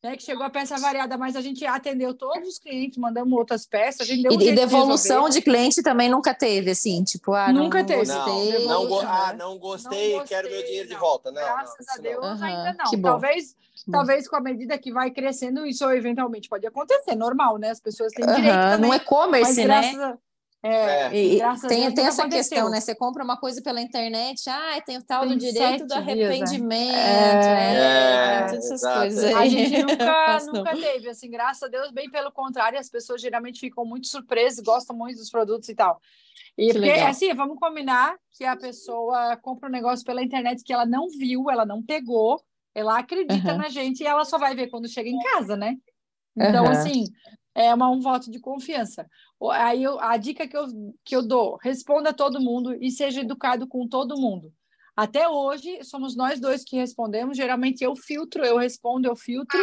né? 0.02 0.16
Que 0.16 0.22
chegou 0.22 0.42
a 0.42 0.48
peça 0.48 0.78
variada, 0.78 1.18
mas 1.18 1.36
a 1.36 1.42
gente 1.42 1.66
atendeu 1.66 2.14
todos 2.14 2.48
os 2.48 2.58
clientes, 2.58 2.96
mandamos 2.96 3.38
outras 3.38 3.66
peças. 3.66 4.00
A 4.00 4.04
gente 4.04 4.22
deu 4.22 4.32
um 4.32 4.40
e, 4.40 4.54
devolução 4.54 5.28
de, 5.28 5.34
de, 5.34 5.42
cliente 5.42 5.82
também 5.82 6.08
nunca 6.08 6.32
teve, 6.32 6.70
assim, 6.70 7.04
tipo, 7.04 7.34
ah, 7.34 7.52
nunca 7.52 7.80
não 7.80 7.86
teve. 7.86 8.06
Gostei. 8.06 8.66
Não, 8.66 8.88
não, 8.88 9.00
ah, 9.00 9.34
não 9.34 9.58
gostei, 9.58 10.12
não 10.12 10.20
gostei, 10.20 10.36
quero 10.36 10.50
meu 10.50 10.64
dinheiro 10.64 10.88
não. 10.88 10.96
de 10.96 11.00
volta. 11.00 11.30
Não, 11.30 11.42
Graças 11.42 11.86
a 11.86 12.00
Deus, 12.00 12.24
uhum. 12.24 12.44
ainda 12.46 12.76
não. 12.78 13.02
Talvez 13.02 13.54
talvez 13.90 14.28
com 14.28 14.36
a 14.36 14.40
medida 14.40 14.76
que 14.78 14.92
vai 14.92 15.10
crescendo, 15.10 15.66
isso 15.66 15.88
eventualmente 15.90 16.48
pode 16.48 16.66
acontecer, 16.66 17.14
normal, 17.14 17.58
né? 17.58 17.70
As 17.70 17.80
pessoas 17.80 18.12
têm 18.12 18.26
direito 18.26 18.54
uhum, 18.54 18.70
também. 18.70 18.90
No 18.90 18.96
e-commerce, 18.96 19.64
né? 19.64 19.90
A, 19.96 20.18
é, 20.62 21.06
é. 21.06 21.14
E, 21.14 21.40
tem, 21.68 21.92
tem 21.94 22.06
essa 22.06 22.22
aconteceu. 22.22 22.28
questão, 22.28 22.70
né? 22.70 22.80
Você 22.80 22.94
compra 22.94 23.24
uma 23.24 23.38
coisa 23.38 23.62
pela 23.62 23.80
internet, 23.80 24.42
ah, 24.50 24.78
tem 24.84 24.98
o 24.98 25.02
tal 25.02 25.22
tem 25.22 25.30
do 25.30 25.38
direito 25.38 25.86
do 25.86 25.94
né? 25.94 26.00
arrependimento, 26.00 26.94
é, 26.94 28.40
é, 28.40 28.46
todas 28.46 28.64
essas 28.66 28.82
exato. 28.82 28.98
coisas. 28.98 29.24
Aí. 29.24 29.34
A 29.34 29.48
gente 29.48 29.78
nunca, 29.82 30.38
nunca 30.52 30.76
teve, 30.76 31.08
assim, 31.08 31.30
graças 31.30 31.62
a 31.62 31.68
Deus, 31.68 31.90
bem 31.90 32.10
pelo 32.10 32.30
contrário, 32.30 32.78
as 32.78 32.90
pessoas 32.90 33.22
geralmente 33.22 33.58
ficam 33.58 33.86
muito 33.86 34.06
surpresas, 34.06 34.62
gostam 34.62 34.94
muito 34.94 35.16
dos 35.16 35.30
produtos 35.30 35.68
e 35.70 35.74
tal. 35.74 35.98
E 36.58 36.66
que 36.66 36.72
porque, 36.74 36.92
legal. 36.92 37.08
assim, 37.08 37.32
vamos 37.32 37.58
combinar 37.58 38.14
que 38.32 38.44
a 38.44 38.54
pessoa 38.54 39.38
compra 39.38 39.66
um 39.66 39.72
negócio 39.72 40.04
pela 40.04 40.22
internet 40.22 40.62
que 40.62 40.72
ela 40.74 40.84
não 40.84 41.08
viu, 41.08 41.50
ela 41.50 41.64
não 41.64 41.82
pegou, 41.82 42.38
ela 42.74 42.98
acredita 42.98 43.52
uhum. 43.52 43.58
na 43.58 43.70
gente 43.70 44.02
e 44.02 44.06
ela 44.06 44.26
só 44.26 44.36
vai 44.36 44.54
ver 44.54 44.68
quando 44.68 44.86
chega 44.88 45.08
em 45.08 45.18
casa, 45.18 45.56
né? 45.56 45.74
Então, 46.36 46.64
uhum. 46.64 46.70
assim, 46.70 47.04
é 47.54 47.74
uma, 47.74 47.88
um 47.90 48.00
voto 48.00 48.30
de 48.30 48.38
confiança. 48.38 49.06
Aí 49.48 49.82
eu, 49.82 49.98
a 50.00 50.16
dica 50.16 50.46
que 50.46 50.56
eu, 50.56 50.66
que 51.04 51.16
eu 51.16 51.26
dou: 51.26 51.58
responda 51.62 52.10
a 52.10 52.14
todo 52.14 52.40
mundo 52.40 52.76
e 52.80 52.90
seja 52.90 53.20
educado 53.20 53.66
com 53.66 53.88
todo 53.88 54.20
mundo. 54.20 54.52
Até 54.96 55.28
hoje, 55.28 55.82
somos 55.82 56.14
nós 56.14 56.38
dois 56.38 56.62
que 56.62 56.76
respondemos. 56.76 57.36
Geralmente 57.36 57.82
eu 57.82 57.96
filtro, 57.96 58.44
eu 58.44 58.58
respondo, 58.58 59.08
eu 59.08 59.16
filtro. 59.16 59.58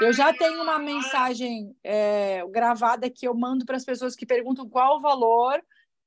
Eu 0.00 0.12
já 0.12 0.32
tenho 0.32 0.62
uma 0.62 0.78
mensagem 0.78 1.76
é, 1.84 2.42
gravada 2.48 3.10
que 3.10 3.28
eu 3.28 3.34
mando 3.34 3.66
para 3.66 3.76
as 3.76 3.84
pessoas 3.84 4.16
que 4.16 4.24
perguntam 4.24 4.66
qual 4.66 4.96
o 4.96 5.00
valor, 5.00 5.62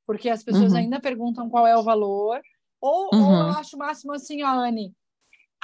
porque 0.08 0.28
as 0.28 0.44
pessoas 0.44 0.72
uhum. 0.72 0.80
ainda 0.80 1.00
perguntam 1.00 1.50
qual 1.50 1.68
é 1.68 1.78
o 1.78 1.84
valor. 1.84 2.42
Ou, 2.82 3.10
uhum. 3.14 3.24
ou 3.24 3.48
eu 3.48 3.50
acho 3.50 3.76
o 3.76 3.80
máximo 3.80 4.12
assim, 4.12 4.42
ó, 4.42 4.48
Anne, 4.48 4.92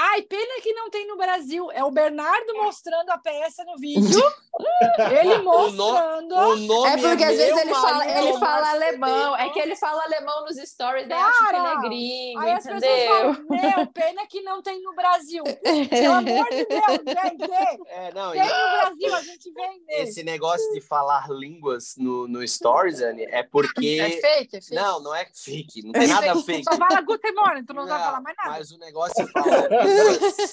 Ai, 0.02 0.22
pena 0.22 0.62
que 0.64 0.72
não 0.72 0.90
tem 0.90 1.06
no 1.06 1.18
Brasil. 1.18 1.70
É 1.74 1.84
o 1.84 1.92
Bernardo 1.92 2.56
mostrando 2.56 3.10
a 3.10 3.18
peça 3.18 3.66
no 3.66 3.76
vídeo. 3.78 4.24
ele 5.20 5.40
mostrando. 5.40 6.36
O, 6.36 6.56
no, 6.56 6.82
o 6.84 6.88
é 6.88 6.96
porque 6.96 7.24
às 7.26 7.36
vezes 7.36 7.58
ele 7.58 7.74
fala, 7.74 8.08
ele 8.08 8.40
fala 8.40 8.70
alemão. 8.72 9.36
É 9.36 9.50
que 9.50 9.60
ele 9.60 9.76
fala 9.76 10.02
alemão 10.04 10.46
nos 10.46 10.56
stories, 10.56 11.06
daí 11.06 11.20
acha 11.20 11.48
que 11.50 11.56
ele 11.56 11.68
é 11.68 11.82
gringo, 11.82 12.40
aí 12.40 12.54
entendeu? 12.54 12.56
As 12.56 12.64
pessoas 12.64 13.08
falam, 13.08 13.46
meu, 13.50 13.88
pena 13.88 14.26
que 14.28 14.42
não 14.42 14.62
tem 14.62 14.82
no 14.82 14.96
Brasil. 14.96 15.44
Pelo 15.44 16.14
amor 16.16 16.50
de 16.50 16.66
Deus, 16.66 16.86
gente. 17.06 17.52
É, 17.90 18.14
não, 18.14 18.32
tem 18.32 18.42
e... 18.42 18.46
no 18.46 18.80
Brasil, 18.80 19.16
a 19.16 19.22
gente 19.22 19.52
vende. 19.52 19.84
Esse 19.90 20.24
negócio 20.24 20.72
de 20.72 20.80
falar 20.80 21.30
línguas 21.30 21.96
no, 21.98 22.26
no 22.26 22.48
stories, 22.48 23.02
Anne, 23.02 23.24
é 23.24 23.44
porque... 23.44 24.00
É 24.00 24.10
fake, 24.12 24.56
é 24.56 24.62
fake. 24.62 24.76
Não, 24.76 25.02
não 25.02 25.14
é 25.14 25.26
fake. 25.34 25.84
Não 25.84 25.92
tem 25.92 26.08
nada 26.08 26.36
fake. 26.42 26.64
Só 26.64 26.78
fala 26.78 27.02
good 27.02 27.32
morning, 27.34 27.66
tu 27.66 27.74
não, 27.74 27.82
não 27.82 27.90
vai 27.90 28.00
falar 28.00 28.22
mais 28.22 28.38
nada. 28.38 28.50
Mas 28.52 28.72
o 28.72 28.78
negócio 28.78 29.22
é 29.22 29.28
falar 29.28 29.89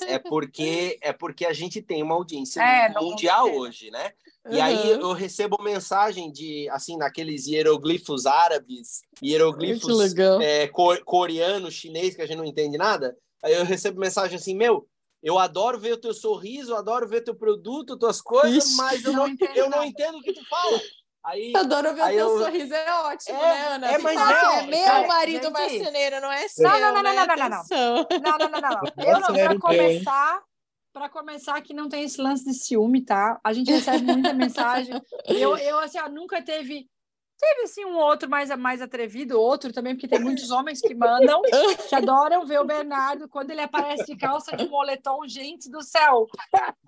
é 0.06 0.18
porque 0.18 0.98
é 1.00 1.12
porque 1.12 1.44
a 1.44 1.52
gente 1.52 1.82
tem 1.82 2.02
uma 2.02 2.14
audiência 2.14 2.60
é, 2.60 2.92
mundial 3.00 3.52
hoje, 3.54 3.90
né? 3.90 4.12
E 4.48 4.56
uhum. 4.56 4.62
aí 4.62 4.90
eu 4.90 5.12
recebo 5.12 5.62
mensagem 5.62 6.30
de 6.30 6.68
assim 6.70 6.96
naqueles 6.96 7.46
hieroglifos 7.46 8.26
árabes, 8.26 9.02
hieroglifos 9.22 10.14
é, 10.40 10.68
coreano, 11.04 11.70
chinês 11.70 12.14
que 12.14 12.22
a 12.22 12.26
gente 12.26 12.38
não 12.38 12.44
entende 12.44 12.78
nada. 12.78 13.16
Aí 13.42 13.54
eu 13.54 13.64
recebo 13.64 14.00
mensagem 14.00 14.36
assim, 14.36 14.54
meu, 14.54 14.88
eu 15.22 15.38
adoro 15.38 15.78
ver 15.78 15.94
o 15.94 16.00
teu 16.00 16.14
sorriso, 16.14 16.74
adoro 16.74 17.08
ver 17.08 17.22
teu 17.22 17.34
produto, 17.34 17.96
tuas 17.96 18.20
coisas, 18.20 18.64
Ixi, 18.64 18.76
mas 18.76 19.04
eu 19.04 19.12
não, 19.12 19.26
não 19.26 19.36
eu 19.54 19.68
não 19.68 19.84
entendo 19.84 20.18
o 20.18 20.22
que 20.22 20.32
tu 20.32 20.44
fala. 20.48 20.80
Aí, 21.26 21.52
eu 21.52 21.60
adoro 21.60 21.92
ver 21.92 22.02
o 22.02 22.06
teu 22.06 22.18
eu... 22.18 22.38
sorriso, 22.38 22.72
é 22.72 22.92
ótimo, 23.00 23.36
é, 23.36 23.42
né, 23.42 23.66
Ana? 23.74 23.90
É, 23.90 23.98
mas 23.98 24.16
assim, 24.16 24.58
é, 24.58 24.66
meu 24.66 24.78
é, 24.78 25.06
marido 25.08 25.42
gente... 25.42 25.52
marceneiro, 25.52 26.20
não 26.20 26.30
é 26.32 26.46
seu, 26.46 26.68
não, 26.68 26.80
não, 26.80 26.92
não, 26.94 27.02
né? 27.02 27.12
não, 27.14 27.26
não, 27.26 27.36
não, 27.36 27.48
não, 27.48 27.48
não, 27.48 28.38
não, 28.38 28.48
não, 28.48 28.60
não, 28.60 28.80
não. 28.96 29.36
Eu 29.36 29.48
não, 29.50 29.58
começar, 29.58 30.40
para 30.92 31.08
começar, 31.08 31.60
que 31.62 31.74
não 31.74 31.88
tem 31.88 32.04
esse 32.04 32.20
lance 32.20 32.44
de 32.44 32.54
ciúme, 32.54 33.04
tá? 33.04 33.40
A 33.42 33.52
gente 33.52 33.72
recebe 33.72 34.04
muita 34.04 34.32
mensagem. 34.34 35.02
Eu, 35.24 35.56
eu 35.56 35.80
assim, 35.80 35.98
ó, 35.98 36.08
nunca 36.08 36.40
teve 36.40 36.88
Teve 37.38 37.64
assim 37.64 37.84
um 37.84 37.96
outro 37.98 38.30
mais, 38.30 38.48
mais 38.56 38.80
atrevido, 38.80 39.38
outro 39.38 39.70
também, 39.70 39.94
porque 39.94 40.08
tem 40.08 40.18
muitos 40.18 40.50
homens 40.50 40.80
que 40.80 40.94
mandam, 40.94 41.42
que 41.86 41.94
adoram 41.94 42.46
ver 42.46 42.60
o 42.60 42.64
Bernardo 42.64 43.28
quando 43.28 43.50
ele 43.50 43.60
aparece 43.60 44.06
de 44.06 44.16
calça 44.16 44.56
de 44.56 44.66
moletom, 44.66 45.20
gente 45.28 45.70
do 45.70 45.82
céu. 45.82 46.26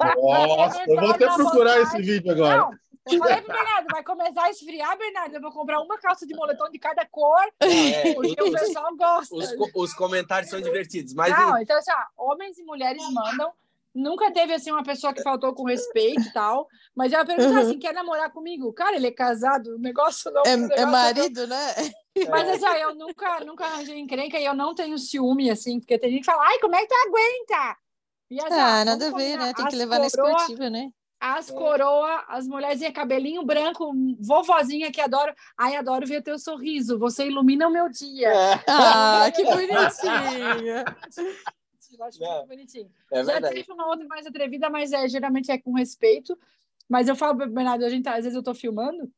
Nossa, 0.01 0.85
eu 0.87 0.97
vou 0.99 1.11
até 1.11 1.27
procurar 1.27 1.81
esse 1.83 2.01
vídeo 2.01 2.33
agora. 2.33 2.57
Não, 2.57 2.71
eu 3.13 3.19
falei 3.19 3.43
pro 3.43 3.53
Bernardo, 3.55 3.87
vai 3.91 4.03
começar 4.05 4.45
a 4.45 4.51
esfriar, 4.51 4.97
Bernardo. 4.99 5.35
Eu 5.35 5.41
vou 5.41 5.53
comprar 5.53 5.81
uma 5.81 5.99
calça 5.99 6.27
de 6.27 6.35
moletom 6.35 6.71
de 6.71 6.79
cada 6.79 7.05
cor, 7.07 7.43
É, 7.61 8.15
porque 8.15 8.43
o 8.43 8.51
pessoal 8.53 8.95
gosta. 8.97 9.35
Os, 9.35 9.55
os 9.75 9.95
comentários 9.95 10.51
são 10.51 10.61
divertidos, 10.61 11.15
mas 11.15 11.31
Não, 11.37 11.59
então 11.59 11.77
assim, 11.77 11.91
ó, 12.17 12.31
homens 12.33 12.59
e 12.59 12.63
mulheres 12.65 13.03
mandam. 13.13 13.53
Nunca 13.95 14.31
teve 14.31 14.53
assim 14.55 14.71
uma 14.71 14.85
pessoa 14.85 15.13
que 15.13 15.23
faltou 15.23 15.53
com 15.55 15.65
respeito 15.65 16.23
e 16.23 16.33
tal. 16.33 16.69
Mas 16.95 17.13
eu 17.13 17.25
pergunto 17.27 17.53
Uhum. 17.53 17.59
assim: 17.61 17.79
quer 17.79 17.93
namorar 17.93 18.31
comigo? 18.31 18.73
Cara, 18.73 18.95
ele 18.95 19.07
é 19.09 19.11
casado, 19.11 19.75
o 19.75 19.79
negócio 19.79 20.31
não. 20.31 20.43
o 20.43 20.47
É, 20.47 20.57
negócio 20.57 20.81
é 20.83 20.85
não- 20.85 20.93
marido, 20.93 21.47
né? 21.47 21.75
Mas 22.31 22.49
assim, 22.49 22.67
ó, 22.67 22.75
eu 22.75 22.95
nunca, 22.95 23.41
nunca 23.45 23.65
arranjei 23.65 23.99
encrenca 23.99 24.39
e 24.39 24.45
eu 24.45 24.55
não 24.55 24.75
tenho 24.75 24.99
ciúme, 24.99 25.51
assim, 25.51 25.81
porque 25.81 25.99
tem 25.99 26.11
gente 26.11 26.21
que 26.21 26.27
fala, 26.27 26.45
ai, 26.47 26.59
como 26.61 26.75
é 26.77 26.81
que 26.83 26.89
tu 26.89 26.95
aguenta? 26.95 27.77
E 28.31 28.41
assim, 28.41 28.61
Ah, 28.61 28.85
nada 28.85 29.09
a 29.09 29.13
ver, 29.13 29.37
né? 29.39 29.55
Tem 29.55 29.67
que 29.67 29.77
levar 29.77 29.99
na 29.99 30.11
coroa- 30.11 30.31
esportiva, 30.33 30.69
né? 30.71 30.91
As 31.21 31.51
coroa, 31.51 32.25
as 32.29 32.47
mulherzinhas, 32.47 32.93
cabelinho 32.93 33.45
branco, 33.45 33.93
vovozinha 34.21 34.91
que 34.93 35.01
adoro. 35.01 35.35
Ai, 35.57 35.75
adoro 35.77 36.07
ver 36.07 36.23
teu 36.23 36.39
sorriso, 36.39 36.99
você 36.99 37.27
ilumina 37.27 37.67
o 37.67 37.73
meu 37.73 37.89
dia. 37.89 38.29
é, 38.29 38.65
Ah, 38.69 39.31
que 39.35 39.43
bonitinho! 39.51 40.85
Eu 41.99 42.05
acho 42.05 42.23
É. 42.23 42.29
muito 42.37 42.49
bonitinho. 42.49 42.91
é 43.11 43.25
Já 43.25 43.41
teve 43.41 43.73
uma 43.73 43.87
outra 43.89 44.07
mais 44.07 44.27
atrevida, 44.27 44.71
mas 44.71 44.93
é, 44.93 45.09
geralmente 45.09 45.51
é 45.51 45.59
com 45.59 45.73
respeito. 45.73 46.39
Mas 46.89 47.09
eu 47.09 47.17
falo 47.17 47.37
pro 47.37 47.51
Bernardo, 47.51 47.85
a 47.85 47.89
gente, 47.89 48.09
às 48.09 48.25
vezes 48.25 48.35
eu 48.35 48.43
tô 48.43 48.55
filmando 48.55 49.11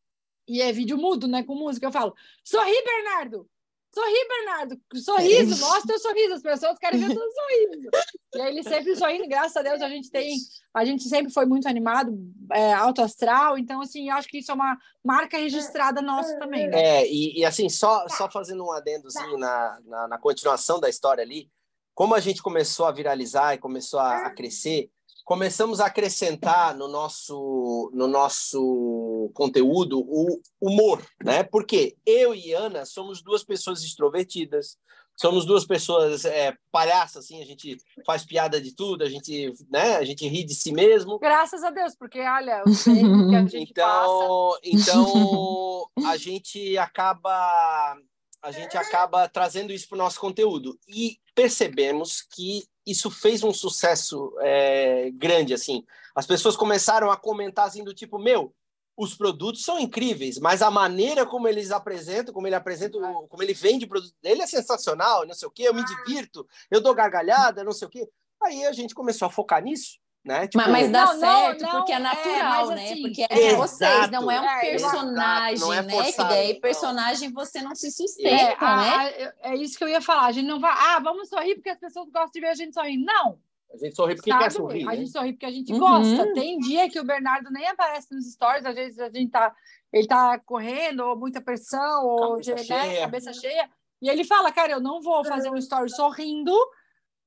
e 0.49 0.61
é 0.63 0.73
vídeo 0.73 0.97
mudo, 0.97 1.29
né? 1.29 1.43
Com 1.43 1.55
música. 1.55 1.87
Eu 1.87 1.93
falo, 1.93 2.15
sorri, 2.43 2.73
Bernardo! 2.85 3.49
Sorri, 3.93 4.29
Bernardo! 4.29 4.81
Sorriso, 4.95 5.59
mostra 5.59 5.89
teu 5.89 5.99
sorriso. 5.99 6.35
As 6.35 6.43
pessoas 6.43 6.79
querem 6.79 7.01
ver 7.01 7.09
teu 7.09 7.33
sorriso. 7.33 7.91
E 8.35 8.41
aí 8.41 8.53
ele 8.53 8.63
sempre 8.63 8.95
sorrindo, 8.95 9.29
graças 9.29 9.57
a 9.57 9.63
Deus, 9.63 9.83
a 9.83 9.89
gente 9.89 10.11
tem. 10.11 10.39
A 10.73 10.85
gente 10.85 11.09
sempre 11.09 11.33
foi 11.33 11.45
muito 11.47 11.67
animado, 11.69 12.17
é, 12.53 12.73
alto 12.73 13.03
astral. 13.03 13.59
Então, 13.59 13.83
assim, 13.83 14.09
eu 14.09 14.17
acho 14.17 14.29
que 14.29 14.39
isso 14.39 14.53
é 14.53 14.55
uma 14.55 14.79
marca 15.05 15.37
registrada 15.37 16.01
nossa 16.01 16.39
também. 16.39 16.69
Né? 16.69 16.81
É, 16.81 17.07
e, 17.07 17.41
e 17.41 17.45
assim, 17.45 17.69
só, 17.69 18.07
só 18.09 18.31
fazendo 18.31 18.65
um 18.65 18.71
adendozinho 18.71 19.37
na, 19.37 19.81
na, 19.85 20.09
na 20.09 20.19
continuação 20.19 20.79
da 20.79 20.89
história 20.89 21.23
ali, 21.23 21.51
como 21.93 22.15
a 22.15 22.21
gente 22.21 22.41
começou 22.41 22.87
a 22.87 22.93
viralizar 22.93 23.55
e 23.55 23.59
começou 23.59 23.99
a, 23.99 24.27
a 24.27 24.31
crescer, 24.31 24.89
começamos 25.31 25.79
a 25.79 25.87
acrescentar 25.87 26.77
no 26.77 26.89
nosso, 26.89 27.89
no 27.95 28.09
nosso 28.09 29.31
conteúdo 29.33 30.01
o 30.01 30.41
humor, 30.61 31.01
né? 31.23 31.45
Porque 31.45 31.97
eu 32.05 32.35
e 32.35 32.53
Ana 32.53 32.85
somos 32.85 33.23
duas 33.23 33.45
pessoas 33.45 33.85
extrovertidas, 33.85 34.77
somos 35.15 35.47
duas 35.47 35.65
pessoas 35.65 36.25
é, 36.25 36.53
palhaças, 36.73 37.27
assim, 37.27 37.41
a 37.41 37.47
gente 37.47 37.77
faz 38.05 38.27
piada 38.27 38.61
de 38.61 38.75
tudo, 38.75 39.05
a 39.05 39.09
gente, 39.09 39.55
né, 39.71 39.99
a 39.99 40.05
gente 40.05 40.27
ri 40.27 40.43
de 40.43 40.53
si 40.53 40.73
mesmo. 40.73 41.17
Graças 41.21 41.63
a 41.63 41.71
Deus, 41.71 41.95
porque 41.95 42.19
olha, 42.19 42.65
o 42.67 43.31
que 43.31 43.37
a 43.37 43.47
gente 43.47 43.73
passa. 43.73 44.59
Então, 44.65 45.07
então 45.15 45.87
a 46.09 46.17
gente 46.17 46.77
acaba 46.77 47.97
a 48.43 48.51
gente 48.51 48.77
acaba 48.77 49.29
trazendo 49.29 49.73
isso 49.73 49.87
para 49.89 49.97
o 49.97 49.99
nosso 49.99 50.19
conteúdo 50.19 50.77
e 50.89 51.19
percebemos 51.37 52.23
que 52.23 52.65
isso 52.91 53.11
fez 53.11 53.43
um 53.43 53.53
sucesso 53.53 54.35
é, 54.41 55.11
grande 55.13 55.55
assim. 55.55 55.85
As 56.15 56.27
pessoas 56.27 56.57
começaram 56.57 57.11
a 57.11 57.17
comentar 57.17 57.67
assim 57.67 57.85
do 57.85 57.95
tipo 57.95 58.19
meu, 58.19 58.55
os 58.97 59.15
produtos 59.15 59.63
são 59.65 59.79
incríveis, 59.79 60.39
mas 60.39 60.61
a 60.61 60.71
maneira 60.71 61.25
como 61.25 61.49
eles 61.49 61.71
apresentam, 61.71 62.35
como 62.35 62.47
ele 62.47 62.55
apresenta, 62.55 62.99
como 63.29 63.43
ele 63.43 63.55
vende 63.55 63.87
o 63.87 63.89
produto 63.89 64.15
dele 64.23 64.43
é 64.43 64.47
sensacional, 64.47 65.27
não 65.27 65.35
sei 65.35 65.49
o 65.49 65.51
quê, 65.51 65.63
eu 65.63 65.75
me 65.75 65.85
divirto, 65.85 66.47
eu 66.71 66.81
dou 66.83 66.95
gargalhada, 66.95 67.65
não 67.65 67.73
sei 67.73 67.89
o 67.89 67.91
quê. 67.91 68.09
Aí 68.43 68.67
a 68.67 68.73
gente 68.73 68.95
começou 68.95 69.27
a 69.27 69.31
focar 69.31 69.63
nisso, 69.63 69.99
né? 70.25 70.47
Tipo, 70.47 70.59
Mas, 70.59 70.71
mas 70.71 70.91
dá 70.93 71.07
Não, 71.07 71.19
certo 71.19 71.63
não, 71.63 71.71
porque 71.71 71.93
é 71.93 71.97
é, 71.97 71.99
natural, 71.99 72.49
mas 72.49 72.69
né? 72.71 72.75
assim, 72.85 73.03
porque 73.03 73.23
é 73.23 73.27
de 73.27 73.41
Exato. 73.41 73.57
vocês, 73.57 74.11
não 74.11 74.31
é 74.31 74.41
um 74.41 74.45
É, 74.45 74.71
personagem, 74.71 75.73
é 75.73 75.83
né? 75.83 76.13
Que 76.13 76.25
daí 76.25 76.53
não. 76.55 76.61
personagem 76.61 77.33
você 77.33 77.63
não 77.63 77.75
se 77.75 77.87
É, 77.87 77.91
sustenta, 77.91 78.57
a- 78.67 78.77
né? 78.77 79.35
a- 79.43 79.51
é 79.51 79.57
isso 79.57 79.79
que 79.79 79.85
eu 79.85 79.89
ia 79.89 80.01
falar. 80.01 80.27
A 80.27 80.33
gente 80.33 80.47
não 80.47 80.61
vai, 80.61 80.73
ah, 80.73 81.01
vamos 81.01 81.29
sorrir 81.29 81.55
porque 81.55 81.71
as 81.71 81.79
pessoas 81.79 82.07
gostam 82.11 82.31
de 82.33 82.41
ver 82.41 82.49
a 82.49 82.55
gente 82.55 82.75
sorrindo. 82.75 83.05
Não, 83.05 83.39
a 83.73 83.77
gente 83.79 83.95
sorri 83.95 84.15
porque 84.17 84.31
sabe? 84.31 84.43
quer 84.45 84.53
sorrir. 84.53 84.83
A 84.83 84.91
né? 84.91 84.97
gente 84.97 85.11
sorri 85.11 85.33
porque 85.33 85.47
a 85.47 85.51
gente 85.51 85.73
Uhum. 85.73 85.79
gosta. 85.79 86.33
Tem 86.35 86.59
dia 86.59 86.91
que 86.91 87.01
o 87.01 87.05
Bernardo 87.05 87.51
nem 87.51 87.67
aparece 87.69 88.13
nos 88.15 88.31
stories, 88.31 88.67
às 88.67 88.75
vezes 88.75 88.99
a 88.99 89.09
gente 89.09 89.31
tá, 89.31 89.55
ele 89.93 90.07
tá 90.07 90.39
correndo, 90.41 91.01
ou 91.01 91.17
muita 91.17 91.41
pressão, 91.41 92.05
ou 92.05 92.33
Cabeça 92.33 92.55
né, 92.57 92.63
cheia. 92.65 93.01
cabeça 93.03 93.33
cheia. 93.33 93.71
E 94.03 94.09
ele 94.11 94.25
fala, 94.25 94.51
cara, 94.51 94.73
eu 94.73 94.81
não 94.81 95.01
vou 95.01 95.25
fazer 95.25 95.51
um 95.51 95.57
story 95.57 95.91
sorrindo. 95.91 96.53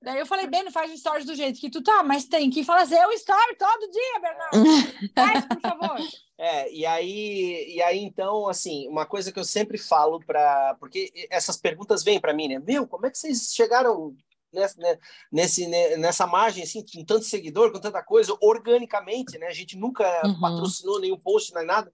Daí 0.04 0.20
eu 0.20 0.26
falei, 0.26 0.48
Beno, 0.48 0.70
faz 0.70 0.92
um 0.92 0.98
stories 0.98 1.26
do 1.26 1.34
jeito 1.34 1.60
que 1.60 1.70
tu 1.70 1.82
tá, 1.82 2.04
mas 2.04 2.26
tem 2.26 2.50
que 2.50 2.64
fazer 2.64 3.04
o 3.06 3.12
story 3.14 3.56
todo 3.58 3.90
dia, 3.90 4.20
Bernardo. 4.22 4.64
Faz, 5.16 5.46
por 5.46 5.62
favor. 5.62 5.98
É, 6.38 6.72
e 6.74 6.86
aí, 6.86 7.74
e 7.76 7.82
aí 7.82 8.00
então, 8.04 8.50
assim, 8.50 8.88
uma 8.90 9.06
coisa 9.06 9.32
que 9.32 9.40
eu 9.40 9.46
sempre 9.46 9.78
falo 9.78 10.20
para, 10.26 10.76
porque 10.80 11.10
essas 11.30 11.56
perguntas 11.56 12.04
vêm 12.04 12.20
para 12.20 12.34
mim, 12.34 12.50
né? 12.50 12.60
Meu, 12.60 12.86
como 12.86 13.06
é 13.06 13.10
que 13.12 13.18
vocês 13.18 13.54
chegaram 13.54 14.14
nessa, 14.52 14.78
né, 14.82 14.98
nesse, 15.32 15.68
né, 15.68 15.96
nessa 15.96 16.28
margem 16.28 16.64
assim, 16.64 16.84
com 16.86 17.06
tanto 17.06 17.24
seguidor, 17.26 17.72
com 17.72 17.80
tanta 17.80 18.04
coisa, 18.04 18.36
organicamente, 18.42 19.38
né? 19.38 19.48
A 19.48 19.54
gente 19.54 19.78
nunca 19.78 20.04
Uhum. 20.26 20.40
patrocinou 20.42 21.00
nenhum 21.00 21.18
post 21.18 21.54
nem 21.54 21.66
nada. 21.66 21.92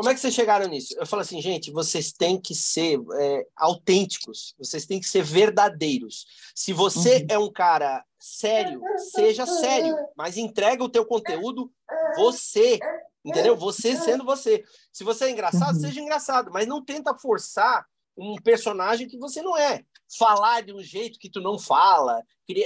Como 0.00 0.08
é 0.08 0.14
que 0.14 0.20
vocês 0.20 0.32
chegaram 0.32 0.66
nisso? 0.66 0.94
Eu 0.98 1.04
falo 1.04 1.20
assim, 1.20 1.42
gente, 1.42 1.70
vocês 1.70 2.10
têm 2.10 2.40
que 2.40 2.54
ser 2.54 2.98
é, 3.18 3.46
autênticos, 3.54 4.54
vocês 4.58 4.86
têm 4.86 4.98
que 4.98 5.06
ser 5.06 5.22
verdadeiros. 5.22 6.24
Se 6.54 6.72
você 6.72 7.16
Uhum. 7.18 7.26
é 7.28 7.38
um 7.38 7.52
cara 7.52 8.02
sério, 8.18 8.80
seja 9.14 9.44
sério, 9.44 9.94
mas 10.16 10.38
entrega 10.38 10.82
o 10.82 10.88
teu 10.88 11.04
conteúdo 11.04 11.70
você, 12.16 12.78
entendeu? 13.22 13.54
Você 13.58 13.94
sendo 13.94 14.24
você. 14.24 14.64
Se 14.90 15.04
você 15.04 15.26
é 15.26 15.30
engraçado, 15.32 15.74
Uhum. 15.74 15.80
seja 15.82 16.00
engraçado, 16.00 16.50
mas 16.50 16.66
não 16.66 16.82
tenta 16.82 17.14
forçar 17.18 17.84
um 18.16 18.36
personagem 18.36 19.06
que 19.06 19.18
você 19.18 19.42
não 19.42 19.54
é. 19.54 19.84
Falar 20.18 20.62
de 20.62 20.72
um 20.72 20.82
jeito 20.82 21.18
que 21.18 21.30
tu 21.30 21.40
não 21.40 21.58
fala, 21.58 22.22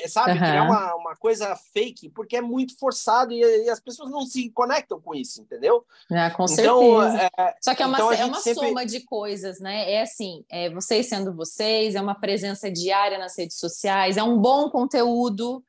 sabe? 0.08 0.32
Aham. 0.32 0.38
Criar 0.38 0.62
uma, 0.64 0.94
uma 0.96 1.16
coisa 1.16 1.54
fake, 1.72 2.08
porque 2.10 2.36
é 2.36 2.40
muito 2.40 2.78
forçado 2.78 3.32
e, 3.32 3.40
e 3.40 3.68
as 3.68 3.80
pessoas 3.80 4.10
não 4.10 4.22
se 4.26 4.50
conectam 4.50 5.00
com 5.00 5.14
isso, 5.14 5.42
entendeu? 5.42 5.84
Ah, 6.10 6.30
com 6.30 6.46
então, 6.48 7.00
certeza. 7.02 7.30
é, 7.36 7.54
Só 7.62 7.74
que 7.74 7.82
é 7.82 7.86
uma, 7.86 7.98
então 7.98 8.12
é 8.12 8.24
uma 8.24 8.40
sempre- 8.40 8.68
soma 8.68 8.86
de 8.86 9.00
coisas, 9.04 9.60
né? 9.60 9.92
É 9.92 10.02
assim, 10.02 10.44
é 10.48 10.70
vocês 10.70 11.06
sendo 11.06 11.34
vocês, 11.34 11.94
é 11.94 12.00
uma 12.00 12.14
presença 12.14 12.70
diária 12.70 13.18
nas 13.18 13.36
redes 13.36 13.58
sociais, 13.58 14.16
é 14.16 14.22
um 14.22 14.38
bom 14.38 14.70
conteúdo, 14.70 15.62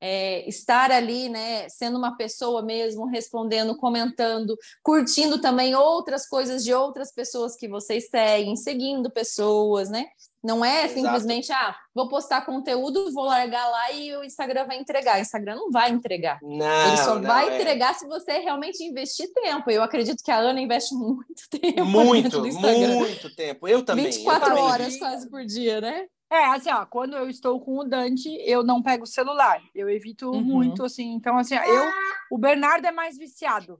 é, 0.00 0.48
estar 0.48 0.90
ali, 0.90 1.28
né, 1.28 1.68
sendo 1.68 1.96
uma 1.96 2.16
pessoa 2.16 2.60
mesmo, 2.60 3.06
respondendo, 3.06 3.76
comentando, 3.76 4.58
curtindo 4.82 5.40
também 5.40 5.76
outras 5.76 6.26
coisas 6.26 6.64
de 6.64 6.74
outras 6.74 7.12
pessoas 7.12 7.54
que 7.54 7.68
vocês 7.68 8.08
seguem, 8.08 8.56
seguindo 8.56 9.08
pessoas, 9.08 9.88
né? 9.88 10.06
Não 10.42 10.64
é 10.64 10.84
Exato. 10.86 10.94
simplesmente, 10.94 11.52
ah, 11.52 11.74
vou 11.94 12.08
postar 12.08 12.44
conteúdo, 12.44 13.12
vou 13.12 13.24
largar 13.24 13.68
lá 13.68 13.92
e 13.92 14.16
o 14.16 14.24
Instagram 14.24 14.66
vai 14.66 14.78
entregar. 14.78 15.18
O 15.18 15.20
Instagram 15.22 15.54
não 15.54 15.70
vai 15.70 15.90
entregar. 15.90 16.38
não, 16.42 16.88
Ele 16.88 16.96
só 16.96 17.14
não, 17.14 17.22
vai 17.22 17.48
é 17.48 17.56
entregar 17.60 17.94
se 17.94 18.06
você 18.08 18.38
realmente 18.38 18.82
investir 18.82 19.32
tempo. 19.32 19.70
Eu 19.70 19.82
acredito 19.82 20.22
que 20.24 20.30
a 20.30 20.38
Ana 20.38 20.60
investe 20.60 20.94
muito 20.96 21.48
tempo 21.50 21.84
muito, 21.84 22.22
dentro 22.24 22.40
do 22.40 22.48
Instagram. 22.48 22.94
muito 22.94 23.34
tempo. 23.36 23.68
Eu 23.68 23.84
também. 23.84 24.06
eu 24.06 24.10
24 24.12 24.48
também. 24.48 24.62
horas 24.64 24.96
quase 24.98 25.30
por 25.30 25.44
dia, 25.44 25.80
né? 25.80 26.06
É, 26.30 26.46
assim, 26.46 26.72
ó, 26.72 26.86
quando 26.86 27.14
eu 27.14 27.28
estou 27.28 27.60
com 27.60 27.78
o 27.78 27.84
Dante, 27.84 28.28
eu 28.46 28.64
não 28.64 28.82
pego 28.82 29.04
o 29.04 29.06
celular. 29.06 29.60
Eu 29.74 29.88
evito 29.90 30.30
Uhum. 30.30 30.40
muito, 30.40 30.82
assim. 30.82 31.12
Então, 31.12 31.36
assim, 31.36 31.54
ó, 31.54 31.62
eu, 31.62 31.90
o 32.30 32.38
Bernardo 32.38 32.86
é 32.86 32.90
mais 32.90 33.18
viciado. 33.18 33.78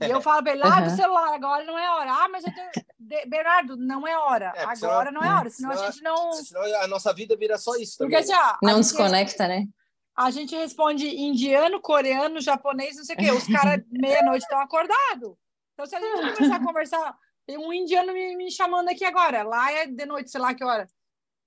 E 0.00 0.10
eu 0.10 0.20
falo 0.20 0.42
pra 0.42 0.52
ele, 0.52 0.62
larga 0.62 0.86
Uhum. 0.88 0.92
o 0.94 0.96
celular, 0.96 1.34
agora 1.34 1.64
não 1.64 1.78
é 1.78 1.90
hora. 1.90 2.12
Ah, 2.12 2.28
mas 2.28 2.44
eu 2.44 2.52
tenho... 2.54 2.70
De- 2.98 3.26
Bernardo, 3.26 3.76
não 3.76 4.06
é 4.06 4.16
hora. 4.16 4.52
É, 4.54 4.62
agora 4.62 4.76
senão- 5.10 5.12
não 5.12 5.22
é 5.22 5.34
hora, 5.38 5.50
senão 5.50 5.70
a 5.70 5.76
senão- 5.76 5.90
gente 5.92 6.02
não... 6.02 6.32
Senão 6.34 6.62
a 6.82 6.86
nossa 6.86 7.12
vida 7.12 7.36
vira 7.36 7.58
só 7.58 7.74
isso 7.76 7.96
Porque 7.98 8.14
também. 8.16 8.32
assim, 8.32 8.40
ó, 8.42 8.50
a 8.50 8.58
Não 8.62 8.74
gente- 8.76 8.82
desconecta, 8.84 9.48
né? 9.48 9.64
A 10.16 10.30
gente 10.30 10.54
responde 10.54 11.06
indiano, 11.08 11.80
coreano, 11.80 12.40
japonês, 12.40 12.96
não 12.96 13.04
sei 13.04 13.16
o 13.16 13.18
quê. 13.18 13.30
Os 13.32 13.46
caras, 13.46 13.82
meia-noite, 13.90 14.42
estão 14.44 14.60
acordados. 14.60 15.34
Então, 15.74 15.86
se 15.86 15.96
a 15.96 16.00
gente 16.00 16.36
começar 16.36 16.56
a 16.56 16.64
conversar, 16.64 17.16
tem 17.46 17.56
um 17.58 17.72
indiano 17.72 18.12
me, 18.12 18.36
me 18.36 18.50
chamando 18.50 18.88
aqui 18.90 19.04
agora. 19.04 19.42
Lá 19.42 19.72
é 19.72 19.86
de 19.86 20.04
noite, 20.06 20.30
sei 20.30 20.40
lá 20.40 20.54
que 20.54 20.62
hora. 20.62 20.86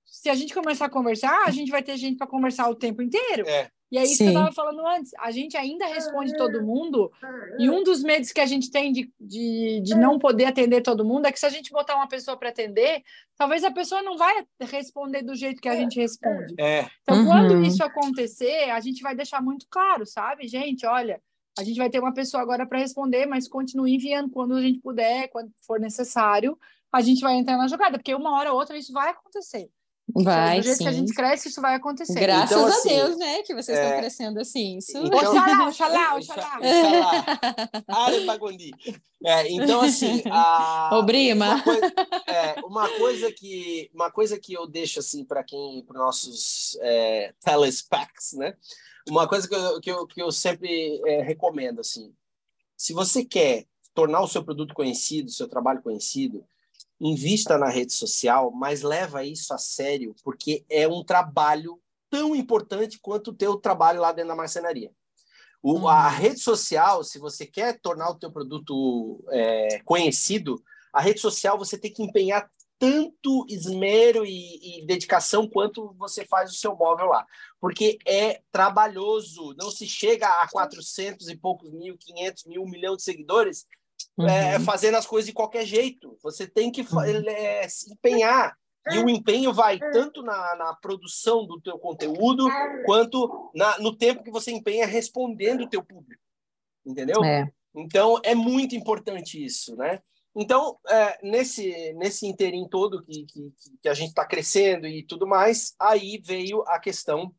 Se 0.04 0.28
a 0.28 0.34
gente 0.34 0.52
começar 0.52 0.86
a 0.86 0.90
conversar, 0.90 1.44
a 1.46 1.50
gente 1.50 1.70
vai 1.70 1.82
ter 1.82 1.96
gente 1.96 2.18
para 2.18 2.26
conversar 2.26 2.68
o 2.68 2.74
tempo 2.74 3.00
inteiro. 3.00 3.48
É. 3.48 3.70
E 3.92 3.98
é 3.98 4.02
isso 4.02 4.16
que 4.16 4.22
eu 4.24 4.28
Sim. 4.28 4.32
estava 4.34 4.52
falando 4.52 4.84
antes. 4.86 5.12
A 5.18 5.30
gente 5.30 5.56
ainda 5.56 5.86
responde 5.86 6.36
todo 6.36 6.62
mundo. 6.62 7.12
E 7.58 7.70
um 7.70 7.84
dos 7.84 8.02
medos 8.02 8.32
que 8.32 8.40
a 8.40 8.46
gente 8.46 8.70
tem 8.70 8.90
de, 8.92 9.12
de, 9.20 9.80
de 9.84 9.94
não 9.94 10.18
poder 10.18 10.46
atender 10.46 10.80
todo 10.82 11.04
mundo 11.04 11.26
é 11.26 11.32
que 11.32 11.38
se 11.38 11.46
a 11.46 11.50
gente 11.50 11.70
botar 11.70 11.94
uma 11.94 12.08
pessoa 12.08 12.36
para 12.36 12.48
atender, 12.48 13.02
talvez 13.36 13.62
a 13.62 13.70
pessoa 13.70 14.02
não 14.02 14.16
vai 14.16 14.44
responder 14.60 15.22
do 15.22 15.34
jeito 15.34 15.60
que 15.60 15.68
a 15.68 15.76
gente 15.76 16.00
responde. 16.00 16.54
É, 16.58 16.86
Então, 17.02 17.18
Uhum. 17.18 17.26
quando 17.26 17.62
isso 17.64 17.84
acontecer, 17.84 18.70
a 18.70 18.80
gente 18.80 19.00
vai 19.02 19.14
deixar 19.14 19.40
muito 19.40 19.66
claro, 19.70 20.04
sabe, 20.06 20.48
gente? 20.48 20.84
Olha, 20.86 21.20
A 21.56 21.62
gente 21.62 21.76
vai 21.76 21.88
ter 21.88 22.00
uma 22.00 22.12
pessoa 22.12 22.42
agora 22.42 22.66
para 22.66 22.80
responder, 22.80 23.26
mas 23.26 23.46
continue 23.46 23.94
enviando 23.94 24.28
quando 24.28 24.54
a 24.56 24.60
gente 24.60 24.80
puder, 24.80 25.28
quando 25.28 25.52
for 25.64 25.78
necessário, 25.78 26.58
a 26.92 27.00
gente 27.00 27.20
vai 27.20 27.34
entrar 27.36 27.56
na 27.56 27.68
jogada, 27.68 27.96
porque 27.96 28.12
uma 28.12 28.36
hora 28.36 28.52
ou 28.52 28.58
outra 28.58 28.76
isso 28.76 28.92
vai 28.92 29.10
acontecer. 29.10 29.70
Vai, 30.14 30.60
Do 30.60 30.64
jeito 30.64 30.76
sim. 30.78 30.84
que 30.84 30.88
a 30.90 30.92
gente 30.92 31.12
cresce, 31.12 31.48
isso 31.48 31.60
vai 31.60 31.74
acontecer. 31.74 32.20
Graças 32.20 32.52
Então, 32.52 32.66
a 32.66 32.68
assim, 32.68 32.88
Deus, 32.88 33.16
né? 33.18 33.42
Que 33.42 33.52
vocês 33.54 33.76
estão 33.76 33.92
é, 33.92 33.98
crescendo 33.98 34.38
assim. 34.40 34.78
Isso. 34.78 34.96
Então- 34.96 35.18
Oxalá, 35.18 35.66
oxalá, 35.68 36.16
oxalá. 36.16 36.58
Oxalá. 36.58 37.24
É, 39.24 39.50
então, 39.50 39.80
assim, 39.80 40.22
a, 40.30 40.90
Ô, 40.92 41.02
Brima. 41.02 41.54
Uma 41.54 41.62
coisa, 41.62 41.92
é, 42.28 42.60
uma 42.64 42.88
coisa 42.88 43.32
que 43.32 43.90
uma 43.92 44.10
coisa 44.10 44.38
que 44.38 44.52
eu 44.52 44.66
deixo 44.66 45.00
assim 45.00 45.24
para 45.24 45.42
quem 45.42 45.82
para 45.84 45.98
nossos 45.98 46.76
é, 46.80 47.32
telespecs, 47.42 48.34
né? 48.34 48.54
Uma 49.08 49.26
coisa 49.26 49.48
que 49.48 49.54
eu, 49.54 49.80
que 49.80 49.90
eu, 49.90 50.06
que 50.06 50.22
eu 50.22 50.30
sempre 50.30 51.00
é, 51.06 51.22
recomendo 51.22 51.80
assim, 51.80 52.14
se 52.76 52.92
você 52.92 53.24
quer 53.24 53.66
tornar 53.94 54.20
o 54.20 54.28
seu 54.28 54.44
produto 54.44 54.74
conhecido, 54.74 55.30
seu 55.30 55.48
trabalho 55.48 55.82
conhecido, 55.82 56.44
invista 57.00 57.58
na 57.58 57.68
rede 57.68 57.92
social, 57.92 58.50
mas 58.50 58.82
leva 58.82 59.24
isso 59.24 59.52
a 59.52 59.58
sério, 59.58 60.14
porque 60.22 60.64
é 60.68 60.86
um 60.86 61.04
trabalho 61.04 61.80
tão 62.08 62.34
importante 62.34 62.98
quanto 63.00 63.30
o 63.30 63.34
teu 63.34 63.56
trabalho 63.56 64.00
lá 64.00 64.12
dentro 64.12 64.28
da 64.28 64.36
marcenaria. 64.36 64.90
O, 65.62 65.78
Uhum. 65.78 65.88
A 65.88 66.08
rede 66.08 66.40
social, 66.40 67.02
se 67.02 67.18
você 67.18 67.46
quer 67.46 67.80
tornar 67.80 68.10
o 68.10 68.18
teu 68.18 68.30
produto 68.30 69.24
é, 69.30 69.80
conhecido, 69.84 70.62
a 70.92 71.00
rede 71.00 71.20
social 71.20 71.58
você 71.58 71.78
tem 71.78 71.92
que 71.92 72.02
empenhar 72.02 72.48
tanto 72.78 73.46
esmero 73.48 74.26
e, 74.26 74.80
e 74.80 74.86
dedicação 74.86 75.48
quanto 75.48 75.94
você 75.94 76.24
faz 76.24 76.50
o 76.50 76.54
seu 76.54 76.76
móvel 76.76 77.06
lá. 77.06 77.24
Porque 77.58 77.98
é 78.06 78.42
trabalhoso. 78.52 79.54
Não 79.56 79.70
se 79.70 79.86
chega 79.86 80.28
a 80.28 80.48
400 80.48 81.28
e 81.28 81.36
poucos 81.36 81.72
mil, 81.72 81.96
500 81.96 82.44
mil, 82.44 82.62
um 82.62 82.68
milhão 82.68 82.94
de 82.94 83.02
seguidores 83.02 83.66
é, 84.20 84.58
Uhum. 84.58 84.64
fazendo 84.64 84.96
as 84.96 85.06
coisas 85.06 85.26
de 85.26 85.32
qualquer 85.32 85.64
jeito. 85.64 86.16
Você 86.22 86.46
tem 86.46 86.70
que 86.70 86.82
Uhum. 86.82 87.28
é, 87.28 87.68
se 87.68 87.92
empenhar. 87.92 88.56
E 88.92 88.98
o 88.98 89.08
empenho 89.08 89.50
vai 89.50 89.78
tanto 89.78 90.22
na, 90.22 90.56
na 90.56 90.74
produção 90.74 91.46
do 91.46 91.58
teu 91.58 91.78
conteúdo, 91.78 92.46
quanto 92.84 93.50
na, 93.54 93.78
no 93.78 93.96
tempo 93.96 94.22
que 94.22 94.30
você 94.30 94.50
empenha 94.52 94.86
respondendo 94.86 95.62
o 95.62 95.68
teu 95.68 95.82
público. 95.82 96.22
Entendeu? 96.84 97.24
É. 97.24 97.50
Então, 97.74 98.20
é 98.22 98.34
muito 98.34 98.76
importante 98.76 99.42
isso, 99.42 99.74
né? 99.74 100.00
Então, 100.36 100.78
é, 100.88 101.18
nesse, 101.22 101.94
nesse 101.94 102.26
interim 102.26 102.68
todo 102.68 103.02
que, 103.04 103.24
que, 103.24 103.52
que 103.82 103.88
a 103.88 103.94
gente 103.94 104.08
está 104.10 104.26
crescendo 104.26 104.86
e 104.86 105.02
tudo 105.02 105.26
mais, 105.26 105.74
aí 105.80 106.20
veio 106.22 106.62
a 106.66 106.78
questão 106.78 107.34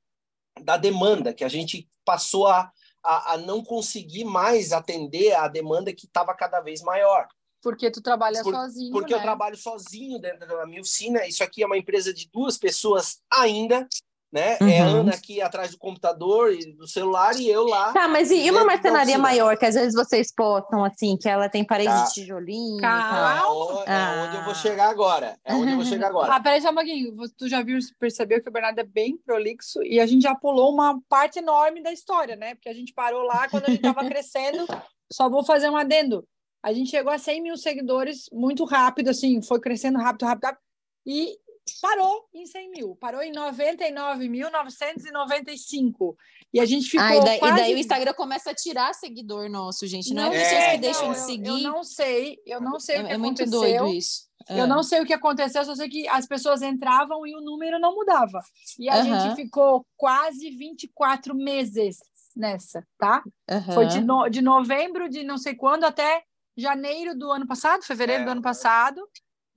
da 0.64 0.78
demanda, 0.78 1.34
que 1.34 1.44
a 1.44 1.50
gente 1.50 1.88
passou 2.04 2.48
a, 2.48 2.72
a, 3.06 3.34
a 3.34 3.38
não 3.38 3.64
conseguir 3.64 4.26
mais 4.26 4.72
atender 4.72 5.34
a 5.34 5.48
demanda 5.48 5.94
que 5.94 6.06
estava 6.06 6.34
cada 6.34 6.60
vez 6.60 6.82
maior. 6.82 7.28
Porque 7.62 7.90
tu 7.90 8.02
trabalha 8.02 8.44
Por- 8.44 8.54
sozinho, 8.54 8.92
Porque 8.92 9.14
né? 9.14 9.20
eu 9.20 9.24
trabalho 9.24 9.58
sozinho 9.58 10.20
dentro 10.20 10.48
da 10.48 10.66
minha 10.68 10.82
oficina. 10.82 11.26
Isso 11.26 11.44
aqui 11.44 11.64
é 11.64 11.66
uma 11.66 11.78
empresa 11.78 12.14
de 12.14 12.30
duas 12.32 12.58
pessoas 12.58 13.20
ainda, 13.32 13.88
né? 14.32 14.58
É 14.62 14.82
a 14.82 14.88
Uhum. 14.88 15.00
Ana 15.02 15.14
aqui 15.14 15.42
atrás 15.42 15.72
do 15.72 15.78
computador 15.78 16.52
e 16.52 16.74
do 16.76 16.88
celular 16.88 17.36
e 17.40 17.48
eu 17.50 17.64
lá. 17.66 17.94
Tá, 17.94 18.08
mas 18.08 18.32
e, 18.32 18.36
e 18.46 18.52
uma 18.52 18.66
marcenaria 18.66 19.18
maior, 19.18 19.58
que 19.58 19.66
às 19.66 19.76
vezes 19.76 19.94
vocês 19.94 20.34
postam 20.36 20.84
assim, 20.84 21.16
que 21.18 21.30
ela 21.30 21.48
tem 21.48 21.64
parede 21.66 21.90
Tá. 21.90 22.04
de 22.06 22.14
tijolinho 22.14 22.78
Calma. 22.82 23.40
É, 23.40 23.44
o- 23.46 23.84
é 23.84 24.26
onde 24.28 24.36
eu 24.38 24.44
vou 24.44 24.52
Ah. 24.52 24.56
chegar 24.56 24.90
agora. 24.90 25.38
É 25.46 25.54
onde 25.54 25.72
eu 25.72 25.76
vou 25.78 25.86
chegar 25.86 26.08
agora. 26.08 26.34
Ah, 26.34 26.40
peraí 26.42 26.62
só 26.62 26.72
um 26.72 26.76
pouquinho. 26.76 27.16
Tu 27.38 27.48
já 27.48 27.62
viu, 27.62 27.80
percebeu 28.00 28.42
que 28.42 28.50
o 28.50 28.52
Bernardo 28.52 28.80
é 28.80 28.84
bem 28.84 29.18
prolixo 29.26 29.82
e 29.84 30.00
a 30.00 30.06
gente 30.06 30.24
já 30.24 30.36
pulou 30.36 30.74
uma 30.74 31.00
parte 31.08 31.40
enorme 31.40 31.82
da 31.82 31.92
história, 31.94 32.36
né? 32.36 32.56
Porque 32.56 32.70
a 32.70 32.74
gente 32.74 32.94
parou 32.94 33.24
lá 33.24 33.48
quando 33.50 33.66
a 33.66 33.70
gente 33.70 33.86
estava 33.88 34.08
crescendo. 34.10 34.66
Só 35.12 35.30
vou 35.30 35.44
fazer 35.46 35.70
um 35.70 35.78
adendo. 35.78 36.26
A 36.64 36.74
gente 36.74 36.90
chegou 36.90 37.12
a 37.14 37.18
100 37.20 37.42
mil 37.44 37.56
seguidores 37.58 38.26
muito 38.34 38.66
rápido, 38.66 39.10
assim, 39.10 39.40
foi 39.42 39.60
crescendo 39.60 40.00
rápido, 40.00 40.26
rápido, 40.26 40.46
rápido. 40.46 40.62
E 41.06 41.38
parou 41.82 42.26
em 42.34 42.46
100 42.46 42.72
mil. 42.72 42.96
Parou 42.96 43.22
em 43.22 43.32
99.995. 43.34 46.16
E 46.54 46.60
a 46.60 46.66
gente 46.66 46.90
ficou 46.90 47.06
Ah, 47.06 47.16
e 47.16 47.24
daí, 47.24 47.38
e 47.38 47.40
quase... 47.40 47.56
daí 47.56 47.74
o 47.74 47.78
Instagram 47.78 48.14
começa 48.14 48.52
a 48.52 48.56
tirar 48.56 48.94
seguidor 48.94 49.50
nosso, 49.50 49.88
gente. 49.88 50.14
Não, 50.14 50.24
Não 50.26 50.34
é 50.34 50.46
sei, 50.46 50.50
pessoas 50.50 50.66
que 50.70 50.74
não, 50.76 50.82
deixam 50.82 51.12
de 51.12 51.18
eu- 51.18 51.24
seguir. 51.26 51.64
Eu 51.66 51.72
não 51.72 51.84
sei, 51.84 52.38
eu 52.46 52.62
não 52.62 52.80
sei 52.80 53.02
o 53.02 53.06
que 53.06 53.12
é, 53.12 53.14
é 53.14 53.18
muito 53.18 53.42
aconteceu. 53.42 53.80
doido 53.80 53.88
isso. 53.96 54.26
Eu 54.48 54.66
É. 54.66 54.68
não 54.68 54.84
sei 54.84 55.02
o 55.02 55.06
que 55.06 55.14
aconteceu, 55.14 55.66
só 55.66 55.74
sei 55.76 55.90
que 55.90 56.08
as 56.08 56.28
pessoas 56.28 56.62
entravam 56.62 57.26
e 57.26 57.36
o 57.36 57.42
número 57.42 57.80
não 57.80 57.96
mudava. 57.96 58.40
E 58.78 58.88
a 58.88 58.96
Aham. 58.98 59.30
gente 59.30 59.36
ficou 59.36 59.86
quase 59.98 60.52
24 60.52 61.34
meses 61.36 61.98
nessa, 62.36 62.86
tá? 62.98 63.24
Aham. 63.50 63.74
Foi 63.74 63.88
de, 63.88 64.02
no- 64.02 64.30
de 64.30 64.42
novembro 64.42 65.10
de 65.10 65.24
não 65.24 65.38
sei 65.38 65.56
quando 65.56 65.84
até 65.86 66.24
janeiro 66.56 67.18
do 67.18 67.32
ano 67.32 67.48
passado, 67.48 67.84
fevereiro 67.84 68.22
É. 68.22 68.26
do 68.26 68.32
ano 68.32 68.42
passado, 68.42 69.02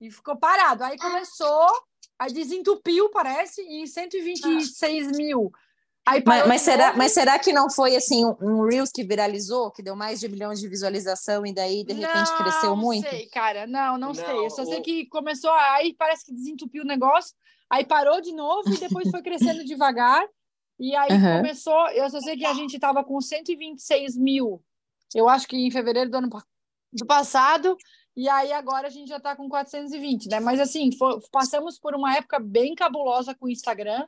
e 0.01 0.09
ficou 0.11 0.35
parado. 0.37 0.83
Aí 0.83 0.97
começou, 0.97 1.67
aí 2.19 2.33
desentupiu, 2.33 3.09
parece, 3.09 3.61
em 3.61 3.87
126 3.87 5.11
mil. 5.13 5.51
Aí 6.05 6.23
Mas, 6.25 6.47
mas 6.47 6.61
será, 6.61 6.87
novo. 6.87 6.97
mas 6.97 7.11
será 7.11 7.37
que 7.37 7.53
não 7.53 7.69
foi 7.69 7.95
assim 7.95 8.25
um, 8.41 8.65
Reels 8.65 8.91
que 8.91 9.03
viralizou, 9.03 9.71
que 9.71 9.83
deu 9.83 9.95
mais 9.95 10.19
de 10.19 10.27
milhão 10.27 10.53
de 10.53 10.67
visualização 10.67 11.45
e 11.45 11.53
daí 11.53 11.83
de 11.83 11.93
repente 11.93 12.35
cresceu 12.35 12.75
muito? 12.75 13.05
Não 13.05 13.11
sei, 13.11 13.27
cara. 13.27 13.67
Não, 13.67 13.97
não, 13.97 14.07
Não, 14.07 14.15
sei. 14.15 14.45
Eu 14.45 14.49
só 14.49 14.65
sei 14.65 14.81
que 14.81 15.05
começou, 15.05 15.51
aí 15.51 15.93
parece 15.93 16.25
que 16.25 16.33
desentupiu 16.33 16.83
o 16.83 16.87
negócio, 16.87 17.35
aí 17.69 17.85
parou 17.85 18.19
de 18.21 18.33
novo 18.33 18.73
e 18.73 18.79
depois 18.79 19.09
foi 19.11 19.21
crescendo 19.21 19.63
devagar. 19.65 20.25
E 20.79 20.95
aí 20.95 21.11
Aham. 21.11 21.37
começou. 21.37 21.89
Eu 21.89 22.09
só 22.09 22.19
sei 22.21 22.35
que 22.35 22.45
a 22.45 22.53
gente 22.53 22.73
estava 22.73 23.03
com 23.03 23.21
126 23.21 24.17
mil, 24.17 24.63
eu 25.13 25.29
acho 25.29 25.47
que 25.47 25.55
em 25.57 25.71
fevereiro 25.71 26.09
do 26.09 26.17
ano 26.17 26.29
do 26.91 27.05
passado. 27.05 27.77
E 28.19 28.27
aí 28.27 28.51
agora 28.51 28.87
a 28.87 28.89
gente 28.89 29.07
já 29.07 29.15
está 29.17 29.33
com 29.35 29.47
420, 29.47 30.27
né? 30.27 30.39
Mas 30.41 30.59
assim, 30.59 30.91
fo- 30.91 31.21
passamos 31.31 31.79
por 31.79 31.95
uma 31.95 32.15
época 32.17 32.37
bem 32.39 32.75
cabulosa 32.75 33.33
com 33.33 33.45
o 33.45 33.49
Instagram 33.49 34.05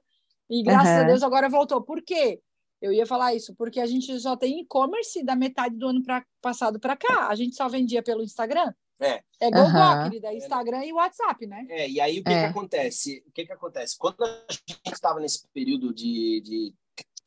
e 0.50 0.62
graças 0.64 0.90
a 0.90 0.98
Aham. 1.00 1.08
Deus 1.08 1.24
agora 1.24 1.48
voltou. 1.48 1.82
Por 1.82 2.02
quê? 2.02 2.42
Eu 2.82 2.92
ia 2.92 3.06
falar 3.06 3.34
isso, 3.36 3.56
porque 3.56 3.80
a 3.80 3.86
gente 3.86 4.20
só 4.20 4.36
tem 4.36 4.60
e-commerce 4.60 5.24
da 5.24 5.36
metade 5.36 5.76
do 5.78 5.88
ano 5.88 6.04
pra, 6.04 6.26
passado 6.42 6.80
para 6.80 6.98
cá. 6.98 7.28
A 7.30 7.36
gente 7.36 7.56
só 7.56 7.70
vendia 7.70 8.04
pelo 8.04 8.22
Instagram. 8.24 8.74
É. 9.00 9.24
É 9.40 9.50
Google, 9.50 9.62
Aham. 9.68 10.04
querida, 10.10 10.28
é 10.28 10.36
Instagram 10.36 10.84
e 10.86 10.92
WhatsApp, 10.94 11.48
né? 11.48 11.66
É, 11.70 11.90
e 11.90 12.02
aí 12.02 12.20
o 12.20 12.24
que, 12.24 12.32
É. 12.34 12.40
que 12.42 12.46
acontece? 12.48 13.24
O 13.28 13.32
que, 13.32 13.46
que 13.46 13.54
acontece? 13.54 13.96
Quando 13.98 14.24
a 14.26 14.46
gente 14.50 14.94
estava 14.94 15.20
nesse 15.20 15.48
período 15.54 15.94
de, 15.94 16.42
de 16.42 16.74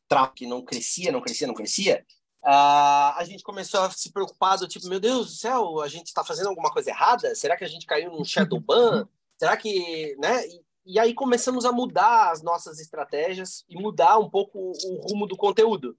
tráfego 0.07 0.35
que 0.35 0.45
não 0.47 0.61
crescia, 0.61 1.11
não 1.11 1.19
crescia, 1.21 1.47
não 1.47 1.53
crescia, 1.55 2.05
ah, 2.45 3.15
a 3.17 3.23
gente 3.23 3.43
começou 3.43 3.81
a 3.81 3.89
se 3.89 4.11
preocupar 4.11 4.57
do 4.57 4.67
tipo, 4.67 4.87
meu 4.87 4.99
Deus 4.99 5.27
do 5.27 5.33
céu, 5.33 5.81
a 5.81 5.87
gente 5.87 6.07
está 6.07 6.23
fazendo 6.23 6.49
alguma 6.49 6.71
coisa 6.71 6.91
errada? 6.91 7.33
Será 7.33 7.57
que 7.57 7.63
a 7.63 7.67
gente 7.67 7.87
caiu 7.87 8.11
num 8.11 8.23
shadow 8.25 8.59
ban? 8.59 9.07
Será 9.37 9.57
que, 9.57 10.15
né? 10.19 10.47
E, 10.47 10.65
e 10.85 10.99
aí 10.99 11.13
começamos 11.15 11.65
a 11.65 11.71
mudar 11.71 12.31
as 12.31 12.43
nossas 12.43 12.79
estratégias 12.79 13.65
e 13.67 13.75
mudar 13.75 14.19
um 14.19 14.29
pouco 14.29 14.59
o, 14.59 14.71
o 14.71 15.07
rumo 15.07 15.25
do 15.25 15.35
conteúdo. 15.35 15.97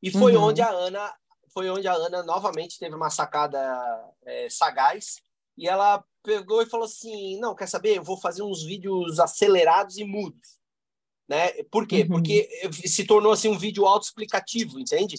E 0.00 0.10
foi 0.10 0.36
Uhum. 0.36 0.44
onde 0.44 0.62
a 0.62 0.70
Ana, 0.70 1.12
foi 1.52 1.68
onde 1.68 1.88
a 1.88 1.92
Ana 1.92 2.22
novamente 2.22 2.78
teve 2.78 2.94
uma 2.94 3.10
sacada 3.10 3.60
é, 4.24 4.48
sagaz 4.48 5.16
e 5.58 5.68
ela 5.68 6.04
pegou 6.22 6.62
e 6.62 6.66
falou 6.66 6.86
assim: 6.86 7.38
não, 7.40 7.54
quer 7.54 7.66
saber? 7.66 7.98
Eu 7.98 8.04
vou 8.04 8.16
fazer 8.16 8.42
uns 8.42 8.62
vídeos 8.62 9.18
acelerados 9.18 9.98
e 9.98 10.04
mudos. 10.04 10.60
Né? 11.28 11.62
Por 11.64 11.86
quê? 11.86 12.02
Uhum. 12.02 12.08
Porque 12.08 12.48
se 12.72 13.04
tornou 13.04 13.32
assim 13.32 13.48
um 13.48 13.58
vídeo 13.58 13.86
autoexplicativo, 13.86 14.80
entende? 14.80 15.16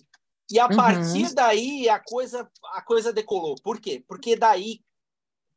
E 0.52 0.60
a 0.60 0.68
Uhum. 0.68 0.76
partir 0.76 1.34
daí 1.34 1.88
a 1.90 2.00
coisa, 2.00 2.50
a 2.74 2.82
coisa 2.82 3.14
decolou. 3.14 3.56
Por 3.64 3.80
quê? 3.80 4.04
Porque 4.08 4.36
daí 4.36 4.82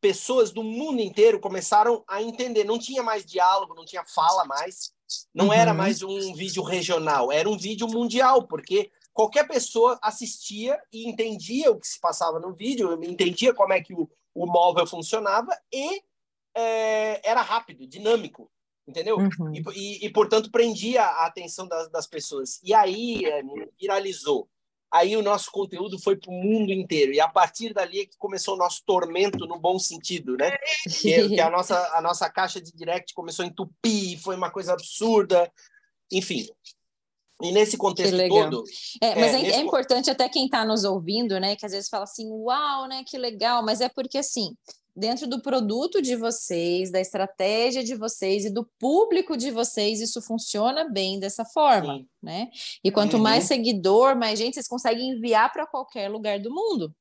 pessoas 0.01 0.51
do 0.51 0.63
mundo 0.63 1.01
inteiro 1.01 1.41
começaram 1.41 2.05
a 2.07 2.23
entender. 2.23 2.65
Não 2.65 2.79
tinha 2.79 3.03
mais 3.03 3.25
diálogo, 3.25 3.75
não 3.75 3.85
tinha 3.85 4.05
fala 4.05 4.45
mais. 4.45 4.93
Não 5.35 5.47
Uhum. 5.47 5.53
era 5.53 5.73
mais 5.75 6.03
um 6.03 6.35
vídeo 6.35 6.63
regional, 6.63 7.31
era 7.33 7.49
um 7.49 7.57
vídeo 7.59 7.87
mundial, 7.89 8.47
porque 8.47 8.91
qualquer 9.13 9.47
pessoa 9.47 9.99
assistia 10.03 10.81
e 10.93 11.09
entendia 11.09 11.71
o 11.71 11.79
que 11.79 11.87
se 11.87 12.01
passava 12.01 12.39
no 12.41 12.53
vídeo, 12.55 12.93
entendia 13.05 13.55
como 13.55 13.73
é 13.73 13.81
que 13.81 13.95
o, 13.95 14.11
o 14.35 14.47
móvel 14.47 14.87
funcionava 14.87 15.57
e 15.73 16.03
é, 16.57 17.29
era 17.29 17.43
rápido, 17.43 17.87
dinâmico, 17.87 18.51
entendeu? 18.87 19.17
Uhum. 19.19 19.55
E, 19.55 19.63
e, 19.75 20.07
e, 20.07 20.11
portanto, 20.11 20.51
prendia 20.51 21.03
a 21.03 21.27
atenção 21.27 21.67
das, 21.69 21.89
das 21.91 22.07
pessoas. 22.07 22.61
E 22.63 22.75
aí 22.75 23.25
é, 23.25 23.43
viralizou. 23.81 24.49
Aí 24.95 25.17
o 25.17 25.23
nosso 25.23 25.51
conteúdo 25.51 25.99
foi 25.99 26.15
para 26.15 26.31
o 26.31 26.35
mundo 26.35 26.73
inteiro. 26.73 27.13
E 27.13 27.19
a 27.19 27.27
partir 27.27 27.75
dali 27.75 28.03
é 28.03 28.07
que 28.07 28.17
começou 28.17 28.55
o 28.55 28.57
nosso 28.57 28.81
tormento 28.87 29.45
no 29.45 29.59
bom 29.59 29.77
sentido, 29.77 30.37
né? 30.37 30.57
Que, 30.85 31.31
que 31.31 31.41
a, 31.41 31.51
nossa, 31.51 31.77
a 31.97 32.01
nossa 32.01 32.31
caixa 32.31 32.61
de 32.61 32.73
direct 32.73 33.13
começou 33.13 33.45
a 33.45 33.49
entupir, 33.49 34.21
foi 34.21 34.37
uma 34.37 34.53
coisa 34.53 34.73
absurda. 34.73 35.51
Enfim. 36.13 36.47
E 37.43 37.51
nesse 37.51 37.77
contexto 37.77 38.17
todo. 38.29 38.63
É, 39.03 39.17
mas 39.17 39.35
É, 39.35 39.43
é, 39.43 39.51
é 39.55 39.59
importante 39.59 40.11
até 40.11 40.29
quem 40.29 40.45
está 40.45 40.65
nos 40.65 40.85
ouvindo, 40.85 41.41
né? 41.41 41.57
Que 41.57 41.67
às 41.67 41.73
vezes 41.73 41.89
fala 41.89 42.05
assim, 42.05 42.31
uau, 42.31 42.87
né? 42.87 43.03
Que 43.05 43.19
legal, 43.19 43.65
mas 43.65 43.81
é 43.81 43.89
porque 43.89 44.19
assim. 44.19 44.55
Dentro 44.97 45.27
do 45.27 45.41
produto 45.43 46.01
de 46.01 46.15
vocês, 46.17 46.91
da 46.91 47.01
estratégia 47.01 47.83
de 47.83 47.95
vocês 47.95 48.45
e 48.45 48.51
do 48.51 48.65
público 48.79 49.37
de 49.37 49.51
vocês, 49.51 50.01
isso 50.01 50.23
funciona 50.23 50.89
bem 50.89 51.19
dessa 51.19 51.45
forma, 51.45 51.99
Sim. 51.99 52.09
né? 52.23 52.51
E 52.83 52.91
quanto 52.91 53.17
Uhum. 53.17 53.23
mais 53.23 53.45
seguidor, 53.45 54.17
mais 54.17 54.39
gente, 54.39 54.55
vocês 54.55 54.69
conseguem 54.69 55.11
enviar 55.11 55.53
para 55.53 55.67
qualquer 55.67 56.09
lugar 56.09 56.39
do 56.39 56.51
mundo. 56.55 56.95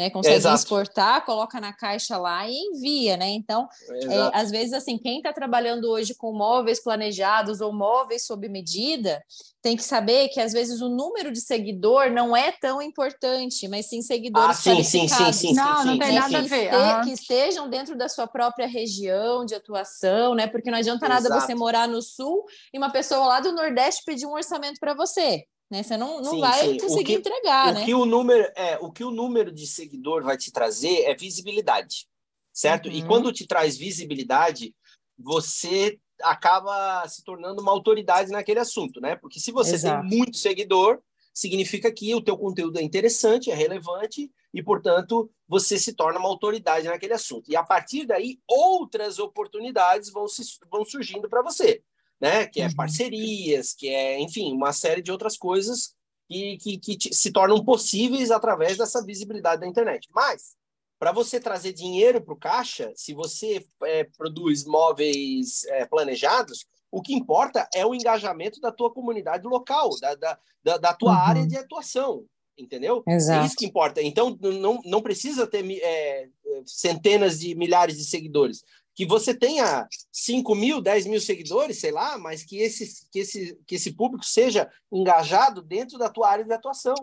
Né, 0.00 0.08
consegue 0.08 0.36
Exato. 0.36 0.56
exportar, 0.56 1.26
coloca 1.26 1.60
na 1.60 1.74
caixa 1.74 2.16
lá 2.16 2.48
e 2.48 2.54
envia, 2.54 3.18
né? 3.18 3.28
Então, 3.28 3.68
é, 3.90 4.30
às 4.32 4.50
vezes, 4.50 4.72
assim, 4.72 4.96
quem 4.96 5.18
está 5.18 5.30
trabalhando 5.30 5.90
hoje 5.90 6.14
com 6.14 6.32
móveis 6.32 6.82
planejados 6.82 7.60
ou 7.60 7.70
móveis 7.70 8.24
sob 8.24 8.48
medida, 8.48 9.22
tem 9.60 9.76
que 9.76 9.82
saber 9.84 10.28
que 10.28 10.40
às 10.40 10.54
vezes 10.54 10.80
o 10.80 10.88
número 10.88 11.30
de 11.30 11.42
seguidor 11.42 12.10
não 12.10 12.34
é 12.34 12.50
tão 12.50 12.80
importante, 12.80 13.68
mas 13.68 13.90
sim 13.90 14.00
seguidores 14.00 14.48
Ah, 14.48 14.54
sim, 14.54 14.82
sim, 14.82 15.06
sim, 15.06 15.32
sim, 15.34 15.52
Não, 15.52 15.82
sim, 15.82 15.86
não 15.88 15.98
tem 15.98 16.08
sim, 16.08 16.14
nada 16.14 16.28
sim. 16.28 16.36
a 16.36 16.42
que, 16.42 16.48
ver. 16.48 16.74
aham. 16.74 17.00
que 17.02 17.10
estejam 17.10 17.68
dentro 17.68 17.94
da 17.94 18.08
sua 18.08 18.26
própria 18.26 18.66
região 18.66 19.44
de 19.44 19.54
atuação, 19.54 20.34
né? 20.34 20.46
Porque 20.46 20.70
não 20.70 20.78
adianta 20.78 21.06
nada 21.06 21.28
Exato. 21.28 21.42
você 21.42 21.54
morar 21.54 21.86
no 21.86 22.00
sul 22.00 22.42
e 22.72 22.78
uma 22.78 22.90
pessoa 22.90 23.26
lá 23.26 23.40
do 23.40 23.52
Nordeste 23.52 24.02
pedir 24.06 24.24
um 24.24 24.32
orçamento 24.32 24.80
para 24.80 24.94
você, 24.94 25.44
né? 25.70 25.82
Você 25.82 25.96
não, 25.96 26.20
não 26.20 26.32
Sim, 26.32 26.40
vai 26.40 26.68
sim. 26.68 26.78
Conseguir 26.78 27.04
que- 27.04 27.12
entregar, 27.14 27.70
o 27.70 27.74
né? 27.74 27.84
que 27.84 27.94
o 27.94 28.04
número 28.04 28.50
é 28.56 28.78
o 28.80 28.90
que 28.90 29.04
o 29.04 29.10
número 29.10 29.52
de 29.52 29.66
seguidor 29.66 30.22
vai 30.24 30.36
te 30.36 30.50
trazer 30.50 31.02
é 31.04 31.14
visibilidade 31.14 32.08
certo 32.52 32.88
e 32.90 33.00
Uhum. 33.00 33.06
quando 33.06 33.32
te 33.32 33.46
traz 33.46 33.76
visibilidade 33.76 34.74
você 35.18 35.98
acaba 36.22 37.06
se 37.08 37.22
tornando 37.24 37.62
uma 37.62 37.70
autoridade 37.72 38.30
naquele 38.30 38.58
assunto 38.58 39.00
né 39.00 39.14
porque 39.16 39.38
se 39.38 39.52
você 39.52 39.74
Exato. 39.74 40.08
tem 40.08 40.18
muito 40.18 40.36
seguidor 40.36 41.00
significa 41.32 41.90
que 41.92 42.12
o 42.14 42.20
teu 42.20 42.36
conteúdo 42.36 42.78
é 42.78 42.82
interessante 42.82 43.50
é 43.50 43.54
relevante 43.54 44.30
e 44.52 44.62
portanto 44.62 45.30
você 45.46 45.78
se 45.78 45.92
torna 45.94 46.18
uma 46.18 46.28
autoridade 46.28 46.88
naquele 46.88 47.14
assunto 47.14 47.50
e 47.50 47.54
a 47.56 47.62
partir 47.62 48.04
daí 48.06 48.38
outras 48.48 49.18
oportunidades 49.20 50.10
vão 50.10 50.26
se 50.26 50.42
vão 50.70 50.84
surgindo 50.84 51.28
para 51.28 51.42
você 51.42 51.82
né 52.20 52.46
que 52.46 52.60
é 52.60 52.66
Uhum. 52.66 52.74
parcerias 52.74 53.72
que 53.72 53.88
é 53.88 54.20
enfim 54.20 54.52
uma 54.52 54.72
série 54.72 55.02
de 55.02 55.10
outras 55.12 55.36
coisas 55.36 55.94
que, 56.28 56.56
que, 56.78 56.96
que 56.96 57.12
se 57.14 57.32
tornam 57.32 57.64
possíveis 57.64 58.30
através 58.30 58.76
dessa 58.78 59.04
visibilidade 59.04 59.62
da 59.62 59.66
internet. 59.66 60.06
Mas, 60.14 60.54
para 60.96 61.10
você 61.10 61.40
trazer 61.40 61.72
dinheiro 61.72 62.20
para 62.20 62.32
o 62.32 62.36
caixa, 62.38 62.92
se 62.94 63.12
você 63.12 63.66
é, 63.82 64.04
produz 64.16 64.64
móveis 64.64 65.64
é, 65.64 65.84
planejados, 65.86 66.66
o 66.88 67.02
que 67.02 67.14
importa 67.14 67.68
é 67.74 67.84
o 67.84 67.92
engajamento 67.96 68.60
da 68.60 68.70
tua 68.70 68.92
comunidade 68.92 69.44
local, 69.44 69.90
da, 70.00 70.14
da, 70.14 70.38
da, 70.62 70.76
da 70.76 70.94
tua 70.94 71.10
Uhum. 71.10 71.18
área 71.18 71.46
de 71.48 71.56
atuação, 71.56 72.24
entendeu? 72.56 73.02
É 73.08 73.14
Exato. 73.14 73.46
isso 73.46 73.56
que 73.56 73.66
importa. 73.66 74.00
Então, 74.00 74.38
não, 74.40 74.80
não 74.84 75.02
precisa 75.02 75.48
ter 75.48 75.64
é, 75.82 76.28
centenas 76.64 77.40
de 77.40 77.56
milhares 77.56 77.96
de 77.96 78.04
seguidores. 78.04 78.62
Que 79.00 79.06
você 79.06 79.32
tenha 79.32 79.88
5 80.12 80.54
mil, 80.54 80.78
10 80.78 81.06
mil 81.06 81.22
seguidores, 81.22 81.80
sei 81.80 81.90
lá, 81.90 82.18
mas 82.18 82.44
que 82.44 82.58
esse, 82.58 83.08
que, 83.10 83.20
esse, 83.20 83.58
que 83.66 83.76
esse 83.76 83.92
público 83.96 84.22
seja 84.26 84.70
engajado 84.92 85.62
dentro 85.62 85.96
da 85.96 86.10
tua 86.10 86.28
área 86.28 86.44
de 86.44 86.52
atuação. 86.52 86.94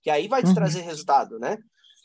Que 0.00 0.10
aí 0.10 0.28
vai 0.28 0.44
te 0.44 0.50
Uhum. 0.50 0.54
trazer 0.54 0.82
resultado, 0.82 1.40
né? 1.40 1.58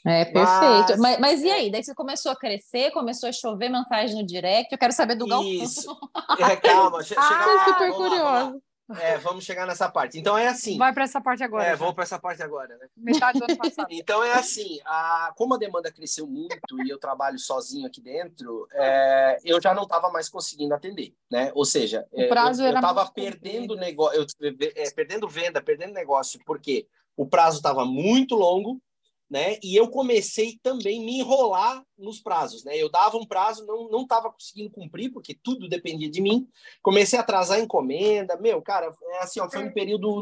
É 0.04 0.32
Mas- 0.34 0.34
perfeito. 0.34 1.00
Mas, 1.00 1.20
mas 1.20 1.44
e 1.44 1.52
aí? 1.52 1.70
Daí 1.72 1.84
você 1.84 1.94
começou 1.94 2.32
a 2.32 2.36
crescer, 2.36 2.90
começou 2.90 3.30
a 3.30 3.32
chover 3.32 3.70
mensagem 3.70 4.16
no 4.16 4.26
direct. 4.26 4.72
Eu 4.72 4.80
quero 4.80 4.94
saber 4.94 5.14
do 5.14 5.28
Galpão. 5.28 5.48
Isso. 5.48 5.96
É, 6.40 6.56
calma, 6.56 7.04
che- 7.04 7.14
Ah, 7.18 7.22
chegar 7.22 7.46
lá, 7.46 7.66
super 7.66 7.90
lá, 7.92 7.96
curiosa. 7.96 8.62
É, 9.00 9.18
vamos 9.18 9.44
chegar 9.44 9.66
nessa 9.66 9.90
parte. 9.90 10.20
Então 10.20 10.38
é 10.38 10.48
assim. 10.48 10.78
Vai 10.78 10.94
para 10.94 11.04
essa 11.04 11.20
parte 11.20 11.44
agora. 11.44 11.64
É, 11.64 11.70
já. 11.70 11.76
vou 11.76 11.94
para 11.94 12.04
essa 12.04 12.20
parte 12.20 12.44
agora, 12.44 12.78
né? 12.78 12.88
Metade 12.96 13.40
do 13.40 13.46
ano 13.46 13.58
passado. 13.58 13.88
Então 13.96 14.24
é 14.24 14.34
assim, 14.34 14.80
a, 14.86 15.34
como 15.36 15.56
a 15.56 15.58
demanda 15.58 15.92
cresceu 15.92 16.28
muito 16.28 16.82
e 16.86 16.90
eu 16.90 17.00
trabalho 17.00 17.40
sozinho 17.40 17.88
aqui 17.88 18.02
dentro, 18.02 18.68
é, 18.74 19.40
eu 19.44 19.60
já 19.62 19.74
não 19.74 19.84
estava 19.84 20.10
mais 20.12 20.30
conseguindo 20.30 20.74
atender, 20.74 21.16
né? 21.32 21.52
Ou 21.56 21.66
seja, 21.66 22.06
O 22.12 22.22
é, 22.22 22.28
prazo 22.28 22.64
eu 22.64 22.74
estava 22.74 23.10
perdendo 23.10 23.76
negócio, 23.76 24.20
eu, 24.20 24.56
é, 24.76 24.92
perdendo 24.92 25.28
venda, 25.28 25.62
perdendo 25.62 25.94
negócio, 25.94 26.40
porque 26.46 26.88
o 27.16 27.26
prazo 27.26 27.58
estava 27.58 27.86
muito 27.86 28.36
longo, 28.36 28.82
né? 29.30 29.58
E 29.64 29.76
eu 29.76 29.90
comecei 29.90 30.60
também 30.62 31.04
me 31.04 31.20
enrolar 31.20 31.84
nos 31.98 32.20
prazos, 32.22 32.64
né? 32.64 32.78
Eu 32.78 32.90
dava 32.90 33.18
um 33.18 33.26
prazo, 33.26 33.66
não 33.66 33.90
não 33.90 34.04
estava 34.04 34.32
conseguindo 34.32 34.70
cumprir 34.70 35.12
porque 35.12 35.34
tudo 35.34 35.68
dependia 35.68 36.10
de 36.10 36.22
mim. 36.22 36.48
Comecei 36.82 37.18
a 37.18 37.22
atrasar 37.22 37.58
a 37.58 37.62
encomenda, 37.62 38.38
meu, 38.38 38.62
cara, 38.62 38.92
é 39.14 39.24
assim, 39.24 39.40
ó, 39.40 39.50
foi 39.50 39.64
um 39.64 39.74
período 39.74 40.22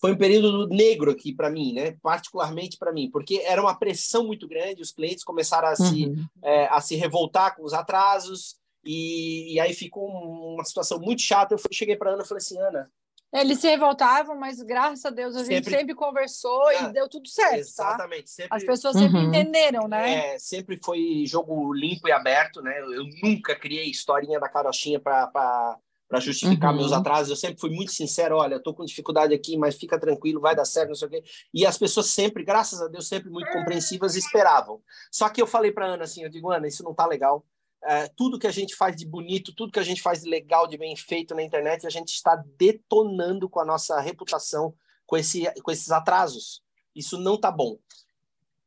foi 0.00 0.12
um 0.12 0.16
período 0.16 0.68
negro 0.68 1.10
aqui 1.10 1.34
para 1.34 1.50
mim, 1.50 1.72
né? 1.72 1.96
Particularmente 2.02 2.76
para 2.78 2.92
mim, 2.92 3.10
porque 3.10 3.42
era 3.44 3.60
uma 3.60 3.78
pressão 3.78 4.24
muito 4.26 4.46
grande, 4.46 4.82
os 4.82 4.92
clientes 4.92 5.24
começaram 5.24 5.68
a 5.68 5.76
se 5.76 6.04
Uhum. 6.06 6.26
é, 6.42 6.66
a 6.66 6.80
se 6.80 6.94
revoltar 6.96 7.56
com 7.56 7.64
os 7.64 7.72
atrasos 7.72 8.56
e, 8.84 9.54
e 9.54 9.60
aí 9.60 9.72
ficou 9.72 10.06
uma 10.08 10.64
situação 10.64 10.98
muito 10.98 11.22
chata. 11.22 11.54
Eu 11.54 11.58
cheguei 11.72 11.96
para 11.96 12.10
Ana 12.12 12.22
e 12.22 12.26
falei 12.26 12.38
assim, 12.42 12.58
Ana, 12.60 12.90
Eles 13.34 13.58
se 13.58 13.68
revoltavam, 13.68 14.38
mas 14.38 14.62
graças 14.62 15.04
a 15.04 15.10
Deus 15.10 15.34
a 15.34 15.40
gente 15.40 15.64
Sempre- 15.64 15.70
sempre 15.78 15.94
conversou 15.96 16.68
Ah, 16.68 16.74
e 16.74 16.92
deu 16.92 17.08
tudo 17.08 17.28
certo, 17.28 17.50
tá? 17.52 17.58
exatamente, 17.58 18.30
sempre 18.30 18.56
As 18.56 18.62
pessoas 18.64 18.96
sempre 18.96 19.18
Uhum. 19.18 19.28
entenderam, 19.28 19.88
né? 19.88 20.34
É, 20.34 20.38
sempre 20.38 20.78
foi 20.82 21.24
jogo 21.26 21.72
limpo 21.72 22.06
e 22.06 22.12
aberto, 22.12 22.62
né? 22.62 22.78
Eu, 22.80 23.04
nunca 23.22 23.56
criei 23.56 23.90
historinha 23.90 24.38
da 24.38 24.48
carochinha 24.48 25.00
para 25.00 25.80
justificar 26.20 26.70
Uhum. 26.70 26.78
meus 26.78 26.92
atrasos. 26.92 27.30
Eu 27.30 27.36
sempre 27.36 27.60
fui 27.60 27.70
muito 27.70 27.90
sincero, 27.90 28.36
olha, 28.36 28.54
eu 28.54 28.62
tô 28.62 28.72
com 28.72 28.84
dificuldade 28.84 29.34
aqui, 29.34 29.56
mas 29.58 29.74
fica 29.74 29.98
tranquilo, 29.98 30.40
vai 30.40 30.54
dar 30.54 30.64
certo, 30.64 30.90
não 30.90 30.94
sei 30.94 31.08
o 31.08 31.10
quê. 31.10 31.24
E 31.52 31.66
as 31.66 31.76
pessoas 31.76 32.06
sempre, 32.10 32.44
graças 32.44 32.80
a 32.80 32.86
Deus, 32.86 33.08
sempre 33.08 33.30
muito 33.30 33.50
compreensivas, 33.50 34.14
esperavam. 34.14 34.80
Só 35.10 35.28
que 35.28 35.42
eu 35.42 35.46
falei 35.46 35.72
para 35.72 35.86
Ana 35.86 36.04
assim, 36.04 36.22
eu 36.22 36.30
digo, 36.30 36.52
Ana, 36.52 36.68
isso 36.68 36.84
não 36.84 36.94
tá 36.94 37.04
legal. 37.04 37.44
É, 37.86 38.08
tudo 38.16 38.38
que 38.38 38.46
a 38.46 38.52
gente 38.52 38.74
faz 38.74 38.96
de 38.96 39.06
bonito, 39.06 39.54
tudo 39.54 39.72
que 39.72 39.78
a 39.78 39.84
gente 39.84 40.00
faz 40.00 40.22
de 40.22 40.30
legal, 40.30 40.66
de 40.66 40.78
bem 40.78 40.96
feito 40.96 41.34
na 41.34 41.42
internet, 41.42 41.86
a 41.86 41.90
gente 41.90 42.08
está 42.08 42.42
detonando 42.56 43.48
com 43.48 43.60
a 43.60 43.64
nossa 43.64 44.00
reputação, 44.00 44.74
com, 45.06 45.16
esse, 45.16 45.44
com 45.62 45.70
esses 45.70 45.90
atrasos. 45.90 46.62
Isso 46.94 47.18
não 47.18 47.38
tá 47.38 47.50
bom. 47.50 47.78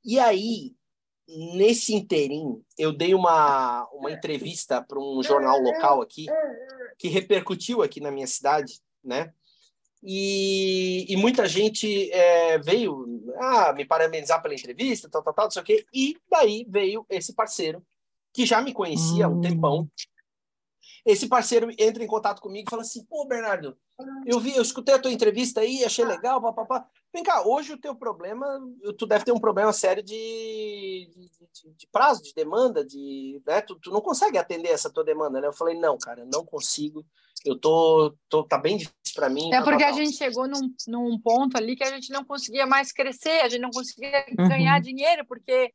E 0.05 0.19
aí, 0.19 0.75
nesse 1.27 1.93
interim, 1.93 2.61
eu 2.77 2.93
dei 2.93 3.13
uma, 3.13 3.87
uma 3.91 4.11
entrevista 4.11 4.81
para 4.81 4.99
um 4.99 5.21
jornal 5.23 5.59
local 5.59 6.01
aqui, 6.01 6.27
que 6.97 7.07
repercutiu 7.07 7.81
aqui 7.81 7.99
na 7.99 8.11
minha 8.11 8.27
cidade, 8.27 8.79
né? 9.03 9.33
E, 10.03 11.05
e 11.11 11.17
muita 11.17 11.47
gente 11.47 12.11
é, 12.11 12.59
veio 12.59 13.05
ah, 13.39 13.73
me 13.73 13.83
parabenizar 13.83 14.41
pela 14.41 14.53
entrevista, 14.53 15.09
tal, 15.09 15.23
tal, 15.23 15.33
tal, 15.33 15.45
não 15.45 15.51
sei 15.51 15.61
o 15.61 15.65
quê. 15.65 15.85
E 15.93 16.17
daí 16.29 16.65
veio 16.69 17.05
esse 17.09 17.33
parceiro, 17.33 17.83
que 18.37 18.45
já 18.45 18.61
me 18.61 18.71
conhecia 18.71 19.25
há 19.25 19.27
um 19.29 19.37
Hum. 19.37 19.41
tempão. 19.41 19.89
Esse 21.03 21.27
parceiro 21.27 21.71
entra 21.79 22.03
em 22.03 22.07
contato 22.07 22.39
comigo 22.39 22.67
e 22.67 22.69
fala 22.69 22.83
assim: 22.83 23.03
pô, 23.05 23.25
Bernardo, 23.25 23.75
eu 24.27 24.39
vi, 24.39 24.55
eu 24.55 24.61
escutei 24.61 24.93
a 24.93 24.99
tua 24.99 25.11
entrevista 25.11 25.61
aí, 25.61 25.83
achei 25.83 26.05
legal, 26.05 26.39
papapá. 26.39 26.85
Vem 27.11 27.23
cá, 27.23 27.41
hoje 27.47 27.73
o 27.73 27.79
teu 27.79 27.95
problema, 27.95 28.45
tu 28.95 29.07
deve 29.07 29.25
ter 29.25 29.31
um 29.31 29.39
problema 29.39 29.73
sério 29.73 30.03
de, 30.03 31.09
de, 31.15 31.21
de- 31.25 31.73
de 31.75 31.87
prazo, 31.91 32.21
de 32.21 32.31
demanda, 32.31 32.85
de, 32.85 33.41
né? 33.47 33.59
Tu, 33.61 33.73
tu 33.79 33.89
não 33.89 34.01
consegue 34.01 34.37
atender 34.37 34.69
essa 34.69 34.87
tua 34.91 35.03
demanda, 35.03 35.41
né? 35.41 35.47
Eu 35.47 35.53
falei, 35.53 35.73
não, 35.79 35.97
cara, 35.97 36.23
não 36.31 36.45
consigo. 36.45 37.03
Eu 37.43 37.57
tô, 37.57 38.13
tô 38.29 38.43
tá 38.43 38.59
bem 38.59 38.77
difícil 38.77 39.15
para 39.15 39.29
mim. 39.29 39.47
É 39.51 39.55
tal, 39.57 39.63
porque 39.63 39.83
tal, 39.83 39.89
a 39.93 39.95
tal. 39.95 40.03
gente 40.05 40.15
chegou 40.15 40.47
num, 40.47 40.71
num 40.87 41.19
ponto 41.19 41.57
ali 41.57 41.75
que 41.75 41.83
a 41.83 41.89
gente 41.91 42.11
não 42.11 42.23
conseguia 42.23 42.67
mais 42.67 42.91
crescer, 42.91 43.41
a 43.41 43.49
gente 43.49 43.61
não 43.61 43.71
conseguia 43.71 44.23
Uhum. 44.37 44.47
ganhar 44.47 44.79
dinheiro, 44.79 45.25
porque 45.25 45.73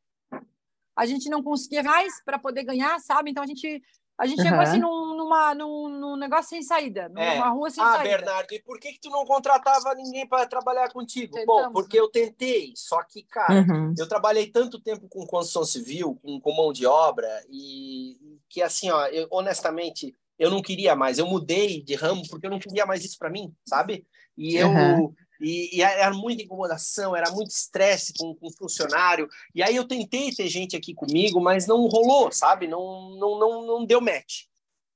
a 0.97 1.07
gente 1.07 1.29
não 1.29 1.43
conseguia 1.43 1.83
mais 1.83 2.23
para 2.25 2.39
poder 2.39 2.65
ganhar, 2.65 2.99
sabe? 3.01 3.31
Então 3.31 3.43
a 3.43 3.47
gente, 3.47 3.83
a 4.19 4.27
gente 4.27 4.43
chegou 4.43 4.59
Uhum. 4.59 4.63
assim 4.63 4.79
num, 4.79 5.17
numa, 5.17 5.55
num, 5.55 5.89
num 5.89 6.17
negócio 6.17 6.51
sem 6.51 6.63
saída, 6.63 7.09
numa 7.09 7.23
É. 7.23 7.49
rua 7.49 7.71
sem 7.71 7.83
Ah, 7.83 7.93
saída. 7.93 8.05
Bernardo, 8.05 8.53
e 8.53 8.63
por 8.63 8.79
que 8.79 8.93
que 8.93 9.01
tu 9.01 9.11
não 9.11 9.25
contratava 9.25 9.95
ninguém 9.95 10.27
para 10.29 10.47
trabalhar 10.47 10.91
contigo? 10.93 11.35
Bom, 11.47 11.57
Tentamos, 11.57 11.73
porque 11.73 11.97
né? 11.97 12.03
eu 12.03 12.09
tentei, 12.09 12.73
só 12.77 13.03
que, 13.03 13.23
cara, 13.25 13.55
Uhum. 13.61 13.95
eu 13.99 14.09
trabalhei 14.09 14.47
tanto 14.49 14.81
tempo 14.81 15.09
com 15.09 15.27
construção 15.27 15.65
civil, 15.65 16.19
com, 16.23 16.41
com 16.41 16.55
mão 16.55 16.73
de 16.73 16.85
obra, 16.87 17.29
e 17.51 18.39
que 18.49 18.61
assim, 18.63 18.91
ó, 18.91 19.07
eu, 19.07 19.27
honestamente, 19.31 20.15
eu 20.39 20.51
não 20.51 20.61
queria 20.61 20.95
mais. 20.97 21.19
Eu 21.19 21.27
mudei 21.27 21.83
de 21.83 21.95
ramo 21.95 22.23
porque 22.29 22.47
eu 22.47 22.51
não 22.51 22.59
queria 22.59 22.85
mais 22.85 23.05
isso 23.05 23.17
para 23.19 23.31
mim, 23.31 23.55
sabe? 23.67 24.07
E 24.37 24.57
eu. 24.57 24.69
Uhum. 24.71 25.15
E, 25.43 25.77
e 25.77 25.83
era 25.83 26.13
muita 26.15 26.43
incomodação, 26.43 27.17
era 27.17 27.31
muito 27.33 27.51
estresse 27.51 28.13
com, 28.17 28.35
com 28.35 28.47
o 28.47 28.53
funcionário. 28.53 29.29
E 29.55 29.63
aí 29.63 29.75
eu 29.75 29.87
tentei 29.87 30.31
ter 30.33 30.49
gente 30.49 30.77
aqui 30.77 30.95
comigo, 30.95 31.41
mas 31.41 31.67
não 31.67 31.87
rolou, 31.89 32.31
sabe? 32.31 32.69
Não, 32.69 33.17
não, 33.19 33.39
não, 33.39 33.67
não 33.67 33.85
deu 33.85 34.01
match. 34.01 34.45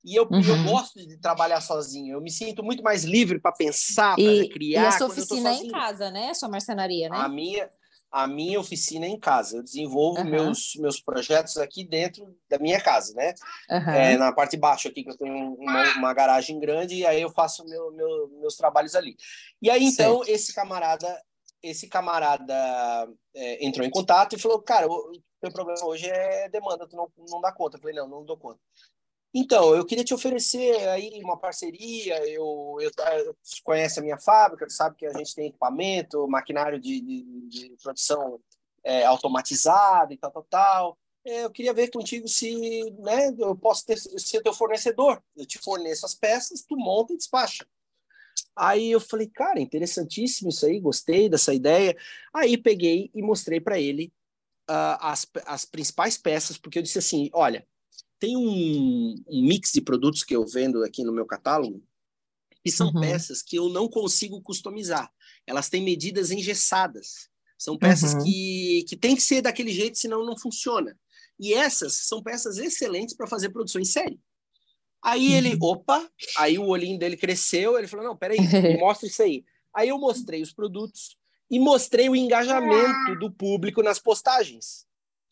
E 0.05 0.15
eu, 0.15 0.25
Uhum. 0.31 0.41
eu 0.41 0.63
gosto 0.63 1.05
de 1.05 1.17
trabalhar 1.17 1.59
sozinho. 1.59 2.15
Eu 2.15 2.21
me 2.21 2.31
sinto 2.31 2.63
muito 2.63 2.81
mais 2.81 3.03
livre 3.03 3.39
para 3.41 3.51
pensar, 3.51 4.15
para 4.15 4.49
criar. 4.49 4.83
e 4.83 4.85
a 4.87 4.91
sua 4.91 5.07
oficina 5.07 5.49
é 5.49 5.53
em 5.55 5.67
casa, 5.67 6.09
né? 6.09 6.33
Sua 6.33 6.47
marcenaria, 6.47 7.09
né? 7.09 7.17
A 7.17 7.27
minha, 7.27 7.69
a 8.11 8.27
minha 8.27 8.59
oficina 8.59 9.05
em 9.07 9.19
casa. 9.19 9.57
Eu 9.57 9.63
desenvolvo 9.63 10.19
Aham. 10.21 10.29
meus, 10.29 10.75
meus 10.77 11.01
projetos 11.01 11.57
aqui 11.57 11.83
dentro 11.83 12.35
da 12.49 12.57
minha 12.57 12.81
casa, 12.81 13.13
né? 13.13 13.33
Aham. 13.69 13.93
É, 13.95 14.17
na 14.17 14.31
parte 14.31 14.51
de 14.51 14.57
baixo 14.57 14.87
aqui, 14.87 15.03
que 15.03 15.09
eu 15.11 15.17
tenho 15.17 15.53
uma, 15.55 15.81
uma 15.97 16.13
garagem 16.13 16.59
grande, 16.59 16.95
e 16.95 17.05
aí 17.05 17.21
eu 17.21 17.29
faço 17.29 17.65
meu, 17.65 17.91
meu- 17.91 18.27
meus 18.39 18.55
trabalhos 18.55 18.95
ali. 18.95 19.15
E 19.61 19.69
aí, 19.69 19.83
então, 19.83 20.23
esse 20.25 20.53
camarada 20.53 21.21
esse 21.63 21.87
camarada 21.87 22.53
é, 23.33 23.65
entrou 23.65 23.85
em 23.85 23.89
contato 23.89 24.35
e 24.35 24.39
falou, 24.39 24.61
cara, 24.61 24.87
o 24.87 25.11
teu 25.41 25.51
problema 25.51 25.83
hoje 25.85 26.07
é 26.07 26.47
demanda, 26.49 26.87
tu 26.87 26.95
não, 26.95 27.11
não 27.29 27.41
dá 27.41 27.51
conta. 27.51 27.77
Eu 27.77 27.81
falei, 27.81 27.95
não, 27.95 28.07
não 28.07 28.23
dou 28.23 28.37
conta. 28.37 28.59
Então, 29.33 29.75
eu 29.75 29.85
queria 29.85 30.03
te 30.03 30.13
oferecer 30.13 30.87
aí 30.89 31.21
uma 31.23 31.37
parceria. 31.37 32.17
Eu, 32.27 32.77
eu, 32.79 32.91
eu 33.25 33.35
conhece 33.63 33.99
a 33.99 34.03
minha 34.03 34.17
fábrica, 34.17 34.69
sabe 34.69 34.95
que 34.95 35.05
a 35.05 35.13
gente 35.13 35.35
tem 35.35 35.47
equipamento, 35.47 36.27
maquinário 36.27 36.79
de, 36.79 37.01
de, 37.01 37.47
de 37.47 37.77
produção 37.81 38.39
é, 38.83 39.05
automatizado 39.05 40.13
e 40.13 40.17
tal, 40.17 40.31
tal, 40.31 40.43
tal. 40.49 40.97
É, 41.25 41.43
eu 41.43 41.51
queria 41.51 41.73
ver 41.73 41.91
contigo 41.91 42.27
se 42.27 42.89
né, 42.99 43.35
eu 43.37 43.55
posso 43.55 43.85
ter, 43.85 43.97
ser 43.97 44.41
teu 44.41 44.53
fornecedor. 44.53 45.21
Eu 45.35 45.45
te 45.45 45.59
forneço 45.59 46.05
as 46.05 46.15
peças, 46.15 46.63
tu 46.63 46.77
monta 46.77 47.13
e 47.13 47.17
despacha. 47.17 47.67
Aí 48.55 48.91
eu 48.91 48.99
falei, 48.99 49.27
cara, 49.27 49.59
interessantíssimo 49.59 50.49
isso 50.49 50.65
aí, 50.65 50.79
gostei 50.79 51.29
dessa 51.29 51.53
ideia. 51.53 51.95
Aí 52.33 52.57
peguei 52.57 53.11
e 53.13 53.21
mostrei 53.21 53.59
para 53.59 53.79
ele 53.79 54.11
uh, 54.69 54.97
as, 55.01 55.27
as 55.45 55.65
principais 55.65 56.17
peças, 56.17 56.57
porque 56.57 56.79
eu 56.79 56.83
disse 56.83 56.97
assim: 56.97 57.29
olha, 57.33 57.67
tem 58.19 58.35
um, 58.35 59.15
um, 59.27 59.41
mix 59.41 59.71
de 59.71 59.81
produtos 59.81 60.23
que 60.23 60.35
eu 60.35 60.45
vendo 60.45 60.83
aqui 60.83 61.03
no 61.03 61.11
meu 61.11 61.25
catálogo 61.25 61.83
que 62.67 62.71
são 62.71 62.87
uhum. 62.87 62.99
peças 62.99 63.41
que 63.41 63.55
eu 63.55 63.69
não 63.69 63.87
consigo 63.87 64.41
customizar. 64.41 65.09
Elas 65.45 65.69
têm 65.69 65.81
medidas 65.81 66.31
engessadas. 66.31 67.29
São 67.57 67.77
peças 67.77 68.13
uhum. 68.13 68.23
que, 68.25 68.85
que 68.89 68.97
tem 68.97 69.15
que 69.15 69.21
ser 69.21 69.41
daquele 69.41 69.71
jeito, 69.71 69.97
senão 69.97 70.25
não 70.25 70.37
funciona. 70.37 70.99
E 71.39 71.53
essas 71.53 71.93
são 71.93 72.21
peças 72.21 72.57
excelentes 72.57 73.15
para 73.15 73.25
fazer 73.25 73.49
produção 73.49 73.79
em 73.79 73.85
série. 73.85 74.19
Aí 75.01 75.33
ele, 75.33 75.53
uhum. 75.53 75.63
opa, 75.63 76.11
aí 76.37 76.59
o 76.59 76.67
olhinho 76.67 76.99
dele 76.99 77.15
cresceu, 77.15 77.77
ele 77.77 77.87
falou, 77.87 78.05
não, 78.05 78.17
peraí, 78.17 78.37
me 78.39 78.77
mostra 78.77 79.07
isso 79.07 79.21
aí. 79.21 79.45
Aí 79.73 79.87
eu 79.87 79.97
mostrei 79.97 80.41
os 80.41 80.51
produtos 80.51 81.17
e 81.49 81.59
mostrei 81.59 82.09
o 82.09 82.15
engajamento 82.15 83.15
do 83.17 83.31
público 83.31 83.81
nas 83.81 83.97
postagens. 83.97 84.85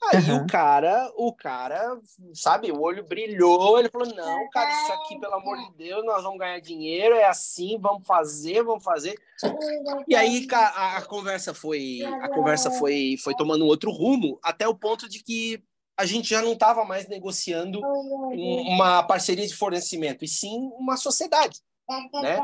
Aí 0.04 0.32
uhum. 0.32 0.44
o 0.44 0.48
cara, 0.48 1.12
o 1.16 1.34
cara, 1.34 2.00
sabe, 2.34 2.72
o 2.72 2.80
olho 2.82 3.04
brilhou, 3.08 3.80
ele 3.80 3.90
falou: 3.90 4.08
"Não, 4.14 4.50
cara, 4.50 4.70
isso 4.72 4.94
aqui, 4.94 5.20
pelo 5.20 5.34
amor 5.34 5.58
de 5.58 5.78
Deus, 5.78 6.06
nós 6.06 6.22
vamos 6.22 6.38
ganhar 6.38 6.60
dinheiro, 6.60 7.16
é 7.16 7.26
assim, 7.26 7.78
vamos 7.80 8.06
fazer, 8.06 8.64
vamos 8.64 8.84
fazer". 8.84 9.16
E 10.08 10.16
aí 10.16 10.48
a, 10.52 10.98
a 10.98 11.02
conversa 11.02 11.54
foi, 11.54 12.02
a 12.22 12.30
conversa 12.30 12.70
foi 12.72 13.16
foi 13.24 13.34
tomando 13.36 13.66
um 13.66 13.68
outro 13.68 13.92
rumo, 13.92 14.38
até 14.44 14.68
o 14.68 14.76
ponto 14.76 15.10
de 15.10 15.24
que 15.24 15.64
a 15.98 16.06
gente 16.06 16.30
já 16.30 16.42
não 16.42 16.54
estava 16.54 16.84
mais 16.84 17.08
negociando 17.08 17.80
uma 17.80 19.02
parceria 19.04 19.48
de 19.48 19.56
fornecimento, 19.56 20.26
e 20.26 20.28
sim 20.28 20.70
uma 20.78 20.98
sociedade. 20.98 21.62
Né? 22.22 22.38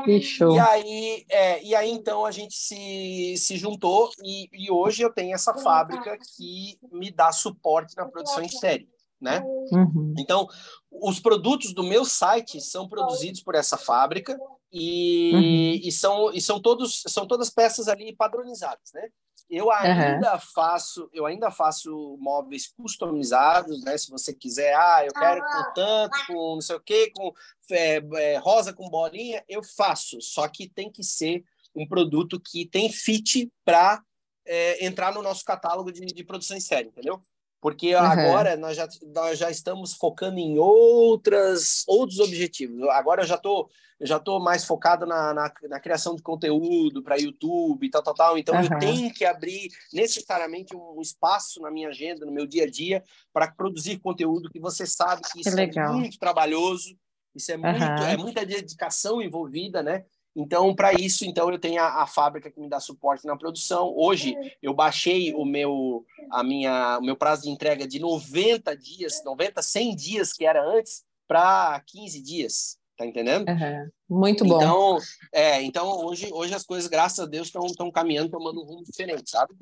E 0.54 0.58
aí, 0.60 1.24
é, 1.28 1.64
e 1.64 1.74
aí 1.74 1.90
então 1.90 2.24
a 2.24 2.30
gente 2.30 2.54
se, 2.54 3.34
se 3.36 3.56
juntou 3.56 4.10
e, 4.22 4.48
e 4.52 4.70
hoje 4.70 5.02
eu 5.02 5.12
tenho 5.12 5.34
essa 5.34 5.52
fábrica 5.54 6.16
que 6.36 6.78
me 6.92 7.10
dá 7.10 7.32
suporte 7.32 7.96
na 7.96 8.06
produção 8.06 8.42
em 8.42 8.48
série, 8.48 8.88
né? 9.20 9.40
Uhum. 9.72 10.14
Então, 10.18 10.46
os 10.90 11.18
produtos 11.18 11.74
do 11.74 11.82
meu 11.82 12.04
site 12.04 12.60
são 12.60 12.88
produzidos 12.88 13.42
por 13.42 13.54
essa 13.54 13.76
fábrica 13.76 14.38
e, 14.72 15.32
uhum. 15.34 15.88
e, 15.88 15.92
são, 15.92 16.32
e 16.32 16.40
são, 16.40 16.60
todos, 16.60 17.02
são 17.08 17.26
todas 17.26 17.50
peças 17.50 17.88
ali 17.88 18.14
padronizadas, 18.14 18.92
né? 18.94 19.08
Eu 19.54 19.70
ainda 19.70 20.32
uhum. 20.32 20.40
faço, 20.40 21.10
eu 21.12 21.26
ainda 21.26 21.50
faço 21.50 22.16
móveis 22.18 22.68
customizados, 22.68 23.84
né? 23.84 23.98
Se 23.98 24.10
você 24.10 24.32
quiser, 24.32 24.74
ah, 24.74 25.04
eu 25.04 25.12
quero 25.12 25.42
com 25.42 25.74
tanto, 25.74 26.26
com 26.26 26.54
não 26.54 26.60
sei 26.62 26.76
o 26.76 26.80
quê, 26.80 27.12
com 27.14 27.34
é, 27.70 28.02
é, 28.14 28.38
rosa 28.38 28.72
com 28.72 28.88
bolinha, 28.88 29.44
eu 29.46 29.62
faço. 29.62 30.22
Só 30.22 30.48
que 30.48 30.70
tem 30.70 30.90
que 30.90 31.04
ser 31.04 31.44
um 31.76 31.86
produto 31.86 32.40
que 32.40 32.64
tem 32.64 32.90
fit 32.90 33.52
para 33.62 34.02
é, 34.46 34.86
entrar 34.86 35.12
no 35.12 35.20
nosso 35.20 35.44
catálogo 35.44 35.92
de, 35.92 36.00
de 36.06 36.24
produção 36.24 36.56
em 36.56 36.60
série, 36.60 36.88
entendeu? 36.88 37.22
Porque 37.62 37.94
uhum. 37.94 38.02
agora 38.02 38.56
nós 38.56 38.76
já, 38.76 38.88
nós 39.14 39.38
já 39.38 39.48
estamos 39.48 39.94
focando 39.94 40.40
em 40.40 40.58
outras, 40.58 41.84
outros 41.86 42.18
objetivos. 42.18 42.82
Agora 42.88 43.22
eu 43.22 43.26
já 43.26 43.36
estou 43.36 43.70
já 44.04 44.18
tô 44.18 44.40
mais 44.40 44.64
focado 44.64 45.06
na, 45.06 45.32
na, 45.32 45.52
na 45.68 45.78
criação 45.78 46.16
de 46.16 46.22
conteúdo 46.22 47.04
para 47.04 47.20
YouTube 47.20 47.86
e 47.86 47.88
tal, 47.88 48.02
tal, 48.02 48.14
tal. 48.14 48.36
Então 48.36 48.52
uhum. 48.56 48.64
eu 48.64 48.78
tenho 48.80 49.14
que 49.14 49.24
abrir 49.24 49.70
necessariamente 49.92 50.74
um 50.74 51.00
espaço 51.00 51.60
na 51.60 51.70
minha 51.70 51.88
agenda, 51.88 52.26
no 52.26 52.32
meu 52.32 52.44
dia 52.44 52.64
a 52.64 52.68
dia, 52.68 53.04
para 53.32 53.46
produzir 53.52 54.00
conteúdo 54.00 54.50
que 54.50 54.58
você 54.58 54.84
sabe 54.84 55.22
que 55.22 55.40
isso 55.40 55.54
que 55.54 55.78
é 55.78 55.88
muito 55.88 56.18
trabalhoso, 56.18 56.98
isso 57.32 57.52
é, 57.52 57.56
muito, 57.56 57.80
uhum. 57.80 58.06
é 58.08 58.16
muita 58.16 58.44
dedicação 58.44 59.22
envolvida, 59.22 59.84
né? 59.84 60.04
Então, 60.34 60.74
para 60.74 60.94
isso, 60.94 61.24
então 61.24 61.50
eu 61.50 61.58
tenho 61.58 61.80
a, 61.80 62.02
a, 62.02 62.06
fábrica 62.06 62.50
que 62.50 62.58
me 62.58 62.68
dá 62.68 62.80
suporte 62.80 63.26
na 63.26 63.36
produção. 63.36 63.92
Hoje 63.94 64.34
eu 64.62 64.72
baixei 64.72 65.34
o 65.34 65.44
meu 65.44 66.04
a 66.30 66.42
minha 66.42 66.98
o 66.98 67.02
meu 67.02 67.16
prazo 67.16 67.42
de 67.42 67.50
entrega 67.50 67.86
de 67.86 67.98
90 67.98 68.74
dias, 68.76 69.22
90, 69.24 69.60
100 69.60 69.94
dias 69.94 70.32
que 70.32 70.46
era 70.46 70.64
antes 70.64 71.04
para 71.28 71.80
15 71.86 72.22
dias. 72.22 72.78
Tá 72.96 73.06
entendendo? 73.06 73.48
Uhum. 73.48 74.18
Muito 74.20 74.44
bom. 74.44 74.56
Então, 74.56 74.98
é, 75.32 75.62
então 75.62 76.04
hoje, 76.04 76.28
hoje 76.32 76.54
as 76.54 76.64
coisas, 76.64 76.88
graças 76.88 77.18
a 77.18 77.26
Deus, 77.26 77.48
estão 77.48 77.90
caminhando, 77.90 78.30
tomando 78.30 78.60
um 78.60 78.64
rumo 78.64 78.84
diferente, 78.84 79.30
sabe? 79.30 79.54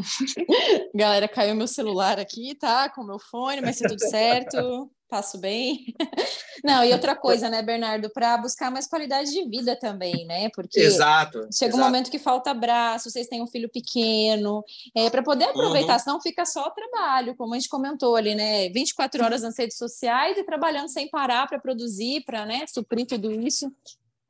Galera, 0.94 1.28
caiu 1.28 1.54
meu 1.54 1.66
celular 1.66 2.18
aqui, 2.18 2.54
tá? 2.54 2.88
Com 2.88 3.04
meu 3.04 3.18
fone, 3.18 3.60
mas 3.60 3.78
tá 3.78 3.88
tudo 3.88 4.00
certo 4.00 4.90
passo 5.14 5.38
bem. 5.38 5.94
Não, 6.64 6.84
e 6.84 6.92
outra 6.92 7.14
coisa, 7.14 7.48
né, 7.48 7.62
Bernardo, 7.62 8.10
para 8.10 8.36
buscar 8.38 8.68
mais 8.68 8.88
qualidade 8.88 9.30
de 9.30 9.48
vida 9.48 9.78
também, 9.78 10.26
né? 10.26 10.48
Porque 10.52 10.80
exato, 10.80 11.38
chega 11.52 11.70
exato. 11.70 11.76
um 11.76 11.80
momento 11.84 12.10
que 12.10 12.18
falta 12.18 12.52
braço, 12.52 13.10
vocês 13.10 13.28
têm 13.28 13.40
um 13.40 13.46
filho 13.46 13.70
pequeno, 13.70 14.64
é, 14.96 15.08
para 15.08 15.22
poder 15.22 15.44
aproveitar, 15.44 15.94
uhum. 15.94 15.98
senão 15.98 16.20
fica 16.20 16.44
só 16.44 16.68
trabalho, 16.70 17.36
como 17.36 17.54
a 17.54 17.58
gente 17.58 17.68
comentou 17.68 18.16
ali, 18.16 18.34
né? 18.34 18.68
24 18.70 19.24
horas 19.24 19.42
nas 19.42 19.56
redes 19.56 19.76
sociais 19.76 20.36
e 20.36 20.42
trabalhando 20.42 20.88
sem 20.88 21.08
parar 21.08 21.46
para 21.46 21.60
produzir, 21.60 22.24
para 22.24 22.44
né, 22.44 22.64
suprir 22.66 23.06
tudo 23.06 23.30
isso. 23.30 23.70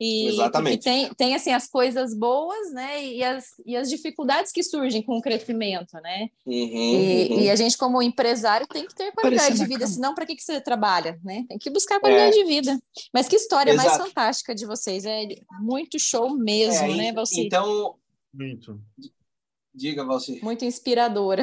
E, 0.01 0.27
Exatamente. 0.29 0.83
Tem, 0.83 1.15
tem 1.15 1.35
assim 1.35 1.53
as 1.53 1.69
coisas 1.69 2.15
boas, 2.15 2.73
né? 2.73 3.05
E 3.05 3.23
as, 3.23 3.55
e 3.65 3.77
as 3.77 3.89
dificuldades 3.89 4.51
que 4.51 4.63
surgem 4.63 5.03
com 5.03 5.17
o 5.17 5.23
crescimento, 5.23 5.95
né? 6.03 6.29
Uhum, 6.45 6.53
e, 6.53 7.29
uhum. 7.31 7.41
e, 7.41 7.51
a 7.51 7.57
gente, 7.57 7.79
como 7.79 8.03
empresário, 8.03 8.67
tem 8.67 8.87
que 8.87 8.95
ter 8.95 9.13
qualidade 9.13 9.57
de 9.57 9.67
vida, 9.67 9.87
senão 9.87 10.15
para 10.15 10.27
que, 10.27 10.35
que 10.35 10.43
você 10.43 10.61
trabalha, 10.61 11.19
né? 11.23 11.45
Tem 11.49 11.59
que 11.59 11.71
buscar 11.71 12.01
qualidade 12.01 12.39
é. 12.39 12.43
de 12.43 12.49
vida. 12.49 12.79
Mas 13.13 13.29
que 13.29 13.37
história 13.37 13.71
Exato. 13.71 13.89
mais 13.89 14.03
fantástica 14.03 14.55
de 14.55 14.67
vocês, 14.67 15.05
é 15.05 15.27
muito 15.61 15.99
show 15.99 16.37
mesmo, 16.37 16.93
é, 16.93 16.97
né, 16.97 17.13
Valci? 17.13 17.47
Então. 17.47 17.97
Muito. 18.33 18.81
Diga, 19.73 20.05
Valci. 20.05 20.41
Muito 20.43 20.65
inspiradora. 20.65 21.43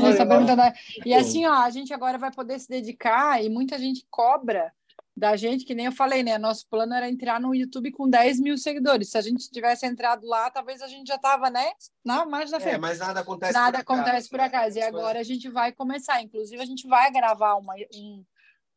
Nossa, 0.00 0.74
e 1.04 1.14
assim, 1.14 1.46
ó, 1.46 1.52
a 1.52 1.70
gente 1.70 1.92
agora 1.92 2.18
vai 2.18 2.30
poder 2.30 2.58
se 2.58 2.68
dedicar 2.68 3.42
e 3.42 3.48
muita 3.48 3.78
gente 3.78 4.06
cobra 4.10 4.72
da 5.16 5.36
gente, 5.36 5.64
que 5.64 5.74
nem 5.74 5.86
eu 5.86 5.92
falei, 5.92 6.22
né? 6.22 6.38
Nosso 6.38 6.66
plano 6.68 6.94
era 6.94 7.08
entrar 7.08 7.38
no 7.38 7.54
YouTube 7.54 7.92
com 7.92 8.08
10 8.08 8.40
mil 8.40 8.56
seguidores. 8.56 9.10
Se 9.10 9.18
a 9.18 9.20
gente 9.20 9.50
tivesse 9.50 9.86
entrado 9.86 10.26
lá, 10.26 10.50
talvez 10.50 10.80
a 10.80 10.88
gente 10.88 11.06
já 11.06 11.18
tava, 11.18 11.50
né? 11.50 11.72
Na 12.04 12.24
margem 12.24 12.50
da 12.50 12.58
frente. 12.58 12.76
É, 12.76 12.78
mas 12.78 12.98
nada 12.98 13.20
acontece 13.20 13.52
Nada 13.52 13.84
por 13.84 13.92
acontece 13.92 14.28
por 14.30 14.40
acaso. 14.40 14.78
E 14.78 14.82
agora 14.82 15.20
a 15.20 15.22
gente 15.22 15.48
vai 15.50 15.70
começar. 15.70 16.22
Inclusive, 16.22 16.60
a 16.60 16.64
gente 16.64 16.88
vai 16.88 17.10
gravar 17.12 17.56
uma, 17.56 17.74
um, 17.94 18.24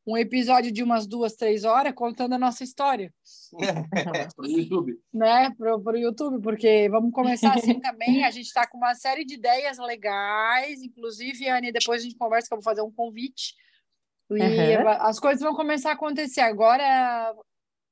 um 0.06 0.18
episódio 0.18 0.74
de 0.74 0.84
umas 0.84 1.07
duas, 1.07 1.36
três 1.36 1.64
horas 1.64 1.94
contando 1.94 2.34
a 2.34 2.40
nossa 2.40 2.66
história. 2.66 3.14
É, 3.62 4.28
para 4.36 4.45
o 4.45 4.48
YouTube. 4.48 4.99
Né? 5.14 5.49
Para 5.57 5.78
o 5.78 5.98
YouTube, 5.98 6.41
porque 6.41 6.90
vamos 6.90 7.14
começar 7.14 7.53
assim 7.56 7.80
também. 7.80 8.26
A 8.26 8.32
gente 8.32 8.48
está 8.48 8.68
com 8.68 8.78
uma 8.78 8.94
série 8.94 9.24
de 9.24 9.36
ideias 9.36 9.78
legais. 9.78 10.82
Inclusive, 10.84 11.48
Anne, 11.48 11.72
depois 11.72 12.02
a 12.02 12.03
gente 12.03 12.18
conversa 12.18 12.49
que 12.49 12.53
eu 12.53 12.57
vou 12.57 12.64
fazer 12.64 12.82
um 12.82 12.91
convite 12.91 13.56
e 14.32 14.34
uhum. 14.34 14.88
as 14.88 15.20
coisas 15.20 15.42
vão 15.42 15.56
começar 15.56 15.92
a 15.92 15.94
acontecer. 15.94 16.42
Agora, 16.42 17.36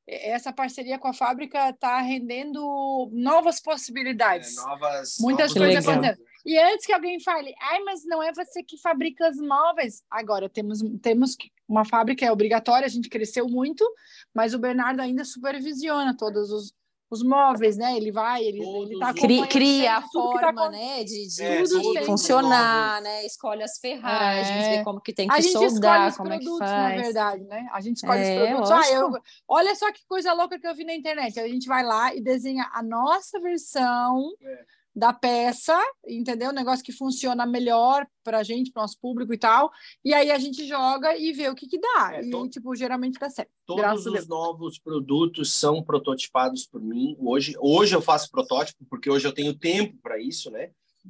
essa 0.08 0.52
parceria 0.52 1.00
com 1.00 1.08
a 1.08 1.14
fábrica 1.14 1.70
está 1.70 2.00
rendendo 2.02 3.10
novas 3.12 3.62
possibilidades. 3.62 4.58
É, 4.58 4.62
novas, 4.62 5.16
Muitas 5.20 5.54
coisas 5.54 5.88
acontecendo. 5.88 6.34
E 6.46 6.60
antes 6.60 6.86
que 6.86 6.92
alguém 6.92 7.22
fale, 7.22 7.54
ai, 7.62 7.80
mas 7.84 8.04
não 8.06 8.22
é 8.22 8.34
você 8.34 8.62
que 8.62 8.78
fabrica 8.82 9.30
os 9.30 9.38
móveis. 9.38 10.04
Agora, 10.12 10.50
temos, 10.50 10.80
temos 11.02 11.38
uma 11.68 11.86
fábrica, 11.86 12.26
é 12.26 12.32
obrigatória, 12.32 12.86
a 12.86 12.90
gente 12.90 13.08
cresceu 13.08 13.48
muito, 13.48 13.90
mas 14.34 14.54
o 14.54 14.60
Bernardo 14.60 15.00
ainda 15.00 15.24
supervisiona 15.24 16.16
todos 16.18 16.52
os, 16.52 16.74
os 17.14 17.24
móveis, 17.24 17.78
né? 17.78 17.96
Ele 17.96 18.12
vai, 18.12 18.44
ele, 18.44 18.62
ele 18.62 19.00
tá 19.00 19.14
cria, 19.14 19.48
cria 19.48 19.98
a 19.98 20.02
tá 20.02 20.08
forma, 20.12 20.64
tá... 20.64 20.70
né, 20.70 21.04
de, 21.04 21.28
de, 21.28 21.44
é, 21.44 21.62
de 21.62 22.06
funcionar, 22.06 23.02
né? 23.02 23.26
Escolhe 23.26 23.64
as 23.64 23.78
ferragens, 23.80 24.66
é. 24.66 24.78
vê 24.78 24.84
como 24.84 25.00
que 25.00 25.14
tem 25.14 25.28
que 25.28 25.34
a 25.34 25.40
gente 25.40 25.54
soldar, 25.54 26.10
escolhe 26.10 26.30
como 26.30 26.40
os 26.40 26.46
produtos, 26.46 26.62
é 26.62 26.74
que 26.74 26.82
faz. 26.82 26.96
na 26.96 27.04
verdade, 27.04 27.44
né? 27.46 27.70
A 27.72 27.82
gente 27.82 27.98
escolhe 27.98 28.22
é, 28.22 28.34
os 28.34 28.48
produtos. 28.48 28.72
Ah, 28.72 28.92
eu, 28.92 29.12
olha 29.48 29.76
só 29.76 29.92
que 29.92 30.06
coisa 30.08 30.34
louca 30.34 30.60
que 30.60 30.68
eu 30.68 30.76
vi 30.76 30.84
na 30.84 30.96
internet. 30.96 31.40
A 31.40 31.48
gente 31.48 31.68
vai 31.68 31.84
lá 31.84 32.14
e 32.14 32.22
desenha 32.22 32.70
a 32.74 32.82
nossa 32.82 33.40
versão. 33.40 34.32
É. 34.42 34.83
da 34.96 35.12
peça, 35.12 35.78
entendeu? 36.08 36.52
Um 36.52 36.54
negócio 36.54 36.86
que 36.86 36.92
funciona 36.92 37.46
melhor 37.46 38.06
para 38.24 38.40
a 38.40 38.44
gente, 38.44 38.72
para 38.72 38.82
o 38.82 38.84
nosso 38.84 39.00
público 39.00 39.34
e 39.34 39.38
tal. 39.38 39.72
E 40.06 40.14
aí 40.14 40.30
a 40.32 40.38
gente 40.38 40.68
joga 40.68 41.18
e 41.18 41.32
vê 41.34 41.50
o 41.50 41.56
que, 41.56 41.68
que 41.68 41.80
dá. 41.80 42.12
É, 42.14 42.24
e, 42.24 42.30
to- 42.30 42.48
tipo, 42.48 42.76
geralmente 42.76 43.18
dá 43.20 43.30
certo. 43.30 43.50
Todos 43.66 44.06
os 44.06 44.28
novos 44.28 44.78
produtos 44.78 45.54
são 45.54 45.82
prototipados 45.82 46.66
por 46.66 46.82
mim. 46.82 47.16
Hoje, 47.20 47.56
hoje 47.60 47.96
eu 47.96 48.02
faço 48.02 48.30
protótipo 48.30 48.86
porque 48.90 49.10
hoje 49.10 49.28
eu 49.28 49.34
tenho 49.34 49.54
tempo 49.58 49.98
para 50.02 50.20
isso, 50.22 50.52
né? 50.52 50.70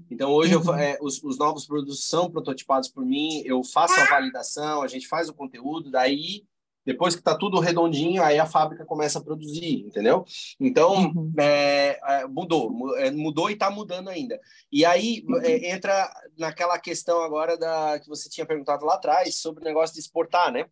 Então 0.09 0.31
hoje 0.31 0.53
eu 0.53 0.61
Uhum. 0.61 0.73
é, 0.75 0.97
os, 1.01 1.21
os 1.23 1.37
novos 1.37 1.65
produtos 1.67 2.07
são 2.07 2.31
prototipados 2.31 2.89
por 2.89 3.05
mim. 3.05 3.41
Eu 3.45 3.63
faço 3.63 3.99
a 3.99 4.05
validação, 4.05 4.81
a 4.81 4.87
gente 4.87 5.07
faz 5.07 5.29
o 5.29 5.33
conteúdo, 5.33 5.91
daí 5.91 6.43
depois 6.85 7.15
que 7.15 7.21
está 7.21 7.35
tudo 7.37 7.59
redondinho, 7.59 8.21
aí 8.23 8.37
a 8.39 8.45
fábrica 8.45 8.85
começa 8.85 9.19
a 9.19 9.23
produzir, 9.23 9.85
entendeu? 9.85 10.25
Então 10.59 10.93
Uhum. 10.93 11.33
é, 11.39 11.99
é, 12.03 12.25
mudou, 12.27 12.69
mu- 12.69 12.95
é, 12.95 13.09
mudou 13.11 13.49
e 13.49 13.53
está 13.53 13.69
mudando 13.71 14.09
ainda. 14.09 14.39
E 14.71 14.85
aí 14.85 15.23
é, 15.43 15.71
entra 15.71 16.11
naquela 16.37 16.77
questão 16.79 17.21
agora 17.23 17.57
da 17.57 17.99
que 17.99 18.07
você 18.07 18.29
tinha 18.29 18.45
perguntado 18.45 18.85
lá 18.85 18.95
atrás 18.95 19.35
sobre 19.35 19.61
o 19.61 19.65
negócio 19.65 19.93
de 19.93 20.01
exportar, 20.01 20.51
né? 20.51 20.65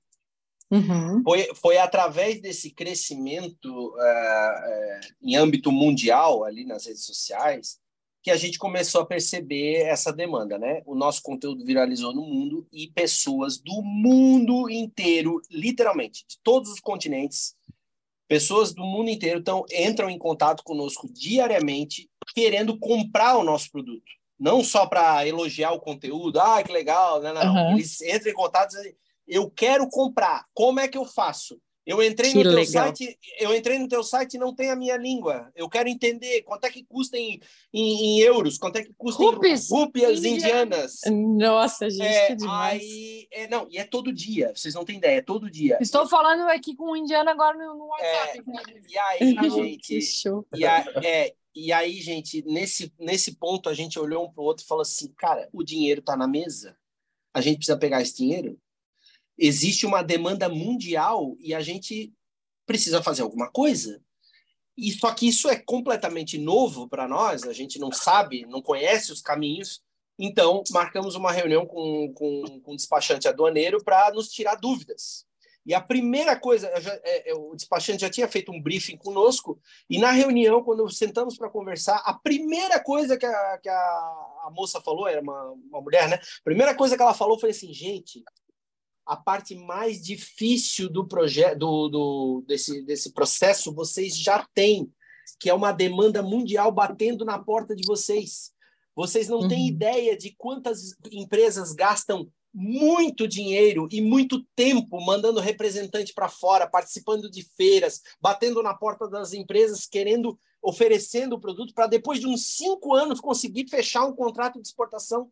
Uhum. 0.69 1.21
Foi, 1.21 1.49
foi 1.55 1.77
através 1.77 2.41
desse 2.41 2.71
crescimento 2.71 3.93
eh, 3.99 4.55
eh, 4.67 4.99
em 5.21 5.35
âmbito 5.35 5.69
mundial, 5.69 6.45
ali 6.45 6.63
nas 6.65 6.85
redes 6.85 7.05
sociais, 7.05 7.77
que 8.21 8.29
a 8.29 8.37
gente 8.37 8.59
começou 8.59 9.01
a 9.01 9.05
perceber 9.05 9.81
essa 9.81 10.13
demanda, 10.13 10.57
né? 10.57 10.81
O 10.85 10.93
nosso 10.93 11.21
conteúdo 11.23 11.65
viralizou 11.65 12.13
no 12.13 12.21
mundo 12.21 12.67
e 12.71 12.87
pessoas 12.87 13.57
do 13.57 13.81
mundo 13.81 14.69
inteiro, 14.69 15.41
literalmente, 15.49 16.23
de 16.27 16.37
todos 16.43 16.71
os 16.71 16.79
continentes, 16.79 17.55
pessoas 18.27 18.73
do 18.73 18.83
mundo 18.83 19.09
inteiro 19.09 19.43
tão, 19.43 19.65
entram 19.71 20.09
em 20.09 20.17
contato 20.17 20.63
conosco 20.63 21.11
diariamente, 21.11 22.09
querendo 22.33 22.77
comprar 22.77 23.37
o 23.37 23.43
nosso 23.43 23.71
produto. 23.71 24.11
Não 24.39 24.63
só 24.63 24.85
para 24.85 25.27
elogiar 25.27 25.71
o 25.71 25.79
conteúdo, 25.79 26.39
ah, 26.39 26.63
que 26.63 26.71
legal, 26.71 27.21
não, 27.21 27.33
não. 27.33 27.53
Uhum. 27.53 27.71
Eles 27.73 28.01
entram 28.01 28.31
em 28.31 28.35
contato 28.35 28.73
e 28.73 28.77
dizem, 28.77 28.95
eu 29.27 29.49
quero 29.49 29.87
comprar, 29.89 30.45
como 30.53 30.79
é 30.79 30.87
que 30.87 30.97
eu 30.97 31.05
faço? 31.05 31.59
Eu 31.85 32.01
entrei 32.03 32.31
Que 32.31 32.37
no 32.37 32.43
teu 32.43 32.51
legal. 32.51 32.65
site, 32.65 33.17
eu 33.39 33.55
entrei 33.55 33.79
no 33.79 33.87
teu 33.87 34.03
site 34.03 34.35
e 34.35 34.37
não 34.37 34.53
tem 34.53 34.69
a 34.69 34.75
minha 34.75 34.95
língua. 34.97 35.51
Eu 35.55 35.67
quero 35.67 35.89
entender 35.89 36.43
quanto 36.43 36.65
é 36.65 36.69
que 36.69 36.83
custa 36.83 37.17
em, 37.17 37.39
em, 37.73 38.17
em 38.17 38.19
euros, 38.19 38.57
quanto 38.59 38.75
é 38.77 38.83
que 38.83 38.93
custa 38.93 39.23
Rupees. 39.23 39.69
em 39.71 39.73
rúpias 39.75 40.23
Indianas. 40.23 40.99
Nossa, 41.09 41.89
gente, 41.89 42.03
É, 42.03 42.27
que 42.27 42.35
demais. 42.35 42.81
aí, 42.83 43.27
é, 43.31 43.47
não, 43.47 43.67
e 43.69 43.79
é 43.79 43.83
todo 43.83 44.13
dia, 44.13 44.53
vocês 44.55 44.75
não 44.75 44.85
têm 44.85 44.97
ideia, 44.97 45.17
é 45.17 45.21
todo 45.23 45.49
dia. 45.49 45.79
Estou 45.81 46.07
falando 46.07 46.47
aqui 46.49 46.75
com 46.75 46.91
o 46.91 46.95
indiano 46.95 47.29
agora 47.31 47.57
no, 47.57 47.73
no 47.75 47.87
WhatsApp. 47.87 48.43
E 48.87 48.97
aí, 48.97 49.35
gente, 49.49 49.99
e, 50.55 50.65
a- 50.65 50.85
é, 51.03 51.33
e 51.55 51.73
aí, 51.73 51.99
gente, 51.99 52.43
nesse, 52.45 52.93
nesse 52.99 53.35
ponto 53.37 53.67
a 53.69 53.73
gente 53.73 53.97
olhou 53.99 54.25
um 54.25 54.31
para 54.31 54.41
o 54.41 54.45
outro 54.45 54.63
e 54.63 54.67
falou 54.67 54.83
assim, 54.83 55.11
cara, 55.17 55.49
o 55.51 55.63
dinheiro 55.63 55.99
está 55.99 56.15
na 56.15 56.27
mesa, 56.27 56.77
a 57.33 57.41
gente 57.41 57.57
precisa 57.57 57.77
pegar 57.77 58.01
esse 58.03 58.15
dinheiro. 58.15 58.55
Existe 59.43 59.87
uma 59.87 60.03
demanda 60.03 60.47
mundial 60.47 61.35
e 61.39 61.51
a 61.51 61.61
gente 61.61 62.13
precisa 62.63 63.01
fazer 63.01 63.23
alguma 63.23 63.49
coisa. 63.49 63.99
E 64.77 64.91
só 64.91 65.11
que 65.13 65.27
isso 65.27 65.49
é 65.49 65.57
completamente 65.57 66.37
novo 66.37 66.87
para 66.87 67.07
nós, 67.07 67.43
a 67.43 67.51
gente 67.51 67.79
não 67.79 67.91
sabe, 67.91 68.45
não 68.45 68.61
conhece 68.61 69.11
os 69.11 69.19
caminhos. 69.19 69.81
Então, 70.17 70.61
marcamos 70.69 71.15
uma 71.15 71.31
reunião 71.31 71.65
com, 71.65 72.13
com, 72.13 72.61
com 72.61 72.73
o 72.73 72.75
despachante 72.75 73.27
aduaneiro 73.27 73.83
para 73.83 74.11
nos 74.11 74.29
tirar 74.29 74.55
dúvidas. 74.55 75.25
E 75.65 75.73
a 75.73 75.81
primeira 75.81 76.39
coisa, 76.39 76.71
já- 76.79 76.99
é, 77.03 77.31
é, 77.31 77.33
o 77.33 77.55
despachante 77.55 78.01
já 78.01 78.09
tinha 78.09 78.27
feito 78.27 78.51
um 78.51 78.61
briefing 78.61 78.97
conosco, 78.97 79.59
e 79.89 79.99
na 79.99 80.11
reunião, 80.11 80.63
quando 80.63 80.87
sentamos 80.89 81.35
para 81.37 81.49
conversar, 81.49 81.97
a 82.05 82.13
primeira 82.13 82.79
coisa 82.79 83.17
que 83.17 83.25
a, 83.25 83.57
que 83.57 83.69
a, 83.69 83.73
a 83.73 84.49
moça 84.51 84.79
falou, 84.81 85.07
era 85.07 85.21
uma, 85.21 85.51
uma 85.51 85.81
mulher, 85.81 86.07
né? 86.09 86.15
A 86.15 86.43
primeira 86.43 86.75
coisa 86.75 86.95
que 86.95 87.01
ela 87.01 87.13
falou 87.13 87.39
foi 87.39 87.51
assim, 87.51 87.71
gente, 87.73 88.23
a 89.11 89.15
parte 89.17 89.55
mais 89.55 90.01
difícil 90.01 90.89
do 90.89 91.05
projeto, 91.05 91.59
do, 91.59 91.89
do, 91.89 92.45
desse, 92.47 92.81
desse 92.83 93.11
processo, 93.11 93.73
vocês 93.73 94.17
já 94.17 94.47
têm, 94.53 94.89
que 95.37 95.49
é 95.49 95.53
uma 95.53 95.73
demanda 95.73 96.23
mundial 96.23 96.71
batendo 96.71 97.25
na 97.25 97.37
porta 97.37 97.75
de 97.75 97.83
vocês. 97.85 98.53
Vocês 98.95 99.27
não 99.27 99.49
têm 99.49 99.63
Uhum. 99.63 99.67
ideia 99.67 100.17
de 100.17 100.33
quantas 100.37 100.95
empresas 101.11 101.73
gastam 101.73 102.31
muito 102.53 103.27
dinheiro 103.27 103.85
e 103.91 103.99
muito 103.99 104.45
tempo 104.55 105.01
mandando 105.05 105.41
representante 105.41 106.13
para 106.13 106.29
fora, 106.29 106.65
participando 106.65 107.29
de 107.29 107.43
feiras, 107.57 107.99
batendo 108.21 108.63
na 108.63 108.73
porta 108.73 109.09
das 109.09 109.33
empresas, 109.33 109.85
querendo, 109.85 110.39
oferecendo 110.61 111.35
o 111.35 111.39
produto 111.39 111.73
para 111.73 111.87
depois 111.87 112.17
de 112.17 112.27
uns 112.27 112.55
cinco 112.55 112.93
anos 112.93 113.19
conseguir 113.19 113.67
fechar 113.67 114.05
um 114.05 114.15
contrato 114.15 114.61
de 114.61 114.65
exportação. 114.69 115.29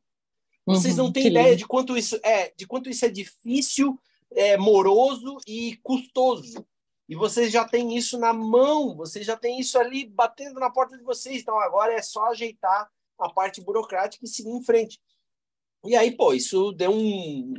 Vocês 0.75 0.97
Uhum, 0.97 1.05
não 1.05 1.11
têm 1.11 1.23
que 1.23 1.29
ideia 1.29 1.47
lindo. 1.49 1.57
de 1.57 1.67
quanto 1.67 1.97
isso 1.97 2.19
é, 2.23 2.53
de 2.55 2.65
quanto 2.67 2.89
isso 2.89 3.05
é 3.05 3.09
difícil, 3.09 3.99
é, 4.31 4.57
moroso 4.57 5.37
e 5.47 5.77
custoso. 5.83 6.65
E 7.07 7.15
vocês 7.15 7.51
já 7.51 7.65
têm 7.67 7.97
isso 7.97 8.19
na 8.19 8.31
mão, 8.31 8.95
vocês 8.95 9.25
já 9.25 9.35
têm 9.35 9.59
isso 9.59 9.79
ali 9.79 10.05
batendo 10.05 10.59
na 10.59 10.69
porta 10.69 10.95
de 10.97 11.03
vocês. 11.03 11.41
Então 11.41 11.59
agora 11.59 11.93
é 11.93 12.01
só 12.01 12.25
ajeitar 12.29 12.87
a 13.19 13.29
parte 13.29 13.59
burocrática 13.61 14.23
e 14.23 14.27
seguir 14.27 14.51
em 14.51 14.63
frente. 14.63 14.99
E 15.85 15.95
aí, 15.95 16.11
pô, 16.11 16.33
isso 16.33 16.71
deu 16.73 16.91
um, 16.91 17.53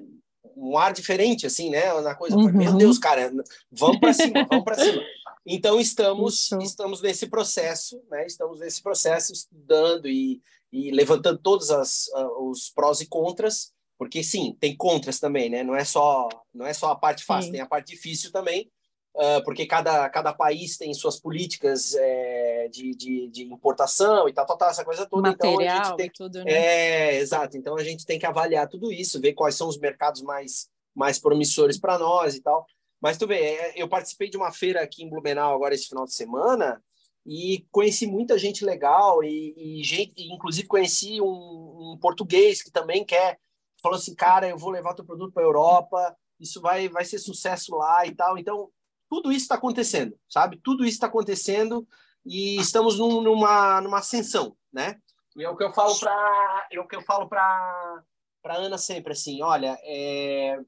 um 0.56 0.78
ar 0.78 0.92
diferente, 0.92 1.46
assim, 1.46 1.68
né? 1.70 1.92
Na 2.00 2.14
coisa, 2.14 2.36
Uhum. 2.36 2.52
meu 2.52 2.74
Deus, 2.76 2.98
cara, 2.98 3.32
vamos 3.72 3.98
para 3.98 4.12
cima, 4.12 4.44
vamos 4.48 4.64
para 4.64 4.76
cima. 4.76 5.02
Então 5.44 5.80
estamos 5.80 6.34
Isso. 6.44 6.58
estamos 6.62 7.00
nesse 7.02 7.26
processo, 7.26 8.00
né? 8.10 8.26
Estamos 8.26 8.60
nesse 8.60 8.80
processo 8.82 9.32
estudando 9.32 10.06
e, 10.06 10.40
e 10.72 10.90
levantando 10.90 11.38
todos 11.38 11.70
as, 11.70 12.08
ah, 12.14 12.28
os 12.40 12.70
prós 12.70 13.00
e 13.00 13.06
contras, 13.06 13.72
porque 13.98 14.22
sim, 14.22 14.56
tem 14.58 14.76
contras 14.76 15.18
também, 15.18 15.50
né? 15.50 15.62
Não 15.62 15.74
é 15.74 15.84
só 15.84 16.28
não 16.54 16.66
é 16.66 16.72
só 16.72 16.90
a 16.90 16.96
parte 16.96 17.24
fácil, 17.24 17.46
Sim. 17.46 17.52
tem 17.52 17.60
a 17.60 17.66
parte 17.66 17.92
difícil 17.92 18.32
também, 18.32 18.70
ah, 19.16 19.40
porque 19.44 19.66
cada, 19.66 20.08
cada 20.08 20.32
país 20.32 20.76
tem 20.76 20.94
suas 20.94 21.20
políticas 21.20 21.94
eh, 21.94 22.68
de, 22.70 22.94
de, 22.94 23.28
de 23.28 23.42
importação 23.44 24.28
e 24.28 24.32
tal, 24.32 24.46
tal, 24.46 24.56
tal, 24.56 24.70
essa 24.70 24.84
coisa 24.84 25.06
toda. 25.06 25.28
então 25.28 25.50
a 25.50 25.52
Material 25.52 25.84
gente 25.84 25.96
tem 25.96 26.06
e 26.06 26.12
tudo, 26.12 26.44
né? 26.44 26.52
é, 26.52 27.16
exato. 27.16 27.56
Então 27.56 27.76
a 27.76 27.82
gente 27.82 28.06
tem 28.06 28.18
que 28.18 28.26
avaliar 28.26 28.68
tudo 28.68 28.92
isso, 28.92 29.20
ver 29.20 29.32
quais 29.32 29.56
são 29.56 29.68
os 29.68 29.78
mercados 29.78 30.22
mais, 30.22 30.68
mais 30.94 31.18
promissores 31.18 31.78
para 31.78 31.98
nós 31.98 32.36
e 32.36 32.40
tal. 32.40 32.64
Mas 33.00 33.18
tu 33.18 33.26
vê, 33.26 33.36
é, 33.36 33.72
eu 33.76 33.88
participei 33.88 34.30
de 34.30 34.36
uma 34.36 34.52
feira 34.52 34.80
aqui 34.80 35.02
em 35.02 35.08
Blumenau 35.08 35.54
agora 35.54 35.74
esse 35.74 35.88
final 35.88 36.04
de 36.04 36.14
semana 36.14 36.80
e 37.26 37.66
conheci 37.70 38.06
muita 38.06 38.38
gente 38.38 38.64
legal 38.64 39.22
e, 39.22 39.54
e 39.80 39.84
gente, 39.84 40.12
inclusive 40.32 40.66
conheci 40.66 41.20
um, 41.20 41.92
um 41.92 41.98
português 42.00 42.62
que 42.62 42.70
também 42.70 43.04
quer, 43.04 43.38
falou 43.82 43.98
assim, 43.98 44.14
cara, 44.14 44.48
eu 44.48 44.58
vou 44.58 44.70
levar 44.70 44.94
teu 44.94 45.04
produto 45.04 45.32
para 45.32 45.42
Europa, 45.42 46.16
isso 46.38 46.60
vai, 46.60 46.88
vai 46.88 47.04
ser 47.04 47.18
sucesso 47.18 47.74
lá 47.76 48.06
e 48.06 48.14
tal. 48.14 48.38
Então 48.38 48.70
tudo 49.08 49.30
isso 49.32 49.42
está 49.42 49.56
acontecendo, 49.56 50.18
sabe? 50.28 50.60
Tudo 50.62 50.84
isso 50.84 50.94
está 50.94 51.06
acontecendo 51.06 51.86
e 52.24 52.56
estamos 52.56 52.98
num- 52.98 53.20
numa, 53.20 53.80
numa 53.80 53.98
ascensão, 53.98 54.56
né? 54.72 54.96
E 55.36 55.44
é 55.44 55.48
o 55.48 55.56
que 55.56 55.64
eu 55.64 55.72
falo 55.72 55.98
para 55.98 56.66
é 56.70 56.80
o 56.80 56.86
que 56.86 56.96
eu 56.96 57.02
falo 57.02 57.28
para 57.28 58.02
para 58.42 58.56
Ana 58.56 58.78
sempre 58.78 59.12
assim, 59.12 59.42
olha, 59.42 59.78
é, 59.82 60.58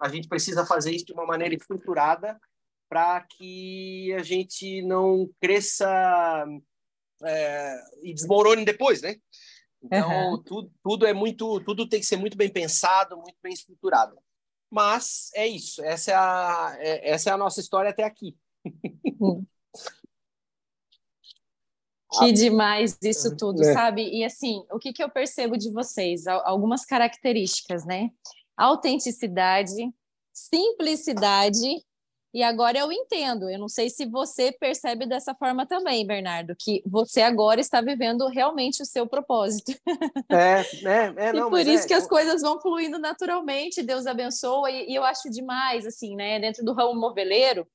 a 0.00 0.08
gente 0.08 0.28
precisa 0.28 0.64
fazer 0.64 0.92
isso 0.92 1.04
de 1.04 1.12
uma 1.12 1.26
maneira 1.26 1.54
estruturada 1.54 2.40
para 2.88 3.20
que 3.22 4.12
a 4.18 4.22
gente 4.22 4.82
não 4.82 5.28
cresça 5.40 5.86
é, 7.24 7.80
e 8.02 8.14
desmorone 8.14 8.64
depois, 8.64 9.02
né? 9.02 9.16
Então 9.82 10.32
Uhum. 10.32 10.42
tudo, 10.42 10.72
tudo 10.82 11.06
é 11.06 11.12
muito 11.12 11.60
tudo 11.60 11.88
tem 11.88 12.00
que 12.00 12.06
ser 12.06 12.16
muito 12.16 12.36
bem 12.36 12.50
pensado, 12.50 13.16
muito 13.16 13.36
bem 13.42 13.52
estruturado. 13.52 14.16
Mas 14.70 15.30
é 15.34 15.46
isso, 15.46 15.82
essa 15.84 16.10
é 16.10 16.14
a 16.14 16.76
é- 16.80 17.10
essa 17.10 17.30
é 17.30 17.32
a 17.32 17.36
nossa 17.38 17.60
história 17.60 17.90
até 17.90 18.02
aqui. 18.04 18.36
Que 22.18 22.32
demais 22.32 22.96
isso 23.02 23.36
tudo, 23.36 23.62
É. 23.62 23.72
sabe? 23.74 24.02
E 24.02 24.24
assim, 24.24 24.64
o 24.72 24.78
que, 24.78 24.94
que 24.94 25.02
eu 25.04 25.10
percebo 25.10 25.58
de 25.58 25.70
vocês? 25.70 26.26
Al- 26.26 26.42
Algumas 26.46 26.84
características, 26.86 27.84
né? 27.84 28.10
Autenticidade, 28.56 29.74
simplicidade, 30.32 31.84
e 32.32 32.42
agora 32.42 32.78
eu 32.78 32.92
entendo. 32.92 33.48
Eu 33.48 33.58
não 33.58 33.68
sei 33.68 33.88
se 33.88 34.04
você 34.06 34.52
percebe 34.52 35.06
dessa 35.06 35.34
forma 35.34 35.66
também, 35.66 36.06
Bernardo, 36.06 36.54
que 36.58 36.82
você 36.86 37.22
agora 37.22 37.60
está 37.60 37.80
vivendo 37.80 38.26
realmente 38.28 38.82
o 38.82 38.86
seu 38.86 39.06
propósito. 39.06 39.72
É, 40.30 40.60
é, 40.84 41.14
é 41.16 41.28
e 41.30 41.32
não, 41.32 41.50
por 41.50 41.58
mas 41.58 41.66
isso 41.66 41.84
é, 41.84 41.88
que 41.88 41.94
as 41.94 42.06
coisas 42.06 42.42
vão 42.42 42.60
fluindo 42.60 42.98
naturalmente, 42.98 43.82
Deus 43.82 44.06
abençoa, 44.06 44.70
e, 44.70 44.90
e 44.90 44.94
eu 44.94 45.04
acho 45.04 45.30
demais, 45.30 45.86
assim, 45.86 46.14
né? 46.14 46.38
Dentro 46.38 46.64
do 46.64 46.72
ramo 46.72 46.98
moveleiro, 46.98 47.66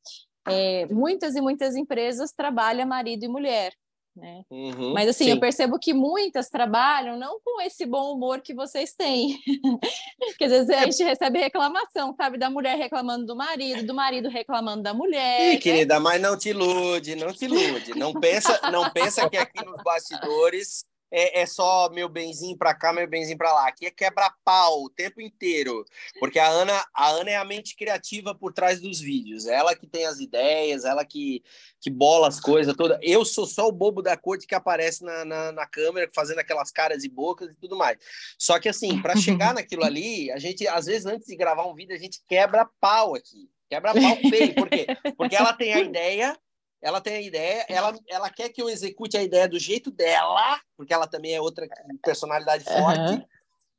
é, 0.47 0.85
muitas 0.87 1.35
e 1.35 1.41
muitas 1.41 1.75
empresas 1.75 2.31
trabalham 2.31 2.87
marido 2.87 3.23
e 3.23 3.27
mulher. 3.27 3.73
Né? 4.15 4.43
Uhum, 4.51 4.93
Mas 4.93 5.09
assim, 5.09 5.25
sim. 5.25 5.31
eu 5.31 5.39
percebo 5.39 5.79
que 5.79 5.91
muitas 5.91 6.47
trabalham 6.47 7.17
não 7.17 7.39
com 7.43 7.59
esse 7.61 7.83
bom 7.83 8.13
humor 8.13 8.41
que 8.41 8.53
vocês 8.53 8.93
têm. 8.93 9.39
que 10.37 10.43
às 10.43 10.51
vezes 10.51 10.69
É. 10.69 10.79
a 10.79 10.85
gente 10.85 11.03
recebe 11.03 11.39
reclamação, 11.39 12.13
sabe? 12.15 12.37
Da 12.37 12.47
mulher 12.49 12.77
reclamando 12.77 13.25
do 13.25 13.35
marido, 13.35 13.83
do 13.85 13.93
marido 13.93 14.29
reclamando 14.29 14.83
da 14.83 14.93
mulher. 14.93 15.41
Ih, 15.41 15.53
né? 15.55 15.57
querida, 15.57 15.99
mas 15.99 16.21
não 16.21 16.37
te 16.37 16.49
ilude, 16.49 17.15
não 17.15 17.33
te 17.33 17.45
ilude. 17.45 17.95
Não 17.97 18.13
pensa, 18.13 18.59
não 18.71 18.87
pensa 18.91 19.27
que 19.27 19.37
aqui 19.37 19.65
nos 19.65 19.81
bastidores 19.83 20.85
é, 21.15 21.41
é 21.41 21.45
só 21.45 21.91
meu 21.91 22.09
benzinho 22.09 22.57
pra 22.57 22.73
cá, 22.73 22.91
meu 22.91 23.07
benzinho 23.07 23.37
pra 23.37 23.53
lá. 23.53 23.67
Aqui 23.67 23.85
é 23.85 23.91
quebra-pau 23.91 24.83
o 24.83 24.89
tempo 24.89 25.21
inteiro. 25.21 25.85
Porque 26.19 26.39
a 26.39 26.47
Ana, 26.47 26.83
a 26.91 27.09
Ana 27.09 27.29
é 27.29 27.35
a 27.35 27.45
mente 27.45 27.75
criativa 27.75 28.33
por 28.33 28.51
trás 28.51 28.81
dos 28.81 28.99
vídeos. 28.99 29.45
Ela 29.45 29.75
que 29.75 29.85
tem 29.85 30.07
as 30.07 30.19
ideias, 30.19 30.85
ela 30.85 31.05
que, 31.05 31.43
que 31.79 31.91
bola 31.91 32.27
as 32.27 32.39
coisas 32.39 32.75
todas. 32.75 32.97
Eu 33.03 33.23
sou 33.23 33.45
só 33.45 33.67
o 33.67 33.71
bobo 33.71 34.01
da 34.01 34.17
corte 34.17 34.47
que 34.47 34.55
aparece 34.55 35.03
na, 35.03 35.23
na, 35.23 35.51
na 35.51 35.67
câmera, 35.67 36.09
fazendo 36.15 36.39
aquelas 36.39 36.71
caras 36.71 37.03
e 37.03 37.09
bocas 37.09 37.51
e 37.51 37.55
tudo 37.55 37.77
mais. 37.77 37.99
Só 38.39 38.59
que 38.59 38.67
assim, 38.67 38.99
para 38.99 39.15
chegar 39.15 39.53
naquilo 39.53 39.85
ali, 39.85 40.31
a 40.31 40.39
gente, 40.39 40.67
às 40.67 40.87
vezes, 40.87 41.05
antes 41.05 41.27
de 41.27 41.35
gravar 41.35 41.67
um 41.67 41.75
vídeo, 41.75 41.95
a 41.95 41.99
gente 41.99 42.23
quebra 42.27 42.67
pau 42.81 43.13
aqui. 43.13 43.47
Quebra 43.69 43.93
pau 43.93 44.17
feio. 44.29 44.55
Por 44.55 44.67
quê? 44.67 44.87
Porque 45.15 45.35
ela 45.35 45.53
tem 45.53 45.73
a 45.75 45.79
ideia, 45.79 46.35
ela 46.83 46.99
tem 47.01 47.15
a 47.15 47.21
ideia, 47.21 47.65
ela, 47.69 47.97
ela 48.09 48.29
quer 48.29 48.49
que 48.49 48.61
eu 48.61 48.69
execute 48.69 49.17
a 49.17 49.23
ideia 49.23 49.47
do 49.47 49.57
jeito 49.57 49.89
dela, 49.89 50.59
porque 50.77 50.93
ela 50.93 51.07
também 51.07 51.33
é 51.33 51.41
outra 51.41 51.67
personalidade 52.03 52.63
forte. 52.65 53.13
Uhum. 53.13 53.25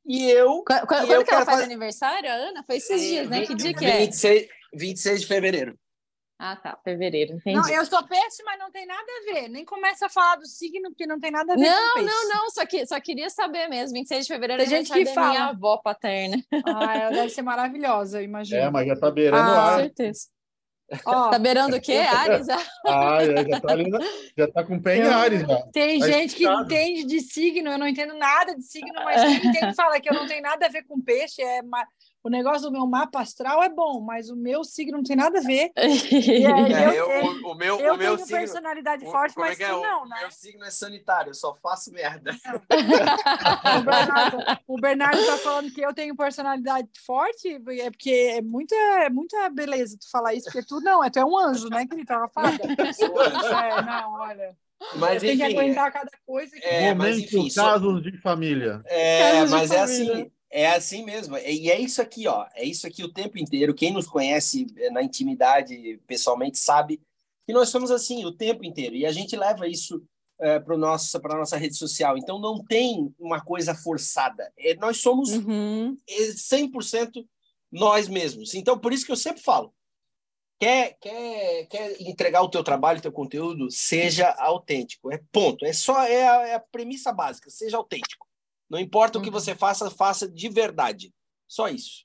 E 0.07 0.29
eu. 0.29 0.63
Quando, 0.67 0.87
quando 0.87 1.07
e 1.07 1.11
eu 1.11 1.23
que 1.23 1.29
ela 1.31 1.39
quero 1.41 1.45
faz 1.45 1.59
fazer- 1.59 1.63
aniversário, 1.63 2.29
a 2.29 2.33
Ana? 2.33 2.63
Foi 2.65 2.75
esses 2.77 2.99
dias, 3.01 3.29
né? 3.29 3.45
Que 3.45 3.55
dia 3.55 3.73
que 3.73 3.85
26, 3.85 4.43
é? 4.43 4.47
26 4.73 5.21
de 5.21 5.27
fevereiro. 5.27 5.79
Ah, 6.37 6.55
tá. 6.57 6.77
Fevereiro, 6.83 7.33
entendi. 7.35 7.55
Não, 7.57 7.69
eu 7.69 7.85
sou 7.85 8.05
péssima, 8.05 8.57
não 8.57 8.69
tem 8.69 8.85
nada 8.85 9.01
a 9.01 9.33
ver. 9.33 9.47
Nem 9.47 9.63
começa 9.63 10.07
a 10.07 10.09
falar 10.09 10.35
do 10.35 10.45
signo, 10.45 10.89
porque 10.89 11.07
não 11.07 11.17
tem 11.17 11.31
nada 11.31 11.53
a 11.53 11.55
ver 11.55 11.61
Não, 11.63 11.87
com 11.93 11.93
peixe. 12.01 12.09
não, 12.13 12.27
não, 12.29 12.49
só, 12.49 12.65
que, 12.65 12.85
só 12.85 12.99
queria 12.99 13.29
saber 13.29 13.69
mesmo. 13.69 13.93
26 13.93 14.27
de 14.27 14.33
fevereiro 14.33 14.61
Tem 14.63 14.73
é 14.73 14.77
gente 14.77 14.91
que 14.91 15.03
da 15.05 15.11
minha 15.21 15.33
fala. 15.39 15.49
avó 15.51 15.77
paterna. 15.77 16.35
Ah, 16.65 16.97
ela 16.97 17.11
deve 17.11 17.29
ser 17.29 17.41
maravilhosa, 17.41 18.19
eu 18.19 18.25
imagino. 18.25 18.59
É, 18.61 18.69
mas 18.69 18.85
já 18.85 18.97
tá 18.97 19.09
beirando 19.09 19.49
Ah, 19.49 19.69
o 19.69 19.71
Com 19.75 19.79
certeza. 19.79 20.27
Ó, 21.05 21.29
Tá 21.31 21.39
beirando 21.39 21.75
o 21.75 21.81
quê, 21.81 21.97
Ares? 21.97 22.47
Ah, 22.87 23.19
já 23.25 23.59
tá 23.59 23.71
ali, 23.73 23.91
já 24.37 24.47
tá 24.51 24.63
com 24.63 24.75
o 24.75 24.81
pé 24.81 24.97
em 24.97 25.01
Ares, 25.01 25.41
já. 25.41 25.61
tem 25.73 25.99
Tá 25.99 26.07
gente 26.07 26.35
que 26.35 26.47
entende 26.47 27.03
de 27.05 27.19
signo, 27.21 27.71
eu 27.71 27.77
não 27.77 27.87
entendo 27.87 28.13
nada 28.13 28.55
de 28.55 28.63
signo, 28.63 28.93
mas 29.03 29.21
quem 29.21 29.49
entende 29.49 29.75
fala 29.75 29.99
que 29.99 30.09
eu 30.09 30.13
não 30.13 30.27
tenho 30.27 30.41
nada 30.41 30.65
a 30.65 30.69
ver 30.69 30.83
com 30.83 31.01
peixe. 31.01 31.41
É 31.41 31.61
O 32.25 32.29
negócio 32.29 32.63
do 32.63 32.71
meu 32.71 32.87
mapa 32.87 33.19
astral 33.21 33.61
é 33.61 33.69
bom, 33.69 34.01
mas 34.01 34.31
o 34.31 34.35
meu 34.35 34.63
signo 34.63 34.97
não 34.97 35.03
tem 35.03 35.15
nada 35.15 35.37
a 35.37 35.41
ver. 35.43 35.71
E 36.11 36.43
aí, 36.45 36.73
É, 36.73 36.87
eu, 36.87 36.91
eu- 36.93 37.11
eu, 37.11 37.25
o, 37.25 37.51
o 37.51 37.55
meu, 37.55 37.79
eu 37.79 37.93
o 37.93 37.97
meu 37.97 38.15
tenho 38.15 38.25
signo. 38.25 38.39
personalidade 38.39 39.05
o- 39.05 39.11
forte, 39.11 39.37
é 39.37 39.41
mas 39.41 39.57
que 39.57 39.63
é? 39.63 39.67
tu 39.69 39.79
não, 39.81 40.03
o 40.03 40.07
né? 40.09 40.17
Meu 40.21 40.31
signo 40.31 40.65
é 40.65 40.71
sanitário, 40.71 41.29
eu 41.29 41.33
só 41.35 41.53
faço 41.61 41.91
merda. 41.91 42.31
O 43.79 43.83
Bernardo, 43.83 44.37
o 44.67 44.75
Bernardo 44.81 45.25
tá 45.25 45.37
falando 45.37 45.71
que 45.71 45.81
eu 45.81 45.93
tenho 45.93 46.15
personalidade 46.15 46.89
forte, 47.05 47.59
é 47.79 47.91
porque 47.91 48.09
é 48.37 48.41
muita, 48.41 48.75
é 48.75 49.09
muita 49.09 49.49
beleza 49.49 49.97
tu 49.99 50.09
falar 50.09 50.33
isso, 50.33 50.45
porque 50.45 50.65
tu 50.65 50.79
não, 50.81 51.03
é, 51.03 51.09
tu 51.09 51.19
é 51.19 51.25
um 51.25 51.37
anjo, 51.37 51.69
né, 51.69 51.85
que 51.85 51.93
ele 51.93 52.05
tava 52.05 52.27
falando. 52.29 52.59
É, 52.61 53.81
não, 53.83 54.13
olha. 54.13 54.55
Mas 54.95 55.21
tem 55.21 55.37
que 55.37 55.43
enfim, 55.43 55.57
aguentar 55.57 55.91
cada 55.91 56.11
coisa. 56.25 56.55
Que... 56.55 56.65
É, 56.65 56.93
mas 56.93 57.15
Momento 57.15 57.25
enfim, 57.37 57.49
só- 57.49 57.71
casos 57.73 58.03
de 58.03 58.17
família. 58.17 58.81
É, 58.85 59.31
Casos 59.31 59.51
mas 59.51 59.71
é 59.71 59.77
família. 59.79 60.13
assim, 60.13 60.31
é 60.55 60.67
assim 60.67 61.03
mesmo. 61.03 61.37
E 61.37 61.69
é 61.69 61.79
isso 61.79 62.01
aqui, 62.01 62.27
ó. 62.27 62.47
É 62.55 62.63
isso 62.63 62.87
aqui 62.87 63.03
o 63.03 63.11
tempo 63.11 63.37
inteiro. 63.37 63.73
Quem 63.73 63.91
nos 63.91 64.07
conhece 64.07 64.67
eh, 64.77 64.89
na 64.89 65.03
intimidade, 65.03 65.99
pessoalmente, 66.07 66.57
sabe 66.57 67.01
que 67.45 67.53
nós 67.53 67.69
somos 67.69 67.91
assim 67.91 68.23
o 68.25 68.31
tempo 68.31 68.63
inteiro. 68.63 68.95
E 68.95 69.05
a 69.05 69.11
gente 69.11 69.35
leva 69.35 69.67
isso 69.67 70.01
para 70.37 70.77
nossa 70.77 71.19
para 71.19 71.37
nossa 71.37 71.57
rede 71.57 71.75
social. 71.75 72.17
Então 72.17 72.39
não 72.39 72.63
tem 72.63 73.13
uma 73.19 73.41
coisa 73.43 73.73
forçada. 73.73 74.51
É, 74.57 74.75
nós 74.75 74.97
somos 74.97 75.29
Uhum. 75.29 75.95
é 76.07 76.31
100% 76.33 77.25
nós 77.71 78.07
mesmos. 78.07 78.53
Então 78.53 78.77
por 78.77 78.93
isso 78.93 79.05
que 79.05 79.11
eu 79.11 79.17
sempre 79.17 79.41
falo. 79.41 79.73
Quer, 80.59 80.97
quer, 81.01 81.67
quer 81.67 82.01
entregar 82.01 82.41
o 82.41 82.49
teu 82.49 82.63
trabalho, 82.63 82.99
o 82.99 83.01
teu 83.01 83.11
conteúdo, 83.11 83.69
seja 83.69 84.29
autêntico. 84.37 85.11
É 85.11 85.21
ponto. 85.31 85.65
É 85.65 85.73
só 85.73 86.01
é 86.03 86.27
a, 86.27 86.47
é 86.47 86.53
a 86.55 86.59
premissa 86.59 87.11
básica. 87.11 87.49
Seja 87.49 87.77
autêntico. 87.77 88.24
Não 88.69 88.79
importa 88.79 89.17
o 89.19 89.21
que 89.21 89.27
Uhum. 89.29 89.33
você 89.33 89.53
faça, 89.55 89.89
faça 89.89 90.27
de 90.27 90.49
verdade. 90.49 91.13
Só 91.47 91.67
isso. 91.67 92.03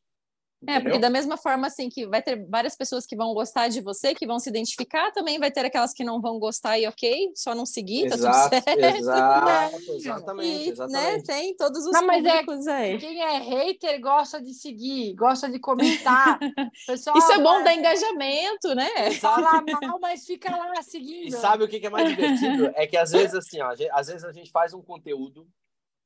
É, 0.65 0.75
porque 0.75 0.89
Entendeu? 0.91 1.01
da 1.01 1.09
mesma 1.09 1.39
forma, 1.39 1.69
assim, 1.69 1.89
que 1.89 2.07
vai 2.07 2.21
ter 2.21 2.47
várias 2.47 2.77
pessoas 2.77 3.07
que 3.07 3.17
vão 3.17 3.33
gostar 3.33 3.69
de 3.69 3.81
você, 3.81 4.15
que 4.15 4.27
vão 4.27 4.39
se 4.39 4.51
identificar, 4.51 5.11
também 5.11 5.39
vai 5.39 5.51
ter 5.51 5.65
aquelas 5.65 5.95
que 5.95 6.05
não 6.05 6.21
vão 6.21 6.39
gostar 6.39 6.79
e 6.79 6.87
ok, 6.87 7.31
só 7.35 7.55
não 7.55 7.65
seguir, 7.65 8.11
tá 8.11 8.15
Exato, 8.17 8.51
tudo 8.51 8.65
certo. 8.67 8.79
exato, 8.99 9.93
exatamente, 9.97 10.45
E, 10.45 10.67
né, 10.67 10.69
exatamente. 10.69 11.25
tem 11.25 11.57
todos 11.57 11.87
os 11.87 11.93
Não, 11.93 12.07
mas 12.07 12.23
é- 12.27 12.41
públicos 12.43 12.67
aí. 12.69 12.99
Quem 12.99 13.23
é 13.23 13.39
hater 13.39 13.99
gosta 14.03 14.39
de 14.39 14.53
seguir, 14.53 15.15
gosta 15.15 15.49
de 15.49 15.59
comentar. 15.59 16.39
Pessoal, 16.87 17.17
Isso 17.17 17.33
é 17.33 17.39
bom 17.39 17.45
vai- 17.55 17.65
dar 17.65 17.75
engajamento, 17.77 18.75
né? 18.75 19.13
Fala 19.13 19.63
mal, 19.63 19.99
mas 19.99 20.27
fica 20.27 20.55
lá 20.55 20.83
seguindo. 20.83 21.29
E 21.29 21.33
sabe 21.33 21.65
o 21.65 21.69
que 21.69 21.87
é 21.87 21.89
mais 21.89 22.07
divertido? 22.07 22.71
É 22.75 22.87
que 22.87 22.99
às 22.99 23.13
vezes 23.13 23.35
assim, 23.35 23.63
ó, 23.63 23.71
às 23.93 24.09
vezes 24.09 24.25
a 24.25 24.33
gente 24.33 24.51
faz 24.51 24.75
um 24.75 24.83
conteúdo 24.83 25.49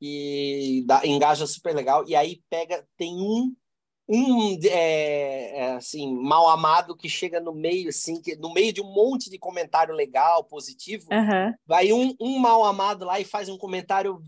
e 0.06 0.85
dá, 0.86 1.01
engaja 1.06 1.47
super 1.47 1.74
legal 1.74 2.05
e 2.06 2.14
aí 2.14 2.43
pega 2.51 2.86
tem 2.97 3.14
um 3.14 3.55
um 4.06 4.59
é, 4.64 5.59
é, 5.60 5.72
assim 5.76 6.14
mal 6.14 6.47
amado 6.51 6.94
que 6.94 7.09
chega 7.09 7.40
no 7.40 7.55
meio 7.55 7.89
assim 7.89 8.20
que 8.20 8.36
no 8.36 8.52
meio 8.52 8.70
de 8.70 8.82
um 8.82 8.93
monte 8.93 9.31
de 9.31 9.39
comentário 9.39 9.94
legal 9.94 10.44
positivo 10.44 11.09
Aham. 11.10 11.55
vai 11.66 11.90
um, 11.90 12.14
um 12.20 12.39
mal 12.39 12.64
amado 12.64 13.06
lá 13.06 13.18
e 13.18 13.24
faz 13.24 13.48
um 13.48 13.56
comentário 13.56 14.22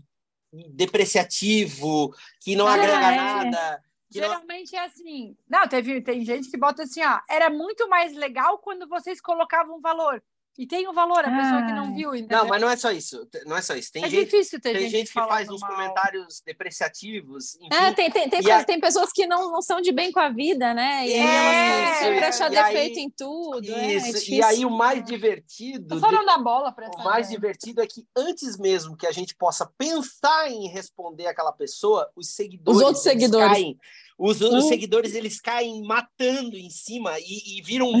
depreciativo 0.51 2.11
que 2.41 2.55
não 2.55 2.67
Ah, 2.67 2.73
agrega 2.73 3.11
é. 3.13 3.15
nada 3.15 3.83
que 4.11 4.19
não- 4.21 4.27
Geralmente 4.29 4.73
é 4.75 4.85
assim. 4.85 5.35
Não, 5.49 5.67
teve, 5.67 6.01
tem 6.01 6.23
gente 6.23 6.49
que 6.49 6.57
bota 6.57 6.83
assim, 6.83 7.03
ó. 7.03 7.19
Era 7.29 7.49
muito 7.49 7.89
mais 7.89 8.15
legal 8.15 8.57
quando 8.59 8.87
vocês 8.87 9.19
colocavam 9.19 9.81
valor. 9.81 10.23
E 10.57 10.65
tem 10.65 10.87
o 10.87 10.93
valor, 10.93 11.19
a 11.19 11.29
pessoa 11.29 11.61
que 11.67 11.71
não 11.73 11.93
viu, 11.93 12.15
entendeu? 12.15 12.39
não 12.39 12.47
mas 12.47 12.59
não 12.61 12.67
é 12.69 12.75
só 12.75 12.89
isso 12.91 13.27
não 13.45 13.55
é 13.55 13.61
só 13.61 13.75
isso 13.75 13.91
tem 13.91 14.03
é 14.03 14.09
gente 14.09 14.25
difícil 14.25 14.59
ter 14.59 14.71
tem 14.73 14.81
gente, 14.81 14.91
gente 14.91 15.07
que 15.07 15.13
faz 15.13 15.47
uns 15.49 15.61
mal. 15.61 15.69
comentários 15.69 16.41
depreciativos 16.43 17.55
enfim, 17.57 17.67
É, 17.71 17.91
tem, 17.91 18.09
tem, 18.11 18.29
tem, 18.29 18.39
E 18.39 18.43
coisa- 18.43 18.57
a- 18.59 18.63
tem 18.63 18.79
pessoas 18.79 19.11
que 19.11 19.27
não, 19.27 19.51
não 19.51 19.61
são 19.61 19.79
de 19.81 19.91
bem 19.91 20.11
com 20.11 20.19
a 20.19 20.29
vida, 20.29 20.73
né? 20.73 21.07
E 21.07 21.13
aí 21.13 21.19
É, 21.19 21.83
elas 21.83 21.97
sempre 21.99 22.25
achar 22.25 22.51
e 22.51 22.57
aí- 22.57 22.73
defeito 22.73 22.99
em 22.99 23.09
tudo. 23.09 23.71
é, 23.71 23.85
é 23.85 23.95
Isso, 23.97 24.07
e 24.07 24.13
difícil. 24.13 24.45
aí 24.45 24.65
o 24.65 24.69
mais 24.71 25.03
divertido, 25.05 25.95
Tô 25.95 25.99
falando 26.01 26.25
da 26.25 26.37
bola 26.37 26.71
pra 26.71 26.89
o 26.89 27.03
mais 27.03 27.29
divertido 27.29 27.81
é 27.81 27.87
que 27.87 28.05
antes 28.15 28.57
mesmo 28.57 28.95
que 28.97 29.05
a 29.05 29.11
gente 29.11 29.35
possa 29.35 29.69
pensar 29.77 30.49
em 30.49 30.67
responder 30.69 31.27
aquela 31.27 31.51
pessoa, 31.51 32.09
os 32.15 32.29
seguidores, 32.33 32.77
Os 32.79 32.83
outros 32.83 33.03
seguidores. 33.03 33.47
caem. 33.53 33.77
Os, 34.17 34.41
os 34.41 34.65
Hum. 34.65 34.67
seguidores 34.67 35.13
eles 35.13 35.39
caem 35.39 35.83
matando 35.83 36.57
em 36.57 36.69
cima 36.71 37.19
e, 37.19 37.59
e 37.59 37.61
viram, 37.61 37.91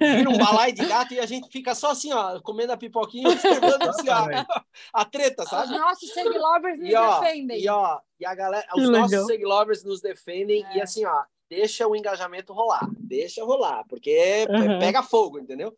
viram 0.00 0.32
um 0.32 0.38
balai 0.38 0.70
de 0.72 0.84
gato 0.86 1.12
e 1.14 1.18
a 1.18 1.26
gente 1.26 1.48
fica 1.50 1.74
só 1.74 1.90
assim, 1.90 2.12
ó, 2.12 2.40
comendo 2.40 2.72
a 2.72 2.76
pipoquinha, 2.76 3.28
observando 3.28 3.86
assim, 3.88 4.08
ó, 4.08 4.44
a 4.92 5.04
treta, 5.04 5.42
Os 5.42 5.50
sabe? 5.50 5.72
nossos 5.74 6.12
seguidores 6.12 6.78
nos 6.78 6.88
E 6.88 6.94
ó, 6.94 7.20
defendem. 7.20 7.60
e 7.60 7.68
ó, 7.68 8.00
e 8.20 8.24
a 8.24 8.34
galera, 8.34 8.66
os 8.76 8.84
legal. 8.84 9.00
nossos 9.02 9.26
seguidores 9.26 9.82
nos 9.82 10.00
defendem 10.00 10.64
É. 10.64 10.76
e 10.76 10.80
assim, 10.80 11.04
ó, 11.04 11.24
deixa 11.48 11.88
o 11.88 11.96
engajamento 11.96 12.52
rolar, 12.52 12.88
deixa 13.00 13.44
rolar, 13.44 13.84
porque 13.88 14.46
Uhum. 14.48 14.78
pega 14.78 15.02
fogo, 15.02 15.40
entendeu? 15.40 15.74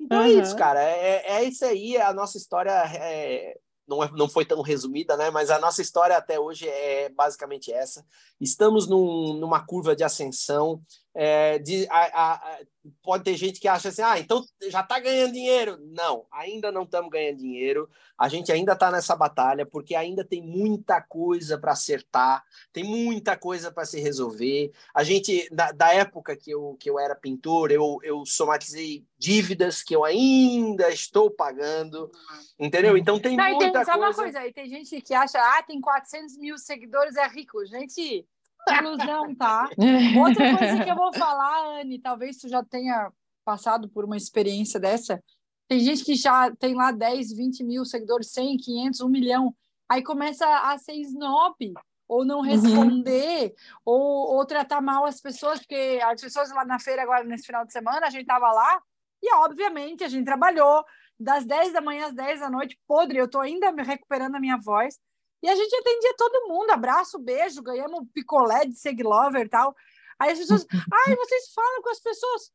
Então 0.00 0.22
é 0.22 0.28
Uhum. 0.30 0.40
isso, 0.40 0.56
cara, 0.56 0.80
é, 0.80 1.24
é 1.26 1.44
isso 1.44 1.64
aí, 1.64 1.96
a 1.96 2.12
nossa 2.12 2.38
história 2.38 2.70
é, 2.94 3.58
não, 3.90 4.04
é, 4.04 4.10
não 4.12 4.28
foi 4.28 4.44
tão 4.44 4.62
resumida, 4.62 5.16
né? 5.16 5.30
Mas 5.30 5.50
a 5.50 5.58
nossa 5.58 5.82
história 5.82 6.16
até 6.16 6.38
hoje 6.38 6.68
é 6.68 7.08
basicamente 7.08 7.72
essa. 7.72 8.06
Estamos 8.40 8.88
num, 8.88 9.34
numa 9.34 9.66
curva 9.66 9.96
de 9.96 10.04
ascensão. 10.04 10.80
É, 11.14 11.58
de, 11.58 11.86
a- 11.90 12.32
a- 12.34 12.58
pode 13.02 13.24
ter 13.24 13.36
gente 13.36 13.60
que 13.60 13.68
acha 13.68 13.88
assim, 13.88 14.02
ah, 14.02 14.18
então 14.18 14.44
já 14.68 14.80
está 14.80 14.98
ganhando 14.98 15.32
dinheiro. 15.32 15.76
Não, 15.92 16.24
ainda 16.30 16.70
não 16.72 16.84
estamos 16.84 17.10
ganhando 17.10 17.38
dinheiro. 17.38 17.88
A 18.16 18.28
gente 18.28 18.52
ainda 18.52 18.72
está 18.74 18.90
nessa 18.90 19.16
batalha 19.16 19.66
porque 19.66 19.94
ainda 19.94 20.24
tem 20.24 20.42
muita 20.42 21.00
coisa 21.00 21.58
para 21.58 21.72
acertar, 21.72 22.44
tem 22.72 22.84
muita 22.84 23.36
coisa 23.36 23.70
para 23.72 23.84
se 23.84 23.98
resolver. 24.00 24.70
A 24.94 25.02
gente, 25.02 25.48
da, 25.52 25.72
da 25.72 25.92
época 25.92 26.36
que 26.36 26.50
eu, 26.50 26.76
que 26.78 26.88
eu 26.88 26.98
era 26.98 27.14
pintor, 27.14 27.70
eu, 27.72 27.98
eu 28.02 28.24
somatizei 28.24 29.04
dívidas 29.18 29.82
que 29.82 29.94
eu 29.96 30.04
ainda 30.04 30.90
estou 30.90 31.30
pagando, 31.30 32.10
entendeu? 32.58 32.96
Então 32.96 33.18
tem 33.18 33.36
Não, 33.36 33.46
e 33.46 33.58
tem, 33.58 33.58
muita 33.58 33.84
sabe 33.84 33.98
uma 33.98 34.06
coisa. 34.06 34.22
coisa? 34.22 34.38
Aí 34.40 34.52
tem 34.52 34.68
gente 34.68 35.00
que 35.00 35.12
acha, 35.14 35.38
ah, 35.38 35.62
tem 35.62 35.80
400 35.80 36.36
mil 36.38 36.56
seguidores, 36.58 37.16
é 37.16 37.26
rico. 37.26 37.64
Gente, 37.66 38.26
ilusão, 38.68 39.34
tá? 39.34 39.68
Outra 40.18 40.56
coisa 40.56 40.84
que 40.84 40.90
eu 40.90 40.96
vou 40.96 41.12
falar, 41.14 41.80
Anne, 41.80 41.98
talvez 41.98 42.38
tu 42.38 42.48
já 42.48 42.62
tenha 42.64 43.10
passado 43.44 43.88
por 43.88 44.04
uma 44.04 44.16
experiência 44.16 44.78
dessa. 44.78 45.22
Tem 45.68 45.80
gente 45.80 46.04
que 46.04 46.14
já 46.14 46.50
tem 46.56 46.74
lá 46.74 46.90
10, 46.90 47.32
20 47.32 47.64
mil 47.64 47.84
seguidores, 47.84 48.32
100, 48.32 48.56
500, 48.58 49.00
1 49.00 49.08
milhão. 49.08 49.54
Aí 49.88 50.02
começa 50.02 50.46
a 50.46 50.76
ser 50.78 50.94
snob, 50.94 51.74
ou 52.08 52.24
não 52.24 52.40
responder, 52.40 53.54
ou, 53.84 54.34
ou 54.36 54.44
tratar 54.44 54.80
mal 54.80 55.04
as 55.04 55.20
pessoas, 55.20 55.60
porque 55.60 56.00
as 56.02 56.20
pessoas 56.20 56.50
lá 56.50 56.64
na 56.64 56.78
feira, 56.78 57.02
agora 57.02 57.22
nesse 57.24 57.46
final 57.46 57.64
de 57.64 57.72
semana, 57.72 58.06
a 58.06 58.10
gente 58.10 58.26
tava 58.26 58.50
lá, 58.50 58.82
e 59.22 59.32
obviamente 59.34 60.02
a 60.02 60.08
gente 60.08 60.24
trabalhou 60.24 60.84
das 61.18 61.44
10 61.44 61.72
da 61.72 61.80
manhã 61.80 62.06
às 62.06 62.14
10 62.14 62.40
da 62.40 62.50
noite, 62.50 62.78
podre, 62.88 63.18
eu 63.18 63.28
tô 63.28 63.38
ainda 63.38 63.70
me 63.70 63.82
recuperando 63.82 64.34
a 64.34 64.40
minha 64.40 64.56
voz. 64.56 64.98
E 65.42 65.48
a 65.48 65.54
gente 65.54 65.74
atendia 65.74 66.14
todo 66.16 66.48
mundo, 66.48 66.70
abraço, 66.70 67.18
beijo, 67.18 67.62
ganhamos 67.62 68.06
picolé 68.12 68.66
de 68.66 68.76
Seglover 68.76 69.46
e 69.46 69.48
tal. 69.48 69.74
Aí 70.18 70.32
as 70.32 70.38
pessoas, 70.38 70.66
ai, 70.92 71.16
vocês 71.16 71.52
falam 71.54 71.82
com 71.82 71.90
as 71.90 72.00
pessoas. 72.00 72.52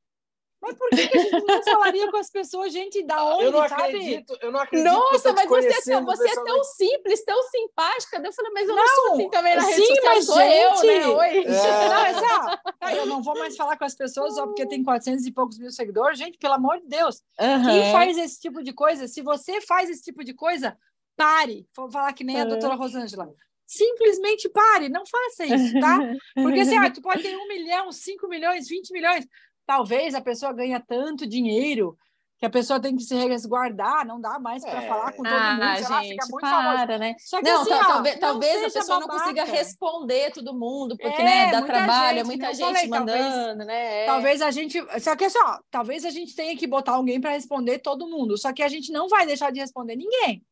Mas 0.62 0.78
por 0.78 0.90
que, 0.90 1.08
que 1.08 1.18
a 1.18 1.22
gente 1.22 1.46
não 1.46 1.62
falaria 1.64 2.10
com 2.10 2.18
as 2.18 2.30
pessoas, 2.30 2.74
gente, 2.74 3.04
da 3.04 3.24
onde, 3.24 3.44
eu 3.46 3.52
não 3.52 3.68
sabe? 3.70 3.84
acredito, 3.84 4.38
eu 4.42 4.52
não 4.52 4.60
acredito 4.60 4.90
Nossa, 4.92 5.34
mas 5.34 5.48
você, 5.48 5.68
é 5.68 5.72
você 5.74 5.92
é 5.92 6.02
tão 6.02 6.44
pessoalmente. 6.44 6.68
simples, 6.76 7.24
tão 7.24 7.44
simpática. 7.44 8.22
Eu 8.24 8.34
falei, 8.34 8.52
mas 8.52 8.70
eu 8.70 8.76
não, 8.76 8.84
Não, 8.84 8.96
sou 8.96 9.14
assim 9.14 9.30
também 9.30 9.56
na 9.56 9.62
rede 9.62 9.86
sim, 9.86 9.96
social, 9.96 10.16
mas, 10.16 10.26
sou 10.26 10.42
eu, 10.42 10.84
né? 10.86 11.08
Oi. 11.08 11.46
É. 11.46 11.90
Não, 11.90 12.02
mas, 12.02 12.18
ó, 12.18 12.72
tá, 12.80 12.96
eu 12.96 13.06
não 13.06 13.22
vou 13.22 13.38
mais 13.38 13.56
falar 13.56 13.78
com 13.78 13.86
as 13.86 13.94
pessoas 13.94 14.34
só 14.34 14.48
porque 14.48 14.66
tem 14.66 14.84
400 14.84 15.26
e 15.26 15.32
poucos 15.32 15.60
mil 15.60 15.72
seguidores. 15.72 16.18
Gente, 16.18 16.38
pelo 16.38 16.56
amor 16.56 16.80
de 16.80 16.88
Deus, 16.88 17.22
quem 17.38 17.46
Aham. 17.48 17.92
faz 17.92 18.18
esse 18.18 18.40
tipo 18.40 18.64
de 18.64 18.74
coisa? 18.74 19.08
Se 19.08 19.22
você 19.22 19.62
faz 19.62 19.90
esse 19.90 20.02
tipo 20.04 20.24
de 20.24 20.34
coisa, 20.34 20.76
pare. 21.16 21.68
Vou 21.76 21.90
falar 21.90 22.14
que 22.14 22.24
nem 22.24 22.40
a 22.42 22.46
doutora 22.46 22.76
Rosângela. 22.76 23.30
Simplesmente 23.68 24.48
pare, 24.50 24.90
não 24.90 25.04
faça 25.06 25.46
isso, 25.46 25.80
tá? 25.80 25.98
Porque 26.36 26.60
assim, 26.60 26.78
ah, 26.78 26.90
tu 26.92 27.02
pode 27.02 27.24
ter 27.24 27.36
um 27.36 27.48
milhão, 27.48 27.92
cinco 27.92 28.28
milhões, 28.28 28.68
20 28.68 28.92
milhões. 28.92 29.26
Talvez 29.66 30.14
a 30.14 30.22
pessoa 30.22 30.54
ganha 30.54 30.80
tanto 30.80 31.26
dinheiro 31.26 31.98
que 32.38 32.46
a 32.46 32.50
pessoa 32.50 32.80
tem 32.82 32.96
que 32.96 33.02
se 33.02 33.16
resguardar, 33.16 34.06
não 34.06 34.20
dá 34.22 34.38
mais 34.38 34.62
para 34.64 34.84
É. 34.84 34.88
falar 34.88 35.14
com 35.14 35.24
todo 35.24 35.34
Ah, 35.34 35.54
mundo, 35.56 35.78
sei 35.78 35.88
lá, 35.90 36.02
gente, 36.04 36.12
fica 36.12 36.26
muito 36.30 36.42
para, 36.42 36.98
né? 37.00 37.16
Só 37.18 37.38
que 37.42 37.50
Não, 37.50 37.62
assim, 37.62 37.72
ó, 37.74 37.84
talvez, 37.86 38.16
não 38.16 38.22
talvez 38.22 38.58
a 38.64 38.70
pessoa 38.80 39.00
não 39.00 39.08
babaca. 39.08 39.24
consiga 39.24 39.44
responder 39.46 40.32
todo 40.32 40.54
mundo, 40.54 40.98
porque, 40.98 41.22
É, 41.22 41.26
né, 41.26 41.52
dá 41.52 41.60
muita 41.62 41.74
trabalho, 41.74 42.14
é 42.14 42.18
gente, 42.18 42.26
muita 42.28 42.46
não 42.48 42.54
gente 42.54 42.66
falei, 42.66 42.90
talvez- 42.90 43.26
mandando, 43.26 43.66
né? 43.66 44.04
É. 44.04 44.06
Talvez 44.06 44.42
a 44.42 44.52
gente. 44.52 44.86
Só 45.00 45.16
que 45.16 45.24
assim, 45.26 45.40
ó, 45.42 45.60
talvez 45.72 46.04
a 46.06 46.10
gente 46.12 46.36
tenha 46.36 46.56
que 46.58 46.68
botar 46.68 46.92
alguém 46.92 47.20
para 47.22 47.32
responder 47.32 47.80
todo 47.80 48.08
mundo. 48.08 48.38
Só 48.38 48.52
que 48.54 48.62
a 48.62 48.68
gente 48.68 48.92
não 48.92 49.08
vai 49.08 49.26
deixar 49.26 49.52
de 49.52 49.60
responder 49.62 49.96
ninguém. 49.96 50.44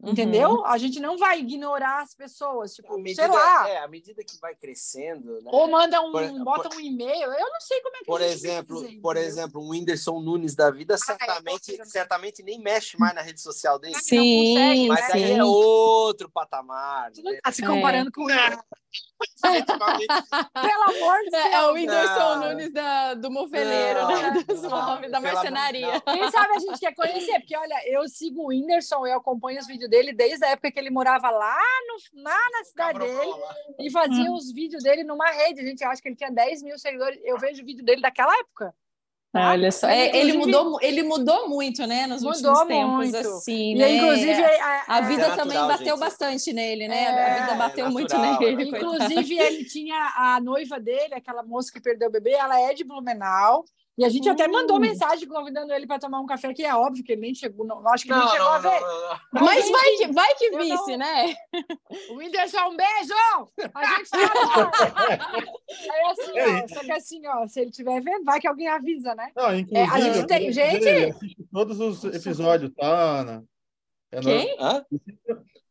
Uhum. 0.00 0.12
Entendeu? 0.12 0.64
A 0.64 0.78
gente 0.78 1.00
não 1.00 1.18
vai 1.18 1.40
ignorar 1.40 2.02
as 2.02 2.14
pessoas. 2.14 2.72
Tipo, 2.72 2.94
À 2.94 2.98
medida, 2.98 3.22
sei 3.22 3.30
lá. 3.32 3.68
é, 3.68 3.78
à 3.78 3.88
medida 3.88 4.22
que 4.22 4.38
vai 4.40 4.54
crescendo, 4.54 5.40
né? 5.42 5.50
Ou 5.52 5.68
manda 5.68 6.00
um, 6.00 6.12
Por- 6.12 6.44
bota 6.44 6.68
por- 6.68 6.76
um 6.76 6.80
e-mail. 6.80 7.32
Eu 7.32 7.50
não 7.50 7.60
sei 7.60 7.80
como 7.80 7.96
é 7.96 7.98
que 7.98 8.04
Por 8.04 8.22
a 8.22 8.28
gente 8.28 8.40
vai 8.42 8.50
exemplo, 8.52 8.76
fazer, 8.80 9.00
por 9.00 9.16
entendeu? 9.16 9.28
exemplo, 9.32 9.60
um 9.60 9.70
Whindersson 9.70 10.20
Nunes 10.20 10.54
da 10.54 10.70
vida 10.70 10.94
é, 10.94 10.96
certamente, 10.98 11.64
ser. 11.76 11.84
certamente 11.84 12.42
nem 12.44 12.60
mexe 12.60 12.96
mais 12.96 13.12
na 13.12 13.22
rede 13.22 13.40
social 13.40 13.76
dele. 13.76 13.94
não 13.94 14.00
Sim, 14.00 14.54
consegue, 14.54 14.86
Mas 14.88 15.00
né? 15.00 15.08
aí 15.14 15.26
sim. 15.26 15.38
é 15.40 15.44
outro 15.44 16.30
patamar. 16.30 17.10
Você 17.12 17.20
não 17.22 17.32
né? 17.32 17.40
tá 17.42 17.50
se 17.50 17.66
comparando 17.66 18.12
com 18.12 18.30
ele. 18.30 18.56
Pelo 19.38 20.82
amor 20.82 21.18
de 21.24 21.30
Deus. 21.30 21.44
É, 21.44 21.52
é 21.52 21.62
o 21.62 21.72
Whindersson 21.72 22.18
Não. 22.18 22.40
Nunes 22.40 22.72
da, 22.72 23.14
do 23.14 23.30
moveleiro, 23.30 24.00
Não, 24.00 24.08
né? 24.08 24.30
Dos 24.46 24.62
da 25.10 25.20
marcenaria. 25.20 26.00
Quem 26.00 26.30
sabe 26.30 26.56
a 26.56 26.58
gente 26.58 26.78
quer 26.78 26.94
conhecer, 26.94 27.38
porque 27.40 27.56
olha, 27.56 27.80
eu 27.86 28.08
sigo 28.08 28.42
o 28.42 28.46
Whindersson, 28.48 29.06
eu 29.06 29.18
acompanho 29.18 29.58
os 29.60 29.66
vídeos 29.66 29.90
dele 29.90 30.12
desde 30.12 30.44
a 30.44 30.50
época 30.50 30.70
que 30.70 30.78
ele 30.78 30.90
morava 30.90 31.30
lá, 31.30 31.60
no, 31.86 32.22
lá 32.22 32.50
na 32.52 32.64
cidade 32.64 32.98
dele. 32.98 33.34
E 33.78 33.90
fazia 33.90 34.30
os 34.32 34.52
vídeos 34.52 34.82
dele 34.82 35.04
numa 35.04 35.30
rede. 35.30 35.62
Gente, 35.62 35.82
eu 35.82 35.90
acho 35.90 36.02
que 36.02 36.08
ele 36.08 36.16
tinha 36.16 36.30
10 36.30 36.62
mil 36.62 36.78
seguidores. 36.78 37.18
Eu 37.24 37.38
vejo 37.38 37.62
o 37.62 37.66
vídeo 37.66 37.84
dele 37.84 38.00
daquela 38.00 38.32
época. 38.38 38.74
Tá? 39.32 39.50
Olha 39.50 39.70
só, 39.70 39.88
é, 39.88 40.06
ele, 40.16 40.30
Inclusive- 40.32 40.38
mudou, 40.38 40.70
mu- 40.70 40.78
ele 40.80 41.02
mudou 41.02 41.48
muito, 41.48 41.86
né, 41.86 42.06
nos 42.06 42.22
Mudou 42.22 42.32
últimos 42.52 42.68
tempos, 42.68 42.96
muito. 42.96 43.16
assim, 43.16 43.72
E 43.72 43.74
né? 43.76 43.92
inclusive, 43.96 44.42
a, 44.44 44.84
A 44.88 45.00
vida 45.02 45.12
É 45.22 45.28
natural, 45.28 45.36
também 45.36 45.58
bateu 45.66 45.86
gente. 45.86 45.98
bastante 46.00 46.52
nele, 46.52 46.88
né? 46.88 47.02
É, 47.04 47.30
a 47.30 47.40
vida 47.42 47.54
bateu 47.56 47.86
é 47.86 47.88
muito 47.90 48.18
nele. 48.18 48.34
é 48.34 48.38
coitado. 48.38 48.62
inclusive, 48.76 49.38
ele 49.38 49.64
tinha 49.64 50.12
a 50.16 50.40
noiva 50.40 50.80
dele, 50.80 51.14
aquela 51.14 51.42
moça 51.42 51.70
que 51.72 51.80
perdeu 51.80 52.08
o 52.08 52.12
bebê, 52.12 52.32
ela 52.32 52.60
é 52.60 52.72
de 52.74 52.84
Blumenau. 52.84 53.64
E 53.98 54.04
a 54.04 54.08
gente 54.08 54.28
até 54.28 54.46
Hum. 54.46 54.52
mandou 54.52 54.78
mensagem 54.78 55.26
convidando 55.26 55.72
ele 55.72 55.84
para 55.84 55.98
tomar 55.98 56.20
um 56.20 56.26
café, 56.26 56.54
que 56.54 56.64
é 56.64 56.72
óbvio 56.72 57.02
que 57.02 57.10
ele 57.12 57.20
nem 57.22 57.34
chegou, 57.34 57.66
não, 57.66 57.86
acho 57.88 58.04
que 58.04 58.12
ele 58.12 58.18
Não, 58.20 58.26
nem 58.26 58.32
chegou 58.32 58.46
não, 58.48 58.54
a 58.54 58.58
ver. 58.58 58.80
não, 58.80 58.88
não, 59.00 59.08
não. 59.10 59.18
Mas 59.44 59.68
vai 59.70 59.90
que, 59.96 60.06
vai 60.12 60.34
que 60.34 60.44
eu 60.44 60.58
vice, 60.58 60.90
não- 60.92 60.98
né? 60.98 61.34
O 62.08 62.14
Whindersson, 62.14 62.68
um 62.68 62.76
beijo! 62.76 63.14
A 63.74 63.84
gente 63.96 64.10
tá 64.10 64.18
Aí 65.90 66.04
assim, 66.12 66.32
ó, 66.40 66.68
só 66.68 66.80
que 66.84 66.92
assim, 66.92 67.26
ó, 67.26 67.46
se 67.48 67.60
ele 67.60 67.70
estiver 67.70 68.00
vendo, 68.00 68.24
vai 68.24 68.40
que 68.40 68.46
alguém 68.46 68.68
avisa, 68.68 69.14
né? 69.16 69.32
Não, 69.34 69.58
inclusive, 69.58 69.90
a 69.92 70.00
gente 70.00 70.26
tem- 70.28 70.52
gente- 70.52 71.36
todos 71.52 71.80
os 71.80 72.04
episódios, 72.04 72.70
tá, 72.76 72.86
Ana? 73.20 73.44
É 74.12 74.20
Quem? 74.20 74.56
Hã? 74.60 74.84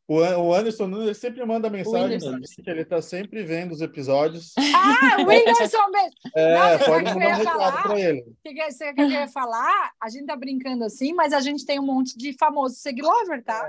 O, 0.09 0.19
An- 0.21 0.37
o 0.37 0.53
Anderson 0.53 0.87
Nunes 0.87 1.17
sempre 1.17 1.43
manda 1.45 1.69
mensagem 1.69 2.17
que 2.63 2.69
ele 2.69 2.85
tá 2.85 3.01
sempre 3.01 3.43
vendo 3.43 3.73
os 3.73 3.81
episódios. 3.81 4.53
Ah, 4.73 5.17
o 5.21 5.25
Whindersson, 5.27 5.77
beijo! 5.91 6.15
É, 6.35 6.77
Não, 6.77 6.85
pode 6.85 7.03
mandar 7.13 7.27
um 7.29 7.33
recado 7.35 7.97
ele. 7.97 8.21
O 8.21 8.35
que, 8.43 8.53
que, 8.53 8.71
você- 8.71 8.93
que 8.93 9.01
eu 9.01 9.09
ia 9.09 9.27
falar? 9.27 9.91
A 10.01 10.09
gente 10.09 10.25
tá 10.25 10.35
brincando 10.35 10.83
assim, 10.85 11.13
mas 11.13 11.33
a 11.33 11.41
gente 11.41 11.65
tem 11.65 11.79
um 11.79 11.83
monte 11.85 12.17
de 12.17 12.33
famoso 12.37 12.75
seguilover, 12.75 13.43
tá? 13.43 13.61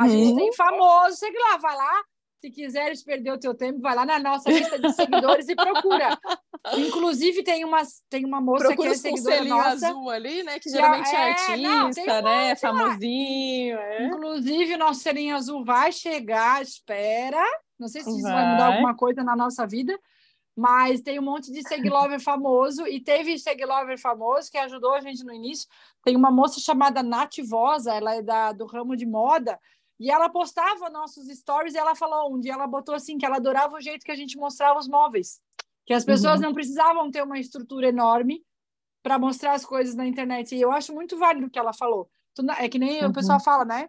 A 0.00 0.08
gente 0.08 0.30
Uhum. 0.32 0.36
tem 0.36 0.52
famoso 0.52 1.16
seguilover. 1.16 1.60
Vai 1.60 1.76
lá, 1.76 2.02
se 2.44 2.50
quiseres 2.50 3.02
perder 3.02 3.32
o 3.32 3.38
teu 3.38 3.54
tempo, 3.54 3.80
vai 3.80 3.94
lá 3.94 4.04
na 4.04 4.18
nossa 4.18 4.50
lista 4.50 4.78
de 4.78 4.92
seguidores 4.92 5.48
e 5.48 5.56
procura. 5.56 6.18
Inclusive, 6.76 7.42
tem 7.42 7.64
uma, 7.64 7.80
tem 8.10 8.22
uma 8.24 8.38
moça 8.38 8.66
Procura 8.66 8.90
que 8.90 8.94
é 8.94 8.98
seguidora 8.98 9.36
selinho 9.36 9.56
nossa. 9.56 9.88
azul 9.88 10.10
ali, 10.10 10.42
né? 10.42 10.58
Que 10.58 10.68
geralmente 10.68 11.08
é, 11.08 11.14
é- 11.14 11.30
artista, 11.30 11.56
não, 11.56 11.88
um 11.88 12.22
né? 12.22 12.48
monte. 12.48 12.60
Famosinho. 12.60 13.78
É. 13.78 14.06
Inclusive, 14.06 14.74
o 14.74 14.78
nosso 14.78 15.00
selinho 15.00 15.34
azul 15.34 15.64
vai 15.64 15.90
chegar, 15.90 16.60
espera. 16.60 17.42
Não 17.78 17.88
sei 17.88 18.02
se 18.02 18.10
isso 18.10 18.22
vai, 18.22 18.32
Vai. 18.32 18.52
mudar 18.52 18.66
alguma 18.66 18.94
coisa 18.94 19.24
na 19.24 19.34
nossa 19.34 19.66
vida, 19.66 19.98
mas 20.54 21.00
tem 21.00 21.18
um 21.18 21.22
monte 21.22 21.50
de 21.50 21.66
seguilover 21.66 22.20
famoso 22.22 22.86
e 22.86 23.00
teve 23.00 23.38
seguilover 23.38 23.98
famoso 23.98 24.50
que 24.50 24.58
ajudou 24.58 24.94
a 24.94 25.00
gente 25.00 25.24
no 25.24 25.32
início. 25.32 25.66
Tem 26.04 26.14
uma 26.14 26.30
moça 26.30 26.60
chamada 26.60 27.02
Nath 27.02 27.38
Vosa, 27.42 27.94
ela 27.94 28.14
é 28.14 28.22
da, 28.22 28.52
do 28.52 28.66
ramo 28.66 28.94
de 28.94 29.06
moda, 29.06 29.58
e 29.98 30.10
ela 30.10 30.28
postava 30.28 30.90
nossos 30.90 31.26
stories 31.28 31.74
e 31.74 31.78
ela 31.78 31.94
falou 31.94 32.34
um 32.34 32.40
dia, 32.40 32.52
ela 32.54 32.66
botou 32.66 32.94
assim, 32.94 33.16
que 33.18 33.24
ela 33.26 33.36
adorava 33.36 33.76
o 33.76 33.80
jeito 33.80 34.04
que 34.04 34.10
a 34.12 34.16
gente 34.16 34.36
mostrava 34.36 34.78
os 34.78 34.88
móveis, 34.88 35.40
que 35.86 35.92
as 35.94 36.04
pessoas 36.04 36.40
não 36.40 36.52
precisavam 36.52 37.10
ter 37.10 37.22
uma 37.22 37.38
estrutura 37.38 37.88
enorme 37.88 38.42
para 39.02 39.18
mostrar 39.18 39.52
as 39.52 39.64
coisas 39.66 39.94
na 39.94 40.06
internet. 40.06 40.54
E 40.54 40.60
eu 40.60 40.72
acho 40.72 40.94
muito 40.94 41.16
válido 41.18 41.46
o 41.46 41.50
que 41.50 41.58
ela 41.58 41.72
falou. 41.72 42.08
É 42.58 42.68
que 42.68 42.78
nem 42.78 43.02
Uhum. 43.04 43.10
o 43.10 43.12
pessoal 43.12 43.38
fala, 43.38 43.64
né? 43.64 43.88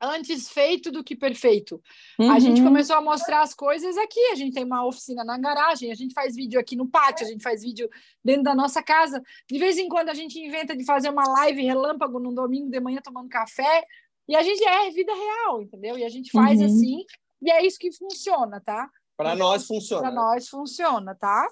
Antes 0.00 0.48
feito 0.48 0.92
do 0.92 1.02
que 1.02 1.16
perfeito. 1.16 1.82
A 2.20 2.38
gente 2.38 2.60
Uhum. 2.60 2.68
começou 2.68 2.94
a 2.96 3.00
mostrar 3.00 3.42
as 3.42 3.52
coisas 3.52 3.96
aqui. 3.98 4.20
A 4.32 4.36
gente 4.36 4.54
tem 4.54 4.64
uma 4.64 4.86
oficina 4.86 5.24
na 5.24 5.36
garagem, 5.36 5.90
a 5.90 5.94
gente 5.94 6.14
faz 6.14 6.36
vídeo 6.36 6.58
aqui 6.58 6.76
no 6.76 6.88
pátio, 6.88 7.26
a 7.26 7.28
gente 7.28 7.42
faz 7.42 7.62
vídeo 7.62 7.88
dentro 8.24 8.44
da 8.44 8.54
nossa 8.54 8.80
casa. 8.80 9.20
De 9.50 9.58
vez 9.58 9.76
em 9.76 9.88
quando 9.88 10.08
a 10.08 10.14
gente 10.14 10.38
inventa 10.38 10.76
de 10.76 10.84
fazer 10.84 11.10
uma 11.10 11.24
live 11.28 11.62
relâmpago 11.62 12.20
num 12.20 12.32
domingo 12.32 12.70
de 12.70 12.78
manhã 12.80 13.00
tomando 13.02 13.28
café. 13.28 13.84
E 14.28 14.36
a 14.36 14.42
gente 14.42 14.62
é 14.62 14.90
vida 14.90 15.12
real, 15.14 15.62
entendeu? 15.62 15.96
E 15.98 16.04
a 16.04 16.08
gente 16.08 16.30
faz 16.30 16.60
Uhum. 16.60 16.66
assim. 16.66 17.04
E 17.42 17.50
é 17.50 17.64
isso 17.64 17.78
que 17.78 17.90
funciona, 17.92 18.60
tá? 18.60 18.90
Para 19.16 19.34
nós 19.34 19.62
Para 19.66 19.74
funciona. 19.76 20.10
né? 20.10 20.14
nós 20.16 20.48
funciona, 20.48 21.14
tá? 21.14 21.48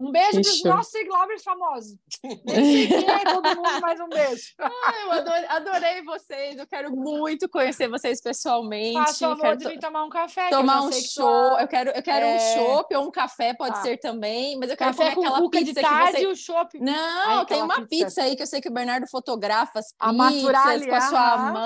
Um 0.00 0.12
beijo 0.12 0.40
para 0.40 0.40
os 0.50 0.62
nossos 0.62 0.92
seguidores 0.92 1.42
famosos. 1.42 1.96
Quem 2.22 3.10
é, 3.10 3.24
todo 3.24 3.44
mundo 3.56 3.80
mais 3.80 3.98
um 4.00 4.08
beijo. 4.08 4.54
Ah, 4.88 4.94
eu 5.04 5.12
adorei, 5.12 5.46
adorei 5.48 6.02
vocês. 6.04 6.56
Eu 6.56 6.66
quero 6.66 6.94
muito 6.94 7.48
conhecer 7.48 7.88
vocês 7.88 8.20
pessoalmente. 8.22 8.94
Faça 8.94 9.26
o 9.26 9.30
favor 9.30 9.42
quero 9.42 9.56
de 9.58 9.68
vir 9.68 9.78
tomar 9.80 10.04
um 10.04 10.08
café. 10.08 10.48
tomar 10.50 10.82
um 10.82 10.92
show. 10.92 11.58
Eu 11.58 11.68
quero, 11.68 11.90
eu 11.90 12.02
quero 12.02 12.26
um 12.26 12.28
É. 12.28 12.54
chopp 12.54 12.94
ou 12.94 13.04
um 13.06 13.10
café, 13.10 13.54
pode 13.54 13.74
Tá. 13.74 13.82
ser 13.82 13.98
também. 13.98 14.56
Mas 14.58 14.70
eu 14.70 14.76
quero 14.76 14.90
Café 14.90 15.10
comer 15.10 15.14
com 15.16 15.20
aquela 15.22 15.40
cuca 15.40 15.58
de 15.58 15.74
pizza 15.74 15.80
tarde 15.80 16.12
que 16.12 16.22
e 16.22 16.26
você. 16.26 16.32
o 16.32 16.36
chopp. 16.36 16.78
Não, 16.80 17.40
Aí, 17.40 17.46
tem 17.46 17.62
uma 17.62 17.74
pizza. 17.86 18.06
pizza 18.06 18.22
aí 18.22 18.36
que 18.36 18.42
eu 18.42 18.46
sei 18.46 18.60
que 18.60 18.68
o 18.68 18.72
Bernardo 18.72 19.06
fotografa 19.10 19.78
as 19.80 19.94
A 19.98 20.08
pizzas 20.12 20.86
com 20.86 20.94
a 20.94 21.00
sua 21.00 21.36
mão. 21.38 21.56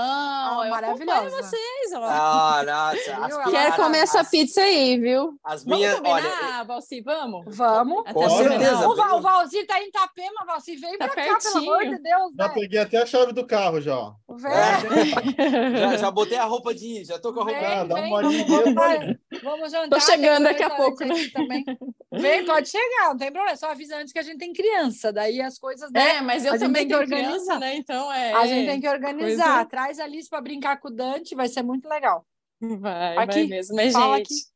Ah, 0.60 0.62
eu 0.64 0.70
maravilhosa. 0.70 1.30
vocês, 1.42 1.92
ó. 1.94 2.04
Ah, 2.04 2.62
nossa. 2.64 3.24
as 3.36 3.50
Quero 3.50 3.76
comer 3.76 3.98
essa 3.98 4.20
as- 4.20 4.30
pizza 4.30 4.62
aí, 4.62 4.98
viu? 4.98 5.38
As 5.44 5.62
Vamos 5.64 5.78
minhas, 5.78 5.94
combinar, 5.96 6.14
olha, 6.54 6.64
Valci? 6.64 7.00
Vamos? 7.02 7.44
Vamos. 7.56 8.02
Até 8.06 8.21
Com 8.28 8.36
certeza. 8.38 8.88
O, 8.88 8.94
Val, 8.96 9.18
o 9.18 9.20
Valzir 9.22 9.66
tá 9.66 9.80
em 9.82 9.88
Itapema, 9.88 10.44
Valzir 10.46 10.78
veio 10.80 10.98
Tá 10.98 11.08
pra 11.08 11.24
cá, 11.24 11.38
pelo 11.38 11.58
amor 11.58 11.78
de 11.78 11.90
pertinho. 11.90 12.02
Deus, 12.02 12.32
Já 12.38 12.48
né? 12.48 12.54
peguei 12.54 12.78
até 12.80 12.98
a 13.02 13.06
chave 13.06 13.32
do 13.32 13.46
carro 13.46 13.80
já. 13.80 13.96
ó. 13.96 14.14
Vem, 14.30 15.78
já, 15.78 15.96
já 15.96 16.10
botei 16.10 16.38
a 16.38 16.44
roupa 16.44 16.74
de 16.74 16.86
ir, 16.86 17.04
já 17.04 17.18
tô 17.18 17.32
com 17.32 17.40
a 17.40 17.44
roupa. 17.44 17.58
vem, 17.60 17.68
Ah, 17.68 17.84
dá 17.84 17.94
vem, 17.94 18.06
uma 18.12 18.22
vamos, 18.22 18.46
jantar, 18.46 19.18
vamos 19.42 19.72
jantar. 19.72 19.88
Tô 19.90 20.00
chegando 20.00 20.44
daqui 20.44 20.62
a 20.62 20.70
pouco, 20.70 21.02
aqui 21.04 21.30
Também. 21.30 21.64
Vem, 22.12 22.44
pode 22.44 22.68
chegar, 22.68 23.08
não 23.08 23.16
tem 23.16 23.32
problema. 23.32 23.56
Só 23.56 23.70
avisa 23.70 23.96
antes 23.96 24.12
que 24.12 24.18
a 24.18 24.22
gente 24.22 24.38
tem 24.38 24.52
criança, 24.52 25.12
daí 25.12 25.40
as 25.40 25.58
coisas... 25.58 25.90
né? 25.90 26.16
É, 26.16 26.20
mas 26.20 26.44
eu 26.44 26.54
A 26.54 26.58
também 26.58 26.86
tem 26.86 26.98
que 26.98 27.06
tenho 27.06 27.20
organizar. 27.20 27.30
criança, 27.32 27.58
né? 27.58 27.76
Então 27.76 28.12
é. 28.12 28.32
A 28.34 28.46
gente 28.46 28.66
tem 28.66 28.80
que 28.80 28.88
organizar. 28.88 29.44
coisa- 29.54 29.64
Traz 29.66 29.98
a 29.98 30.04
Alice 30.04 30.28
para 30.28 30.40
brincar 30.40 30.78
com 30.78 30.88
o 30.88 30.90
Dante, 30.90 31.34
vai 31.34 31.48
ser 31.48 31.62
muito 31.62 31.88
legal. 31.88 32.24
Vai, 32.60 33.16
Aqui, 33.18 33.40
vai 33.40 33.46
mesmo. 33.46 33.74
Mas, 33.76 33.92
fala 33.92 34.18
gente, 34.18 34.26
aqui. 34.26 34.51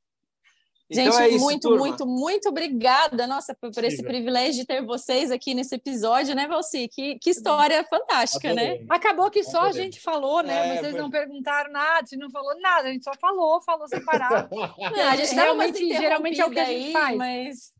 Gente 0.91 1.09
Então 1.09 1.21
é 1.21 1.29
isso, 1.29 1.45
muito, 1.45 1.69
turma. 1.69 1.79
muito, 1.87 2.07
muito 2.07 2.49
obrigada, 2.49 3.27
nossa, 3.27 3.55
por, 3.55 3.71
por 3.73 3.83
esse 3.85 4.03
privilégio 4.03 4.61
de 4.61 4.65
ter 4.67 4.85
vocês 4.85 5.31
aqui 5.31 5.53
nesse 5.55 5.75
episódio, 5.75 6.35
né, 6.35 6.47
Valci? 6.47 6.89
Que, 6.89 7.19
que 7.19 7.31
história 7.31 7.85
fantástica, 7.85 8.55
né? 8.55 8.63
Adorei. 8.73 8.87
Acabou 8.89 9.31
que 9.31 9.43
só 9.43 9.59
a 9.59 9.67
Adorei. 9.69 9.85
gente 9.85 10.01
falou, 10.01 10.43
né? 10.43 10.77
É, 10.77 10.81
Vocês 10.81 10.93
foi- 10.93 11.01
não 11.01 11.11
perguntaram 11.11 11.73
nada, 11.73 11.99
a 11.99 12.01
gente 12.07 12.17
não 12.19 12.31
falou 12.31 12.61
nada, 12.61 12.89
a 12.89 12.93
gente 12.93 13.05
só 13.05 13.13
falou, 13.21 13.61
falou 13.63 13.89
separado. 13.89 14.49
Não, 14.97 15.09
a 15.09 15.17
gente 15.17 15.35
umas 15.35 15.35
Realmente, 15.35 15.89
geralmente 15.89 16.41
é 16.41 16.47
o 16.47 16.51
que 16.51 16.59
a 16.61 16.65
gente 16.65 16.93
faz. 16.93 17.17
mas... 17.17 17.76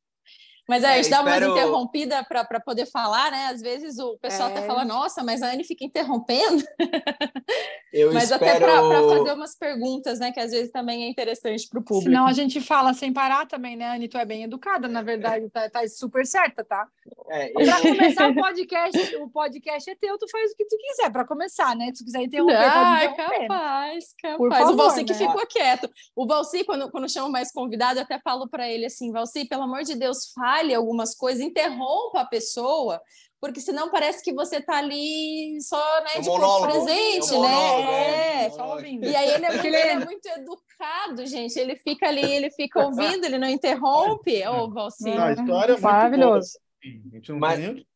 Mas 0.69 0.83
é, 0.83 0.87
a 0.89 0.91
É, 0.93 1.03
gente 1.03 1.11
dá 1.11 1.21
umas 1.21 1.35
espero- 1.35 1.53
interrompidas 1.53 2.27
para 2.27 2.61
poder 2.61 2.87
falar, 2.87 3.31
né? 3.31 3.47
Às 3.47 3.61
vezes 3.61 3.99
o 3.99 4.17
pessoal 4.19 4.49
até 4.51 4.61
É. 4.61 4.67
fala, 4.67 4.85
nossa, 4.85 5.23
mas 5.23 5.43
a 5.43 5.53
Anne 5.53 5.65
fica 5.65 5.85
interrompendo. 5.85 6.65
Eu 7.93 8.13
mas 8.13 8.31
até 8.31 8.53
espero. 8.55 8.67
para 8.67 9.09
fazer 9.17 9.33
umas 9.33 9.55
perguntas, 9.57 10.19
né? 10.19 10.31
Que 10.33 10.41
às 10.41 10.51
vezes 10.51 10.71
também 10.71 11.05
é 11.05 11.09
interessante 11.09 11.67
para 11.69 11.81
o 11.81 11.83
público. 11.85 12.11
Senão 12.11 12.27
a 12.27 12.33
gente 12.33 12.61
fala 12.61 12.93
sem 12.93 13.13
parar 13.13 13.47
também, 13.47 13.75
né, 13.77 13.95
Anny? 13.95 14.09
Tu 14.09 14.19
é 14.19 14.25
bem 14.25 14.43
educada, 14.43 14.87
na 14.89 15.01
verdade, 15.03 15.49
tá, 15.51 15.71
tá 15.71 15.87
super 15.89 16.27
certa, 16.27 16.63
tá? 16.65 16.87
É, 17.31 17.51
eu- 17.53 17.55
começar 18.21 18.29
o 18.29 18.35
podcast, 18.35 19.17
o 19.17 19.31
podcast 19.31 19.91
é 19.91 19.95
teu, 19.95 20.19
tu 20.19 20.29
faz 20.29 20.53
o 20.53 20.57
que 20.57 20.65
tu 20.67 20.77
quiser, 20.77 21.11
pra 21.11 21.25
começar, 21.25 21.75
né? 21.75 21.87
Se 21.87 21.99
tu 21.99 22.05
quiser 22.05 22.23
interromper, 22.23 22.57
Ah, 22.57 22.99
pode 23.01 23.13
interromper. 23.15 23.49
capaz, 23.49 24.05
capaz. 24.21 24.37
Por 24.39 24.49
o 24.49 24.55
favor, 24.55 24.77
Valci 24.77 25.05
que 25.05 25.13
né? 25.13 25.19
ficou 25.19 25.47
quieto. 25.47 25.91
O 26.15 26.27
Valci, 26.27 26.65
quando, 26.65 26.91
quando 26.91 27.09
chama 27.11 27.31
mais 27.31 27.51
convidado, 27.53 27.99
eu 28.01 28.03
até 28.03 28.19
falo 28.19 28.49
para 28.49 28.69
ele 28.69 28.85
assim, 28.87 29.11
Valci, 29.13 29.47
pelo 29.49 29.63
amor 29.63 29.83
de 29.85 29.95
Deus, 29.95 30.33
fale 30.57 30.75
algumas 30.75 31.15
coisas, 31.15 31.43
interrompa 31.43 32.21
a 32.21 32.27
pessoa, 32.27 33.01
porque 33.41 33.61
senão 33.61 33.91
parece 33.91 34.23
que 34.25 34.33
você 34.33 34.61
tá 34.61 34.79
ali 34.79 35.59
só, 35.61 36.01
né, 36.03 36.11
É 36.17 36.21
de 36.21 36.29
monólogo, 36.29 36.67
corpo 36.73 36.85
presente, 36.87 37.35
é 37.35 37.39
né? 37.39 37.49
monólogo, 37.49 37.91
É. 37.91 38.45
é. 38.47 38.51
Só 38.51 38.75
ouvindo. 38.75 39.05
E 39.07 39.15
aí 39.17 39.31
ele 39.35 39.45
é, 39.47 39.51
muito, 39.53 39.67
ele 39.67 39.77
é 39.77 39.99
muito 39.99 40.27
educado, 40.27 41.27
gente. 41.27 41.59
Ele 41.59 41.77
fica 41.77 42.09
ali, 42.09 42.23
ele 42.25 42.51
fica 42.51 42.85
ouvindo, 42.85 43.25
ele 43.25 43.39
não 43.39 43.49
interrompe. 43.49 44.47
Ô, 44.47 44.71
Valci. 44.71 45.11
Não, 45.11 45.23
a 45.25 45.33
história 45.33 45.73
é 45.73 45.77
assim. 45.77 47.03
A 47.13 47.17
gente 47.17 47.31
não 47.33 47.39
Mas- 47.39 47.59
tem 47.59 47.75
nem 47.75 47.87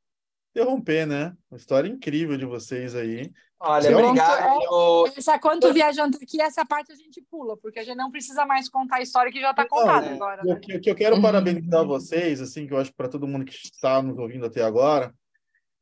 interromper, 0.55 1.07
né? 1.07 1.33
Uma 1.51 1.57
história 1.57 1.89
incrível 1.89 2.37
de 2.37 2.45
vocês 2.45 2.95
aí. 2.95 3.31
Olha, 3.63 3.91
Pronto, 3.91 4.05
obrigado. 4.07 4.63
Eu- 4.63 5.07
Essa, 5.15 5.39
quando 5.39 5.61
tu 5.61 5.73
viajando 5.75 6.17
aqui, 6.21 6.41
essa 6.41 6.65
parte 6.65 6.93
a 6.93 6.95
gente 6.97 7.21
pula, 7.31 7.59
porque 7.59 7.79
a 7.79 7.85
gente 7.85 7.97
não 7.97 8.11
precisa 8.11 8.47
mais 8.47 8.71
contar 8.71 8.97
a 8.97 9.03
história 9.03 9.31
que 9.31 9.39
já 9.41 9.53
tá 9.53 9.63
Não, 9.63 9.69
contada 9.69 10.07
é. 10.07 10.15
agora. 10.15 10.43
O 10.43 10.47
Né? 10.49 10.59
que, 10.63 10.77
o 10.77 10.81
que 10.81 10.91
eu 10.91 10.95
quero 10.95 11.17
Uhum. 11.17 11.23
parabenizar 11.23 11.85
vocês, 11.85 12.41
assim, 12.41 12.67
que 12.67 12.73
eu 12.73 12.79
acho 12.79 12.95
para 12.95 13.09
todo 13.09 13.29
mundo 13.29 13.45
que 13.45 13.53
está 13.53 14.01
nos 14.03 14.17
ouvindo 14.19 14.47
até 14.47 14.63
agora, 14.63 15.13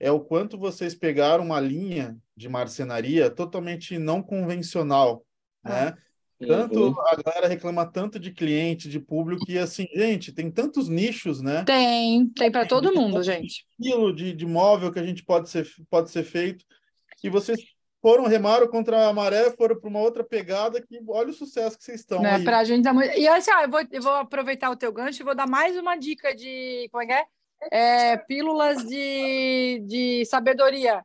é 0.01 0.11
o 0.11 0.19
quanto 0.19 0.59
vocês 0.59 0.93
pegaram 0.93 1.45
uma 1.45 1.61
linha 1.61 2.17
de 2.37 2.49
marcenaria 2.49 3.31
totalmente 3.31 3.97
não 3.97 4.23
convencional, 4.23 5.25
né? 5.65 5.95
Tanto 6.41 6.81
Uhum. 6.81 7.01
a 7.01 7.17
galera 7.17 7.49
reclama 7.49 7.85
tanto 7.85 8.19
de 8.19 8.33
cliente, 8.33 8.89
de 8.89 9.01
público, 9.01 9.45
e 9.49 9.59
assim, 9.59 9.87
gente, 9.95 10.33
tem 10.33 10.51
tantos 10.51 10.89
nichos, 10.89 11.41
né? 11.41 11.65
Tem, 11.65 12.29
tem 12.31 12.51
para 12.51 12.65
todo 12.67 12.93
mundo, 12.95 13.23
gente. 13.25 13.65
Estilo 13.79 14.13
de, 14.15 14.33
de 14.33 14.47
móvel 14.47 14.93
que 14.93 15.01
a 15.01 15.05
gente 15.05 15.25
pode 15.25 15.49
ser, 15.49 15.69
pode 15.91 16.11
ser 16.11 16.23
feito. 16.25 16.65
E 17.23 17.29
vocês 17.31 17.61
foram, 18.01 18.25
remaram 18.27 18.69
contra 18.69 19.09
a 19.09 19.13
maré, 19.13 19.51
foram 19.51 19.79
para 19.79 19.89
uma 19.91 20.01
outra 20.01 20.23
pegada 20.23 20.81
que 20.81 21.01
olha 21.09 21.31
o 21.31 21.35
sucesso 21.35 21.77
que 21.77 21.85
vocês 21.85 22.01
estão 22.01 22.21
Né? 22.23 22.37
aí. 22.37 22.45
Pra 22.45 22.63
gente 22.65 22.85
tá 22.85 22.93
muito... 22.93 23.17
E 23.19 23.27
assim, 23.27 23.51
ó, 23.53 23.63
eu, 23.63 23.71
vou, 23.71 23.81
eu 23.91 24.03
vou 24.03 24.13
aproveitar 24.13 24.71
o 24.71 24.77
teu 24.77 24.93
gancho 24.93 25.23
e 25.23 25.25
vou 25.25 25.35
dar 25.35 25.49
mais 25.49 25.77
uma 25.77 25.97
dica 25.97 26.35
de. 26.35 26.89
Como 26.93 27.03
é 27.03 27.07
que 27.07 27.13
é? 27.13 27.25
É, 27.73 28.17
pílulas 28.17 28.85
de, 28.87 29.83
de 29.85 30.25
sabedoria. 30.27 31.05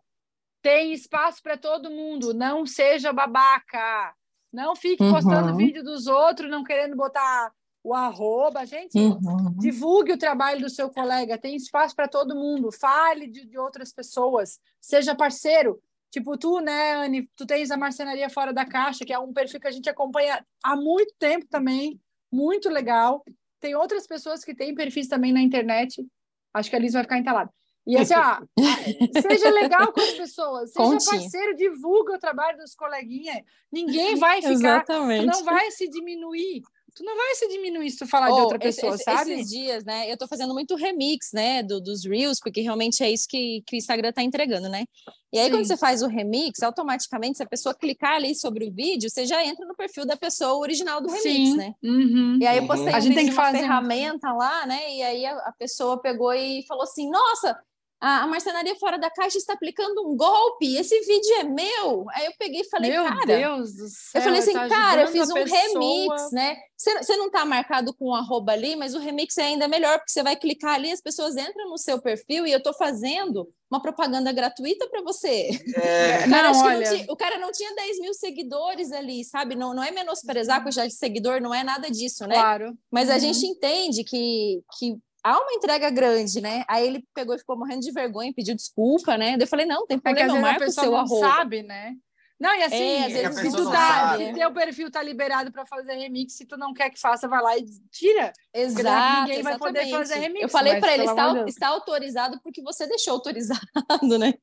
Tem 0.62 0.94
espaço 0.94 1.42
para 1.42 1.58
todo 1.58 1.90
mundo. 1.90 2.34
Não 2.34 2.66
seja 2.66 3.12
babaca. 3.12 4.14
Não 4.52 4.76
fique 4.76 5.04
postando 5.10 5.50
Uhum. 5.50 5.58
vídeo 5.58 5.84
dos 5.84 6.06
outros, 6.06 6.50
não 6.50 6.64
querendo 6.64 6.96
botar 6.96 7.52
o 7.84 7.94
arroba. 7.94 8.66
Gente, 8.68 8.96
Uhum. 8.98 9.56
divulgue 9.58 10.14
o 10.14 10.18
trabalho 10.18 10.62
do 10.62 10.70
seu 10.70 10.92
colega. 10.92 11.40
Tem 11.40 11.56
espaço 11.56 11.96
para 11.96 12.08
todo 12.08 12.36
mundo. 12.36 12.72
Fale 12.72 13.28
de, 13.28 13.46
de 13.48 13.58
outras 13.58 13.92
pessoas. 13.92 14.60
Seja 14.80 15.16
parceiro. 15.16 15.82
Tipo, 16.14 16.38
tu, 16.38 16.60
né, 16.60 16.94
Anne? 16.94 17.28
Tu 17.36 17.44
tens 17.44 17.72
a 17.72 17.76
Marcenaria 17.76 18.30
Fora 18.30 18.54
da 18.54 18.64
Caixa, 18.64 19.04
que 19.04 19.12
é 19.12 19.18
um 19.18 19.34
perfil 19.34 19.60
que 19.60 19.68
a 19.68 19.72
gente 19.72 19.90
acompanha 19.90 20.46
há 20.64 20.76
muito 20.76 21.12
tempo 21.18 21.48
também. 21.50 22.00
Muito 22.32 22.70
legal. 22.70 23.24
Tem 23.60 23.74
outras 23.74 24.06
pessoas 24.06 24.44
que 24.44 24.54
têm 24.54 24.76
perfis 24.76 25.08
também 25.08 25.34
na 25.34 25.42
internet. 25.42 26.06
Acho 26.54 26.70
que 26.70 26.76
a 26.76 26.80
Liz 26.80 26.94
vai 26.94 27.02
ficar 27.02 27.18
entalada. 27.18 27.52
E 27.88 27.98
assim, 27.98 28.14
ó, 28.14 28.38
seja 29.28 29.50
legal 29.50 29.92
com 29.92 30.02
as 30.02 30.12
pessoas, 30.12 30.72
seja 30.72 30.88
Continha. 30.88 31.20
parceiro, 31.20 31.56
divulga 31.56 32.14
o 32.14 32.20
trabalho 32.20 32.60
dos 32.60 32.76
coleguinhas. 32.76 33.42
Ninguém 33.72 34.14
vai 34.16 34.40
ficar, 34.40 34.52
Exatamente. 34.54 35.26
não 35.26 35.44
vai 35.44 35.72
se 35.72 35.90
diminuir. 35.90 36.62
Tu 36.96 37.04
não 37.04 37.16
vai 37.18 37.34
se 37.36 37.48
diminuir 37.48 37.90
se 37.90 37.98
tu 37.98 38.06
falar 38.08 38.28
de 38.28 38.34
Oh, 38.40 38.44
outra 38.44 38.58
esse- 38.68 38.82
pessoa, 38.82 38.94
esse- 38.96 39.04
sabe? 39.04 39.32
Esses 39.34 39.50
dias, 39.50 39.84
né? 39.84 40.12
Eu 40.12 40.16
tô 40.18 40.28
fazendo 40.28 40.54
muito 40.54 40.76
remix, 40.76 41.32
né? 41.34 41.64
do- 41.64 41.82
dos 41.82 42.06
Reels, 42.06 42.40
porque 42.40 42.62
realmente 42.62 43.04
é 43.04 43.10
isso 43.10 43.26
que, 43.28 43.64
que 43.66 43.76
o 43.76 43.78
Instagram 43.78 44.12
tá 44.12 44.22
entregando, 44.22 44.70
né? 44.70 44.86
E 45.34 45.40
aí, 45.40 45.50
quando 45.50 45.64
Sim. 45.64 45.70
você 45.70 45.78
faz 45.78 46.04
o 46.04 46.08
remix, 46.08 46.62
automaticamente, 46.62 47.38
se 47.38 47.44
a 47.44 47.48
pessoa 47.48 47.74
clicar 47.74 48.14
ali 48.16 48.36
sobre 48.36 48.66
o 48.66 48.72
vídeo, 48.72 49.10
você 49.10 49.26
já 49.26 49.44
entra 49.44 49.66
no 49.66 49.76
perfil 49.76 50.06
da 50.06 50.16
pessoa 50.16 50.54
original 50.60 51.02
do 51.02 51.08
remix, 51.10 51.24
Sim. 51.24 51.58
né? 51.58 51.74
Uhum. 51.84 52.38
E 52.40 52.46
aí 52.46 52.58
eu 52.58 52.62
Uhum. 52.62 52.68
postei 52.68 52.94
A 52.94 52.98
um 52.98 53.02
gente 53.02 53.16
tem 53.16 53.26
que 53.26 53.32
de 53.32 53.36
uma 53.38 53.46
fazer 53.46 53.58
ferramenta 53.60 54.32
lá, 54.34 54.66
né? 54.68 54.94
E 54.96 55.02
aí 55.02 55.26
a, 55.26 55.36
a 55.38 55.52
pessoa 55.58 56.00
pegou 56.00 56.32
e 56.34 56.64
falou 56.68 56.84
assim: 56.84 57.10
Nossa, 57.10 57.58
a, 58.06 58.24
a 58.24 58.28
marcenaria 58.28 58.76
fora 58.76 58.98
da 58.98 59.10
caixa 59.10 59.38
está 59.38 59.54
aplicando 59.54 60.06
um 60.06 60.16
golpe. 60.18 60.76
Esse 60.76 61.00
vídeo 61.02 61.36
é 61.40 61.44
meu. 61.46 62.06
Aí 62.12 62.26
eu 62.26 62.34
peguei 62.38 62.62
e 62.62 62.70
falei, 62.70 62.92
Meu 62.92 63.04
cara. 63.06 63.26
Deus 63.26 63.74
do 63.76 63.88
céu. 63.88 64.20
Eu 64.20 64.22
falei 64.22 64.40
assim, 64.40 64.52
tá 64.54 64.68
cara, 64.68 65.02
eu 65.04 65.08
fiz 65.08 65.30
a 65.30 65.34
um 65.34 65.36
pessoa. 65.36 65.60
remix, 65.62 66.32
né? 66.34 66.58
Você 66.76 67.16
não 67.16 67.32
tá 67.32 67.46
marcado 67.46 67.94
com 67.94 68.10
um 68.10 68.14
arroba 68.14 68.52
ali, 68.52 68.76
mas 68.76 68.94
o 68.94 69.00
remix 69.00 69.38
é 69.38 69.44
ainda 69.44 69.70
melhor, 69.70 70.00
porque 70.00 70.12
você 70.12 70.22
vai 70.22 70.36
clicar 70.36 70.74
ali, 70.74 70.92
as 70.92 71.00
pessoas 71.00 71.38
entram 71.38 71.70
no 71.70 71.78
seu 71.78 72.02
perfil 72.02 72.46
e 72.46 72.52
eu 72.52 72.62
tô 72.62 72.74
fazendo 72.74 73.48
uma 73.72 73.82
propaganda 73.82 74.34
gratuita 74.34 74.90
para 74.90 75.02
você. 75.02 75.48
É, 75.76 76.26
O 76.28 76.30
cara, 76.30 76.52
Não, 76.52 76.52
que 76.52 76.58
não 76.60 76.66
olha. 76.66 76.90
tinha- 76.90 77.06
o 77.10 77.16
cara 77.16 77.38
não 77.40 77.52
tinha 77.54 77.74
10 77.74 78.00
mil 78.02 78.14
seguidores 78.14 78.92
ali, 78.92 79.24
sabe? 79.24 79.56
Não, 79.56 79.74
não 79.74 79.82
é 79.82 79.92
menosprezar 79.92 80.58
a 80.58 80.62
quantidade 80.62 80.90
de 80.92 80.98
seguidor, 81.00 81.40
não 81.42 81.54
é 81.54 81.64
nada 81.64 81.90
disso, 81.90 82.28
né? 82.28 82.36
Claro. 82.36 82.78
Mas 82.92 83.10
a 83.10 83.14
Uhum. 83.14 83.20
gente 83.22 83.46
entende 83.46 84.04
que, 84.04 84.62
que 84.78 84.96
há 85.24 85.40
uma 85.40 85.54
entrega 85.54 85.90
grande, 85.90 86.42
né? 86.42 86.64
Aí 86.68 86.86
ele 86.86 87.06
pegou 87.14 87.36
e 87.36 87.40
ficou 87.40 87.58
morrendo 87.58 87.82
de 87.82 87.92
vergonha 87.92 88.30
e 88.30 88.34
pediu 88.34 88.56
desculpa, 88.56 89.18
né? 89.18 89.32
Daí 89.38 89.44
Eu 89.44 89.48
falei, 89.48 89.66
não, 89.66 89.86
tem 89.88 89.98
É 89.98 90.02
que 90.02 90.08
às 90.10 90.14
problema, 90.16 90.38
a 90.38 90.42
marca 90.42 90.66
o 90.68 90.72
seu 90.72 90.92
não 90.92 90.98
arroba. 90.98 91.28
sabe, 91.28 91.64
né? 91.64 91.96
Não, 92.40 92.54
e 92.56 92.64
assim, 92.64 92.76
É, 92.76 93.06
às 93.06 93.14
vezes 93.14 93.40
se 93.40 93.52
tu 93.56 93.72
tá, 93.72 94.18
se 94.18 94.24
é. 94.24 94.34
teu 94.34 94.52
perfil 94.54 94.92
tá 94.92 95.02
liberado 95.02 95.52
para 95.52 95.66
fazer 95.66 95.94
remix, 95.94 96.34
se 96.34 96.46
tu 96.46 96.58
não 96.58 96.74
quer 96.74 96.90
que 96.90 97.00
faça, 97.00 97.28
vai 97.28 97.42
lá 97.42 97.58
e 97.58 97.64
tira. 97.90 98.34
Exato, 98.54 99.20
ninguém 99.28 99.42
vai 99.44 99.58
poder 99.58 99.80
exatamente. 99.82 99.92
fazer 99.92 100.16
remix, 100.20 100.42
Eu 100.44 100.50
falei 100.50 100.80
para 100.80 100.94
ele, 100.94 101.06
está, 101.06 101.34
Deus. 101.34 101.50
está 101.52 101.68
autorizado 101.70 102.40
porque 102.44 102.62
você 102.62 102.86
deixou 102.88 103.14
autorizado, 103.14 103.62
né? 104.20 104.34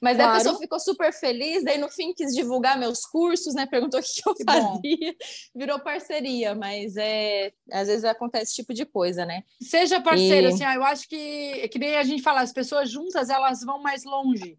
Mas 0.00 0.16
daí 0.16 0.26
a 0.26 0.28
Claro. 0.30 0.38
pessoa 0.44 0.58
ficou 0.58 0.78
super 0.78 1.12
feliz, 1.12 1.64
daí 1.64 1.78
no 1.78 1.88
fim 1.88 2.14
quis 2.14 2.32
divulgar 2.34 2.78
meus 2.78 3.04
cursos, 3.06 3.54
né? 3.54 3.66
Perguntou 3.66 3.98
o 3.98 4.02
que, 4.02 4.22
eu 4.28 4.34
fazia, 4.46 5.16
virou 5.54 5.80
parceria, 5.80 6.54
mas 6.54 6.96
é, 6.96 7.52
às 7.72 7.88
vezes 7.88 8.04
acontece 8.04 8.44
esse 8.44 8.54
tipo 8.56 8.72
de 8.72 8.84
coisa, 8.86 9.24
né? 9.26 9.42
Seja 9.60 10.00
parceiro, 10.00 10.48
E- 10.48 10.50
assim, 10.52 10.64
ó, 10.64 10.72
eu 10.74 10.84
acho 10.84 11.08
que, 11.08 11.66
que 11.68 11.78
nem 11.78 11.96
a 11.96 12.04
gente 12.04 12.22
fala, 12.22 12.40
as 12.42 12.52
pessoas 12.52 12.88
juntas, 12.90 13.30
elas 13.30 13.62
vão 13.64 13.82
mais 13.82 14.04
longe. 14.04 14.56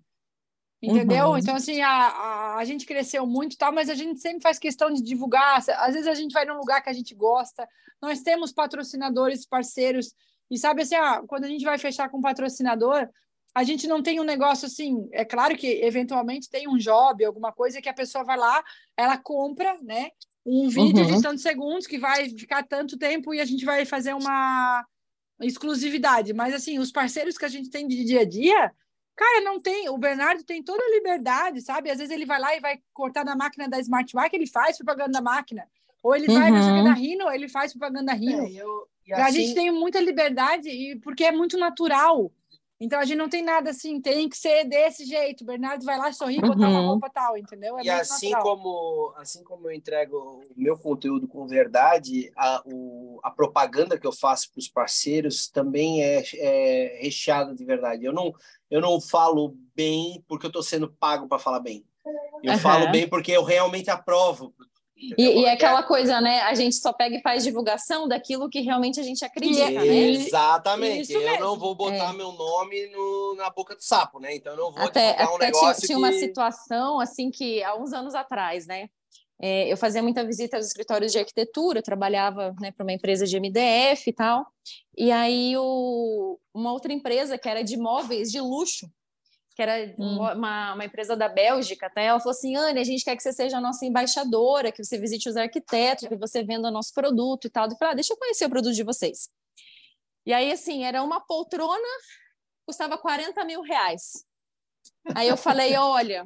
Entendeu? 0.81 1.27
Uhum. 1.27 1.38
Então, 1.38 1.56
assim, 1.56 1.81
a, 1.81 1.89
a, 1.89 2.57
a 2.57 2.64
gente 2.65 2.85
cresceu 2.85 3.26
muito 3.27 3.53
e 3.53 3.57
tal, 3.57 3.73
mas 3.73 3.89
a 3.89 3.93
gente 3.93 4.19
sempre 4.22 4.41
faz 4.41 4.57
questão 4.57 4.91
de 4.91 5.01
divulgar. 5.03 5.57
Às 5.57 5.93
vezes 5.93 6.07
a 6.07 6.14
gente 6.14 6.31
vai 6.31 6.45
num 6.45 6.57
lugar 6.57 6.81
que 6.81 6.89
a 6.89 6.93
gente 6.93 7.14
gosta, 7.14 7.68
nós 8.01 8.22
temos 8.22 8.53
patrocinadores, 8.53 9.45
parceiros, 9.45 10.14
e 10.49 10.57
sabe 10.57 10.81
assim, 10.81 10.95
ah, 10.95 11.22
quando 11.27 11.43
a 11.43 11.47
gente 11.47 11.65
vai 11.65 11.77
fechar 11.77 12.10
com 12.10 12.18
um 12.18 12.22
patrocinador, 12.22 13.10
a 13.53 13.64
gente 13.64 13.88
não 13.88 14.01
tem 14.01 14.19
um 14.19 14.23
negócio 14.23 14.68
assim. 14.68 15.07
É 15.11 15.26
claro 15.26 15.57
que 15.57 15.68
eventualmente 15.84 16.49
tem 16.49 16.68
um 16.68 16.77
job, 16.77 17.26
alguma 17.26 17.51
coisa 17.51 17.81
que 17.81 17.89
a 17.89 17.93
pessoa 17.93 18.23
vai 18.23 18.38
lá, 18.38 18.64
ela 18.95 19.18
compra, 19.18 19.77
né? 19.81 20.11
Um 20.45 20.69
vídeo 20.69 21.03
Uhum. 21.03 21.15
de 21.18 21.22
tantos 21.22 21.41
segundos 21.41 21.85
que 21.85 21.99
vai 21.99 22.30
ficar 22.30 22.64
tanto 22.64 22.97
tempo 22.97 23.34
e 23.34 23.41
a 23.41 23.45
gente 23.45 23.65
vai 23.65 23.85
fazer 23.85 24.14
uma 24.14 24.85
exclusividade. 25.41 26.34
Mas 26.34 26.53
assim, 26.53 26.80
os 26.80 26.91
parceiros 26.91 27.38
que 27.38 27.45
a 27.45 27.49
gente 27.49 27.69
tem 27.69 27.88
de 27.88 28.03
dia 28.06 28.22
a 28.22 28.26
dia, 28.26 28.72
cara, 29.19 29.41
não 29.41 29.59
tem. 29.59 29.89
O 29.89 29.97
Bernardo 29.97 30.43
tem 30.43 30.63
toda 30.63 30.81
a 30.83 30.89
liberdade, 30.95 31.61
sabe? 31.61 31.89
Às 31.91 31.97
vezes 31.97 32.13
ele 32.13 32.25
vai 32.25 32.39
lá 32.39 32.55
e 32.55 32.59
vai 32.61 32.79
cortar 32.93 33.25
na 33.25 33.35
máquina 33.35 33.67
da 33.67 33.79
Smart 33.79 34.13
Bike, 34.15 34.35
ele 34.35 34.47
faz 34.47 34.77
propaganda 34.77 35.11
da 35.11 35.21
máquina. 35.21 35.67
Ou 36.01 36.15
ele 36.15 36.27
vai, 36.27 36.49
sei 36.51 36.61
o 36.61 36.83
que, 36.83 36.89
Uhum. 36.89 36.93
Rino, 36.93 37.29
ele 37.29 37.49
faz 37.49 37.73
propaganda 37.73 38.05
da 38.05 38.13
Rino. 38.13 38.43
é, 38.45 38.51
eu- 38.53 38.87
e 39.05 39.13
A 39.13 39.25
assim- 39.25 39.41
gente 39.41 39.55
tem 39.55 39.71
muita 39.71 39.99
liberdade 39.99 40.69
e 40.69 40.95
porque 40.99 41.25
é 41.25 41.31
muito 41.31 41.57
natural. 41.57 42.31
Então 42.81 42.97
a 42.99 43.03
gente 43.03 43.18
não 43.18 43.27
tem 43.27 43.43
nada 43.43 43.72
assim, 43.72 43.99
tem 43.99 44.30
que 44.30 44.38
ser 44.38 44.64
desse 44.64 45.06
jeito. 45.06 45.41
O 45.41 45.45
Bernardo 45.45 45.84
vai 45.84 45.97
lá 45.97 46.14
sorrir, 46.14 46.39
botar 46.41 46.69
uma 46.69 46.80
Uhum. 46.80 46.88
roupa 46.91 47.10
tal, 47.10 47.38
entendeu? 47.38 47.77
É 47.77 47.84
E 47.84 47.89
assim 47.89 48.30
natural. 48.31 48.57
como, 48.57 49.14
assim 49.18 49.43
como 49.43 49.68
eu 49.68 49.73
entrego 49.73 50.15
o 50.18 50.53
meu 50.56 50.77
conteúdo 50.77 51.27
com 51.27 51.45
verdade, 51.45 52.31
a, 52.38 52.61
o, 52.65 53.19
a 53.22 53.30
propaganda 53.31 53.99
que 53.99 54.07
eu 54.07 54.14
faço 54.14 54.49
para 54.51 54.60
os 54.60 54.69
parceiros 54.69 55.49
também 55.49 56.01
é, 56.01 56.23
é 56.35 56.99
recheada 57.01 57.53
de 57.53 57.65
verdade. 57.65 58.06
Eu 58.06 58.14
não, 58.14 58.34
eu 58.72 58.80
não 58.80 59.01
falo 59.01 59.57
bem 59.76 60.23
porque 60.26 60.45
eu 60.45 60.49
estou 60.49 60.64
sendo 60.64 60.89
pago 60.89 61.27
para 61.27 61.38
falar 61.39 61.60
bem. 61.60 61.85
Eu 62.41 62.53
Aham. 62.53 62.61
falo 62.61 62.91
bem 62.91 63.10
porque 63.10 63.34
eu 63.34 63.43
realmente 63.43 63.89
aprovo. 63.89 64.53
E, 65.17 65.23
e 65.23 65.45
é 65.45 65.53
aquela 65.53 65.81
coisa, 65.84 66.19
né? 66.19 66.41
A 66.41 66.53
gente 66.53 66.76
só 66.76 66.91
pega 66.91 67.15
e 67.15 67.21
faz 67.21 67.43
divulgação 67.43 68.07
daquilo 68.07 68.49
que 68.49 68.59
realmente 68.61 68.99
a 68.99 69.03
gente 69.03 69.23
acredita, 69.23 69.63
é- 69.63 69.71
né? 69.71 69.85
Exatamente. 69.85 71.13
Eu 71.13 71.39
não 71.39 71.57
vou 71.57 71.73
botar 71.73 72.09
É. 72.09 72.13
meu 72.13 72.31
nome 72.31 72.88
no, 72.88 73.35
na 73.35 73.49
boca 73.49 73.76
do 73.76 73.84
sapo, 73.84 74.19
né? 74.19 74.35
Então 74.35 74.53
eu 74.53 74.57
não 74.57 74.71
vou 74.71 74.84
Até, 74.84 75.13
divulgar 75.13 75.31
um 75.31 75.35
até 75.35 75.51
tinha, 75.51 75.61
negócio 75.61 75.88
tinha 75.88 75.97
uma 75.97 76.09
que... 76.11 76.19
situação 76.19 76.99
assim 76.99 77.31
que 77.31 77.63
há 77.63 77.76
uns 77.76 77.93
anos 77.93 78.13
atrás, 78.13 78.67
né? 78.67 78.89
É, 79.41 79.71
eu 79.71 79.77
fazia 79.77 80.03
muita 80.03 80.26
visita 80.26 80.57
aos 80.57 80.65
escritórios 80.65 81.13
de 81.13 81.19
arquitetura, 81.19 81.80
eu 81.80 81.84
trabalhava 81.84 82.53
né, 82.59 82.71
para 82.71 82.84
uma 82.84 82.91
empresa 82.91 83.26
de 83.26 83.38
MDF 83.39 84.09
e 84.09 84.13
tal. 84.13 84.45
E 84.97 85.13
aí 85.13 85.55
o, 85.57 86.38
uma 86.53 86.73
outra 86.73 86.91
empresa 86.91 87.38
que 87.38 87.47
era 87.47 87.63
de 87.63 87.77
móveis 87.77 88.30
de 88.31 88.41
luxo, 88.41 88.85
que 89.60 89.64
era 89.64 89.94
Hum. 89.99 90.19
uma, 90.22 90.73
uma 90.73 90.86
empresa 90.86 91.18
da 91.18 91.27
Bélgica, 91.27 91.88
até 91.88 92.06
ela 92.06 92.18
falou 92.19 92.31
assim: 92.31 92.56
Anne, 92.56 92.80
a 92.80 92.84
gente 92.86 93.03
quer 93.03 93.14
que 93.18 93.22
você 93.22 93.34
seja 93.34 93.57
a 93.57 93.61
nossa 93.61 93.86
embaixadora, 93.86 94.72
que 94.72 94.81
você 94.81 94.98
visite 94.98 95.27
os 95.27 95.36
arquitetos, 95.36 96.07
que 96.07 96.15
você 96.15 96.41
venda 96.41 96.72
nosso 96.72 96.94
produto 96.94 97.45
e 97.45 97.49
tal. 97.49 97.68
Eu 97.68 97.76
falei, 97.76 97.91
ah, 97.91 97.95
deixa 97.95 98.14
eu 98.14 98.18
conhecer 98.18 98.45
o 98.45 98.49
produto 98.49 98.73
de 98.73 98.84
vocês. 98.84 99.30
E 100.26 100.31
aí, 100.31 100.49
assim, 100.49 100.86
era 100.86 101.03
uma 101.03 101.19
poltrona 101.19 101.90
custava 102.65 102.98
40 102.98 103.44
mil 103.44 103.61
reais. 103.61 104.23
Aí 105.14 105.27
eu 105.27 105.36
falei, 105.36 105.76
olha, 105.76 106.23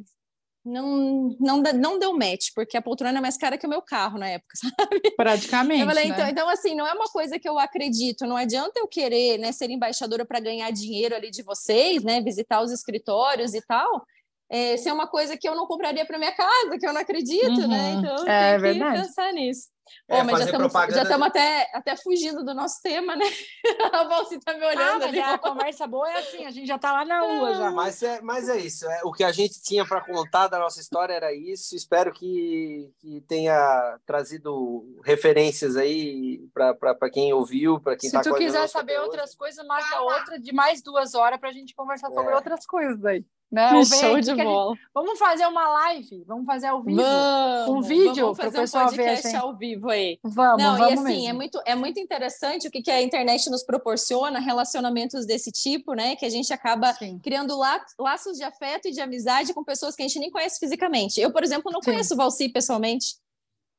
não, 0.66 1.36
não, 1.40 1.62
não 1.62 2.00
deu 2.00 2.14
match, 2.18 2.50
porque 2.56 2.78
a 2.78 2.82
poltrona 2.82 3.18
é 3.18 3.22
mais 3.22 3.38
cara 3.38 3.58
que 3.58 3.66
o 3.68 3.70
meu 3.70 3.82
carro 3.82 4.18
na 4.18 4.30
época, 4.30 4.54
sabe? 4.58 5.02
Praticamente. 5.16 5.86
Falei, 5.86 6.06
né? 6.08 6.14
então, 6.14 6.28
então, 6.28 6.50
assim, 6.50 6.76
não 6.76 6.88
é 6.88 6.94
uma 6.94 7.06
coisa 7.06 7.38
que 7.38 7.48
eu 7.48 7.60
acredito, 7.60 8.26
não 8.26 8.38
adianta 8.38 8.80
eu 8.80 8.88
querer 8.88 9.38
né, 9.40 9.52
ser 9.52 9.70
embaixadora 9.70 10.26
para 10.26 10.40
ganhar 10.40 10.72
dinheiro 10.72 11.16
ali 11.16 11.30
de 11.30 11.44
vocês, 11.44 12.04
né? 12.04 12.22
Visitar 12.22 12.62
os 12.62 12.72
escritórios 12.72 13.54
e 13.54 13.62
tal. 13.66 14.06
É, 14.50 14.78
se 14.78 14.88
é 14.88 14.94
uma 14.94 15.08
coisa 15.08 15.36
que 15.36 15.50
eu 15.50 15.56
não 15.56 15.66
compraria 15.66 16.06
para 16.06 16.18
minha 16.20 16.32
casa, 16.36 16.78
que 16.80 16.86
eu 16.86 16.94
não 16.94 17.02
acredito, 17.02 17.62
Uhum. 17.62 17.68
né? 17.68 17.94
Então 17.94 18.28
É 18.28 18.50
tem 18.52 18.56
que 18.56 18.62
verdade. 18.62 19.02
pensar 19.02 19.34
nisso. 19.34 19.68
É, 20.08 20.22
mas 20.24 20.40
já 20.40 20.46
estamos 20.46 20.72
propaganda- 20.72 20.96
já 20.98 21.04
estamos 21.04 21.28
até, 21.28 21.72
até 21.74 21.96
fugindo 21.98 22.44
do 22.44 22.54
nosso 22.54 22.82
tema, 22.82 23.16
né? 23.16 23.26
A 23.94 24.04
Valci 24.04 24.40
tá 24.40 24.54
me 24.54 24.64
Ah, 24.64 24.68
olhando 24.70 25.00
mas 25.00 25.04
ali. 25.10 25.20
é, 25.20 25.24
a 25.24 25.38
conversa 25.38 25.88
boa 25.88 26.10
é 26.12 26.18
assim, 26.20 26.46
a 26.46 26.52
gente 26.52 26.68
já 26.68 26.78
tá 26.78 26.92
lá 26.92 27.06
na 27.06 27.22
rua 27.22 27.54
já. 27.56 27.72
Mas 27.72 28.04
é, 28.04 28.22
mas 28.22 28.50
é 28.50 28.58
isso. 28.58 28.86
É, 28.90 29.02
o 29.04 29.12
que 29.12 29.24
a 29.24 29.32
gente 29.32 29.62
tinha 29.62 29.86
para 29.86 30.02
contar 30.02 30.48
da 30.48 30.60
nossa 30.60 30.80
história 30.80 31.14
era 31.14 31.34
isso. 31.34 31.76
Espero 31.76 32.12
que, 32.12 32.92
que 33.00 33.22
tenha 33.28 33.98
trazido 34.06 35.00
referências 35.04 35.76
aí 35.78 36.42
para 36.54 37.10
quem 37.12 37.34
ouviu, 37.34 37.80
para 37.80 37.96
quem 37.96 38.10
Se 38.10 38.16
está 38.18 38.30
tu 38.30 38.36
quiser 38.38 38.68
saber 38.68 39.00
outras 39.00 39.34
coisas, 39.36 39.66
marca 39.66 40.02
outra 40.02 40.40
de 40.40 40.54
mais 40.54 40.82
duas 40.82 41.14
horas 41.16 41.40
pra 41.40 41.52
gente 41.52 41.74
conversar 41.76 42.10
sobre 42.12 42.32
É. 42.32 42.36
outras 42.36 42.66
coisas 42.66 43.00
daí. 43.00 43.26
Né? 43.54 43.72
Ou 43.78 43.84
vem 43.86 44.00
Show 44.00 44.20
de 44.20 44.26
que 44.26 44.32
a 44.32 44.36
gente- 44.36 44.44
bola. 44.46 44.76
Vamos 44.94 45.20
fazer 45.20 45.46
uma 45.46 45.68
live, 45.70 46.24
vamos 46.28 46.46
fazer 46.46 46.68
ao 46.68 46.82
vivo. 46.82 47.02
Vamos, 47.02 47.70
Um 47.70 47.82
vídeo 47.88 48.24
vamos 48.26 48.38
pro 48.38 48.46
fazer 48.46 48.58
um 48.58 48.62
pessoal 48.62 48.90
ver, 48.90 48.96
podcast 48.98 49.28
assim. 49.28 49.36
ao 49.38 49.56
vivo 49.56 49.90
aí. 49.90 50.20
Vamos, 50.24 50.64
Não, 50.64 50.78
vamos 50.78 50.90
e 50.90 50.94
assim, 50.94 51.04
mesmo. 51.04 51.30
é 51.30 51.34
muito, 51.34 51.62
é 51.66 51.76
muito 51.76 52.00
interessante 52.00 52.68
o 52.68 52.72
que, 52.72 52.82
que 52.82 52.90
a 52.92 53.02
internet 53.02 53.50
nos 53.52 53.64
proporciona, 53.64 54.40
relacionamentos 54.40 55.26
desse 55.28 55.52
tipo, 55.52 55.94
né? 55.94 56.16
Que 56.16 56.26
a 56.26 56.30
gente 56.30 56.52
acaba 56.52 56.94
Sim. 56.94 57.20
criando 57.24 57.56
la- 57.58 57.84
laços 58.00 58.38
de 58.38 58.44
afeto 58.44 58.88
e 58.88 58.92
de 58.92 59.00
amizade 59.02 59.54
com 59.54 59.64
pessoas 59.64 59.96
que 59.96 60.02
a 60.02 60.08
gente 60.08 60.20
nem 60.20 60.32
conhece 60.32 60.60
fisicamente. 60.60 61.22
Eu, 61.22 61.32
por 61.32 61.44
exemplo, 61.44 61.72
não 61.72 61.82
Sim. 61.82 61.92
conheço 61.92 62.16
o 62.16 62.18
Valci 62.18 62.50
pessoalmente. 62.50 63.16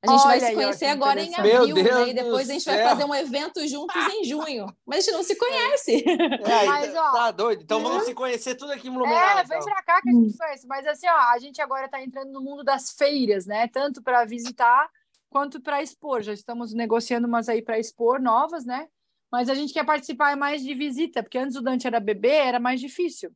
A 0.05 0.13
gente 0.13 0.23
vai 0.23 0.33
Olha 0.33 0.41
se 0.41 0.47
aí, 0.47 0.53
ó, 0.53 0.59
conhecer 0.59 0.87
agora 0.87 1.23
em 1.23 1.35
abril, 1.35 1.65
Meu 1.65 1.75
Deus 1.75 1.97
né? 1.97 2.09
E 2.09 2.15
depois 2.15 2.51
a 2.51 2.53
gente 2.53 2.65
vai 2.67 2.77
céu. 2.77 2.89
fazer 2.91 3.05
um 3.05 3.15
evento 3.15 3.67
juntos 3.67 3.97
em 3.97 4.25
junho. 4.25 4.67
Mas 4.85 4.99
a 4.99 5.01
gente 5.03 5.15
não 5.15 5.23
se 5.23 5.37
conhece. 5.37 6.05
Mas, 6.67 6.95
ó, 6.95 7.13
tá 7.13 7.31
doido. 7.31 7.63
Então 7.63 7.83
vamos 7.83 8.05
se 8.05 8.15
conhecer 8.15 8.55
tudo 8.55 8.73
aqui 8.73 8.89
em 8.89 8.93
Blumenau. 8.93 9.39
É, 9.39 9.45
vem 9.45 9.57
então. 9.57 9.61
pra 9.61 9.83
cá 9.83 10.03
que 10.03 10.11
a 10.11 10.13
gente 10.13 10.37
conhece. 10.37 10.67
Mas 10.67 10.87
assim, 10.87 11.07
ó, 11.09 11.33
a 11.33 11.39
gente 11.39 11.61
agora 11.63 11.89
tá 11.89 12.03
entrando 12.03 12.31
no 12.31 12.43
mundo 12.43 12.63
das 12.63 12.91
feiras, 12.93 13.47
né? 13.47 13.67
Tanto 13.69 14.03
para 14.03 14.25
visitar 14.27 14.89
quanto 15.31 15.61
para 15.61 15.83
expor. 15.83 16.23
Já 16.23 16.35
estamos 16.35 16.75
negociando 16.75 17.27
umas 17.27 17.49
aí 17.49 17.63
para 17.63 17.79
expor 17.79 18.21
novas, 18.21 18.67
né? 18.67 18.87
Mas 19.33 19.49
a 19.49 19.55
gente 19.55 19.73
quer 19.73 19.85
participar 19.85 20.37
mais 20.37 20.63
de 20.63 20.75
visita, 20.75 21.23
porque 21.23 21.39
antes 21.39 21.57
o 21.57 21.63
Dante 21.63 21.87
era 21.87 21.99
bebê, 21.99 22.29
era 22.29 22.61
mais 22.61 22.81
difícil. 22.81 23.33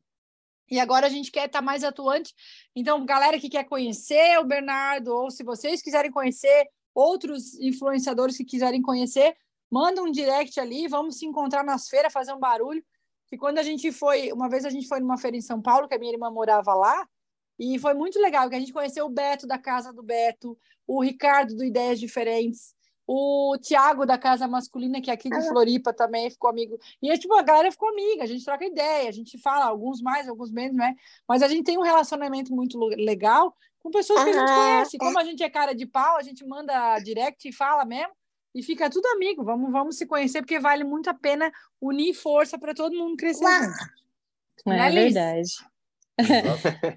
E 0.69 0.79
agora 0.79 1.07
a 1.07 1.09
gente 1.09 1.31
quer 1.31 1.47
estar 1.47 1.61
mais 1.61 1.83
atuante. 1.83 2.33
Então, 2.75 3.05
galera 3.05 3.39
que 3.39 3.49
quer 3.49 3.63
conhecer 3.63 4.39
o 4.39 4.45
Bernardo, 4.45 5.09
ou 5.09 5.31
se 5.31 5.43
vocês 5.43 5.81
quiserem 5.81 6.11
conhecer 6.11 6.67
outros 6.93 7.59
influenciadores 7.59 8.37
que 8.37 8.45
quiserem 8.45 8.81
conhecer, 8.81 9.35
manda 9.71 10.01
um 10.01 10.11
direct 10.11 10.59
ali, 10.59 10.87
vamos 10.87 11.17
se 11.17 11.25
encontrar 11.25 11.63
nas 11.63 11.87
feiras, 11.87 12.13
fazer 12.13 12.33
um 12.33 12.39
barulho. 12.39 12.83
Que 13.27 13.37
quando 13.37 13.59
a 13.59 13.63
gente 13.63 13.91
foi, 13.91 14.31
uma 14.31 14.49
vez 14.49 14.65
a 14.65 14.69
gente 14.69 14.87
foi 14.87 14.99
numa 14.99 15.17
feira 15.17 15.37
em 15.37 15.41
São 15.41 15.61
Paulo, 15.61 15.87
que 15.87 15.95
a 15.95 15.99
minha 15.99 16.13
irmã 16.13 16.31
morava 16.31 16.73
lá, 16.73 17.07
e 17.59 17.77
foi 17.77 17.93
muito 17.93 18.19
legal, 18.19 18.49
que 18.49 18.55
a 18.55 18.59
gente 18.59 18.73
conheceu 18.73 19.05
o 19.05 19.09
Beto 19.09 19.45
da 19.45 19.57
Casa 19.57 19.93
do 19.93 20.01
Beto, 20.01 20.57
o 20.87 21.03
Ricardo 21.03 21.55
do 21.55 21.63
Ideias 21.63 21.99
Diferentes, 21.99 22.73
o 23.11 23.57
Tiago 23.57 24.05
da 24.05 24.19
Casa 24.19 24.47
Masculina, 24.47 25.01
que 25.01 25.09
é 25.09 25.13
aqui 25.15 25.31
de 25.31 25.47
Floripa 25.47 25.91
também 25.91 26.29
ficou 26.29 26.47
amigo. 26.47 26.77
E 27.01 27.17
tipo, 27.17 27.33
a 27.33 27.41
galera 27.41 27.71
ficou 27.71 27.89
amiga, 27.89 28.23
a 28.23 28.27
gente 28.27 28.45
troca 28.45 28.63
ideia, 28.63 29.09
a 29.09 29.11
gente 29.11 29.35
fala, 29.39 29.65
alguns 29.65 29.99
mais, 29.99 30.29
alguns 30.29 30.51
menos, 30.51 30.77
né? 30.77 30.95
Mas 31.27 31.41
a 31.41 31.47
gente 31.47 31.63
tem 31.63 31.75
um 31.75 31.81
relacionamento 31.81 32.53
muito 32.53 32.77
legal 32.77 33.57
com 33.79 33.89
pessoas 33.89 34.23
que 34.23 34.29
a 34.29 34.33
gente 34.33 34.53
conhece. 34.53 34.97
Como 34.99 35.17
a 35.17 35.23
gente 35.23 35.41
é 35.41 35.49
cara 35.49 35.73
de 35.73 35.87
pau, 35.87 36.17
a 36.17 36.21
gente 36.21 36.45
manda 36.45 36.99
direct 36.99 37.49
e 37.49 37.51
fala 37.51 37.83
mesmo. 37.83 38.13
E 38.53 38.61
fica 38.61 38.87
tudo 38.91 39.07
amigo. 39.07 39.43
Vamos, 39.43 39.71
vamos 39.71 39.97
se 39.97 40.05
conhecer, 40.05 40.43
porque 40.43 40.59
vale 40.59 40.83
muito 40.83 41.09
a 41.09 41.13
pena 41.15 41.51
unir 41.81 42.13
força 42.13 42.59
para 42.59 42.75
todo 42.75 42.95
mundo 42.95 43.17
crescer 43.17 43.43
junto. 43.43 43.89
Né, 44.67 44.85
É 44.85 44.89
Liz? 44.91 45.13
verdade. 45.15 45.49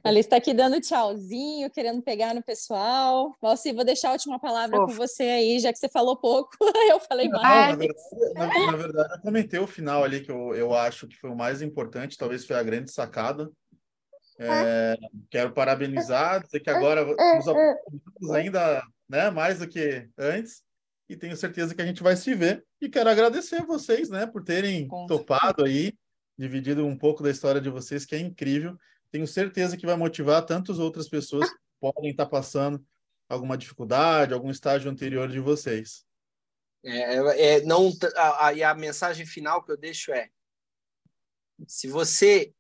A 0.02 0.10
Liz 0.10 0.26
está 0.26 0.36
aqui 0.36 0.52
dando 0.52 0.80
tchauzinho, 0.80 1.70
querendo 1.70 2.02
pegar 2.02 2.34
no 2.34 2.42
pessoal. 2.42 3.34
Valci, 3.40 3.72
vou 3.72 3.84
deixar 3.84 4.08
a 4.08 4.12
última 4.12 4.38
palavra 4.38 4.78
com 4.78 4.88
você 4.88 5.22
aí, 5.24 5.58
já 5.58 5.72
que 5.72 5.78
você 5.78 5.88
falou 5.88 6.16
pouco, 6.16 6.50
eu 6.90 7.00
falei 7.00 7.28
Não, 7.28 7.40
mais. 7.40 7.70
na, 7.70 7.76
verdade, 7.76 8.34
na- 8.34 8.70
na 8.72 8.76
verdade, 8.76 9.14
eu 9.14 9.20
comentei 9.20 9.60
o 9.60 9.66
final 9.66 10.02
ali 10.04 10.20
que 10.20 10.30
eu, 10.30 10.54
eu 10.54 10.74
acho 10.74 11.06
que 11.06 11.16
foi 11.16 11.30
o 11.30 11.36
mais 11.36 11.62
importante, 11.62 12.18
talvez 12.18 12.44
foi 12.44 12.56
a 12.56 12.62
grande 12.62 12.90
sacada. 12.90 13.50
É, 14.38 14.96
quero 15.30 15.52
parabenizar, 15.52 16.42
dizer 16.42 16.60
que 16.60 16.70
agora 16.70 17.04
nos 17.36 17.46
aproximamos 17.46 18.30
ainda 18.34 18.82
né, 19.08 19.30
mais 19.30 19.58
do 19.58 19.68
que 19.68 20.08
antes, 20.18 20.62
e 21.08 21.16
tenho 21.16 21.36
certeza 21.36 21.74
que 21.74 21.82
a 21.82 21.86
gente 21.86 22.02
vai 22.02 22.16
se 22.16 22.34
ver. 22.34 22.64
E 22.80 22.88
quero 22.88 23.10
agradecer 23.10 23.56
a 23.56 23.64
vocês 23.64 24.08
né, 24.08 24.26
por 24.26 24.42
terem 24.42 24.88
Com 24.88 25.06
topado 25.06 25.64
aí, 25.64 25.92
dividido 26.38 26.86
um 26.86 26.96
pouco 26.96 27.22
da 27.22 27.30
história 27.30 27.60
de 27.60 27.68
vocês, 27.68 28.06
que 28.06 28.14
é 28.14 28.18
incrível. 28.18 28.76
Tenho 29.12 29.26
certeza 29.26 29.76
que 29.76 29.86
vai 29.86 29.94
motivar 29.94 30.44
tantas 30.44 30.78
outras 30.78 31.06
pessoas 31.06 31.50
que 31.50 31.58
podem 31.78 32.10
estar 32.10 32.26
passando 32.26 32.82
alguma 33.28 33.58
dificuldade, 33.58 34.32
algum 34.32 34.50
estágio 34.50 34.90
anterior 34.90 35.28
de 35.28 35.38
vocês. 35.38 36.04
É, 36.84 37.56
é, 37.56 37.60
não, 37.60 37.92
a, 38.16 38.48
a, 38.48 38.70
a 38.70 38.74
mensagem 38.74 39.26
final 39.26 39.62
que 39.62 39.70
eu 39.70 39.76
deixo 39.76 40.12
é: 40.12 40.30
se 41.68 41.88
você 41.88 42.52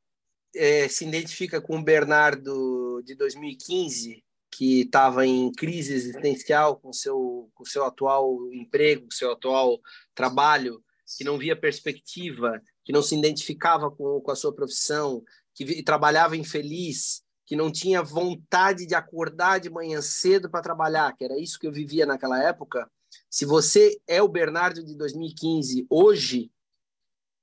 é, 0.54 0.86
se 0.88 1.06
identifica 1.06 1.60
com 1.60 1.78
o 1.78 1.82
Bernardo 1.82 3.02
de 3.02 3.14
2015, 3.14 4.22
que 4.50 4.82
estava 4.82 5.26
em 5.26 5.50
crise 5.52 5.94
existencial 5.94 6.76
com 6.76 6.92
seu 6.92 7.50
com 7.54 7.64
seu 7.64 7.84
atual 7.84 8.52
emprego, 8.52 9.04
com 9.04 9.10
seu 9.10 9.32
atual 9.32 9.80
trabalho, 10.14 10.84
que 11.16 11.24
não 11.24 11.38
via 11.38 11.56
perspectiva, 11.56 12.62
que 12.84 12.92
não 12.92 13.02
se 13.02 13.16
identificava 13.16 13.90
com, 13.90 14.20
com 14.20 14.30
a 14.30 14.36
sua 14.36 14.54
profissão, 14.54 15.24
que 15.54 15.82
trabalhava 15.82 16.36
infeliz, 16.36 17.22
que 17.44 17.56
não 17.56 17.70
tinha 17.70 18.02
vontade 18.02 18.86
de 18.86 18.94
acordar 18.94 19.60
de 19.60 19.70
manhã 19.70 20.00
cedo 20.00 20.50
para 20.50 20.62
trabalhar, 20.62 21.14
que 21.16 21.24
era 21.24 21.38
isso 21.38 21.58
que 21.58 21.66
eu 21.66 21.72
vivia 21.72 22.06
naquela 22.06 22.42
época. 22.42 22.90
Se 23.28 23.44
você 23.44 24.00
é 24.06 24.22
o 24.22 24.28
Bernardo 24.28 24.84
de 24.84 24.96
2015 24.96 25.86
hoje, 25.90 26.50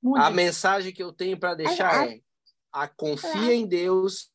Muito. 0.01 0.23
a 0.23 0.31
mensagem 0.31 0.93
que 0.93 1.03
eu 1.03 1.13
tenho 1.13 1.39
para 1.39 1.55
deixar 1.55 2.07
é: 2.07 2.21
a 2.71 2.87
confia 2.87 3.53
em 3.53 3.67
Deus 3.67 4.29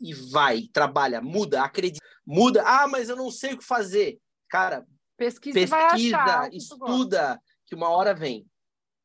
e 0.00 0.12
vai, 0.12 0.62
trabalha, 0.72 1.20
muda, 1.20 1.62
acredita, 1.62 2.04
muda. 2.26 2.62
Ah, 2.66 2.88
mas 2.88 3.08
eu 3.08 3.16
não 3.16 3.30
sei 3.30 3.54
o 3.54 3.58
que 3.58 3.64
fazer. 3.64 4.20
Cara, 4.48 4.86
Pesquisa, 5.16 5.54
pesquisa, 5.54 6.50
estuda, 6.52 7.40
que 7.64 7.74
uma 7.74 7.88
hora 7.88 8.14
vem. 8.14 8.46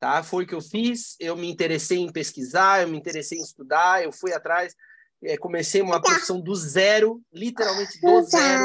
Tá? 0.02 0.24
Foi 0.24 0.46
o 0.46 0.48
que 0.48 0.56
eu 0.56 0.62
fiz. 0.62 1.16
Eu 1.20 1.38
me 1.38 1.48
interessei 1.48 2.00
em 2.00 2.12
pesquisar, 2.12 2.82
eu 2.82 2.88
me 2.88 2.98
interessei 2.98 3.38
em 3.38 3.44
estudar, 3.44 4.04
eu 4.04 4.12
fui 4.12 4.34
atrás, 4.34 4.76
eh, 5.24 5.38
comecei 5.38 5.80
uma 5.80 6.02
profissão 6.02 6.42
do 6.42 6.56
zero, 6.56 7.22
literalmente 7.32 8.02
do 8.02 8.24
zero. 8.24 8.64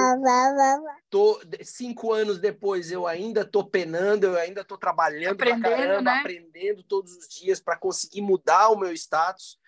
Tô, 1.10 1.38
cinco 1.62 2.10
anos 2.10 2.38
depois, 2.38 2.90
eu 2.90 3.06
ainda 3.06 3.44
tô 3.44 3.62
penando, 3.62 4.24
eu 4.24 4.36
ainda 4.38 4.64
tô 4.64 4.78
trabalhando 4.78 5.36
pra 5.36 5.50
Aprendendo, 5.50 5.76
caramba, 5.76 6.10
né? 6.10 6.20
aprendendo 6.20 6.82
todos 6.82 7.12
os 7.12 7.28
dias 7.28 7.60
para 7.60 7.76
conseguir 7.76 8.22
mudar 8.22 8.70
o 8.70 8.78
meu 8.78 8.94
status. 8.94 9.58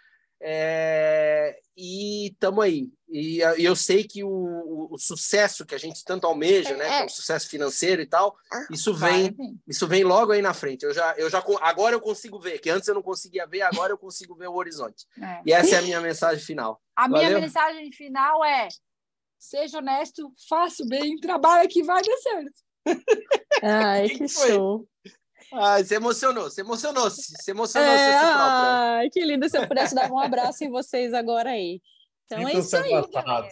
É, 0.41 1.59
e 1.77 2.29
estamos 2.29 2.65
aí. 2.65 2.89
E 3.09 3.39
e 3.59 3.65
eu 3.65 3.75
sei 3.75 4.05
que 4.05 4.23
o, 4.23 4.29
o- 4.29 4.89
o 4.95 4.99
sucesso 4.99 5.65
que 5.67 5.75
a 5.75 5.79
gente 5.79 6.05
tanto 6.05 6.27
almeja, 6.27 6.77
né, 6.77 6.87
que 6.87 6.95
é 7.03 7.05
o 7.07 7.09
sucesso 7.09 7.49
financeiro 7.49 8.03
e 8.03 8.07
tal, 8.07 8.37
isso 8.71 8.93
vem, 8.95 9.33
Vai, 9.33 9.47
isso 9.67 9.87
vem 9.87 10.05
logo 10.05 10.33
aí 10.33 10.43
na 10.43 10.53
frente. 10.55 10.85
Eu 10.85 10.93
já, 10.95 11.15
eu 11.17 11.29
já, 11.31 11.43
agora 11.63 11.95
eu 11.95 12.01
consigo 12.01 12.39
ver, 12.39 12.59
que 12.61 12.69
antes 12.71 12.87
eu 12.89 12.95
não 12.95 13.03
conseguia 13.03 13.47
ver, 13.47 13.63
agora 13.63 13.93
eu 13.93 13.99
consigo 13.99 14.35
ver 14.35 14.49
o 14.49 14.55
horizonte. 14.55 15.07
É. 15.23 15.43
E 15.47 15.53
essa 15.53 15.75
é 15.77 15.79
a 15.79 15.83
minha 15.83 16.01
mensagem 16.01 16.45
final. 16.45 16.81
A 16.95 17.09
minha 17.09 17.23
Valeu. 17.25 17.41
mensagem 17.41 17.91
final 17.93 18.45
é: 18.45 18.69
seja 19.39 19.79
honesto, 19.79 20.33
faça 20.49 20.83
o 20.83 20.89
bem, 20.89 21.17
trabalha 21.17 21.67
que 21.69 21.83
vai 21.83 22.03
dar 22.03 22.17
certo. 22.19 22.53
Ai, 23.63 24.09
Que 24.09 24.19
que 24.19 24.25
que 24.25 24.29
foi? 24.29 24.53
Show. 25.49 25.59
Ah, 25.59 25.83
se 25.83 25.95
emocionou, 25.95 26.51
se 26.51 26.61
emocionou, 26.61 27.11
se 27.11 27.51
emocionou 27.51 27.89
É, 27.89 28.15
ai, 28.15 29.11
que 29.11 29.25
lindo 29.25 29.49
se 29.49 29.59
eu 29.59 29.67
pudesse 29.67 29.95
dar 29.95 30.11
um 30.11 30.19
abraço 30.19 30.65
em 30.65 30.71
vocês 30.71 31.13
agora 31.15 31.51
aí. 31.51 31.81
Então 32.27 32.41
é 32.41 32.51
Sintam-se 32.51 32.67
isso 32.67 32.77
aí, 32.77 33.11
galera. 33.11 33.49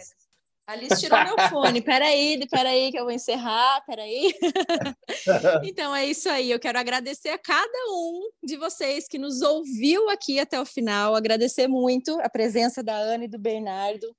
Alice 0.67 0.99
tirou 0.99 1.23
meu 1.23 1.39
fone. 1.47 1.81
Peraí, 1.81 2.45
peraí, 2.51 2.91
que 2.91 2.99
eu 2.99 3.05
vou 3.05 3.13
encerrar. 3.13 3.81
Peraí. 3.85 4.33
então 5.63 5.95
é 5.95 6.05
isso 6.05 6.27
aí. 6.27 6.51
Eu 6.51 6.59
quero 6.59 6.77
agradecer 6.77 7.29
a 7.29 7.37
cada 7.37 7.79
um 7.89 8.29
de 8.43 8.57
vocês 8.57 9.07
que 9.07 9.17
nos 9.17 9.41
ouviu 9.41 10.09
aqui 10.09 10.41
até 10.41 10.59
o 10.59 10.65
final. 10.65 11.15
Agradecer 11.15 11.69
muito 11.69 12.19
a 12.19 12.29
presença 12.29 12.83
da 12.83 12.97
Ana 12.97 13.23
e 13.23 13.29
do 13.29 13.39
Bernardo. 13.39 14.13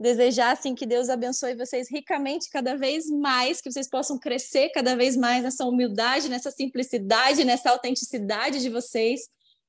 Desejar 0.00 0.52
assim 0.52 0.74
que 0.74 0.86
Deus 0.86 1.08
abençoe 1.08 1.56
vocês 1.56 1.90
ricamente 1.90 2.48
cada 2.50 2.76
vez 2.76 3.10
mais, 3.10 3.60
que 3.60 3.70
vocês 3.70 3.88
possam 3.88 4.18
crescer 4.18 4.70
cada 4.70 4.96
vez 4.96 5.16
mais 5.16 5.42
nessa 5.42 5.64
humildade, 5.64 6.28
nessa 6.28 6.50
simplicidade, 6.50 7.44
nessa 7.44 7.70
autenticidade 7.70 8.60
de 8.60 8.68
vocês 8.68 9.22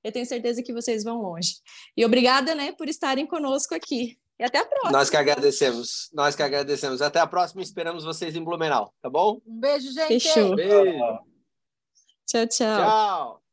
eu 0.04 0.12
tenho 0.12 0.26
certeza 0.26 0.64
que 0.64 0.74
vocês 0.74 1.04
vão 1.04 1.22
longe. 1.22 1.56
E 1.96 2.06
obrigada, 2.06 2.56
né, 2.56 2.72
por 2.72 2.88
estarem 2.88 3.26
conosco 3.26 3.76
aqui. 3.76 4.18
E 4.40 4.44
até 4.44 4.60
a 4.60 4.66
próxima. 4.66 4.92
Nós 4.92 5.10
que 5.10 5.18
agradecemos. 5.18 6.10
Nós 6.14 6.36
que 6.36 6.42
agradecemos. 6.42 7.02
Até 7.02 7.20
a 7.20 7.28
próxima. 7.28 7.62
Esperamos 7.62 8.06
vocês 8.06 8.36
em 8.36 8.44
Blumenau, 8.44 8.94
tá 9.02 9.10
bom? 9.10 9.42
Um 9.46 9.60
beijo, 9.60 9.92
gente. 9.92 10.08
Fechou. 10.08 10.56
Beijo. 10.56 11.20
Tchau, 12.26 12.48
tchau. 12.48 12.78
Tchau. 12.78 13.49